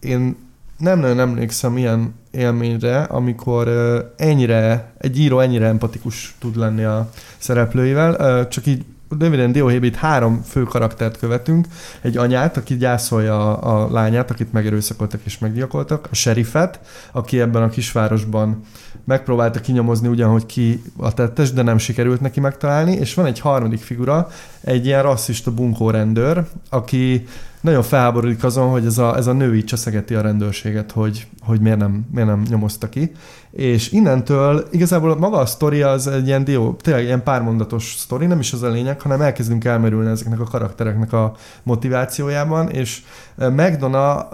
én 0.00 0.36
nem 0.78 0.98
nagyon 0.98 1.20
emlékszem 1.20 1.76
ilyen 1.76 2.14
élményre, 2.30 3.02
amikor 3.02 3.68
ennyire, 4.16 4.92
egy 4.98 5.18
író 5.18 5.40
ennyire 5.40 5.66
empatikus 5.66 6.36
tud 6.38 6.56
lenni 6.56 6.84
a 6.84 7.10
szereplőivel, 7.38 8.48
csak 8.48 8.66
így 8.66 8.84
röviden 9.18 9.52
Dióhéjban 9.52 9.88
itt 9.88 9.94
három 9.94 10.42
fő 10.42 10.62
karaktert 10.62 11.18
követünk. 11.18 11.66
Egy 12.00 12.16
anyát, 12.16 12.56
aki 12.56 12.76
gyászolja 12.76 13.58
a, 13.58 13.82
a 13.82 13.92
lányát, 13.92 14.30
akit 14.30 14.52
megerőszakoltak 14.52 15.20
és 15.24 15.38
meggyilkoltak, 15.38 16.08
a 16.10 16.14
serifet, 16.14 16.80
aki 17.12 17.40
ebben 17.40 17.62
a 17.62 17.68
kisvárosban 17.68 18.60
megpróbálta 19.04 19.60
kinyomozni 19.60 20.08
ugyanhogy 20.08 20.46
ki 20.46 20.82
a 20.96 21.14
tettes, 21.14 21.52
de 21.52 21.62
nem 21.62 21.78
sikerült 21.78 22.20
neki 22.20 22.40
megtalálni, 22.40 22.92
és 22.92 23.14
van 23.14 23.26
egy 23.26 23.40
harmadik 23.40 23.80
figura, 23.80 24.28
egy 24.60 24.86
ilyen 24.86 25.02
rasszista 25.02 25.50
bunkó 25.50 25.90
rendőr, 25.90 26.44
aki 26.70 27.26
nagyon 27.60 27.82
felháborodik 27.82 28.44
azon, 28.44 28.70
hogy 28.70 28.86
ez 28.86 28.98
a, 28.98 29.16
ez 29.16 29.26
a 29.26 29.32
nő 29.32 29.56
így 29.56 29.64
cseszegeti 29.64 30.14
a 30.14 30.20
rendőrséget, 30.20 30.92
hogy, 30.92 31.26
hogy 31.40 31.60
miért, 31.60 31.78
nem, 31.78 32.06
miért 32.10 32.28
nem 32.28 32.42
nyomozta 32.48 32.88
ki. 32.88 33.12
És 33.50 33.92
innentől 33.92 34.68
igazából 34.70 35.16
maga 35.16 35.36
a 35.36 35.46
sztori 35.46 35.82
az 35.82 36.06
egy 36.06 36.26
ilyen 36.26 36.44
dió, 36.44 36.72
tényleg 36.72 37.04
ilyen 37.04 37.22
pármondatos 37.22 37.94
sztori, 37.98 38.26
nem 38.26 38.38
is 38.38 38.52
az 38.52 38.62
a 38.62 38.68
lényeg, 38.68 39.00
hanem 39.00 39.20
elkezdünk 39.20 39.64
elmerülni 39.64 40.10
ezeknek 40.10 40.40
a 40.40 40.44
karaktereknek 40.44 41.12
a 41.12 41.34
motivációjában, 41.62 42.70
és 42.70 43.02
McDonough 43.36 44.24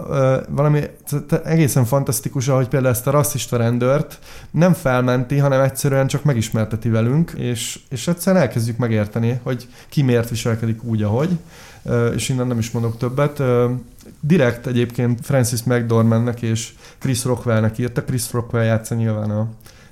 valami 0.49 0.81
egészen 1.43 1.85
fantasztikus, 1.85 2.47
ahogy 2.47 2.67
például 2.67 2.93
ezt 2.93 3.07
a 3.07 3.11
rasszista 3.11 3.57
rendőrt 3.57 4.19
nem 4.51 4.73
felmenti, 4.73 5.37
hanem 5.37 5.61
egyszerűen 5.61 6.07
csak 6.07 6.23
megismerteti 6.23 6.89
velünk, 6.89 7.31
és, 7.31 7.79
és 7.89 8.07
egyszerűen 8.07 8.41
elkezdjük 8.41 8.77
megérteni, 8.77 9.39
hogy 9.43 9.67
ki 9.89 10.01
miért 10.01 10.29
viselkedik 10.29 10.83
úgy, 10.83 11.03
ahogy 11.03 11.29
és 12.15 12.29
innen 12.29 12.47
nem 12.47 12.59
is 12.59 12.71
mondok 12.71 12.97
többet. 12.97 13.41
Direkt 14.19 14.67
egyébként 14.67 15.19
Francis 15.25 15.63
McDormandnek 15.63 16.41
és 16.41 16.73
Chris 16.97 17.23
Rockwellnek 17.23 17.77
írta. 17.77 18.03
Chris 18.03 18.31
Rockwell 18.31 18.63
játsza 18.63 18.95
nyilván 18.95 19.29
a 19.29 19.47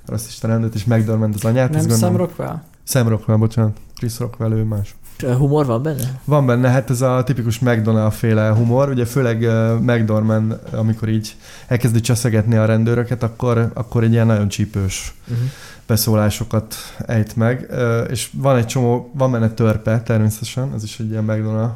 rasszista 0.06 0.48
rendet, 0.48 0.76
és 0.76 0.86
McDormand 0.86 1.34
az 1.36 1.46
anyát. 1.46 1.72
Nem 1.72 1.90
Sam 1.90 2.16
Rockwell? 2.16 2.62
Sam 2.84 3.08
Rockwell, 3.08 3.38
bocsánat. 3.38 3.78
Chris 3.96 4.20
Rockwell, 4.20 4.52
ő 4.52 4.64
más. 4.64 4.96
Humor 5.22 5.66
van 5.66 5.84
benne? 5.84 6.20
Van 6.24 6.46
benne, 6.46 6.70
hát 6.70 6.90
ez 6.90 7.02
a 7.02 7.24
tipikus 7.24 7.60
McDonald 7.60 8.12
féle 8.12 8.50
humor, 8.50 8.90
ugye 8.90 9.06
főleg 9.06 9.42
uh, 9.42 9.80
McDormand, 9.80 10.60
amikor 10.72 11.10
így 11.10 11.36
elkezdi 11.68 12.00
cseszegetni 12.00 12.56
a 12.56 12.66
rendőröket, 12.66 13.24
akkor, 13.24 13.72
akkor 13.74 14.04
egy 14.04 14.12
ilyen 14.12 14.28
nagyon 14.28 14.48
csípős 14.48 15.14
uh-huh 15.28 15.48
beszólásokat 15.88 16.76
ejt 17.06 17.36
meg, 17.36 17.72
és 18.10 18.30
van 18.34 18.58
egy 18.58 18.66
csomó, 18.66 19.12
van 19.14 19.32
benne 19.32 19.50
törpe 19.50 20.02
természetesen, 20.02 20.72
ez 20.76 20.84
is 20.84 21.00
egy 21.00 21.10
ilyen 21.10 21.24
McDonald 21.24 21.72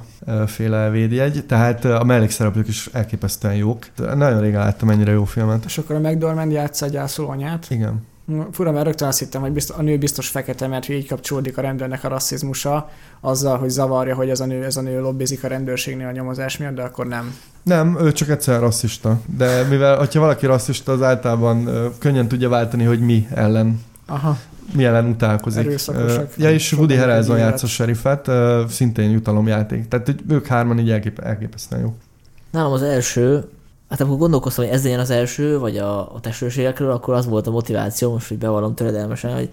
féle 0.45 0.89
védjegy, 0.89 1.45
tehát 1.45 1.85
a 1.85 2.03
mellékszereplők 2.03 2.67
is 2.67 2.89
elképesztően 2.93 3.55
jók. 3.55 3.87
Nagyon 4.15 4.41
régen 4.41 4.59
láttam 4.59 4.89
ennyire 4.89 5.11
jó 5.11 5.23
filmet. 5.23 5.65
És 5.65 5.77
akkor 5.77 5.95
a 5.95 5.99
McDormand 5.99 6.51
játsza 6.51 6.85
a 6.85 6.89
gyászoló 6.89 7.29
anyát? 7.29 7.65
Igen. 7.69 8.05
Fura, 8.51 8.71
mert 8.71 8.85
rögtön 8.85 9.07
azt 9.07 9.19
hittem, 9.19 9.41
hogy 9.41 9.51
biztos, 9.51 9.75
a 9.77 9.81
nő 9.81 9.97
biztos 9.97 10.27
fekete, 10.27 10.67
mert 10.67 10.89
így 10.89 11.07
kapcsolódik 11.07 11.57
a 11.57 11.61
rendőrnek 11.61 12.03
a 12.03 12.07
rasszizmusa, 12.07 12.89
azzal, 13.19 13.57
hogy 13.57 13.69
zavarja, 13.69 14.15
hogy 14.15 14.29
ez 14.29 14.39
a 14.39 14.45
nő, 14.45 14.63
ez 14.63 14.77
a 14.77 14.81
nő 14.81 14.99
lobbizik 15.01 15.43
a 15.43 15.47
rendőrségnél 15.47 16.07
a 16.07 16.11
nyomozás 16.11 16.57
miatt, 16.57 16.75
de 16.75 16.81
akkor 16.81 17.07
nem. 17.07 17.35
Nem, 17.63 17.97
ő 18.01 18.11
csak 18.11 18.29
egyszer 18.29 18.59
rasszista. 18.59 19.19
De 19.37 19.63
mivel, 19.63 19.95
ha 19.97 20.19
valaki 20.19 20.45
rasszista, 20.45 20.91
az 20.91 21.01
általában 21.01 21.69
könnyen 21.99 22.27
tudja 22.27 22.49
váltani, 22.49 22.83
hogy 22.83 22.99
mi 22.99 23.27
ellen 23.33 23.81
Aha. 24.05 24.37
mi 24.73 24.85
ellen 24.85 25.05
utálkozik. 25.05 25.65
Erőszakosak. 25.65 26.33
Ja, 26.37 26.51
és 26.51 26.73
Woody 26.73 26.95
Harrelson 26.95 27.37
játsz 27.37 27.63
a 27.63 27.67
serifet, 27.67 28.31
szintén 28.69 29.09
jutalomjáték. 29.09 29.87
Tehát 29.87 30.15
ők 30.29 30.47
hárman 30.47 30.79
így 30.79 30.89
elkép- 30.89 31.19
elképesztően 31.19 31.81
jó. 31.81 31.95
Nálam 32.51 32.71
az 32.71 32.81
első, 32.81 33.49
hát 33.89 34.01
amikor 34.01 34.17
gondolkoztam, 34.17 34.65
hogy 34.65 34.73
ez 34.73 34.83
legyen 34.83 34.99
az 34.99 35.09
első, 35.09 35.59
vagy 35.59 35.77
a, 35.77 35.99
a 36.15 36.19
testőrségekről, 36.19 36.91
akkor 36.91 37.13
az 37.13 37.25
volt 37.25 37.47
a 37.47 37.51
motiváció, 37.51 38.11
most 38.11 38.27
hogy 38.27 38.37
bevallom 38.37 38.75
töredelmesen, 38.75 39.35
hogy 39.35 39.49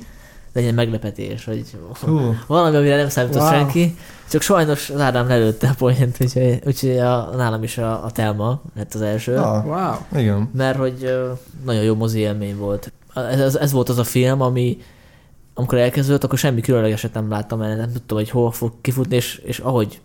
legyen 0.52 0.74
meglepetés, 0.74 1.44
hogy 1.44 1.64
uh. 2.06 2.34
valami, 2.46 2.76
amire 2.76 2.96
nem 2.96 3.08
számított 3.08 3.40
wow. 3.40 3.50
senki, 3.50 3.96
csak 4.30 4.42
sajnos 4.42 4.90
az 4.90 5.00
Ádám 5.00 5.28
lelőtte 5.28 5.68
a 5.68 5.74
poént, 5.78 6.16
úgyhogy, 6.20 6.60
úgyhogy 6.66 6.98
a, 6.98 7.30
nálam 7.36 7.62
is 7.62 7.78
a, 7.78 8.04
a 8.04 8.10
Telma 8.10 8.62
lett 8.76 8.94
az 8.94 9.00
első. 9.00 9.36
Ah, 9.36 9.66
wow. 9.66 10.20
Igen. 10.20 10.50
Mert 10.52 10.78
hogy 10.78 11.14
nagyon 11.64 11.82
jó 11.82 11.94
mozi 11.94 12.18
élmény 12.18 12.56
volt 12.56 12.92
ez, 13.14 13.40
ez, 13.40 13.54
ez 13.54 13.72
volt 13.72 13.88
az 13.88 13.98
a 13.98 14.04
film, 14.04 14.40
ami 14.40 14.78
amikor 15.54 15.78
elkezdődött, 15.78 16.24
akkor 16.24 16.38
semmi 16.38 16.60
különlegeset 16.60 17.14
nem 17.14 17.30
láttam, 17.30 17.58
mert 17.58 17.76
nem 17.76 17.92
tudtam, 17.92 18.16
hogy 18.16 18.30
hol 18.30 18.52
fog 18.52 18.72
kifutni, 18.80 19.16
és, 19.16 19.36
és 19.44 19.58
ahogy 19.58 20.00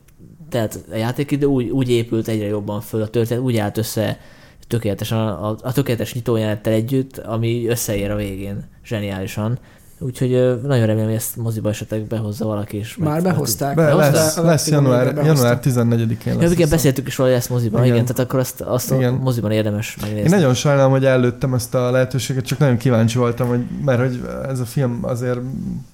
tehát 0.49 0.79
a 0.91 0.95
játékidő 0.95 1.45
úgy, 1.45 1.69
úgy 1.69 1.89
épült 1.89 2.27
egyre 2.27 2.47
jobban 2.47 2.81
föl, 2.81 3.01
a 3.01 3.07
történet 3.07 3.43
úgy 3.43 3.57
állt 3.57 3.77
össze 3.77 4.19
tökéletesen, 4.67 5.17
a, 5.17 5.49
a, 5.49 5.57
a 5.61 5.73
tökéletes 5.73 6.13
nyitójelenettel 6.13 6.73
együtt, 6.73 7.17
ami 7.17 7.67
összeér 7.67 8.11
a 8.11 8.15
végén 8.15 8.63
zseniálisan. 8.85 9.59
Úgyhogy 10.01 10.29
nagyon 10.63 10.85
remélem, 10.85 11.05
hogy 11.05 11.15
ezt 11.15 11.35
moziba 11.35 11.69
esetleg 11.69 12.01
behozza 12.01 12.45
valaki 12.45 12.77
is. 12.77 12.97
Már 12.97 13.21
behozták. 13.21 13.75
Be, 13.75 13.85
behozták? 13.85 14.13
Lesz, 14.13 14.37
lesz 14.37 14.69
január, 14.69 15.15
január 15.15 15.59
14-én 15.63 16.33
lesz. 16.33 16.41
Ja, 16.41 16.49
igen, 16.49 16.69
beszéltük 16.69 17.07
is 17.07 17.17
róla, 17.17 17.29
hogy 17.29 17.39
lesz 17.39 17.49
moziban, 17.49 17.83
igen. 17.83 17.93
igen, 17.93 18.05
tehát 18.05 18.19
akkor 18.19 18.39
azt, 18.39 18.61
azt 18.61 18.91
igen. 18.91 19.13
a 19.13 19.17
moziban 19.17 19.51
érdemes 19.51 19.97
megnézni. 20.01 20.29
Én 20.29 20.35
nagyon 20.35 20.53
sajnálom, 20.53 20.91
hogy 20.91 21.05
előttem 21.05 21.53
ezt 21.53 21.75
a 21.75 21.91
lehetőséget, 21.91 22.45
csak 22.45 22.57
nagyon 22.57 22.77
kíváncsi 22.77 23.17
voltam, 23.17 23.47
hogy, 23.47 23.65
mert 23.85 23.99
hogy 23.99 24.21
ez 24.49 24.59
a 24.59 24.65
film 24.65 24.99
azért 25.01 25.39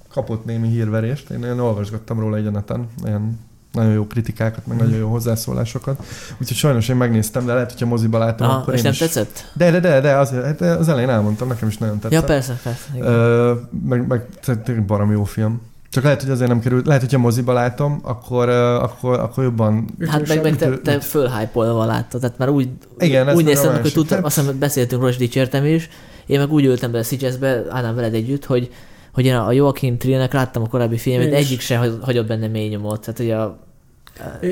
kapott 0.10 0.46
némi 0.46 0.68
hírverést. 0.68 1.30
Én 1.30 1.40
nagyon 1.40 1.60
olvasgattam 1.60 2.20
róla 2.20 2.38
egy 2.38 2.46
a 2.46 2.52
neten, 2.52 2.88
olyan 3.06 3.40
nagyon 3.76 3.92
jó 3.92 4.08
kritikákat, 4.08 4.68
meg 4.68 4.78
mm. 4.78 4.80
nagyon 4.80 4.98
jó 4.98 5.10
hozzászólásokat. 5.10 6.04
Úgyhogy 6.42 6.58
sajnos 6.58 6.90
én 6.90 6.96
megnéztem, 6.96 7.46
de 7.46 7.54
lehet, 7.54 7.72
hogyha 7.72 7.86
moziba 7.86 8.18
látom, 8.18 8.48
Aha, 8.48 8.58
akkor 8.58 8.74
és 8.74 8.80
én 8.80 8.84
nem 8.84 8.94
is... 8.94 9.00
tetszett? 9.00 9.52
De, 9.54 9.72
de, 9.72 9.80
de, 9.80 10.02
de 10.02 10.16
az, 10.16 10.30
hát 10.30 10.62
az 10.62 10.90
elején 10.90 11.10
elmondtam, 11.10 11.48
nekem 11.48 11.68
is 11.68 11.78
nagyon 11.78 12.00
tetszett. 12.00 12.20
Ja, 12.20 12.24
persze, 12.24 12.60
persze. 12.64 12.88
Ö, 13.00 13.54
meg, 13.88 14.08
meg 14.08 14.26
tényleg 14.64 14.86
barom 14.86 15.12
jó 15.12 15.24
film. 15.24 15.62
Csak 15.90 16.04
lehet, 16.04 16.22
hogy 16.22 16.32
azért 16.32 16.50
nem 16.50 16.60
került, 16.60 16.86
lehet, 16.86 17.02
hogyha 17.02 17.18
moziba 17.18 17.54
látom, 17.54 18.00
akkor, 18.04 18.50
akkor, 18.50 19.20
akkor 19.20 19.44
jobban... 19.44 19.90
Hát 20.08 20.28
meg, 20.28 20.42
meg 20.42 20.56
te, 20.56 20.78
te 20.78 21.00
fölhájpolva 21.00 21.86
láttad, 21.86 22.22
tehát 22.22 22.38
már 22.38 22.50
úgy, 22.50 22.70
Igen, 22.98 23.36
úgy 23.36 23.46
néztem, 23.46 23.82
hogy 23.82 23.94
tudtam, 23.94 24.24
azt 24.24 24.40
hiszem, 24.40 24.60
beszéltünk 24.60 25.02
róla, 25.02 25.14
és 25.14 25.18
dicsértem 25.18 25.66
is, 25.66 25.90
én 26.26 26.40
meg 26.40 26.52
úgy 26.52 26.66
ültem 26.66 26.92
be 26.92 26.98
a 26.98 27.04
Szicseszbe, 27.04 27.64
Ádám 27.70 27.96
veled 27.96 28.14
együtt, 28.14 28.46
hogy 28.46 28.72
hogy 29.16 29.26
én 29.26 29.36
a 29.36 29.52
Joaquin 29.52 29.98
Trill-nek 29.98 30.34
láttam 30.34 30.64
a 30.64 30.68
korábbi 30.68 30.98
filmet, 30.98 31.34
egyik 31.34 31.60
sem 31.60 32.00
hagyott 32.02 32.28
benne 32.28 32.48
mély 32.48 32.68
nyomot. 32.68 33.00
Tehát, 33.00 33.18
hogy 33.18 33.32
a 33.32 33.65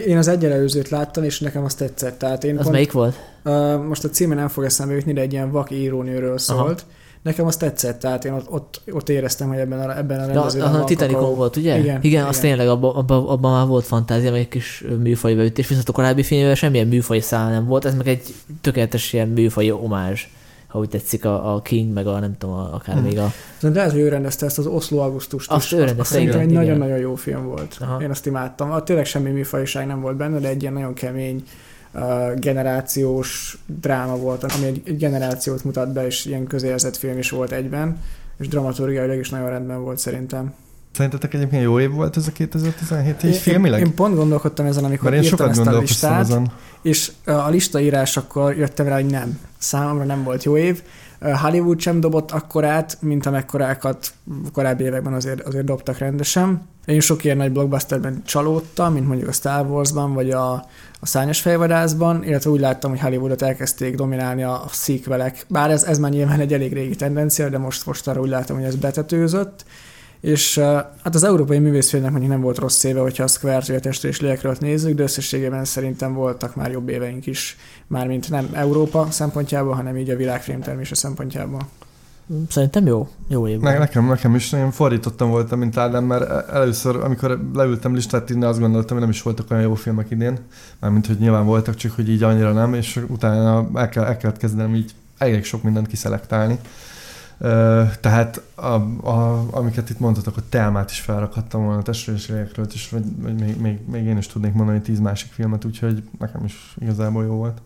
én 0.08 0.18
az 0.18 0.28
egyenlőzőt 0.28 0.90
láttam, 0.90 1.24
és 1.24 1.40
nekem 1.40 1.64
azt 1.64 1.78
tetszett. 1.78 2.18
Tehát 2.18 2.44
én 2.44 2.56
az 2.56 2.62
pont, 2.62 2.74
melyik 2.74 2.92
volt? 2.92 3.20
Uh, 3.46 3.84
most 3.84 4.04
a 4.04 4.10
címe 4.10 4.36
nem 4.36 4.48
fog 4.48 4.64
eszembe 4.64 4.94
jutni, 4.94 5.14
de 5.14 5.22
egy 5.22 5.34
ilyen 5.34 5.52
vak 5.52 5.72
írónőről 5.72 6.38
szólt. 6.38 6.60
Aha. 6.60 7.02
Nekem 7.22 7.46
azt 7.46 7.60
tetszett, 7.60 8.00
tehát 8.00 8.26
én 8.26 8.32
ott, 8.32 8.52
ott, 8.52 8.82
ott 8.92 9.10
éreztem, 9.10 9.48
hogy 9.48 9.58
ebben 9.58 9.80
a, 9.80 9.98
ebben 9.98 10.20
a 10.20 10.26
rendezőben 10.26 10.76
a, 10.76 10.82
a 10.82 10.84
Titanicon 10.84 11.36
volt, 11.36 11.56
ugye? 11.56 11.72
Igen, 11.72 11.86
igen, 11.86 12.02
igen. 12.02 12.26
azt 12.26 12.42
tényleg 12.42 12.68
abban 12.68 12.96
abba, 12.96 13.30
abba 13.30 13.52
már 13.52 13.68
volt 13.68 13.86
fantázia, 13.86 14.32
meg 14.32 14.40
egy 14.40 14.48
kis 14.48 14.84
műfai 15.00 15.36
beütés, 15.36 15.68
viszont 15.68 15.90
a 15.90 15.92
korábbi 15.92 16.24
filmben 16.24 16.56
semmilyen 16.56 16.88
műfai 16.88 17.20
szál 17.20 17.52
nem 17.52 17.66
volt, 17.66 17.86
ez 17.86 17.96
meg 17.96 18.08
egy 18.08 18.34
tökéletes 18.62 19.14
ilyen 19.14 19.28
műfai 19.28 19.72
omázs 19.72 20.28
ha 20.74 20.80
úgy 20.80 20.90
tetszik, 20.90 21.26
a, 21.26 21.56
a 21.56 21.62
King, 21.62 21.94
meg 21.94 22.08
a 22.08 22.20
nem 22.20 22.38
tudom, 22.38 22.56
akár 22.56 22.96
hmm. 22.96 23.04
még 23.04 23.18
a... 23.18 23.32
De 23.62 23.70
lehet, 23.70 23.92
hogy 23.92 24.00
ő 24.00 24.08
rendezte 24.08 24.46
ezt 24.46 24.58
az 24.58 24.66
Oszló 24.66 25.00
Augusztust 25.00 25.52
Azt 25.52 25.72
ő 25.72 25.78
rendezte, 25.78 26.04
Szerintem 26.04 26.40
egy 26.40 26.50
nagyon-nagyon 26.50 26.98
jó 26.98 27.16
film 27.16 27.46
volt. 27.46 27.78
Aha. 27.80 28.02
Én 28.02 28.10
azt 28.10 28.26
imádtam. 28.26 28.72
A, 28.72 28.84
tényleg 28.84 29.06
semmi 29.06 29.30
műfajiság 29.30 29.88
nem 29.88 30.02
volt 30.02 30.16
benne, 30.16 30.40
de 30.40 30.48
egy 30.48 30.62
ilyen 30.62 30.74
nagyon 30.74 30.94
kemény 30.94 31.44
uh, 31.92 32.34
generációs 32.40 33.58
dráma 33.82 34.18
volt, 34.18 34.44
ami 34.44 34.66
egy, 34.66 34.82
egy 34.86 34.98
generációt 34.98 35.64
mutat 35.64 35.94
be, 35.94 36.06
és 36.06 36.26
ilyen 36.26 36.48
közérzett 36.48 36.98
film 36.98 37.18
is 37.18 37.30
volt 37.30 37.52
egyben, 37.52 37.98
és 38.38 38.48
dramaturgiailag 38.48 39.20
is 39.20 39.30
nagyon 39.30 39.50
rendben 39.50 39.82
volt 39.82 39.98
szerintem. 39.98 40.54
Szerintetek 40.92 41.34
egyébként 41.34 41.64
jó 41.64 41.80
év 41.80 41.92
volt 41.92 42.18
ez 42.18 42.28
a 42.28 42.32
2017 42.32 43.24
így 43.24 43.36
filmileg? 43.36 43.80
Én, 43.80 43.86
én 43.86 43.94
pont 43.94 44.16
gondolkodtam 44.16 44.66
ezen, 44.66 44.84
amikor 44.84 45.10
Mert 45.10 45.24
én 45.24 45.30
írtam 45.30 45.50
ezt 45.50 45.68
a 45.68 45.80
listát, 45.80 46.20
ezen. 46.20 46.52
És 46.84 47.12
a 47.26 47.50
lista 47.50 47.80
írásakor 47.80 48.58
jöttem 48.58 48.86
rá, 48.86 48.96
hogy 48.96 49.06
nem. 49.06 49.40
Számomra 49.58 50.04
nem 50.04 50.24
volt 50.24 50.44
jó 50.44 50.58
év. 50.58 50.82
Hollywood 51.42 51.80
sem 51.80 52.00
dobott 52.00 52.32
akkorát, 52.32 52.98
mint 53.02 53.26
amekkorákat 53.26 54.14
korábbi 54.54 54.84
években 54.84 55.14
azért, 55.14 55.42
azért 55.42 55.66
dobtak 55.66 55.98
rendesen. 55.98 56.68
Én 56.86 57.00
sok 57.00 57.24
ilyen 57.24 57.38
nagy 57.38 57.52
blockbusterben 57.52 58.22
csalódtam, 58.26 58.94
mint 58.94 59.08
mondjuk 59.08 59.30
a 59.30 59.32
Star 59.32 59.66
Wars-ban, 59.66 60.14
vagy 60.14 60.32
a, 60.32 60.52
a 61.00 61.06
Szányos 61.06 61.42
fejvadászban, 61.42 62.24
illetve 62.24 62.50
úgy 62.50 62.60
láttam, 62.60 62.90
hogy 62.90 63.00
Hollywoodot 63.00 63.42
elkezdték 63.42 63.96
dominálni 63.96 64.44
a 64.44 64.64
sequelek. 64.72 65.46
Bár 65.50 65.72
ez, 65.72 65.84
ez 65.84 66.00
már 66.00 66.12
nyilván 66.12 66.40
egy 66.40 66.54
elég 66.54 66.74
régi 66.74 66.96
tendencia, 66.96 67.50
de 67.50 67.58
most, 67.58 67.86
most 67.86 68.08
arra 68.08 68.22
úgy 68.22 68.30
látom, 68.30 68.58
hogy 68.58 68.66
ez 68.66 68.76
betetőzött 68.76 69.66
és 70.24 70.58
hát 71.04 71.16
az 71.16 71.24
európai 71.24 71.60
művészfilmnek 71.60 72.12
mondjuk 72.12 72.32
nem 72.32 72.42
volt 72.42 72.58
rossz 72.58 72.84
éve, 72.84 73.00
hogyha 73.00 73.24
a 73.24 73.28
Square-t 73.28 73.68
vagy 73.68 73.76
a 73.76 73.80
testről 73.80 74.12
és 74.12 74.20
lélekről 74.20 74.56
nézzük, 74.60 74.96
de 74.96 75.04
összességében 75.04 75.66
szerintem 75.66 76.14
voltak 76.14 76.56
már 76.56 76.72
jobb 76.72 76.90
éveink 76.90 77.26
is, 77.26 77.58
mármint 77.88 78.30
nem 78.30 78.50
Európa 78.54 79.08
szempontjából, 79.10 79.74
hanem 79.74 79.98
így 79.98 80.10
a 80.10 80.16
világfilm 80.16 80.62
termése 80.62 80.96
szempontjából. 80.96 81.62
Szerintem 82.50 82.86
jó, 82.86 83.08
jó 83.28 83.48
év. 83.48 83.60
Ne, 83.60 83.78
nekem, 83.78 84.08
nekem 84.08 84.36
is, 84.36 84.52
én 84.52 84.72
fordítottam 84.72 85.30
voltam, 85.30 85.60
mint 85.60 85.78
Ádám, 85.78 86.04
mert 86.04 86.30
e- 86.30 86.46
először, 86.54 86.96
amikor 86.96 87.40
leültem 87.54 87.96
listát 87.96 88.30
írni, 88.30 88.44
azt 88.44 88.60
gondoltam, 88.60 88.92
hogy 88.92 89.06
nem 89.06 89.16
is 89.16 89.22
voltak 89.22 89.52
olyan 89.52 89.64
jó 89.64 89.74
filmek 89.74 90.12
idén, 90.12 90.40
mármint, 90.80 91.08
hogy 91.08 91.18
nyilván 91.20 91.46
voltak, 91.46 91.76
csak 91.76 91.92
hogy 91.92 92.10
így 92.10 92.24
annyira 92.24 92.52
nem, 92.52 92.74
és 92.74 93.04
utána 93.08 93.68
el, 93.74 93.90
kell, 93.90 94.04
el 94.04 94.18
kellett 94.18 94.38
kezdenem 94.38 94.76
így 94.76 94.92
elég 95.18 95.44
sok 95.44 95.64
mindent 95.64 95.88
kiszelektálni 95.88 96.60
tehát 98.02 98.42
a, 98.56 98.74
a, 99.10 99.48
amiket 99.52 99.90
itt 99.90 100.00
mondhatok, 100.00 100.38
a 100.38 100.42
telmát 100.50 100.92
is 100.92 101.00
felrakhattam 101.00 101.64
volna 101.64 101.80
a 101.80 101.84
testvérisségekről, 101.84 102.68
és 102.74 102.90
vagy, 102.90 103.04
vagy 103.22 103.40
még, 103.40 103.58
még, 103.62 103.80
még, 103.92 104.06
én 104.06 104.18
is 104.18 104.28
tudnék 104.28 104.54
mondani 104.54 104.82
tíz 104.82 105.00
másik 105.00 105.32
filmet, 105.32 105.66
úgyhogy 105.66 106.04
nekem 106.20 106.44
is 106.46 106.76
igazából 106.80 107.24
jó 107.24 107.34
volt. 107.34 107.62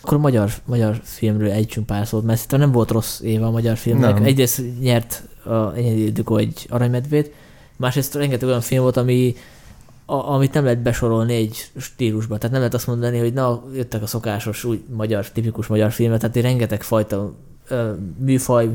Akkor 0.00 0.16
a 0.16 0.20
magyar, 0.20 0.50
magyar 0.64 1.00
filmről 1.02 1.50
együnk 1.50 1.86
pár 1.86 2.06
szót, 2.06 2.24
mert 2.24 2.36
szerintem 2.36 2.60
nem 2.60 2.72
volt 2.72 2.90
rossz 2.90 3.20
éve 3.20 3.46
a 3.46 3.50
magyar 3.50 3.76
filmnek. 3.76 4.14
Nem. 4.14 4.24
Egyrészt 4.24 4.62
nyert 4.80 5.22
a 5.44 5.74
Enyedikó 5.74 6.36
egy 6.36 6.66
aranymedvét, 6.70 7.34
másrészt 7.76 8.14
rengeteg 8.14 8.48
olyan 8.48 8.60
film 8.60 8.82
volt, 8.82 8.96
ami 8.96 9.34
a, 10.06 10.32
amit 10.32 10.54
nem 10.54 10.64
lehet 10.64 10.82
besorolni 10.82 11.34
egy 11.34 11.70
stílusba. 11.76 12.36
Tehát 12.36 12.50
nem 12.50 12.58
lehet 12.58 12.74
azt 12.74 12.86
mondani, 12.86 13.18
hogy 13.18 13.32
na, 13.32 13.64
jöttek 13.74 14.02
a 14.02 14.06
szokásos, 14.06 14.64
új 14.64 14.84
magyar, 14.94 15.30
tipikus 15.30 15.66
magyar 15.66 15.92
filmek, 15.92 16.20
tehát 16.20 16.36
rengeteg 16.36 16.82
fajta 16.82 17.34
ö, 17.68 17.92
műfaj, 18.18 18.70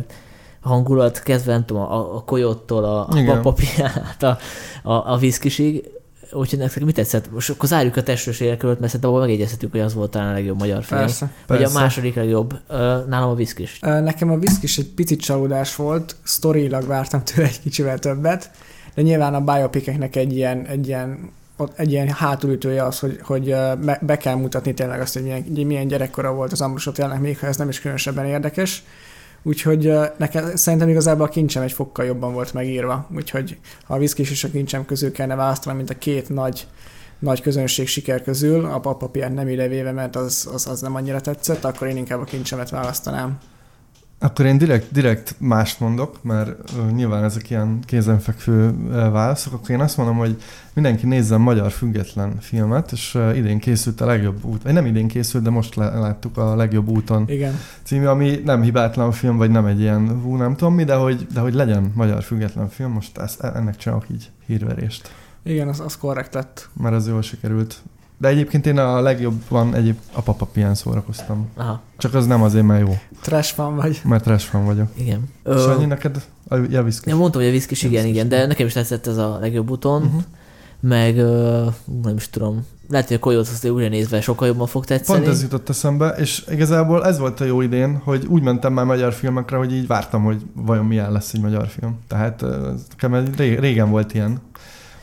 hangulat, 0.67 1.23
kezdve 1.23 1.51
nem 1.51 1.65
tudom, 1.65 1.81
a, 1.81 2.15
a 2.15 2.23
kojottól, 2.23 2.83
a, 2.83 3.07
a 3.09 3.19
Igen. 3.19 3.41
papiát, 3.41 4.23
a, 4.23 4.37
a, 4.83 5.13
a 5.13 5.17
viszkisig. 5.17 5.83
Úgyhogy 6.31 6.59
nektek 6.59 6.83
mit 6.83 6.95
tetszett? 6.95 7.31
Most 7.31 7.49
akkor 7.49 7.69
zárjuk 7.69 7.95
a 7.95 8.03
testős 8.03 8.39
életkört, 8.39 8.79
mert 8.79 8.91
szerintem 8.91 9.19
megegyezhetünk, 9.19 9.71
hogy 9.71 9.81
az 9.81 9.93
volt 9.93 10.11
talán 10.11 10.29
a 10.29 10.33
legjobb 10.33 10.59
magyar 10.59 10.83
film. 10.83 10.99
Persze. 10.99 11.31
Vagy 11.47 11.63
a 11.63 11.69
második 11.73 12.15
legjobb. 12.15 12.59
Nálam 13.07 13.29
a 13.29 13.35
viszkis. 13.35 13.79
Nekem 13.79 14.31
a 14.31 14.37
viszkis 14.37 14.77
egy 14.77 14.87
picit 14.87 15.21
csalódás 15.21 15.75
volt, 15.75 16.15
sztorilag 16.23 16.87
vártam 16.87 17.23
tőle 17.23 17.47
egy 17.47 17.61
kicsivel 17.61 17.99
többet, 17.99 18.51
de 18.95 19.01
nyilván 19.01 19.33
a 19.33 19.41
biopikeknek 19.41 20.15
egy 20.15 20.35
ilyen, 20.35 20.65
egy 20.65 20.87
ilyen 20.87 21.31
ott 21.57 21.79
egy 21.79 21.91
ilyen 21.91 22.09
hátulütője 22.09 22.83
az, 22.83 22.99
hogy, 22.99 23.19
hogy 23.23 23.55
be 24.01 24.17
kell 24.17 24.35
mutatni 24.35 24.73
tényleg 24.73 25.01
azt, 25.01 25.13
hogy 25.13 25.23
milyen, 25.23 25.43
milyen 25.67 25.87
gyerekkora 25.87 26.33
volt 26.33 26.51
az 26.51 26.61
Ambrus 26.61 26.85
Hotelnek, 26.85 27.19
még 27.19 27.39
ha 27.39 27.47
ez 27.47 27.57
nem 27.57 27.69
is 27.69 27.79
különösebben 27.79 28.25
érdekes. 28.25 28.83
Úgyhogy 29.47 29.93
nekem 30.17 30.55
szerintem 30.55 30.89
igazából 30.89 31.25
a 31.25 31.29
kincsem 31.29 31.63
egy 31.63 31.71
fokkal 31.71 32.05
jobban 32.05 32.33
volt 32.33 32.53
megírva. 32.53 33.07
Úgyhogy 33.15 33.57
ha 33.85 33.93
a 33.93 33.97
viszkis 33.97 34.31
és 34.31 34.43
a 34.43 34.49
kincsem 34.49 34.85
közül 34.85 35.11
kellene 35.11 35.35
választanom, 35.35 35.77
mint 35.77 35.89
a 35.89 35.97
két 35.97 36.29
nagy 36.29 36.67
nagy 37.19 37.41
közönség 37.41 37.87
siker 37.87 38.23
közül, 38.23 38.65
a 38.65 38.79
papapiát 38.79 39.33
nem 39.33 39.47
idevéve, 39.47 39.91
mert 39.91 40.15
az, 40.15 40.49
az, 40.53 40.67
az 40.67 40.81
nem 40.81 40.95
annyira 40.95 41.21
tetszett, 41.21 41.63
akkor 41.63 41.87
én 41.87 41.97
inkább 41.97 42.19
a 42.19 42.23
kincsemet 42.23 42.69
választanám. 42.69 43.37
Akkor 44.19 44.45
én 44.45 44.57
direkt, 44.57 44.91
direkt 44.91 45.35
mást 45.37 45.79
mondok, 45.79 46.23
mert 46.23 46.71
uh, 46.71 46.91
nyilván 46.91 47.23
ezek 47.23 47.49
ilyen 47.49 47.79
kézenfekvő 47.85 48.69
uh, 48.69 48.91
válaszok, 48.91 49.53
akkor 49.53 49.69
én 49.69 49.79
azt 49.79 49.97
mondom, 49.97 50.17
hogy 50.17 50.41
mindenki 50.73 51.05
nézzen 51.05 51.41
magyar 51.41 51.71
független 51.71 52.39
filmet, 52.39 52.91
és 52.91 53.15
uh, 53.15 53.37
idén 53.37 53.59
készült 53.59 54.01
a 54.01 54.05
legjobb 54.05 54.45
út, 54.45 54.63
vagy 54.63 54.73
nem 54.73 54.85
idén 54.85 55.07
készült, 55.07 55.43
de 55.43 55.49
most 55.49 55.75
láttuk 55.75 56.37
a 56.37 56.55
legjobb 56.55 56.87
úton 56.87 57.23
Igen. 57.27 57.53
című, 57.83 58.05
ami 58.05 58.41
nem 58.45 58.61
hibátlan 58.61 59.11
film, 59.11 59.37
vagy 59.37 59.51
nem 59.51 59.65
egy 59.65 59.79
ilyen, 59.79 60.21
hú, 60.21 60.35
nem 60.35 60.55
tudom 60.55 60.73
mi, 60.73 60.83
de 60.83 60.95
hogy, 60.95 61.27
de 61.33 61.39
hogy 61.39 61.53
legyen 61.53 61.91
magyar 61.95 62.23
független 62.23 62.69
film, 62.69 62.91
most 62.91 63.17
ezt, 63.17 63.41
ennek 63.41 63.75
csinálok 63.75 64.09
így 64.11 64.29
hírverést, 64.45 65.11
Igen, 65.43 65.67
az, 65.67 65.79
az 65.79 65.97
korrekt 65.97 66.33
lett. 66.33 66.69
mert 66.81 66.95
az 66.95 67.07
jól 67.07 67.21
sikerült. 67.21 67.81
De 68.17 68.27
egyébként 68.27 68.65
én 68.65 68.77
a 68.77 69.01
legjobban 69.01 69.75
egyéb 69.75 69.97
a 70.13 70.21
papapián 70.21 70.75
szórakoztam. 70.75 71.47
Aha, 71.55 71.81
Csak 71.97 72.13
az 72.13 72.25
nem 72.27 72.41
azért, 72.43 72.65
mert 72.65 72.81
jó, 72.87 72.97
Trash 73.21 73.53
fan 73.53 73.75
vagy. 73.75 74.01
mert 74.03 74.23
trash 74.23 74.45
fan 74.49 74.65
vagyok. 74.65 74.87
igen. 74.97 75.29
Ö... 75.43 75.59
Sanyi, 75.59 75.85
neked 75.85 76.25
a 76.49 76.55
javiszkis? 76.69 77.11
Ja, 77.11 77.17
mondtam, 77.17 77.41
hogy 77.41 77.49
a 77.49 77.53
viszkis, 77.53 77.79
igen, 77.83 77.91
Viszkis. 77.93 78.11
igen, 78.11 78.27
de 78.29 78.45
nekem 78.45 78.65
is 78.65 78.73
tetszett 78.73 79.07
ez 79.07 79.17
a 79.17 79.37
legjobb 79.41 79.69
úton, 79.69 80.01
Uh-huh. 80.03 80.21
meg 80.79 81.17
ö, 81.17 81.65
nem 82.03 82.15
is 82.15 82.29
tudom, 82.29 82.65
lehet, 82.89 83.07
hogy 83.07 83.15
a 83.15 83.19
Coyote 83.19 83.49
azt 83.51 83.69
újra 83.69 83.89
nézve 83.89 84.21
sokkal 84.21 84.47
jobban 84.47 84.67
fog 84.67 84.85
tetszeni. 84.85 85.19
Pont 85.19 85.31
ez 85.31 85.41
jutott 85.41 85.69
eszembe, 85.69 86.09
és 86.09 86.45
igazából 86.51 87.05
ez 87.05 87.19
volt 87.19 87.39
a 87.41 87.45
jó 87.45 87.61
idén, 87.61 88.01
hogy 88.03 88.25
úgy 88.25 88.41
mentem 88.41 88.73
már 88.73 88.85
magyar 88.85 89.13
filmekre, 89.13 89.57
hogy 89.57 89.73
így 89.73 89.87
vártam, 89.87 90.23
hogy 90.23 90.41
vajon 90.53 90.85
milyen 90.85 91.11
lesz 91.11 91.33
egy 91.33 91.41
magyar 91.41 91.67
film. 91.67 91.99
Tehát 92.07 92.45
nekem 92.89 93.25
régen 93.59 93.89
volt 93.89 94.13
ilyen, 94.13 94.39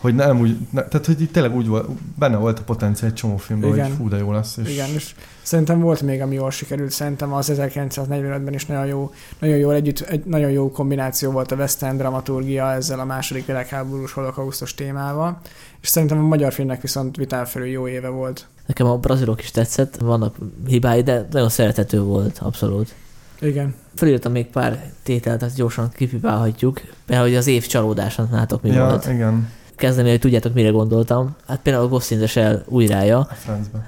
hogy 0.05 0.15
nem 0.15 0.41
úgy, 0.41 0.57
ne, 0.71 0.83
tehát 0.83 1.07
hogy 1.07 1.21
így 1.21 1.31
tényleg 1.31 1.55
úgy 1.55 1.67
volt, 1.67 1.89
benne 2.19 2.37
volt 2.37 2.59
a 2.59 2.63
potenciál 2.63 3.11
egy 3.11 3.17
csomó 3.17 3.37
filmben, 3.37 3.73
Igen. 3.73 3.87
hogy 3.87 3.97
fú, 3.97 4.09
de 4.09 4.17
jó 4.17 4.33
lesz. 4.33 4.57
És 4.57 4.71
Igen, 4.71 4.89
és 4.95 5.15
szerintem 5.43 5.81
volt 5.81 6.03
még, 6.03 6.21
ami 6.21 6.35
jól 6.35 6.51
sikerült. 6.51 6.91
Szerintem 6.91 7.33
az 7.33 7.53
1945-ben 7.55 8.55
is 8.55 8.67
nagyon 8.67 8.87
jó, 8.87 9.13
nagyon 9.39 9.57
jó 9.57 9.71
együtt, 9.71 10.01
egy 10.01 10.25
nagyon 10.25 10.51
jó 10.51 10.71
kombináció 10.71 11.31
volt 11.31 11.53
a 11.53 11.57
West 11.57 11.83
End 11.83 11.99
dramaturgia 11.99 12.73
ezzel 12.73 13.01
a 13.01 13.05
második 13.05 13.47
világháborús 13.47 14.13
holokausztos 14.13 14.75
témával. 14.75 15.41
És 15.81 15.89
szerintem 15.89 16.19
a 16.19 16.23
magyar 16.23 16.53
filmnek 16.53 16.81
viszont 16.81 17.17
vitán 17.17 17.45
felül 17.45 17.69
jó 17.69 17.89
éve 17.89 18.09
volt. 18.09 18.47
Nekem 18.67 18.87
a 18.87 18.97
brazilok 18.97 19.43
is 19.43 19.51
tetszett, 19.51 19.97
vannak 19.97 20.37
hibái, 20.67 21.03
de 21.03 21.29
nagyon 21.31 21.49
szerethető 21.49 22.01
volt, 22.01 22.39
abszolút. 22.39 22.95
Igen. 23.41 23.75
Felírtam 23.95 24.33
még 24.33 24.47
pár 24.47 24.91
tételt, 25.03 25.39
tehát 25.39 25.55
gyorsan 25.55 25.91
kipipálhatjuk. 25.95 26.81
Például, 27.07 27.29
hogy 27.29 27.37
az 27.37 27.47
év 27.47 27.67
csalódása, 27.67 28.29
látok 28.31 28.63
mi 28.63 28.71
ja, 28.71 28.85
volt. 28.85 29.07
igen, 29.07 29.49
Kezdeni, 29.85 30.11
hogy 30.11 30.19
tudjátok, 30.19 30.55
mire 30.55 30.69
gondoltam. 30.69 31.37
Hát 31.47 31.61
például 31.63 31.85
a 31.85 31.89
Ghost 31.89 32.11
in 32.11 32.17
the 32.17 32.27
Shell 32.27 32.63
újrája, 32.67 33.29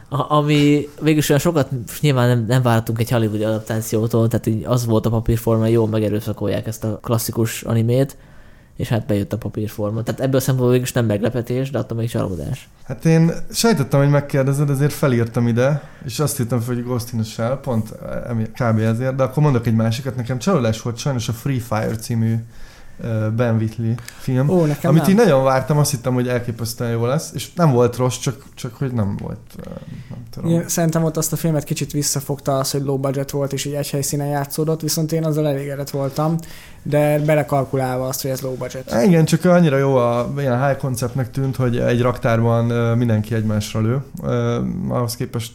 a 0.08 0.34
ami 0.34 0.88
végülis 1.00 1.28
olyan 1.28 1.40
sokat 1.40 1.68
nyilván 2.00 2.28
nem, 2.28 2.44
nem 2.48 2.62
vártunk 2.62 3.00
egy 3.00 3.10
hollywoodi 3.10 3.44
adaptációtól, 3.44 4.28
tehát 4.28 4.46
így 4.46 4.64
az 4.64 4.86
volt 4.86 5.06
a 5.06 5.10
papírforma, 5.10 5.66
jól 5.66 5.88
megerőszakolják 5.88 6.66
ezt 6.66 6.84
a 6.84 6.98
klasszikus 7.02 7.62
animét, 7.62 8.16
és 8.76 8.88
hát 8.88 9.06
bejött 9.06 9.32
a 9.32 9.36
papírforma. 9.36 10.02
Tehát 10.02 10.20
ebből 10.20 10.36
a 10.36 10.40
szempontból 10.40 10.70
végülis 10.70 10.92
nem 10.92 11.06
meglepetés, 11.06 11.70
de 11.70 11.78
attól 11.78 11.98
még 11.98 12.08
csalódás. 12.08 12.68
Hát 12.84 13.04
én 13.04 13.32
sejtettem, 13.52 14.00
hogy 14.00 14.10
megkérdezed, 14.10 14.70
ezért 14.70 14.92
felírtam 14.92 15.46
ide, 15.46 15.82
és 16.04 16.18
azt 16.18 16.42
fel, 16.48 16.60
hogy 16.66 16.84
Ghost 16.84 17.12
in 17.12 17.20
the 17.20 17.30
Shell, 17.30 17.60
pont 17.60 17.94
emi- 18.28 18.50
kb. 18.50 18.78
ezért, 18.78 19.14
de 19.14 19.22
akkor 19.22 19.42
mondok 19.42 19.66
egy 19.66 19.74
másikat. 19.74 20.16
Nekem 20.16 20.38
csalódás 20.38 20.82
volt 20.82 20.96
sajnos 20.96 21.28
a 21.28 21.32
Free 21.32 21.60
Fire 21.60 21.96
című 21.96 22.36
Ben 23.36 23.56
Whitley 23.56 23.94
film, 24.18 24.48
Ó, 24.48 24.64
nekem 24.64 24.90
amit 24.90 25.02
nem. 25.02 25.10
így 25.10 25.16
nagyon 25.16 25.44
vártam, 25.44 25.78
azt 25.78 25.90
hittem, 25.90 26.14
hogy 26.14 26.28
elképesztően 26.28 26.90
jó 26.90 27.06
lesz, 27.06 27.30
és 27.34 27.52
nem 27.52 27.70
volt 27.70 27.96
rossz, 27.96 28.18
csak, 28.18 28.44
csak 28.54 28.74
hogy 28.74 28.92
nem 28.92 29.16
volt, 29.16 29.38
nem 30.10 30.18
tudom. 30.30 30.50
Igen, 30.50 30.68
szerintem 30.68 31.04
ott 31.04 31.16
azt 31.16 31.32
a 31.32 31.36
filmet 31.36 31.64
kicsit 31.64 31.92
visszafogta 31.92 32.58
az, 32.58 32.70
hogy 32.70 32.82
low 32.82 32.98
budget 32.98 33.30
volt, 33.30 33.52
és 33.52 33.64
így 33.64 33.72
egy 33.72 33.90
helyszínen 33.90 34.26
játszódott, 34.26 34.80
viszont 34.80 35.12
én 35.12 35.24
azzal 35.24 35.46
elégedett 35.48 35.90
voltam, 35.90 36.36
de 36.82 37.18
belekalkulálva 37.18 38.06
azt, 38.06 38.22
hogy 38.22 38.30
ez 38.30 38.40
low 38.40 38.54
budget. 38.54 38.90
Há, 38.90 39.02
Igen, 39.02 39.24
csak 39.24 39.44
annyira 39.44 39.78
jó, 39.78 39.96
a, 39.96 40.32
ilyen 40.38 40.66
high 40.66 40.78
konceptnek 40.78 41.30
tűnt, 41.30 41.56
hogy 41.56 41.78
egy 41.78 42.00
raktárban 42.00 42.64
mindenki 42.96 43.34
egymásra 43.34 43.80
lő. 43.80 44.02
Ahhoz 44.88 45.16
képest 45.16 45.52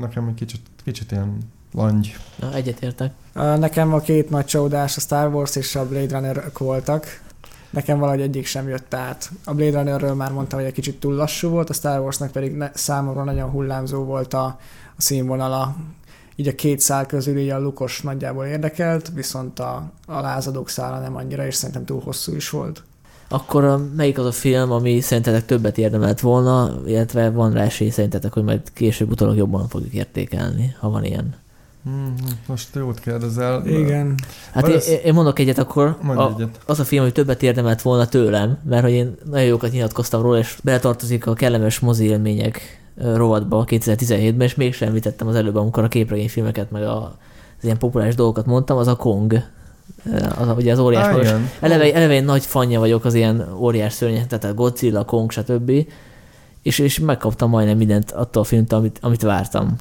nekem 0.00 0.26
egy 0.28 0.34
kicsit, 0.34 0.60
kicsit 0.84 1.12
ilyen 1.12 1.38
langy. 1.74 2.16
Na, 2.40 2.54
egyetértek. 2.54 3.12
Nekem 3.34 3.94
a 3.94 4.00
két 4.00 4.30
nagy 4.30 4.44
csodás, 4.44 4.96
a 4.96 5.00
Star 5.00 5.34
Wars 5.34 5.56
és 5.56 5.76
a 5.76 5.88
Blade 5.88 6.18
Runner 6.18 6.50
voltak. 6.58 7.22
Nekem 7.70 7.98
valahogy 7.98 8.20
egyik 8.20 8.46
sem 8.46 8.68
jött 8.68 8.94
át. 8.94 9.30
A 9.44 9.54
Blade 9.54 9.78
Runnerről 9.78 10.14
már 10.14 10.32
mondtam, 10.32 10.58
hogy 10.58 10.68
egy 10.68 10.74
kicsit 10.74 11.00
túl 11.00 11.14
lassú 11.14 11.48
volt, 11.48 11.70
a 11.70 11.72
Star 11.72 12.00
Warsnak 12.00 12.30
pedig 12.30 12.56
ne, 12.56 12.70
számomra 12.74 13.24
nagyon 13.24 13.50
hullámzó 13.50 14.04
volt 14.04 14.34
a, 14.34 14.44
a 14.96 15.00
színvonala. 15.02 15.76
Így 16.36 16.48
a 16.48 16.54
két 16.54 16.80
szál 16.80 17.06
közül 17.06 17.38
így 17.38 17.48
a 17.48 17.58
lukos 17.58 18.00
nagyjából 18.00 18.44
érdekelt, 18.44 19.10
viszont 19.14 19.58
a, 19.58 19.90
a 20.06 20.20
lázadók 20.20 20.68
szála 20.68 20.98
nem 20.98 21.16
annyira, 21.16 21.46
és 21.46 21.54
szerintem 21.54 21.84
túl 21.84 22.00
hosszú 22.00 22.34
is 22.34 22.50
volt. 22.50 22.82
Akkor 23.28 23.64
a, 23.64 23.80
melyik 23.96 24.18
az 24.18 24.26
a 24.26 24.32
film, 24.32 24.70
ami 24.70 25.00
szerintetek 25.00 25.46
többet 25.46 25.78
érdemelt 25.78 26.20
volna, 26.20 26.80
illetve 26.86 27.30
van 27.30 27.52
rá 27.52 27.62
esély 27.62 27.90
szerintetek, 27.90 28.32
hogy 28.32 28.44
majd 28.44 28.72
később 28.72 29.10
utólag 29.10 29.36
jobban 29.36 29.68
fogjuk 29.68 29.92
értékelni, 29.92 30.74
ha 30.80 30.90
van 30.90 31.04
ilyen? 31.04 31.34
Hmm, 31.84 32.14
most 32.46 32.68
jót 32.74 33.00
kérdezel. 33.00 33.66
Igen. 33.66 34.14
Hát 34.52 34.68
én, 34.68 34.74
ez- 34.74 34.88
én, 35.04 35.14
mondok 35.14 35.38
egyet 35.38 35.58
akkor. 35.58 35.96
Mondj 36.02 36.20
A, 36.22 36.32
egyet. 36.36 36.60
az 36.66 36.80
a 36.80 36.84
film, 36.84 37.02
hogy 37.02 37.12
többet 37.12 37.42
érdemelt 37.42 37.82
volna 37.82 38.06
tőlem, 38.06 38.58
mert 38.68 38.82
hogy 38.82 38.92
én 38.92 39.14
nagyon 39.30 39.46
jókat 39.46 39.70
nyilatkoztam 39.72 40.22
róla, 40.22 40.38
és 40.38 40.58
beletartozik 40.62 41.26
a 41.26 41.32
kellemes 41.34 41.78
mozi 41.78 42.04
élmények 42.04 42.82
rovatba 43.14 43.64
2017-ben, 43.68 44.46
és 44.46 44.54
mégsem 44.54 44.88
említettem 44.88 45.26
az 45.26 45.34
előbb, 45.34 45.56
amikor 45.56 45.84
a 45.84 45.88
képregényfilmeket, 45.88 46.70
meg 46.70 46.82
a, 46.82 47.16
az 47.58 47.64
ilyen 47.64 47.78
populáris 47.78 48.14
dolgokat 48.14 48.46
mondtam, 48.46 48.76
az 48.76 48.86
a 48.86 48.96
Kong. 48.96 49.42
Az, 50.38 50.48
a- 50.48 50.54
ugye 50.58 50.72
az 50.72 50.78
óriás 50.78 51.06
Á, 51.06 51.10
magas. 51.10 51.30
Eleve, 51.60 51.94
eleve 51.94 52.12
én 52.14 52.24
nagy 52.24 52.44
fanja 52.46 52.78
vagyok 52.80 53.04
az 53.04 53.14
ilyen 53.14 53.48
óriás 53.56 53.92
szörnyek, 53.92 54.26
tehát 54.26 54.44
a 54.44 54.54
Godzilla, 54.54 55.04
Kong, 55.04 55.30
stb. 55.30 55.72
És, 56.62 56.78
és 56.78 56.98
megkaptam 56.98 57.50
majdnem 57.50 57.76
mindent 57.76 58.10
attól 58.10 58.42
a 58.42 58.44
filmtől, 58.44 58.78
amit, 58.78 58.98
amit 59.02 59.22
vártam. 59.22 59.76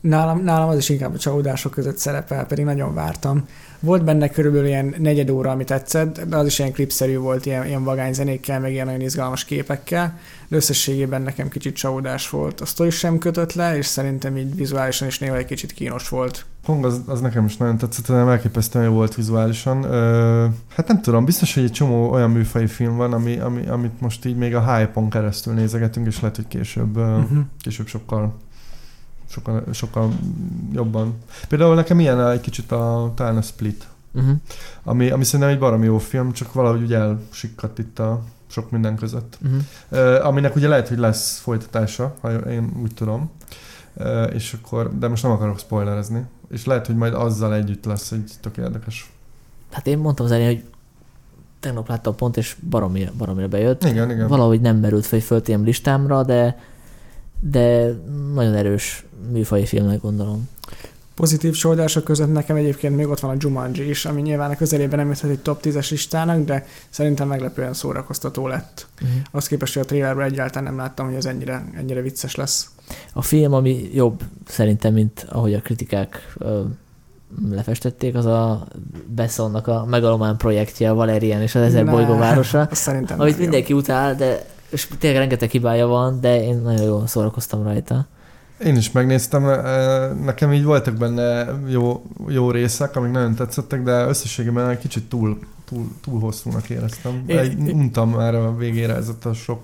Nálam, 0.00 0.42
nálam 0.42 0.68
az 0.68 0.76
is 0.76 0.88
inkább 0.88 1.14
a 1.14 1.18
csalódások 1.18 1.72
között 1.72 1.96
szerepel, 1.96 2.46
pedig 2.46 2.64
nagyon 2.64 2.94
vártam. 2.94 3.46
Volt 3.80 4.04
benne 4.04 4.28
körülbelül 4.28 4.66
ilyen 4.66 4.94
negyed 4.98 5.30
óra, 5.30 5.50
ami 5.50 5.64
tetszett, 5.64 6.20
de 6.20 6.36
az 6.36 6.46
is 6.46 6.58
ilyen 6.58 6.72
klipszerű 6.72 7.18
volt, 7.18 7.46
ilyen, 7.46 7.66
ilyen 7.66 7.84
vagány 7.84 8.12
zenékkel, 8.12 8.60
meg 8.60 8.72
ilyen 8.72 8.86
nagyon 8.86 9.00
izgalmas 9.00 9.44
képekkel, 9.44 10.18
de 10.48 10.56
összességében 10.56 11.22
nekem 11.22 11.48
kicsit 11.48 11.76
csalódás 11.76 12.30
volt. 12.30 12.60
A 12.60 12.66
sztori 12.66 12.90
sem 12.90 13.18
kötött 13.18 13.52
le, 13.52 13.76
és 13.76 13.86
szerintem 13.86 14.36
így 14.36 14.54
vizuálisan 14.54 15.08
is 15.08 15.18
néha 15.18 15.36
egy 15.36 15.44
kicsit 15.44 15.72
kínos 15.72 16.08
volt. 16.08 16.44
Kong 16.64 16.84
az, 16.84 17.00
az 17.06 17.20
nekem 17.20 17.44
is 17.44 17.56
nagyon 17.56 17.78
tetszett, 17.78 18.08
nem 18.08 18.28
elképesztően 18.28 18.84
jó 18.84 18.92
volt 18.92 19.14
vizuálisan. 19.14 19.82
Ö, 19.84 20.46
hát 20.68 20.88
nem 20.88 21.02
tudom, 21.02 21.24
biztos, 21.24 21.54
hogy 21.54 21.64
egy 21.64 21.72
csomó 21.72 22.10
olyan 22.10 22.30
műfai 22.30 22.66
film 22.66 22.96
van, 22.96 23.12
ami, 23.12 23.38
ami, 23.38 23.66
amit 23.66 24.00
most 24.00 24.24
így 24.24 24.36
még 24.36 24.54
a 24.54 24.74
hype-on 24.74 25.10
keresztül 25.10 25.54
nézegetünk, 25.54 26.06
és 26.06 26.20
lehet, 26.20 26.36
hogy 26.36 26.48
később, 26.48 26.96
uh. 26.96 27.02
Uh-huh. 27.02 27.38
később 27.62 27.86
sokkal, 27.86 28.34
sokkal, 29.30 29.64
sokkal 29.72 30.12
jobban. 30.72 31.14
Például 31.48 31.74
nekem 31.74 32.00
ilyen 32.00 32.28
egy 32.28 32.40
kicsit 32.40 32.72
a, 32.72 33.12
talán 33.14 33.36
a 33.36 33.42
Split. 33.42 33.88
Uh-huh. 34.14 34.36
ami, 34.82 35.10
ami 35.10 35.24
szerintem 35.24 35.48
egy 35.48 35.58
baromi 35.58 35.84
jó 35.84 35.98
film, 35.98 36.32
csak 36.32 36.52
valahogy 36.52 36.82
ugye 36.82 36.98
elsikkadt 36.98 37.78
itt 37.78 37.98
a 37.98 38.22
sok 38.46 38.70
minden 38.70 38.96
között. 38.96 39.38
Uh-huh. 39.42 39.60
Uh, 39.88 40.26
aminek 40.26 40.56
ugye 40.56 40.68
lehet, 40.68 40.88
hogy 40.88 40.98
lesz 40.98 41.38
folytatása, 41.38 42.14
ha 42.20 42.30
én 42.32 42.72
úgy 42.82 42.94
tudom. 42.94 43.30
Uh, 43.94 44.34
és 44.34 44.56
akkor, 44.62 44.98
de 44.98 45.08
most 45.08 45.22
nem 45.22 45.32
akarok 45.32 45.58
spoilerezni. 45.58 46.24
És 46.50 46.64
lehet, 46.64 46.86
hogy 46.86 46.96
majd 46.96 47.14
azzal 47.14 47.54
együtt 47.54 47.84
lesz 47.84 48.10
egy 48.10 48.32
tök 48.40 48.56
érdekes. 48.56 49.10
Hát 49.70 49.86
én 49.86 49.98
mondtam 49.98 50.26
az 50.26 50.32
elején, 50.32 50.54
hogy 50.54 50.64
tegnap 51.60 51.88
láttam 51.88 52.14
pont, 52.14 52.36
és 52.36 52.56
baromira, 52.68 53.10
baromira 53.18 53.48
bejött. 53.48 53.84
Igen, 53.84 54.10
igen. 54.10 54.28
Valahogy 54.28 54.60
nem 54.60 54.76
merült 54.76 55.06
fel 55.06 55.20
föltém 55.20 55.64
listámra, 55.64 56.22
de, 56.22 56.58
de 57.40 57.94
nagyon 58.34 58.54
erős 58.54 59.04
műfai 59.32 59.66
filmnek 59.66 60.00
gondolom. 60.00 60.48
Pozitív 61.14 61.54
soldások 61.54 62.04
között 62.04 62.32
nekem 62.32 62.56
egyébként 62.56 62.96
még 62.96 63.08
ott 63.08 63.20
van 63.20 63.30
a 63.30 63.36
Jumanji 63.38 63.88
is, 63.88 64.04
ami 64.04 64.20
nyilván 64.20 64.50
a 64.50 64.56
közelében 64.56 64.98
nem 64.98 65.08
jutott 65.08 65.30
egy 65.30 65.38
top 65.38 65.60
10-es 65.62 65.90
listának, 65.90 66.44
de 66.44 66.66
szerintem 66.90 67.28
meglepően 67.28 67.72
szórakoztató 67.72 68.46
lett. 68.46 68.86
Uh-huh. 69.02 69.18
Az 69.30 69.46
képest, 69.46 69.74
hogy 69.74 69.82
a 69.82 69.86
trailerben 69.86 70.26
egyáltalán 70.26 70.64
nem 70.64 70.76
láttam, 70.76 71.06
hogy 71.06 71.14
ez 71.14 71.24
ennyire, 71.24 71.64
ennyire 71.76 72.00
vicces 72.00 72.34
lesz. 72.34 72.70
A 73.12 73.22
film, 73.22 73.52
ami 73.52 73.90
jobb 73.94 74.22
szerintem, 74.46 74.92
mint 74.92 75.26
ahogy 75.28 75.54
a 75.54 75.60
kritikák 75.60 76.34
ö, 76.38 76.62
lefestették, 77.50 78.14
az 78.14 78.26
a 78.26 78.66
Bessonnak 79.06 79.66
a 79.66 79.84
megalomán 79.84 80.36
projektje, 80.36 80.90
a 80.90 80.94
Valerian 80.94 81.42
és 81.42 81.54
az 81.54 81.62
Ezer 81.62 81.86
bolygó 81.86 82.16
városa, 82.16 82.60
Azt 82.70 82.82
szerintem 82.82 83.20
amit 83.20 83.38
mindenki 83.38 83.72
utál, 83.72 84.14
de 84.14 84.44
és 84.70 84.88
tényleg 84.98 85.18
rengeteg 85.20 85.50
hibája 85.50 85.86
van, 85.86 86.20
de 86.20 86.42
én 86.44 86.56
nagyon 86.56 86.82
jól 86.82 87.06
szórakoztam 87.06 87.62
rajta. 87.62 88.06
Én 88.64 88.76
is 88.76 88.92
megnéztem, 88.92 89.48
eh, 89.48 90.10
nekem 90.24 90.52
így 90.52 90.64
voltak 90.64 90.94
benne 90.94 91.46
jó, 91.68 92.02
jó 92.28 92.50
részek, 92.50 92.96
amik 92.96 93.12
nagyon 93.12 93.34
tetszettek, 93.34 93.82
de 93.82 94.06
összességében 94.06 94.68
egy 94.68 94.78
kicsit 94.78 95.08
túl, 95.08 95.38
túl, 95.64 95.88
túl 96.04 96.20
hosszúnak 96.20 96.68
éreztem. 96.70 97.22
Én- 97.26 97.38
Egy, 97.38 97.58
untam 97.58 98.10
már 98.10 98.34
a 98.34 98.56
végére 98.56 98.94
ez 98.94 99.08
a 99.24 99.32
sok 99.32 99.60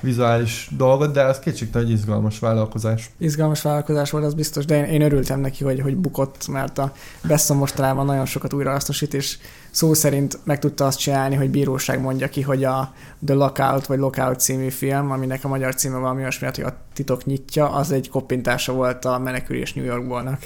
vizuális 0.00 0.68
dolgot, 0.76 1.12
de 1.12 1.20
ez 1.24 1.38
kétségtelen 1.38 1.86
egy 1.86 1.92
izgalmas 1.92 2.38
vállalkozás. 2.38 3.10
Izgalmas 3.18 3.62
vállalkozás 3.62 4.10
volt, 4.10 4.24
az 4.24 4.34
biztos, 4.34 4.64
de 4.64 4.76
én, 4.76 4.84
én 4.84 5.02
örültem 5.02 5.40
neki, 5.40 5.64
hogy, 5.64 5.80
hogy 5.80 5.96
bukott, 5.96 6.48
mert 6.48 6.78
a 6.78 6.92
Besson 7.22 7.56
mostanában 7.56 8.06
nagyon 8.06 8.26
sokat 8.26 8.52
újrahasznosít, 8.52 9.14
és 9.14 9.38
szó 9.70 9.94
szerint 9.94 10.38
meg 10.44 10.58
tudta 10.58 10.86
azt 10.86 10.98
csinálni, 10.98 11.34
hogy 11.34 11.50
bíróság 11.50 12.00
mondja 12.00 12.28
ki, 12.28 12.42
hogy 12.42 12.64
a 12.64 12.92
The 13.26 13.34
Lockout 13.34 13.86
vagy 13.86 13.98
Lockout 13.98 14.40
című 14.40 14.68
film, 14.68 15.10
aminek 15.10 15.44
a 15.44 15.48
magyar 15.48 15.74
címe 15.74 15.96
valami 15.96 16.20
olyasmi, 16.20 16.46
hogy 16.46 16.64
a 16.64 16.76
titok 16.92 17.24
nyitja, 17.24 17.70
az 17.70 17.92
egy 17.92 18.08
koppintása 18.08 18.72
volt 18.72 19.04
a 19.04 19.18
menekülés 19.18 19.72
New 19.74 19.84
Yorkbolnak. 19.84 20.38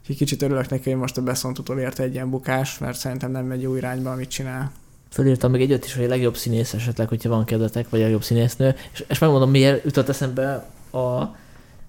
Úgyhogy 0.00 0.16
kicsit 0.16 0.42
örülök 0.42 0.68
neki, 0.68 0.90
hogy 0.90 0.98
most 0.98 1.16
a 1.16 1.22
Besson 1.22 1.54
tutól 1.54 1.78
érte 1.78 2.02
egy 2.02 2.14
ilyen 2.14 2.30
bukás, 2.30 2.78
mert 2.78 2.98
szerintem 2.98 3.30
nem 3.30 3.44
megy 3.44 3.62
jó 3.62 3.76
irányba, 3.76 4.10
amit 4.10 4.28
csinál. 4.28 4.72
Fölírtam 5.16 5.50
még 5.50 5.60
egyet 5.60 5.84
is, 5.84 5.94
hogy 5.94 6.04
a 6.04 6.08
legjobb 6.08 6.36
színész 6.36 6.72
esetleg, 6.72 7.08
hogyha 7.08 7.28
van 7.28 7.44
kedvetek, 7.44 7.90
vagy 7.90 8.00
a 8.00 8.02
legjobb 8.02 8.22
színésznő, 8.22 8.74
és, 8.92 9.04
és 9.08 9.18
megmondom, 9.18 9.50
miért 9.50 9.84
jutott 9.84 10.08
eszembe 10.08 10.66
a, 10.90 10.98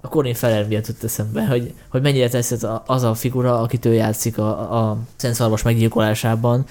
a 0.02 0.08
Corin 0.10 0.34
Feller 0.34 0.68
miatt 0.68 0.88
jutott 0.88 1.04
eszembe, 1.04 1.45
hogy, 1.45 1.74
hogy 1.90 2.02
mennyire 2.02 2.30
tetszett 2.30 2.68
az 2.86 3.04
a 3.04 3.14
figura, 3.14 3.62
akit 3.62 3.86
ő 3.86 3.94
játszik 3.94 4.38
a, 4.38 4.90
a 4.90 4.98
Szent 5.16 5.64
meggyilkolásában, 5.64 6.66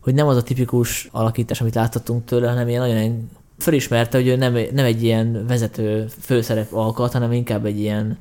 hogy 0.00 0.14
nem 0.14 0.26
az 0.26 0.36
a 0.36 0.42
tipikus 0.42 1.08
alakítás, 1.12 1.60
amit 1.60 1.74
láthatunk 1.74 2.24
tőle, 2.24 2.48
hanem 2.48 2.68
ilyen 2.68 2.80
nagyon 2.80 2.96
ilyen 2.96 3.30
felismerte, 3.58 4.18
hogy 4.18 4.26
ő 4.26 4.36
nem, 4.36 4.52
nem 4.72 4.84
egy 4.84 5.02
ilyen 5.02 5.46
vezető 5.46 6.06
főszerep 6.20 6.72
alkat, 6.72 7.12
hanem 7.12 7.32
inkább 7.32 7.64
egy 7.64 7.78
ilyen 7.78 8.18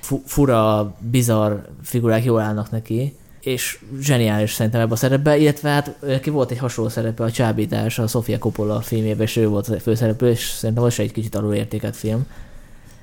fu- 0.00 0.22
fura, 0.26 0.94
bizarr 0.98 1.52
figurák 1.82 2.24
jól 2.24 2.40
állnak 2.40 2.70
neki, 2.70 3.16
és 3.42 3.78
zseniális 4.00 4.52
szerintem 4.52 4.80
ebben 4.80 4.92
a 4.92 4.96
szerepben, 4.96 5.40
illetve 5.40 5.70
hát 5.70 5.96
neki 6.00 6.30
volt 6.30 6.50
egy 6.50 6.58
hasonló 6.58 6.90
szerepe, 6.90 7.24
a 7.24 7.30
Csábítás, 7.30 7.98
a 7.98 8.06
Sofia 8.06 8.38
Coppola 8.38 8.80
filmjében, 8.80 9.22
és 9.22 9.36
ő 9.36 9.48
volt 9.48 9.68
a 9.68 9.80
főszereplő, 9.80 10.30
és 10.30 10.48
szerintem 10.48 10.84
az 10.84 10.98
egy 11.00 11.12
kicsit 11.12 11.34
alul 11.34 11.54
értékelt 11.54 11.96
film. 11.96 12.26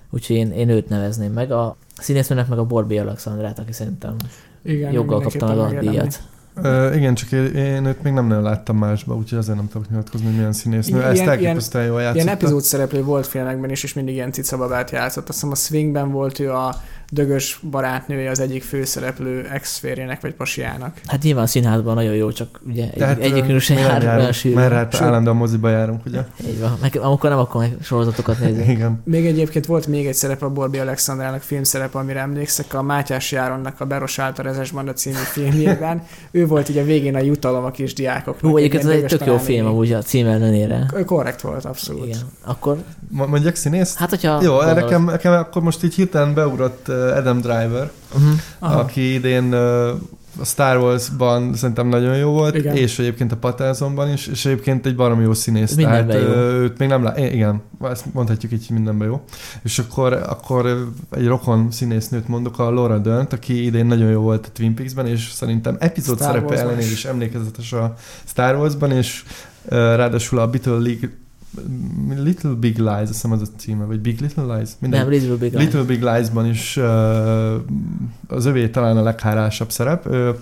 Úgyhogy 0.10 0.36
én, 0.36 0.52
én 0.52 0.70
őt 0.70 0.90
nevezném 0.90 1.32
meg. 1.32 1.52
A 1.52 1.76
színésznőnek 1.98 2.48
meg 2.48 2.58
a 2.58 2.66
Borbi 2.66 2.98
Alexandrát, 2.98 3.60
aki 3.60 3.74
szerintem 3.74 4.16
Igen, 4.64 4.92
joggal 4.92 5.22
kapta 5.22 5.46
meg 5.46 5.58
a 5.58 5.80
díjat. 5.80 6.22
Uh, 6.64 6.96
igen, 6.96 7.16
csak 7.16 7.32
én, 7.32 7.46
én 7.46 7.86
őt 7.86 8.04
még 8.04 8.14
nem 8.14 8.28
nagyon 8.28 8.44
láttam 8.44 8.78
másba, 8.78 9.16
úgyhogy 9.16 9.38
azért 9.38 9.58
nem 9.58 9.68
tudok 9.68 9.90
nyilatkozni, 9.90 10.26
hogy 10.26 10.36
milyen 10.36 10.54
színésznő. 10.54 10.98
Ilyen- 10.98 11.12
Ezt 11.12 11.22
elképesztően 11.22 11.86
jól 11.86 12.02
játszott. 12.02 12.16
Ilyen 12.16 12.28
epizód 12.28 12.62
szereplő 12.62 13.04
volt 13.04 13.28
filmekben 13.28 13.70
is, 13.70 13.84
és 13.84 13.94
mindig 13.94 14.14
ilyen 14.14 14.32
cicababát 14.32 14.92
játszott. 14.92 15.30
Azt 15.30 15.38
hiszem 15.38 15.52
a 15.52 15.56
Swingben 15.56 16.12
volt 16.12 16.40
ő 16.40 16.52
a 16.52 16.76
dögös 17.12 17.60
barátnője 17.72 18.30
az 18.30 18.40
egyik 18.40 18.64
főszereplő 18.64 19.48
ex-férjének 19.52 20.22
vagy 20.22 20.34
pasiának. 20.34 20.98
Hát 21.06 21.22
nyilván 21.24 21.48
színházban 21.48 21.96
nagyon 21.96 22.14
jó, 22.14 22.32
csak 22.32 22.60
ugye 22.68 22.90
egy, 22.94 23.20
egyikünk 23.20 23.60
sem 23.60 23.78
jár 23.78 24.04
járunk. 24.04 24.56
Mert 24.56 24.74
hát 24.74 24.92
Sőt- 24.92 25.04
állandóan 25.04 25.36
moziba 25.36 25.70
járunk, 25.70 26.06
ugye? 26.06 26.22
Így 26.48 26.60
van. 26.60 26.78
Meg, 26.82 26.98
amikor 27.02 27.30
nem, 27.30 27.40
akkor 27.40 27.62
meg 27.62 27.76
sorozatokat 27.82 28.40
nézünk. 28.40 28.68
Igen. 28.68 29.02
Még 29.04 29.26
egyébként 29.26 29.66
volt 29.66 29.88
még 29.88 30.08
egy 30.08 30.14
szerep 30.14 30.42
a 30.42 30.50
Borbi 30.50 30.78
Alexandrának 30.78 31.42
filmszerepe, 31.42 32.00
amire 32.00 32.20
emlékszek, 32.20 32.74
a 32.74 32.82
Mátyás 32.82 33.32
Járonnak 33.32 33.82
a 33.82 33.86
Beros 33.86 34.20
által 34.20 34.46
Rezes 34.46 34.72
Banda 34.72 34.94
című 34.94 35.16
filmjében. 35.16 36.04
ő 36.32 36.46
volt 36.48 36.70
így 36.70 36.78
a 36.78 36.84
végén 36.84 37.16
a 37.16 37.20
jutalom 37.20 37.64
a 37.64 37.72
kisdiákoknak. 37.72 38.52
Jó, 38.52 38.58
egyébként 38.58 38.84
ez 38.84 38.90
egy 38.90 39.06
tök 39.06 39.26
jó 39.26 39.38
film 39.38 39.66
amúgy 39.66 39.94
a 39.94 40.02
cím 40.02 40.28
ellenére. 40.28 40.86
Korrekt 41.06 41.42
volt, 41.42 41.66
abszolút. 41.66 42.06
Igen. 42.06 42.20
Akkor, 42.46 42.78
Mondjak 43.10 43.56
színész? 43.56 43.96
hát 43.96 44.10
hogyha... 44.10 44.42
Jó, 44.42 44.62
nekem, 44.62 45.04
nekem 45.04 45.34
akkor 45.34 45.62
most 45.62 45.84
így 45.84 45.94
hirtelen 45.94 46.34
beugrott 46.34 46.92
Adam 47.18 47.42
Driver, 47.42 47.92
Uh-huh. 48.16 48.40
Aha. 48.60 48.80
aki 48.80 49.14
idén 49.14 49.54
a 50.40 50.46
Star 50.46 50.78
Wars-ban 50.78 51.54
szerintem 51.56 51.88
nagyon 51.88 52.18
jó 52.18 52.32
volt, 52.32 52.56
Igen. 52.56 52.76
és 52.76 53.00
egyébként 53.00 53.32
a 53.32 53.36
Pattersonban 53.36 54.12
is, 54.12 54.28
és 54.28 54.46
egyébként 54.46 54.86
egy 54.86 54.96
baromi 54.96 55.24
jó 55.24 55.34
színész. 55.34 55.76
Mindenben 55.76 56.08
tehát, 56.08 56.24
jó. 56.24 56.42
őt 56.42 56.78
még 56.78 56.88
nem 56.88 57.04
lát, 57.04 57.18
igen, 57.20 57.62
ezt 57.82 58.06
mondhatjuk 58.14 58.52
így, 58.52 58.70
mindenben 58.70 59.08
jó. 59.08 59.22
És 59.64 59.80
akkor, 59.80 60.14
akkor 60.14 60.88
egy 61.12 61.28
rokon 61.28 61.72
színésznőt 61.72 62.28
mondok, 62.28 62.60
a 62.60 62.70
Laura 62.72 62.98
Dern-t, 62.98 63.34
aki 63.34 63.66
idén 63.66 63.86
nagyon 63.86 64.10
jó 64.10 64.22
volt 64.22 64.46
a 64.46 64.50
Twin 64.54 64.74
Peaks-ben, 64.76 65.08
és 65.08 65.32
szerintem 65.32 65.76
epizód 65.80 66.18
Star 66.18 66.32
szerepe 66.34 66.58
ellenére 66.60 66.92
is. 66.92 67.06
emlékezetes 67.06 67.74
a 67.74 67.94
Star 68.26 68.56
Wars-ban, 68.56 68.92
és 68.92 69.24
ráadásul 69.70 70.40
a 70.40 70.50
Little 70.52 70.78
League 70.78 71.10
Little 72.18 72.50
Big 72.50 72.78
Lies, 72.78 73.02
azt 73.02 73.12
hiszem 73.12 73.32
az 73.32 73.42
a 73.42 73.46
címe, 73.58 73.84
vagy 73.84 74.00
Big 74.00 74.20
Little 74.22 74.56
Lies? 74.56 74.70
Mindegy. 74.80 75.00
Nem, 75.00 75.10
Little 75.10 75.36
Big 75.36 75.54
Lies. 75.54 75.64
Little 75.64 75.84
Big 75.84 76.02
Lies-ban 76.02 76.46
is 76.46 76.78
uh, 76.78 76.84
az 78.28 78.46
övé 78.46 78.70
talán 78.70 78.98
a 78.98 79.02
leghálásabb 79.04 79.72
szerep. 79.72 80.06
Ő, 80.06 80.36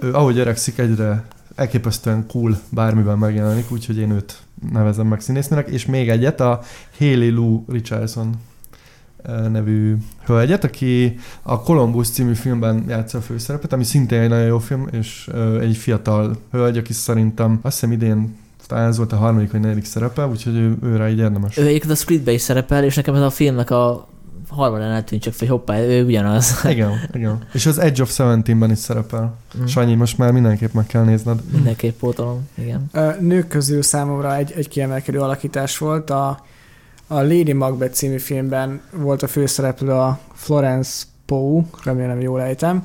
ő 0.00 0.12
ahogy 0.12 0.38
öregszik, 0.38 0.78
egyre 0.78 1.24
elképesztően 1.54 2.26
cool 2.26 2.58
bármiben 2.68 3.18
megjelenik, 3.18 3.72
úgyhogy 3.72 3.98
én 3.98 4.10
őt 4.10 4.38
nevezem 4.72 5.06
meg 5.06 5.20
színésznőnek, 5.20 5.68
és 5.68 5.86
még 5.86 6.08
egyet, 6.08 6.40
a 6.40 6.60
Haley 6.98 7.30
Lou 7.30 7.64
Richardson 7.68 8.34
nevű 9.50 9.96
hölgyet, 10.24 10.64
aki 10.64 11.18
a 11.42 11.60
Columbus 11.60 12.08
című 12.08 12.34
filmben 12.34 12.84
játsza 12.88 13.18
a 13.18 13.20
főszerepet, 13.20 13.72
ami 13.72 13.84
szintén 13.84 14.20
egy 14.20 14.28
nagyon 14.28 14.46
jó 14.46 14.58
film, 14.58 14.88
és 14.90 15.30
egy 15.60 15.76
fiatal 15.76 16.36
hölgy, 16.50 16.76
aki 16.76 16.92
szerintem 16.92 17.58
azt 17.62 17.80
hiszem 17.80 17.92
idén 17.92 18.36
talán 18.66 18.88
ez 18.88 18.96
volt 18.96 19.12
a 19.12 19.16
harmadik 19.16 19.52
vagy 19.52 19.60
negyedik 19.60 19.84
szerepe, 19.84 20.26
úgyhogy 20.26 20.56
ő, 20.56 20.76
őre 20.82 21.10
így 21.10 21.18
érdemes. 21.18 21.56
Ő 21.56 21.66
egyébként 21.66 21.92
a 21.92 21.96
Splitbe 21.96 22.32
is 22.32 22.40
szerepel, 22.40 22.84
és 22.84 22.94
nekem 22.94 23.14
ez 23.14 23.20
a 23.20 23.30
filmnek 23.30 23.70
a 23.70 24.08
harmadán 24.48 24.90
eltűnt 24.90 25.22
csak, 25.22 25.34
hogy 25.38 25.48
hoppá, 25.48 25.80
ő 25.80 26.04
ugyanaz. 26.04 26.60
Igen, 26.68 26.92
igen. 27.12 27.38
És 27.52 27.66
az 27.66 27.78
Edge 27.78 28.02
of 28.02 28.12
Seventeen-ben 28.12 28.70
is 28.70 28.78
szerepel. 28.78 29.36
Mm. 29.58 29.64
Sanyi, 29.64 29.94
most 29.94 30.18
már 30.18 30.32
mindenképp 30.32 30.72
meg 30.72 30.86
kell 30.86 31.04
nézned. 31.04 31.40
Mindenképp 31.52 31.98
pótolom, 31.98 32.48
igen. 32.54 32.90
Nők 33.20 33.48
közül 33.48 33.82
számomra 33.82 34.36
egy, 34.36 34.52
egy 34.56 34.68
kiemelkedő 34.68 35.20
alakítás 35.20 35.78
volt. 35.78 36.10
A, 36.10 36.28
a 37.06 37.14
Lady 37.14 37.52
Macbeth 37.52 37.92
című 37.92 38.18
filmben 38.18 38.80
volt 38.90 39.22
a 39.22 39.26
főszereplő 39.26 39.90
a 39.90 40.18
Florence 40.34 41.04
Poe, 41.26 41.62
remélem 41.84 42.20
jól 42.20 42.42
ejtem. 42.42 42.84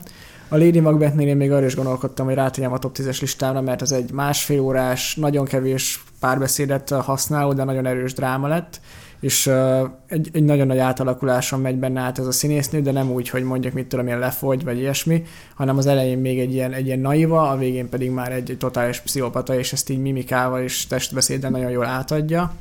A 0.53 0.57
Lady 0.57 0.80
Macbethnél 0.80 1.28
én 1.28 1.38
még 1.38 1.52
arra 1.52 1.65
is 1.65 1.76
gondolkodtam, 1.76 2.26
hogy 2.26 2.36
rátegyem 2.36 2.72
a 2.72 2.80
top 2.80 2.98
10-es 2.98 3.22
listámra, 3.22 3.61
mert 3.61 3.82
ez 3.82 3.91
egy 3.91 4.11
másfél 4.11 4.60
órás, 4.60 5.15
nagyon 5.15 5.45
kevés 5.45 6.03
párbeszédet 6.19 6.90
használó, 6.90 7.53
de 7.53 7.64
nagyon 7.64 7.86
erős 7.86 8.14
dráma 8.14 8.48
lett 8.48 8.82
és 9.22 9.48
uh, 9.48 9.90
egy, 10.07 10.30
egy 10.34 10.44
nagyon 10.44 10.68
nagy 10.68 10.78
átalakuláson 10.78 11.60
megy 11.60 11.76
benne 11.76 12.02
át 12.02 12.19
ez 12.19 12.26
a 12.26 12.32
színésznő, 12.32 12.82
de 12.82 12.91
nem 12.91 13.11
úgy, 13.11 13.30
hogy 13.30 13.44
mondjuk 13.44 13.73
mit 13.73 13.88
tudom, 13.88 14.07
ilyen 14.07 14.19
lefogy, 14.19 14.64
vagy 14.64 14.78
ilyesmi, 14.78 15.23
hanem 15.56 15.78
az 15.78 15.86
elején 15.86 16.18
még 16.18 16.40
egy 16.40 16.53
ilyen, 16.53 16.73
egy 16.73 16.86
ilyen 16.86 16.99
naiva, 16.99 17.49
a 17.49 17.57
végén 17.57 17.90
pedig 17.90 18.10
már 18.10 18.32
egy, 18.32 18.49
egy 18.49 18.57
totális 18.57 18.99
pszichopata, 18.99 19.56
és 19.56 19.73
ezt 19.73 19.90
így 19.90 19.99
mimikával 19.99 20.61
és 20.61 20.88
testbeszéddel 20.88 21.49
nagyon 21.49 21.72
jól 21.72 21.86
átadja. 21.86 22.53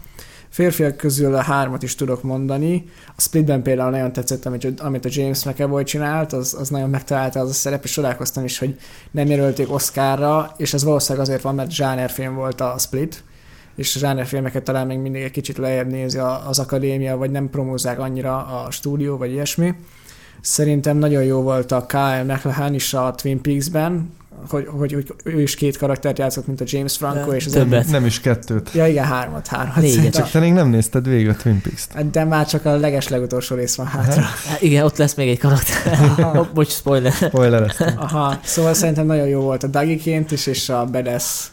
Férfiak 0.51 0.97
közül 0.97 1.35
a 1.35 1.43
hármat 1.43 1.83
is 1.83 1.95
tudok 1.95 2.23
mondani. 2.23 2.85
A 3.17 3.21
Splitben 3.21 3.63
például 3.63 3.91
nagyon 3.91 4.13
tetszett, 4.13 4.47
amit, 4.47 4.81
amit 4.81 5.05
a 5.05 5.09
James 5.13 5.45
McAvoy 5.45 5.85
csinált, 5.85 6.33
az, 6.33 6.57
az 6.59 6.69
nagyon 6.69 6.91
megtalálta 6.91 7.41
az 7.41 7.49
a 7.49 7.53
szerep, 7.53 7.85
és 7.85 7.91
csodálkoztam 7.91 8.45
is, 8.45 8.59
hogy 8.59 8.79
nem 9.11 9.27
jelölték 9.27 9.73
Oscarra, 9.73 10.55
és 10.57 10.75
ez 10.75 10.85
valószínűleg 10.85 11.27
azért 11.27 11.43
van, 11.43 11.55
mert 11.55 11.71
zsánerfilm 11.71 12.35
volt 12.35 12.61
a 12.61 12.75
Split, 12.79 13.23
és 13.77 13.99
zsánerfilmeket 13.99 14.63
talán 14.63 14.87
még 14.87 14.99
mindig 14.99 15.23
egy 15.23 15.31
kicsit 15.31 15.59
lejjebb 15.59 15.91
nézi 15.91 16.19
az 16.47 16.59
akadémia, 16.59 17.17
vagy 17.17 17.31
nem 17.31 17.51
promózzák 17.51 17.99
annyira 17.99 18.47
a 18.47 18.71
stúdió, 18.71 19.17
vagy 19.17 19.31
ilyesmi. 19.31 19.75
Szerintem 20.41 20.97
nagyon 20.97 21.25
jó 21.25 21.41
volt 21.43 21.73
a 21.73 21.87
Kyle 21.87 22.23
McLachlan 22.23 22.75
is 22.75 22.95
a 22.95 23.15
Twin 23.15 23.41
Peaks-ben, 23.41 24.11
hogy, 24.49 24.67
hogy, 24.71 24.93
hogy 24.93 25.13
ő 25.25 25.41
is 25.41 25.55
két 25.55 25.77
karaktert 25.77 26.19
játszott, 26.19 26.47
mint 26.47 26.61
a 26.61 26.65
James 26.67 26.97
Franco, 26.97 27.31
De 27.31 27.37
és 27.37 27.47
az 27.47 27.53
többet. 27.53 27.87
Nem 27.87 28.07
is 28.07 28.21
kettőt. 28.21 28.71
Ja, 28.75 28.87
igen, 28.87 29.05
hármat, 29.05 29.47
hármat. 29.47 29.77
Négyet. 29.77 30.13
Csak 30.13 30.31
te 30.31 30.39
még 30.39 30.53
nem 30.53 30.69
nézted 30.69 31.09
végig 31.09 31.29
a 31.29 31.37
Twin 31.37 31.61
Peaks-t. 31.61 32.11
De 32.11 32.25
már 32.25 32.47
csak 32.47 32.65
a 32.65 32.77
leges 32.77 33.09
legutolsó 33.09 33.57
rész 33.57 33.75
van 33.75 33.87
hátra. 33.87 34.23
Hát 34.23 34.63
igen, 34.63 34.85
ott 34.85 34.97
lesz 34.97 35.15
még 35.15 35.29
egy 35.29 35.39
karakter. 35.39 35.93
Aha. 36.01 36.49
Bocs, 36.55 36.73
spoiler. 36.73 37.13
Spoilereztem. 37.13 37.95
Aha, 37.99 38.39
szóval 38.43 38.75
szerintem 38.75 39.07
nagyon 39.07 39.27
jó 39.27 39.41
volt 39.41 39.63
a 39.63 39.67
Dagiként 39.67 40.31
is, 40.31 40.47
és 40.47 40.69
a 40.69 40.85
Bedes 40.85 41.51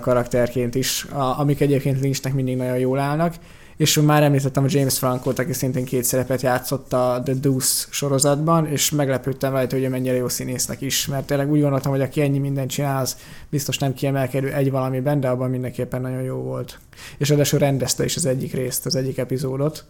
karakterként 0.00 0.74
is, 0.74 1.06
amik 1.38 1.60
egyébként 1.60 2.00
Lynchnek 2.00 2.34
mindig 2.34 2.56
nagyon 2.56 2.78
jól 2.78 2.98
állnak. 2.98 3.34
És 3.78 4.00
már 4.00 4.22
említettem 4.22 4.64
a 4.64 4.68
James 4.70 4.98
Franco-t, 4.98 5.38
aki 5.38 5.52
szintén 5.52 5.84
két 5.84 6.04
szerepet 6.04 6.42
játszott 6.42 6.92
a 6.92 7.22
The 7.24 7.34
Deuce 7.34 7.86
sorozatban, 7.90 8.66
és 8.66 8.90
meglepődtem 8.90 9.52
rajta, 9.52 9.78
hogy 9.78 9.88
mennyire 9.88 10.16
jó 10.16 10.28
színésznek 10.28 10.80
is, 10.80 11.06
mert 11.06 11.26
tényleg 11.26 11.50
úgy 11.50 11.60
gondoltam, 11.60 11.90
hogy 11.90 12.00
aki 12.00 12.20
ennyi 12.20 12.38
mindent 12.38 12.70
csinál, 12.70 13.00
az 13.00 13.16
biztos 13.48 13.78
nem 13.78 13.94
kiemelkedő 13.94 14.52
egy 14.52 14.70
valamiben, 14.70 15.20
de 15.20 15.28
abban 15.28 15.50
mindenképpen 15.50 16.00
nagyon 16.00 16.22
jó 16.22 16.36
volt. 16.36 16.78
És 17.18 17.28
ráadásul 17.28 17.58
rendezte 17.58 18.04
is 18.04 18.16
az 18.16 18.26
egyik 18.26 18.52
részt, 18.52 18.86
az 18.86 18.96
egyik 18.96 19.18
epizódot. 19.18 19.84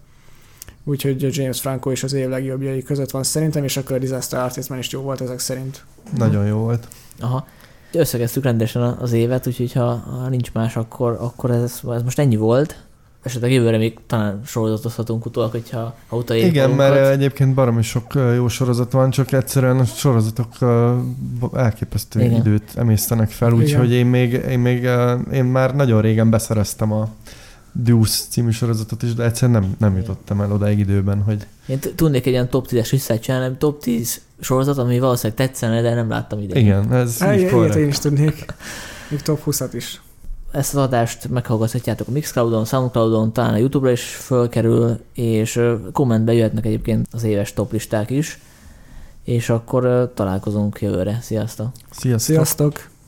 Úgyhogy 0.84 1.24
a 1.24 1.28
James 1.30 1.60
Franco 1.60 1.90
is 1.90 2.02
az 2.02 2.12
év 2.12 2.28
legjobbjai 2.28 2.82
között 2.82 3.10
van 3.10 3.22
szerintem, 3.22 3.64
és 3.64 3.76
akkor 3.76 3.96
a 3.96 3.98
Disaster 3.98 4.40
Artistman 4.40 4.78
is 4.78 4.90
jó 4.90 5.00
volt 5.00 5.20
ezek 5.20 5.38
szerint. 5.38 5.84
Nagyon 6.16 6.46
jó 6.46 6.56
volt. 6.56 6.88
Aha. 7.20 7.46
Összegeztük 7.92 8.42
rendesen 8.42 8.82
az 8.82 9.12
évet, 9.12 9.46
úgyhogy 9.46 9.72
ha, 9.72 9.94
ha 9.94 10.28
nincs 10.28 10.52
más, 10.52 10.76
akkor, 10.76 11.16
akkor 11.20 11.50
ez, 11.50 11.80
ez 11.90 12.02
most 12.02 12.18
ennyi 12.18 12.36
volt. 12.36 12.86
Esetleg 13.22 13.52
jövőre 13.52 13.76
még 13.78 13.98
talán 14.06 14.40
sorozatozhatunk 14.44 15.26
utólag, 15.26 15.50
hogyha 15.50 15.96
ha 16.08 16.16
utaérjük 16.16 16.50
Igen, 16.50 16.70
magunkat. 16.70 16.94
mert 16.94 17.10
egyébként 17.10 17.54
baromi 17.54 17.82
sok 17.82 18.14
ö, 18.14 18.34
jó 18.34 18.48
sorozat 18.48 18.92
van, 18.92 19.10
csak 19.10 19.32
egyszerűen 19.32 19.78
a 19.78 19.84
sorozatok 19.84 20.48
ö, 20.60 20.96
elképesztő 21.54 22.20
Igen. 22.20 22.34
Időt 22.34 22.70
emésztenek 22.76 23.30
fel, 23.30 23.52
úgyhogy 23.52 23.92
én 23.92 24.06
még, 24.06 24.32
én 24.32 24.58
még 24.58 24.88
én 25.32 25.44
már 25.44 25.74
nagyon 25.74 26.00
régen 26.00 26.30
beszereztem 26.30 26.92
a 26.92 27.08
Deuce 27.72 28.22
című 28.30 28.50
sorozatot 28.50 29.02
is, 29.02 29.14
de 29.14 29.24
egyszerűen 29.24 29.60
nem, 29.60 29.74
nem 29.78 29.96
jutottam 29.96 30.40
el 30.40 30.52
odáig 30.52 30.78
időben, 30.78 31.22
hogy 31.22 31.46
Én 31.66 31.78
tudnék 31.94 32.26
egy 32.26 32.32
ilyen 32.32 32.48
top 32.48 32.66
10-es 32.70 32.90
listát 32.90 33.22
csinálni, 33.22 33.56
top 33.58 33.80
10 33.82 34.20
sorozat, 34.40 34.78
ami 34.78 34.98
valószínűleg 34.98 35.46
tetszene, 35.46 35.82
de 35.82 35.94
nem 35.94 36.08
láttam 36.08 36.40
idén. 36.40 36.56
igen, 36.56 36.92
ez 36.92 37.18
így 37.34 37.76
én 37.76 37.88
is 37.88 37.98
tudnék. 37.98 38.44
Még 39.10 39.20
top 39.22 39.42
20-at 39.46 39.70
is. 39.72 40.00
Ezt 40.50 40.74
az 40.74 40.80
adást 40.82 41.28
meghallgathatjátok 41.28 42.08
a 42.08 42.10
Mixcloudon, 42.10 42.64
Soundcloudon, 42.64 43.32
talán 43.32 43.54
a 43.54 43.56
Youtube-ra 43.56 43.92
is 43.92 44.04
fölkerül, 44.04 45.00
és 45.12 45.60
kommentbe 45.92 46.32
jöhetnek 46.32 46.66
egyébként 46.66 47.06
az 47.10 47.24
éves 47.24 47.52
top 47.52 47.72
listák 47.72 48.10
is, 48.10 48.38
és 49.24 49.50
akkor 49.50 50.12
találkozunk 50.14 50.80
jövőre. 50.80 51.18
Sziasztok! 51.22 51.68
Sziasztok! 51.90 52.34
Sziasztok! 52.34 52.90